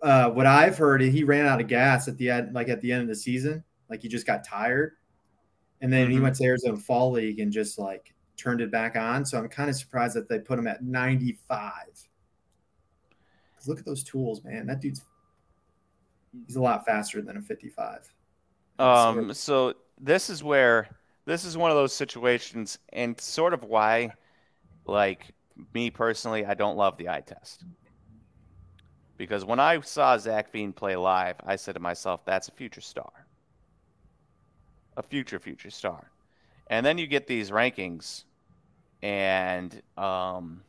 uh, 0.02 0.30
what 0.30 0.46
I've 0.46 0.78
heard, 0.78 1.02
he 1.02 1.24
ran 1.24 1.46
out 1.46 1.62
of 1.62 1.68
gas 1.68 2.08
at 2.08 2.18
the 2.18 2.30
end, 2.30 2.54
like 2.54 2.70
at 2.70 2.82
the 2.82 2.92
end 2.92 3.04
of 3.04 3.08
the 3.08 3.16
season. 3.16 3.64
Like 3.90 4.02
he 4.02 4.08
just 4.08 4.26
got 4.26 4.44
tired. 4.44 4.94
And 5.82 5.92
then 5.92 6.06
mm-hmm. 6.06 6.12
he 6.14 6.20
went 6.20 6.36
to 6.38 6.46
Arizona 6.46 6.78
Fall 6.78 7.12
League 7.12 7.40
and 7.40 7.52
just 7.52 7.78
like 7.78 8.14
turned 8.38 8.62
it 8.62 8.72
back 8.72 8.96
on. 8.96 9.26
So 9.26 9.38
I'm 9.38 9.48
kind 9.50 9.70
of 9.70 9.76
surprised 9.76 10.16
that 10.16 10.28
they 10.30 10.40
put 10.40 10.60
him 10.60 10.68
at 10.68 10.84
95. 10.84 11.72
Look 13.68 13.80
at 13.80 13.86
those 13.86 14.04
tools, 14.04 14.44
man. 14.44 14.68
That 14.68 14.80
dude's 14.80 15.02
he's 16.46 16.56
a 16.56 16.62
lot 16.62 16.86
faster 16.86 17.22
than 17.22 17.38
a 17.38 17.42
55. 17.42 18.14
Um, 18.78 19.34
so 19.34 19.74
this 20.00 20.30
is 20.30 20.44
where 20.44 20.88
this 21.26 21.46
is 21.46 21.58
one 21.58 21.72
of 21.72 21.78
those 21.78 21.94
situations, 21.94 22.78
and 22.94 23.20
sort 23.20 23.54
of 23.54 23.64
why, 23.64 24.12
like 24.86 25.34
me 25.74 25.90
personally, 25.90 26.46
I 26.46 26.54
don't 26.54 26.78
love 26.78 26.98
the 26.98 27.10
eye 27.10 27.22
test. 27.22 27.64
Because 29.18 29.46
when 29.46 29.60
I 29.60 29.80
saw 29.82 30.18
Zach 30.18 30.52
Veen 30.52 30.74
play 30.74 30.96
live, 30.96 31.36
I 31.46 31.56
said 31.56 31.76
to 31.76 31.80
myself, 31.80 32.26
"That's 32.26 32.48
a 32.48 32.52
future 32.52 32.82
star, 32.82 33.12
a 34.98 35.04
future 35.04 35.40
future 35.40 35.70
star." 35.70 36.12
And 36.68 36.86
then 36.86 36.98
you 36.98 37.08
get 37.08 37.28
these 37.28 37.52
rankings, 37.52 38.24
and 39.02 39.82
um, 39.98 40.64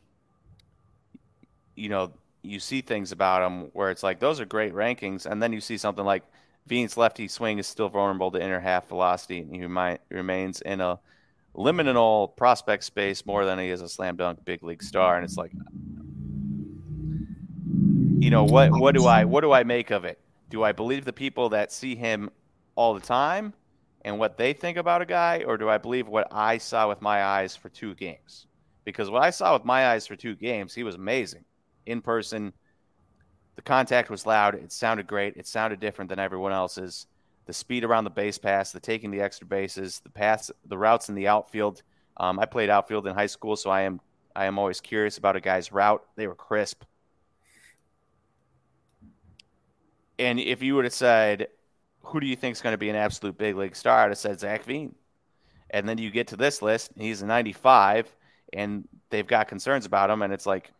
you 1.75 1.89
know, 1.89 2.13
you 2.41 2.59
see 2.59 2.81
things 2.81 3.11
about 3.11 3.45
him 3.45 3.69
where 3.73 3.91
it's 3.91 4.03
like 4.03 4.19
those 4.19 4.39
are 4.39 4.45
great 4.45 4.73
rankings, 4.73 5.25
and 5.25 5.41
then 5.41 5.51
you 5.51 5.59
see 5.59 5.77
something 5.77 6.05
like 6.05 6.23
Veen's 6.67 6.97
lefty 6.97 7.27
swing 7.27 7.59
is 7.59 7.67
still 7.67 7.89
vulnerable 7.89 8.31
to 8.31 8.41
inner 8.41 8.59
half 8.59 8.87
velocity, 8.87 9.39
and 9.39 9.53
he 9.53 9.61
remi- 9.61 9.99
remains 10.09 10.61
in 10.61 10.81
a 10.81 10.99
liminal 11.55 12.35
prospect 12.35 12.83
space 12.83 13.25
more 13.25 13.45
than 13.45 13.57
he 13.57 13.69
is 13.69 13.81
a 13.81 13.89
slam 13.89 14.15
dunk 14.15 14.43
big 14.45 14.63
league 14.63 14.83
star. 14.83 15.15
And 15.15 15.25
it's 15.25 15.37
like, 15.37 15.51
you 18.19 18.29
know, 18.29 18.43
what 18.43 18.71
what 18.71 18.95
do 18.95 19.05
I 19.05 19.25
what 19.25 19.41
do 19.41 19.51
I 19.51 19.63
make 19.63 19.91
of 19.91 20.05
it? 20.05 20.19
Do 20.49 20.63
I 20.63 20.71
believe 20.71 21.05
the 21.05 21.13
people 21.13 21.49
that 21.49 21.71
see 21.71 21.95
him 21.95 22.29
all 22.75 22.93
the 22.93 23.01
time 23.01 23.53
and 24.01 24.19
what 24.19 24.37
they 24.37 24.53
think 24.53 24.77
about 24.77 25.01
a 25.01 25.05
guy, 25.05 25.43
or 25.45 25.57
do 25.57 25.69
I 25.69 25.77
believe 25.77 26.07
what 26.07 26.27
I 26.31 26.57
saw 26.57 26.87
with 26.87 27.01
my 27.01 27.23
eyes 27.23 27.55
for 27.55 27.69
two 27.69 27.95
games? 27.95 28.47
Because 28.85 29.09
what 29.09 29.23
I 29.23 29.31
saw 29.31 29.53
with 29.53 29.65
my 29.65 29.87
eyes 29.87 30.07
for 30.07 30.15
two 30.15 30.35
games, 30.35 30.73
he 30.73 30.83
was 30.83 30.95
amazing 30.95 31.43
in 31.85 32.01
person 32.01 32.53
the 33.57 33.61
contact 33.63 34.09
was 34.09 34.25
loud. 34.25 34.55
It 34.55 34.71
sounded 34.71 35.07
great. 35.07 35.35
It 35.35 35.47
sounded 35.47 35.79
different 35.79 36.09
than 36.09 36.19
everyone 36.19 36.53
else's. 36.53 37.07
The 37.47 37.53
speed 37.53 37.83
around 37.83 38.03
the 38.03 38.11
base 38.11 38.37
pass, 38.37 38.71
the 38.71 38.79
taking 38.79 39.09
the 39.09 39.19
extra 39.19 39.47
bases, 39.47 39.99
the 40.03 40.11
pass, 40.11 40.51
the 40.65 40.77
routes 40.77 41.09
in 41.09 41.15
the 41.15 41.27
outfield. 41.27 41.81
Um, 42.17 42.39
I 42.39 42.45
played 42.45 42.69
outfield 42.69 43.07
in 43.07 43.15
high 43.15 43.27
school, 43.27 43.55
so 43.55 43.69
I 43.69 43.81
am 43.81 43.99
I 44.35 44.45
am 44.45 44.59
always 44.59 44.79
curious 44.79 45.17
about 45.17 45.35
a 45.35 45.41
guy's 45.41 45.71
route. 45.71 46.03
They 46.15 46.27
were 46.27 46.35
crisp. 46.35 46.83
And 50.19 50.39
if 50.39 50.63
you 50.63 50.75
were 50.75 50.83
to 50.83 50.89
said, 50.89 51.47
who 52.01 52.19
do 52.19 52.25
you 52.27 52.35
think 52.35 52.55
is 52.55 52.61
going 52.61 52.73
to 52.73 52.77
be 52.77 52.89
an 52.89 52.95
absolute 52.95 53.37
big 53.37 53.55
league 53.55 53.75
star? 53.75 53.99
I'd 54.05 54.09
have 54.09 54.17
said 54.17 54.39
Zach 54.39 54.63
Veen. 54.63 54.95
And 55.69 55.87
then 55.87 55.97
you 55.97 56.09
get 56.09 56.27
to 56.27 56.37
this 56.37 56.61
list, 56.61 56.91
he's 56.97 57.21
a 57.21 57.25
95, 57.25 58.15
and 58.53 58.87
they've 59.09 59.27
got 59.27 59.49
concerns 59.49 59.85
about 59.85 60.09
him, 60.09 60.21
and 60.21 60.31
it's 60.31 60.45
like, 60.45 60.71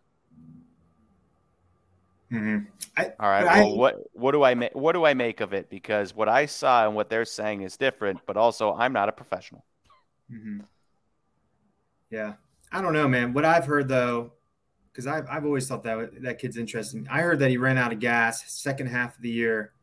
Mm-hmm. 2.31 2.65
I, 2.97 3.13
All 3.19 3.29
right. 3.29 3.45
Well, 3.45 3.73
I, 3.73 3.77
what 3.77 4.03
what 4.13 4.31
do 4.33 4.43
I 4.43 4.53
make? 4.53 4.75
What 4.75 4.93
do 4.93 5.05
I 5.05 5.13
make 5.13 5.39
of 5.39 5.53
it? 5.53 5.69
Because 5.69 6.13
what 6.13 6.27
I 6.27 6.45
saw 6.45 6.85
and 6.85 6.95
what 6.95 7.09
they're 7.09 7.25
saying 7.25 7.61
is 7.61 7.77
different. 7.77 8.19
But 8.25 8.35
also, 8.35 8.73
I'm 8.73 8.91
not 8.91 9.07
a 9.07 9.13
professional. 9.13 9.63
Mm-hmm. 10.31 10.59
Yeah, 12.09 12.33
I 12.71 12.81
don't 12.81 12.93
know, 12.93 13.07
man. 13.07 13.33
What 13.33 13.45
I've 13.45 13.65
heard 13.65 13.87
though, 13.87 14.33
because 14.97 15.05
I've 15.05 15.27
I've 15.29 15.45
always 15.45 15.67
thought 15.67 15.83
that 15.83 16.23
that 16.23 16.39
kid's 16.39 16.57
interesting. 16.57 17.07
I 17.07 17.21
heard 17.21 17.37
that 17.39 17.51
he 17.51 17.57
ran 17.57 17.77
out 17.77 17.93
of 17.93 17.99
gas 17.99 18.51
second 18.51 18.87
half 18.87 19.15
of 19.15 19.21
the 19.21 19.29
year, 19.29 19.73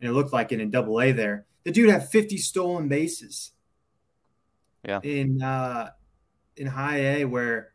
and 0.00 0.10
it 0.10 0.12
looked 0.12 0.32
like 0.32 0.50
it 0.50 0.60
in 0.60 0.68
Double 0.68 1.00
A. 1.00 1.12
There, 1.12 1.46
the 1.62 1.70
dude 1.70 1.90
had 1.90 2.08
50 2.08 2.36
stolen 2.38 2.88
bases. 2.88 3.52
Yeah. 4.84 4.98
In 5.04 5.40
uh, 5.40 5.90
in 6.56 6.66
High 6.66 6.98
A, 6.98 7.24
where 7.24 7.70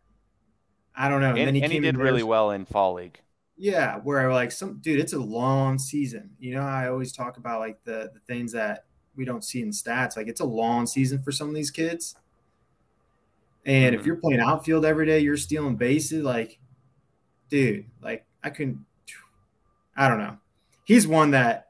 I 0.93 1.07
don't 1.07 1.21
know, 1.21 1.29
and, 1.29 1.39
and 1.39 1.55
he, 1.55 1.63
and 1.63 1.71
he 1.71 1.79
did 1.79 1.95
really 1.95 2.21
well 2.21 2.51
in 2.51 2.65
Fall 2.65 2.95
League. 2.95 3.21
Yeah, 3.55 3.99
where 3.99 4.31
like 4.33 4.51
some 4.51 4.79
dude, 4.81 4.99
it's 4.99 5.13
a 5.13 5.19
long 5.19 5.79
season. 5.79 6.31
You 6.37 6.55
know, 6.55 6.63
I 6.63 6.89
always 6.89 7.13
talk 7.13 7.37
about 7.37 7.61
like 7.61 7.81
the 7.85 8.11
the 8.13 8.19
things 8.27 8.51
that 8.51 8.83
we 9.15 9.23
don't 9.23 9.43
see 9.43 9.61
in 9.61 9.69
stats. 9.69 10.17
Like 10.17 10.27
it's 10.27 10.41
a 10.41 10.45
long 10.45 10.85
season 10.85 11.23
for 11.23 11.31
some 11.31 11.47
of 11.47 11.55
these 11.55 11.71
kids. 11.71 12.17
And 13.65 13.93
mm-hmm. 13.93 13.99
if 13.99 14.05
you're 14.05 14.17
playing 14.17 14.41
outfield 14.41 14.85
every 14.85 15.05
day, 15.05 15.19
you're 15.19 15.37
stealing 15.37 15.77
bases. 15.77 16.23
Like, 16.23 16.58
dude, 17.49 17.85
like 18.01 18.25
I 18.43 18.49
can, 18.49 18.85
I 19.95 20.07
don't 20.07 20.19
know. 20.19 20.37
He's 20.85 21.07
one 21.07 21.31
that, 21.31 21.67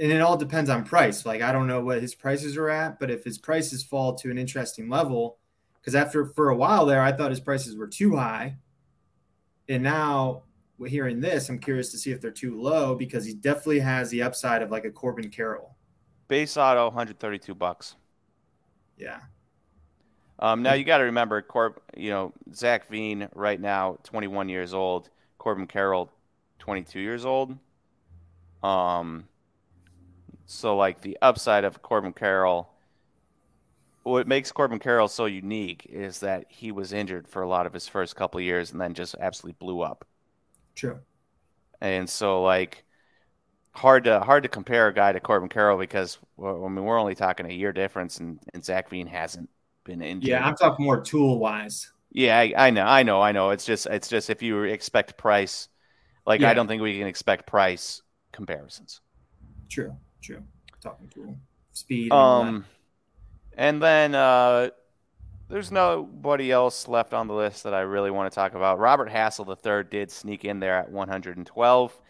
and 0.00 0.12
it 0.12 0.20
all 0.20 0.36
depends 0.36 0.70
on 0.70 0.84
price. 0.84 1.24
Like 1.24 1.42
I 1.42 1.52
don't 1.52 1.66
know 1.66 1.80
what 1.80 2.02
his 2.02 2.14
prices 2.14 2.56
are 2.56 2.70
at, 2.70 2.98
but 2.98 3.10
if 3.10 3.24
his 3.24 3.38
prices 3.38 3.82
fall 3.82 4.14
to 4.16 4.30
an 4.30 4.38
interesting 4.38 4.88
level, 4.88 5.38
because 5.80 5.94
after 5.94 6.26
for 6.26 6.50
a 6.50 6.56
while 6.56 6.86
there, 6.86 7.02
I 7.02 7.12
thought 7.12 7.30
his 7.30 7.40
prices 7.40 7.76
were 7.76 7.86
too 7.86 8.16
high, 8.16 8.56
and 9.68 9.82
now 9.82 10.42
we're 10.80 10.88
hearing 10.88 11.20
this, 11.20 11.50
I'm 11.50 11.58
curious 11.58 11.90
to 11.92 11.98
see 11.98 12.10
if 12.10 12.22
they're 12.22 12.30
too 12.30 12.58
low 12.58 12.94
because 12.94 13.26
he 13.26 13.34
definitely 13.34 13.80
has 13.80 14.08
the 14.08 14.22
upside 14.22 14.62
of 14.62 14.70
like 14.70 14.86
a 14.86 14.90
Corbin 14.90 15.28
Carroll. 15.28 15.76
Base 16.26 16.56
auto, 16.56 16.86
132 16.86 17.54
bucks. 17.54 17.96
Yeah. 18.96 19.20
Um, 20.40 20.62
now 20.62 20.72
you 20.72 20.84
got 20.84 20.98
to 20.98 21.04
remember, 21.04 21.42
Corb, 21.42 21.78
you 21.94 22.10
know, 22.10 22.32
Zach 22.54 22.88
Veen 22.88 23.28
right 23.34 23.60
now, 23.60 23.98
21 24.04 24.48
years 24.48 24.72
old. 24.72 25.10
Corbin 25.38 25.66
Carroll, 25.66 26.10
22 26.58 26.98
years 27.00 27.24
old. 27.24 27.56
Um, 28.62 29.24
so 30.46 30.76
like 30.76 31.00
the 31.00 31.18
upside 31.22 31.64
of 31.64 31.82
Corbin 31.82 32.12
Carroll, 32.12 32.70
what 34.02 34.26
makes 34.26 34.50
Corbin 34.52 34.78
Carroll 34.78 35.08
so 35.08 35.26
unique 35.26 35.86
is 35.88 36.20
that 36.20 36.46
he 36.48 36.72
was 36.72 36.92
injured 36.92 37.28
for 37.28 37.42
a 37.42 37.48
lot 37.48 37.66
of 37.66 37.72
his 37.72 37.86
first 37.86 38.16
couple 38.16 38.40
years 38.40 38.72
and 38.72 38.80
then 38.80 38.94
just 38.94 39.14
absolutely 39.20 39.56
blew 39.58 39.80
up. 39.80 40.06
True. 40.74 40.98
And 41.80 42.08
so 42.08 42.42
like 42.42 42.84
hard 43.72 44.04
to 44.04 44.20
hard 44.20 44.42
to 44.42 44.48
compare 44.48 44.88
a 44.88 44.94
guy 44.94 45.12
to 45.12 45.20
Corbin 45.20 45.48
Carroll 45.48 45.78
because 45.78 46.18
well, 46.36 46.64
I 46.64 46.68
mean 46.68 46.84
we're 46.84 46.98
only 46.98 47.14
talking 47.14 47.46
a 47.46 47.54
year 47.54 47.72
difference 47.72 48.18
and, 48.18 48.40
and 48.52 48.64
Zach 48.64 48.88
Veen 48.90 49.06
hasn't 49.06 49.48
been 49.90 50.02
injured. 50.02 50.28
Yeah, 50.28 50.46
I'm 50.46 50.56
talking 50.56 50.84
more 50.84 51.00
tool 51.00 51.38
wise. 51.38 51.90
Yeah, 52.12 52.38
I, 52.38 52.54
I, 52.56 52.70
know, 52.70 52.84
I 52.84 53.02
know, 53.02 53.20
I 53.20 53.32
know. 53.32 53.50
It's 53.50 53.64
just 53.64 53.86
it's 53.86 54.08
just 54.08 54.30
if 54.30 54.42
you 54.42 54.62
expect 54.64 55.16
price, 55.16 55.68
like 56.26 56.40
yeah. 56.40 56.50
I 56.50 56.54
don't 56.54 56.66
think 56.66 56.82
we 56.82 56.96
can 56.98 57.06
expect 57.06 57.46
price 57.46 58.02
comparisons. 58.32 59.00
True, 59.68 59.96
true. 60.22 60.42
Talking 60.80 61.08
tool 61.08 61.36
speed. 61.72 62.12
Um, 62.12 62.64
and 63.56 63.82
then 63.82 64.14
uh, 64.14 64.70
there's 65.48 65.70
nobody 65.72 66.50
else 66.50 66.88
left 66.88 67.12
on 67.12 67.26
the 67.26 67.34
list 67.34 67.64
that 67.64 67.74
I 67.74 67.80
really 67.80 68.10
want 68.10 68.30
to 68.30 68.34
talk 68.34 68.54
about. 68.54 68.78
Robert 68.78 69.08
Hassell 69.08 69.46
III 69.48 69.88
did 69.90 70.10
sneak 70.10 70.44
in 70.44 70.60
there 70.60 70.76
at 70.76 70.90
112, 70.90 72.00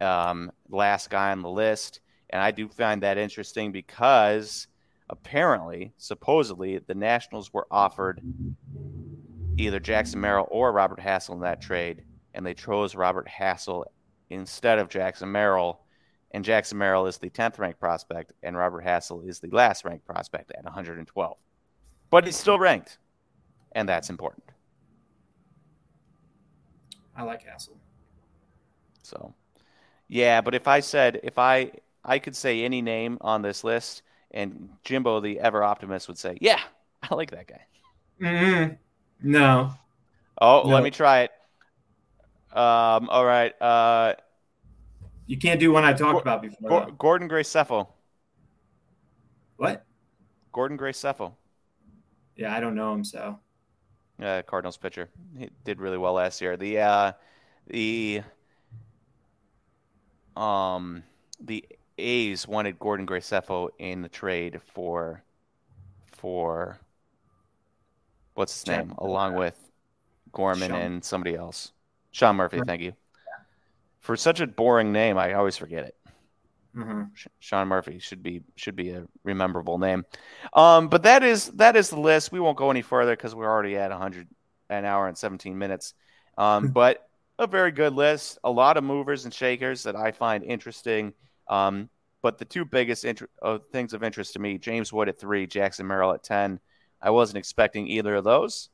um, 0.00 0.52
last 0.70 1.10
guy 1.10 1.32
on 1.32 1.42
the 1.42 1.50
list, 1.50 2.00
and 2.30 2.42
I 2.42 2.50
do 2.50 2.68
find 2.68 3.02
that 3.02 3.18
interesting 3.18 3.72
because 3.72 4.66
apparently, 5.12 5.92
supposedly, 5.98 6.78
the 6.78 6.94
Nationals 6.94 7.52
were 7.52 7.68
offered 7.70 8.20
either 9.56 9.78
Jackson 9.78 10.20
Merrill 10.20 10.48
or 10.50 10.72
Robert 10.72 10.98
Hassell 10.98 11.34
in 11.34 11.40
that 11.42 11.60
trade, 11.60 12.02
and 12.34 12.44
they 12.44 12.54
chose 12.54 12.96
Robert 12.96 13.28
Hassell 13.28 13.84
instead 14.30 14.80
of 14.80 14.88
Jackson 14.88 15.30
Merrill. 15.30 15.78
And 16.32 16.44
Jackson 16.44 16.78
Merrill 16.78 17.06
is 17.06 17.18
the 17.18 17.30
10th 17.30 17.58
ranked 17.60 17.78
prospect, 17.78 18.32
and 18.42 18.56
Robert 18.56 18.84
Hassell 18.84 19.28
is 19.28 19.38
the 19.38 19.50
last 19.50 19.84
ranked 19.84 20.06
prospect 20.06 20.50
at 20.52 20.64
112 20.64 21.36
but 22.12 22.26
he's 22.26 22.36
still 22.36 22.58
ranked, 22.58 22.98
and 23.72 23.88
that's 23.88 24.10
important. 24.10 24.44
I 27.16 27.22
like 27.22 27.42
Hassell. 27.42 27.78
So, 29.02 29.32
yeah, 30.08 30.42
but 30.42 30.54
if 30.54 30.68
I 30.68 30.80
said 30.80 31.20
if 31.22 31.38
I 31.38 31.72
I 32.04 32.18
could 32.18 32.36
say 32.36 32.64
any 32.64 32.82
name 32.82 33.16
on 33.22 33.40
this 33.40 33.64
list, 33.64 34.02
and 34.32 34.70
Jimbo 34.84 35.20
the 35.20 35.40
ever 35.40 35.62
optimist 35.62 36.08
would 36.08 36.18
say, 36.18 36.38
"Yeah, 36.40 36.60
I 37.02 37.14
like 37.14 37.30
that 37.30 37.46
guy." 37.46 37.66
Mm-hmm. 38.20 38.74
No. 39.30 39.72
Oh, 40.40 40.62
no. 40.64 40.74
let 40.74 40.82
me 40.82 40.90
try 40.90 41.22
it. 41.22 41.30
Um. 42.56 43.08
All 43.08 43.24
right. 43.24 43.52
Uh. 43.60 44.14
You 45.26 45.38
can't 45.38 45.60
do 45.60 45.72
one 45.72 45.84
I 45.84 45.92
talked 45.92 46.20
about 46.20 46.42
before. 46.42 46.90
Gordon 46.98 47.28
Graceffo. 47.28 47.88
What? 49.56 49.86
Gordon 50.52 50.76
Graceffo. 50.76 51.32
Yeah, 52.36 52.54
I 52.54 52.60
don't 52.60 52.74
know 52.74 52.92
him, 52.92 53.04
so. 53.04 53.38
Uh, 54.20 54.42
Cardinals 54.42 54.76
pitcher. 54.76 55.08
He 55.36 55.48
did 55.64 55.80
really 55.80 55.98
well 55.98 56.14
last 56.14 56.40
year. 56.40 56.56
The 56.56 56.80
uh, 56.80 57.12
the 57.66 58.22
um 60.36 61.02
the 61.40 61.64
A's 61.98 62.46
wanted 62.46 62.78
Gordon 62.78 63.06
Graceffo 63.06 63.68
in 63.78 64.02
the 64.02 64.08
trade 64.08 64.60
for 64.74 65.22
for 66.12 66.78
what's 68.34 68.54
his 68.54 68.66
name, 68.66 68.94
along 68.98 69.34
with 69.34 69.58
Gorman 70.32 70.70
Sean. 70.70 70.80
and 70.80 71.04
somebody 71.04 71.34
else. 71.34 71.72
Sean 72.10 72.36
Murphy, 72.36 72.60
thank 72.66 72.82
you. 72.82 72.92
For 74.00 74.16
such 74.16 74.40
a 74.40 74.46
boring 74.46 74.92
name, 74.92 75.16
I 75.18 75.34
always 75.34 75.56
forget 75.56 75.84
it. 75.84 75.96
Mm-hmm. 76.76 77.02
Sean 77.38 77.68
Murphy 77.68 77.98
should 77.98 78.22
be 78.22 78.42
should 78.56 78.76
be 78.76 78.90
a 78.90 79.04
rememberable 79.24 79.78
name. 79.78 80.04
Um, 80.54 80.88
but 80.88 81.02
that 81.02 81.22
is 81.22 81.48
that 81.52 81.76
is 81.76 81.90
the 81.90 82.00
list. 82.00 82.32
We 82.32 82.40
won't 82.40 82.56
go 82.56 82.70
any 82.70 82.82
further 82.82 83.14
because 83.14 83.34
we're 83.34 83.50
already 83.50 83.76
at 83.76 83.90
100 83.90 84.26
an 84.70 84.84
hour 84.84 85.06
and 85.06 85.16
17 85.16 85.56
minutes. 85.58 85.94
Um, 86.38 86.68
but 86.68 87.08
a 87.38 87.46
very 87.46 87.72
good 87.72 87.92
list. 87.94 88.38
A 88.44 88.50
lot 88.50 88.76
of 88.76 88.84
movers 88.84 89.24
and 89.24 89.34
shakers 89.34 89.82
that 89.82 89.96
I 89.96 90.12
find 90.12 90.42
interesting. 90.44 91.12
Um, 91.48 91.88
but 92.22 92.38
the 92.38 92.44
two 92.44 92.64
biggest 92.64 93.04
inter- 93.04 93.28
uh, 93.42 93.58
things 93.72 93.92
of 93.92 94.02
interest 94.02 94.34
to 94.34 94.38
me: 94.38 94.58
James 94.58 94.92
Wood 94.92 95.08
at 95.08 95.18
three, 95.18 95.46
Jackson 95.46 95.86
Merrill 95.86 96.12
at 96.12 96.22
10. 96.22 96.60
I 97.00 97.10
wasn't 97.10 97.38
expecting 97.38 97.88
either 97.88 98.14
of 98.14 98.24
those, 98.24 98.68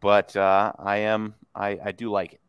but 0.00 0.36
uh, 0.36 0.72
I 0.78 0.98
am. 0.98 1.34
I, 1.54 1.78
I 1.84 1.92
do 1.92 2.10
like 2.10 2.34
it. 2.34 2.40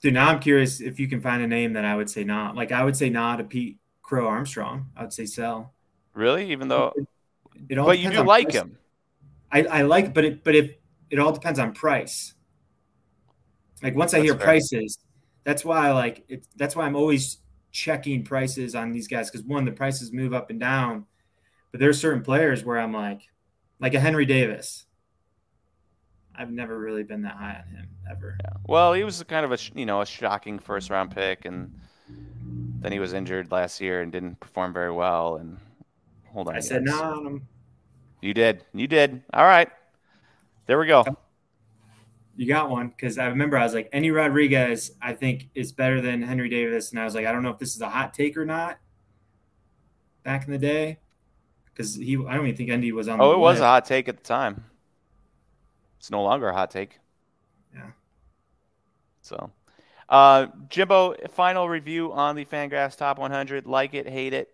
Dude, 0.00 0.14
now 0.14 0.28
I'm 0.28 0.38
curious 0.38 0.80
if 0.80 1.00
you 1.00 1.08
can 1.08 1.20
find 1.20 1.42
a 1.42 1.46
name 1.48 1.72
that 1.72 1.84
I 1.84 1.96
would 1.96 2.08
say 2.08 2.22
not. 2.22 2.54
Like 2.54 2.70
I 2.70 2.84
would 2.84 2.96
say 2.96 3.10
not 3.10 3.40
a 3.40 3.44
Pete 3.44 3.78
Crow 4.02 4.28
Armstrong. 4.28 4.90
I 4.96 5.02
would 5.02 5.12
say 5.12 5.26
sell. 5.26 5.74
Really? 6.14 6.52
Even 6.52 6.68
though 6.68 6.92
it, 6.96 7.06
it 7.70 7.78
all 7.78 7.86
But 7.86 7.98
you 7.98 8.10
do 8.10 8.22
like 8.22 8.50
price. 8.50 8.62
him. 8.62 8.78
I, 9.50 9.62
I 9.64 9.82
like 9.82 10.14
but 10.14 10.24
it 10.24 10.44
but 10.44 10.54
if 10.54 10.72
it 11.10 11.18
all 11.18 11.32
depends 11.32 11.58
on 11.58 11.72
price. 11.72 12.34
Like 13.82 13.96
once 13.96 14.14
I 14.14 14.20
hear 14.20 14.34
fair. 14.34 14.44
prices, 14.44 14.98
that's 15.44 15.64
why 15.64 15.88
I 15.88 15.92
like 15.92 16.24
it 16.28 16.46
that's 16.56 16.76
why 16.76 16.84
I'm 16.86 16.96
always 16.96 17.38
checking 17.78 18.24
prices 18.24 18.74
on 18.74 18.92
these 18.92 19.06
guys 19.06 19.30
because 19.30 19.46
one, 19.46 19.64
the 19.64 19.72
prices 19.72 20.12
move 20.12 20.34
up 20.34 20.50
and 20.50 20.58
down. 20.58 21.06
But 21.70 21.80
there's 21.80 22.00
certain 22.00 22.22
players 22.22 22.64
where 22.64 22.78
I'm 22.78 22.92
like, 22.92 23.22
like 23.78 23.94
a 23.94 24.00
Henry 24.00 24.26
Davis. 24.26 24.86
I've 26.36 26.50
never 26.50 26.78
really 26.78 27.02
been 27.02 27.22
that 27.22 27.36
high 27.36 27.62
on 27.64 27.74
him 27.74 27.88
ever. 28.10 28.36
Yeah. 28.42 28.50
Well, 28.66 28.92
he 28.92 29.04
was 29.04 29.22
kind 29.24 29.44
of 29.44 29.52
a 29.52 29.58
you 29.74 29.86
know 29.86 30.00
a 30.00 30.06
shocking 30.06 30.58
first 30.58 30.90
round 30.90 31.10
pick, 31.10 31.44
and 31.44 31.72
then 32.80 32.92
he 32.92 32.98
was 32.98 33.12
injured 33.12 33.50
last 33.50 33.80
year 33.80 34.02
and 34.02 34.12
didn't 34.12 34.38
perform 34.40 34.72
very 34.72 34.92
well. 34.92 35.36
And 35.36 35.58
hold 36.32 36.48
on, 36.48 36.56
I 36.56 36.60
said 36.60 36.84
no. 36.84 37.40
You 38.20 38.34
did. 38.34 38.64
You 38.72 38.86
did. 38.86 39.22
All 39.32 39.44
right. 39.44 39.68
There 40.66 40.78
we 40.78 40.86
go. 40.86 41.04
You 42.38 42.46
got 42.46 42.70
one 42.70 42.90
because 42.90 43.18
I 43.18 43.26
remember 43.26 43.58
I 43.58 43.64
was 43.64 43.74
like, 43.74 43.88
Endy 43.92 44.12
Rodriguez, 44.12 44.92
I 45.02 45.12
think 45.12 45.48
is 45.56 45.72
better 45.72 46.00
than 46.00 46.22
Henry 46.22 46.48
Davis, 46.48 46.92
and 46.92 47.00
I 47.00 47.04
was 47.04 47.16
like, 47.16 47.26
I 47.26 47.32
don't 47.32 47.42
know 47.42 47.50
if 47.50 47.58
this 47.58 47.74
is 47.74 47.80
a 47.80 47.88
hot 47.88 48.14
take 48.14 48.36
or 48.36 48.46
not. 48.46 48.78
Back 50.22 50.46
in 50.46 50.52
the 50.52 50.58
day, 50.58 51.00
because 51.64 51.96
he, 51.96 52.16
I 52.16 52.36
don't 52.36 52.46
even 52.46 52.56
think 52.56 52.70
Endy 52.70 52.92
was 52.92 53.08
on. 53.08 53.20
Oh, 53.20 53.32
it 53.32 53.38
was 53.38 53.58
a 53.58 53.64
hot 53.64 53.86
take 53.86 54.08
at 54.08 54.18
the 54.18 54.22
time. 54.22 54.62
It's 55.98 56.12
no 56.12 56.22
longer 56.22 56.48
a 56.48 56.54
hot 56.54 56.70
take. 56.70 57.00
Yeah. 57.74 57.90
So, 59.22 59.50
uh, 60.08 60.46
Jimbo, 60.68 61.16
final 61.32 61.68
review 61.68 62.12
on 62.12 62.36
the 62.36 62.44
Fangraphs 62.44 62.96
Top 62.96 63.18
100. 63.18 63.66
Like 63.66 63.94
it, 63.94 64.08
hate 64.08 64.32
it. 64.32 64.48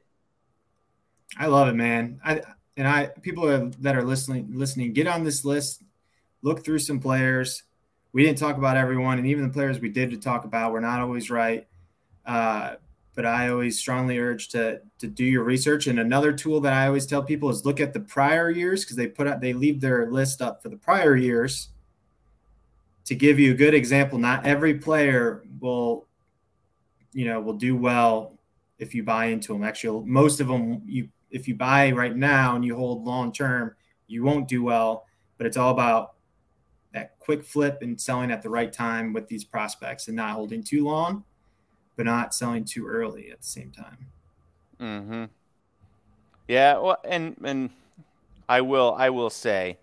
I 1.39 1.49
love 1.49 1.69
it, 1.69 1.75
man. 1.75 2.19
I 2.25 2.41
and 2.79 2.89
I 2.89 3.09
people 3.21 3.73
that 3.81 3.95
are 3.95 4.05
listening 4.05 4.49
listening 4.55 4.95
get 4.95 5.07
on 5.07 5.23
this 5.23 5.45
list, 5.45 5.83
look 6.41 6.65
through 6.65 6.79
some 6.79 6.99
players. 6.99 7.63
We 8.15 8.23
didn't 8.23 8.39
talk 8.39 8.57
about 8.57 8.77
everyone, 8.77 9.19
and 9.19 9.27
even 9.27 9.43
the 9.43 9.53
players 9.53 9.81
we 9.81 9.89
did 9.89 10.11
to 10.11 10.17
talk 10.17 10.45
about, 10.45 10.73
we're 10.73 10.79
not 10.79 11.01
always 11.01 11.31
right. 11.31 11.67
Uh, 12.25 12.77
but 13.17 13.27
I 13.27 13.49
always 13.49 13.77
strongly 13.77 14.19
urge 14.19 14.49
to 14.51 14.81
to 14.99 15.09
do 15.09 15.25
your 15.25 15.43
research. 15.43 15.89
And 15.89 15.99
another 15.99 16.33
tool 16.33 16.61
that 16.61 16.73
I 16.73 16.87
always 16.87 17.07
tell 17.07 17.25
people 17.25 17.51
is 17.51 17.65
look 17.65 17.81
at 17.81 17.93
the 17.93 18.01
prior 18.01 18.51
years 18.51 18.85
because 18.85 18.97
they 18.97 19.09
put 19.09 19.27
out 19.27 19.41
they 19.41 19.53
leave 19.53 19.81
their 19.81 20.11
list 20.11 20.41
up 20.41 20.63
for 20.63 20.69
the 20.69 20.77
prior 20.77 21.17
years 21.17 21.71
to 23.07 23.17
give 23.17 23.41
you 23.41 23.51
a 23.51 23.55
good 23.55 23.75
example. 23.75 24.17
Not 24.19 24.47
every 24.47 24.75
player 24.75 25.43
will, 25.61 26.07
you 27.13 27.25
know, 27.25 27.41
will 27.41 27.55
do 27.55 27.77
well 27.77 28.39
if 28.79 28.95
you 28.95 29.03
buy 29.03 29.27
into 29.27 29.53
them. 29.53 29.65
Actually, 29.65 30.07
most 30.07 30.41
of 30.41 30.47
them 30.47 30.83
you 30.87 31.09
if 31.33 31.49
you 31.49 31.57
buy 31.57 31.91
right 31.91 32.17
now 32.17 32.55
and 32.55 32.65
you 32.65 32.77
hold 32.77 33.05
long 33.05 33.33
term, 33.33 33.75
you 34.07 34.23
won't 34.23 34.47
do 34.47 34.63
well. 34.63 35.07
But 35.37 35.49
it's 35.49 35.57
all 35.57 35.73
about 35.73 36.14
that 36.95 37.19
quick 37.19 37.45
flip 37.45 37.83
and 37.83 38.01
selling 38.01 38.31
at 38.31 38.43
the 38.43 38.49
right 38.49 38.73
time 38.73 39.13
with 39.13 39.29
these 39.29 39.45
prospects 39.45 40.09
and 40.09 40.17
not 40.17 40.31
holding 40.31 40.63
too 40.63 40.85
long 40.85 41.25
but 41.97 42.07
not 42.07 42.35
selling 42.35 42.65
too 42.65 42.87
early 42.87 43.31
at 43.31 43.41
the 43.41 43.47
same 43.47 43.71
time. 43.71 43.99
Hmm. 44.79 45.25
Yeah. 46.49 46.79
Well, 46.79 46.99
and 47.05 47.37
and 47.45 47.71
I 48.49 48.61
will 48.61 48.95
I 48.99 49.11
will 49.11 49.31
say, 49.31 49.79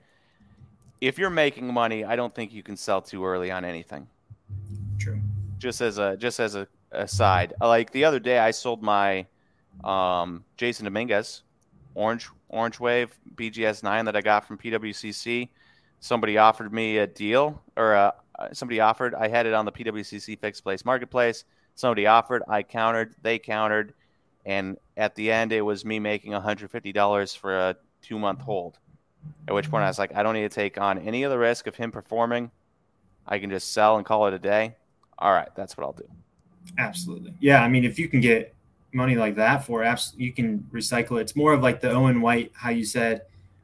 if 0.99 1.17
you're 1.17 1.29
making 1.29 1.73
money, 1.73 2.03
I 2.03 2.15
don't 2.15 2.33
think 2.33 2.53
you 2.53 2.63
can 2.63 2.77
sell 2.77 3.01
too 3.01 3.25
early 3.25 3.51
on 3.51 3.65
anything. 3.65 4.07
True. 4.99 5.19
Just 5.57 5.81
as 5.81 5.97
a 5.97 6.17
just 6.17 6.39
as 6.39 6.55
a 6.55 6.67
aside, 6.91 7.53
like 7.61 7.91
the 7.91 8.05
other 8.05 8.19
day, 8.19 8.39
I 8.39 8.51
sold 8.51 8.83
my 8.83 9.25
um, 9.83 10.43
Jasson 10.57 10.83
Dominguez 10.83 11.43
Orange 11.95 12.29
Orange 12.49 12.79
Wave 12.79 13.17
BGS 13.35 13.83
nine 13.83 14.05
that 14.05 14.15
I 14.15 14.21
got 14.21 14.45
from 14.45 14.57
PWCC. 14.57 15.49
Somebody 16.01 16.37
offered 16.37 16.73
me 16.73 16.97
a 16.97 17.07
deal, 17.07 17.61
or 17.77 17.95
uh, 17.95 18.11
somebody 18.53 18.79
offered. 18.79 19.15
I 19.15 19.27
had 19.27 19.45
it 19.45 19.53
on 19.53 19.65
the 19.65 19.71
PWCC 19.71 20.39
fixed 20.39 20.63
place 20.63 20.83
marketplace. 20.83 21.45
Somebody 21.75 22.07
offered. 22.07 22.43
I 22.47 22.63
countered. 22.63 23.15
They 23.21 23.39
countered, 23.39 23.93
and 24.45 24.77
at 24.97 25.15
the 25.15 25.31
end, 25.31 25.53
it 25.53 25.61
was 25.61 25.85
me 25.85 25.99
making 25.99 26.33
$150 26.33 27.37
for 27.37 27.55
a 27.55 27.75
two 28.01 28.19
month 28.19 28.41
hold. 28.41 28.79
At 29.47 29.53
which 29.53 29.69
point, 29.69 29.83
I 29.83 29.87
was 29.87 29.99
like, 29.99 30.15
I 30.15 30.23
don't 30.23 30.33
need 30.33 30.41
to 30.41 30.49
take 30.49 30.79
on 30.81 30.97
any 30.97 31.23
of 31.23 31.31
the 31.31 31.37
risk 31.37 31.67
of 31.67 31.75
him 31.75 31.91
performing. 31.91 32.49
I 33.27 33.37
can 33.39 33.49
just 33.49 33.71
sell 33.71 33.97
and 33.97 34.05
call 34.05 34.27
it 34.27 34.33
a 34.33 34.39
day. 34.39 34.75
All 35.19 35.31
right, 35.31 35.49
that's 35.55 35.77
what 35.77 35.85
I'll 35.85 35.93
do. 35.93 36.09
Absolutely. 36.77 37.33
Yeah, 37.39 37.63
I 37.63 37.67
mean, 37.67 37.85
if 37.85 37.99
you 37.99 38.07
can 38.07 38.21
get 38.21 38.55
money 38.91 39.15
like 39.15 39.35
that 39.35 39.65
for 39.65 39.81
apps, 39.81 40.13
you 40.17 40.33
can 40.33 40.67
recycle 40.73 41.19
it. 41.19 41.21
It's 41.21 41.35
more 41.35 41.53
of 41.53 41.61
like 41.61 41.81
the 41.81 41.91
Owen 41.91 42.21
White, 42.21 42.51
how 42.55 42.71
you 42.71 42.85
said, 42.85 43.21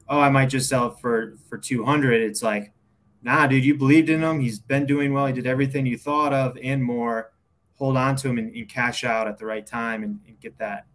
"Oh, 0.10 0.20
I 0.20 0.30
might 0.30 0.48
just 0.48 0.70
sell 0.70 0.88
it 0.88 1.00
for 1.00 1.38
for 1.50 1.58
200." 1.58 2.22
It's 2.22 2.44
like, 2.44 2.74
"Nah, 3.22 3.48
dude, 3.48 3.66
you 3.66 3.76
believed 3.76 4.10
in 4.10 4.24
him. 4.24 4.40
He's 4.40 4.60
been 4.60 4.86
doing 4.86 5.14
well. 5.14 5.28
He 5.28 5.34
did 5.34 5.48
everything 5.48 5.86
you 5.86 5.98
thought 5.98 6.34
of 6.34 6.58
and 6.62 6.84
more. 6.84 7.32
Hold 7.76 7.98
on 7.98 8.16
to 8.18 8.30
him 8.30 8.38
and, 8.38 8.54
and 8.56 8.68
cash 8.70 9.04
out 9.04 9.28
at 9.28 9.38
the 9.38 9.46
right 9.46 9.66
time 9.66 10.04
and, 10.04 10.20
and 10.28 10.40
get 10.40 10.58
that 10.60 10.88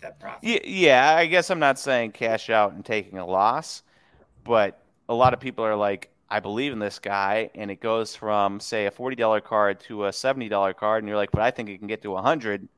that 0.00 0.20
profit." 0.20 0.64
Yeah, 0.66 1.16
I 1.16 1.26
guess 1.26 1.50
I'm 1.50 1.58
not 1.58 1.78
saying 1.78 2.12
cash 2.12 2.50
out 2.50 2.72
and 2.72 2.84
taking 2.84 3.18
a 3.18 3.26
loss, 3.26 3.82
but 4.44 4.82
a 5.08 5.14
lot 5.14 5.34
of 5.34 5.40
people 5.40 5.64
are 5.64 5.76
like, 5.76 6.10
I 6.30 6.40
believe 6.40 6.72
in 6.72 6.78
this 6.78 6.98
guy, 6.98 7.50
and 7.54 7.70
it 7.70 7.80
goes 7.80 8.14
from 8.14 8.60
say 8.60 8.86
a 8.86 8.90
forty 8.90 9.16
dollar 9.16 9.40
card 9.40 9.80
to 9.80 10.06
a 10.06 10.12
seventy 10.12 10.48
dollar 10.48 10.74
card, 10.74 11.02
and 11.02 11.08
you're 11.08 11.16
like, 11.16 11.30
but 11.32 11.42
I 11.42 11.50
think 11.50 11.68
it 11.70 11.78
can 11.78 11.86
get 11.88 12.02
to 12.02 12.16
a 12.16 12.22
hundred. 12.22 12.68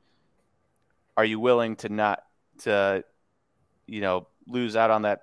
Are 1.16 1.24
you 1.24 1.40
willing 1.40 1.77
to 1.77 1.89
not 1.89 2.24
to, 2.61 3.05
you 3.86 4.01
know, 4.01 4.27
lose 4.51 4.77
out 4.77 4.91
on 4.91 5.03
that 5.03 5.23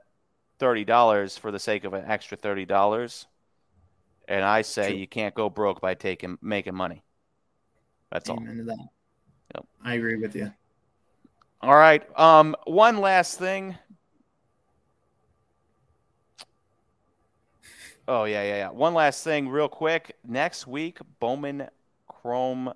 thirty 0.60 0.86
dollars 0.86 1.38
for 1.38 1.52
the 1.52 1.60
sake 1.60 1.84
of 1.84 1.94
an 1.94 2.06
extra 2.06 2.38
thirty 2.38 2.66
dollars? 2.66 3.28
And 4.28 4.44
I 4.44 4.62
say 4.62 4.90
True. 4.90 5.00
you 5.00 5.08
can't 5.08 5.34
go 5.34 5.50
broke 5.50 5.82
by 5.82 5.94
taking 5.94 6.38
making 6.42 6.76
money. 6.76 7.04
That's 8.12 8.30
Amen 8.30 8.60
all. 8.60 8.66
That. 8.66 8.88
Yep. 9.56 9.66
I 9.84 9.94
agree 9.96 10.18
with 10.18 10.36
you. 10.36 10.52
All 11.62 11.76
right. 11.76 12.04
Um, 12.20 12.56
one 12.66 13.00
last 13.00 13.40
thing 13.40 13.76
Oh 18.10 18.24
yeah, 18.24 18.44
yeah, 18.44 18.56
yeah. 18.56 18.70
One 18.70 18.94
last 18.94 19.24
thing, 19.24 19.50
real 19.50 19.68
quick. 19.68 20.16
Next 20.26 20.66
week, 20.66 21.00
Bowman 21.20 21.68
Chrome 22.08 22.74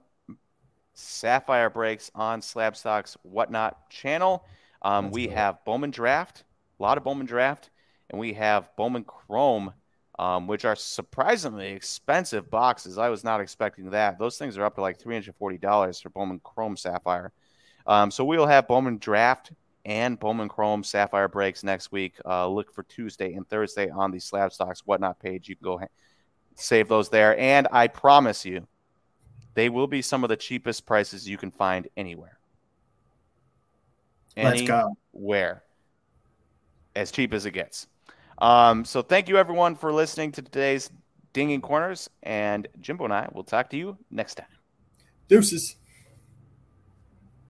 Sapphire 0.94 1.70
breaks 1.70 2.12
on 2.14 2.42
Slabstox 2.42 3.16
Whatnot 3.24 3.90
channel. 3.90 4.46
Um, 4.82 5.12
we 5.12 5.28
cool. 5.28 5.36
have 5.36 5.66
Bowman 5.66 5.92
Draft, 5.92 6.44
a 6.80 6.84
lot 6.84 6.98
of 6.98 7.04
Bowman 7.04 7.26
Draft, 7.26 7.70
and 8.10 8.20
we 8.20 8.34
have 8.34 8.70
Bowman 8.76 9.04
Chrome, 9.04 9.74
um, 10.20 10.48
which 10.48 10.66
are 10.66 10.76
surprisingly 10.76 11.68
expensive 11.68 12.50
boxes. 12.50 12.98
I 12.98 13.10
was 13.10 13.24
not 13.24 13.42
expecting 13.42 13.92
that. 13.92 14.20
Those 14.20 14.38
things 14.38 14.58
are 14.58 14.66
up 14.66 14.76
to 14.76 14.82
like 14.82 15.00
three 15.00 15.16
hundred 15.16 15.36
forty 15.36 15.58
dollars 15.58 16.00
for 16.00 16.10
Bowman 16.10 16.42
Chrome 16.44 16.78
Sapphire. 16.78 17.32
Um, 17.88 18.12
so 18.12 18.26
we 18.26 18.38
will 18.38 18.48
have 18.48 18.68
Bowman 18.68 18.98
Draft 18.98 19.52
and 19.86 20.20
Bowman 20.20 20.50
Chrome 20.50 20.84
Sapphire 20.84 21.28
breaks 21.28 21.64
next 21.64 21.92
week. 21.92 22.16
Uh, 22.26 22.48
look 22.48 22.72
for 22.72 22.84
Tuesday 22.84 23.34
and 23.34 23.48
Thursday 23.50 23.90
on 23.90 24.12
the 24.12 24.20
Slabstox 24.20 24.82
Whatnot 24.86 25.20
page. 25.20 25.50
You 25.50 25.56
can 25.56 25.64
go 25.64 25.82
save 26.56 26.88
those 26.88 27.10
there. 27.10 27.38
And 27.40 27.68
I 27.72 27.88
promise 27.88 28.46
you, 28.46 28.68
they 29.56 29.70
will 29.70 29.88
be 29.88 30.02
some 30.02 30.24
of 30.24 30.30
the 30.30 30.36
cheapest 30.38 30.86
prices 30.86 31.28
you 31.28 31.38
can 31.38 31.50
find 31.50 31.88
anywhere. 31.98 32.38
Let's 34.38 34.62
go. 34.62 34.96
Where? 35.12 35.64
As 36.96 37.12
cheap 37.12 37.34
as 37.34 37.46
it 37.46 37.52
gets. 37.52 37.88
Um, 38.38 38.86
so 38.86 39.02
thank 39.02 39.30
you 39.30 39.38
everyone 39.38 39.76
for 39.76 39.94
listening 39.94 40.32
to 40.34 40.42
today's 40.42 40.90
Dinging 41.34 41.62
Corners. 41.62 42.10
And 42.24 42.68
Jimbo 42.80 43.06
and 43.06 43.14
I 43.14 43.30
will 43.34 43.44
talk 43.44 43.70
to 43.72 43.78
you 43.78 43.98
next 44.10 44.36
time. 44.36 44.48
Deuces. 45.28 45.76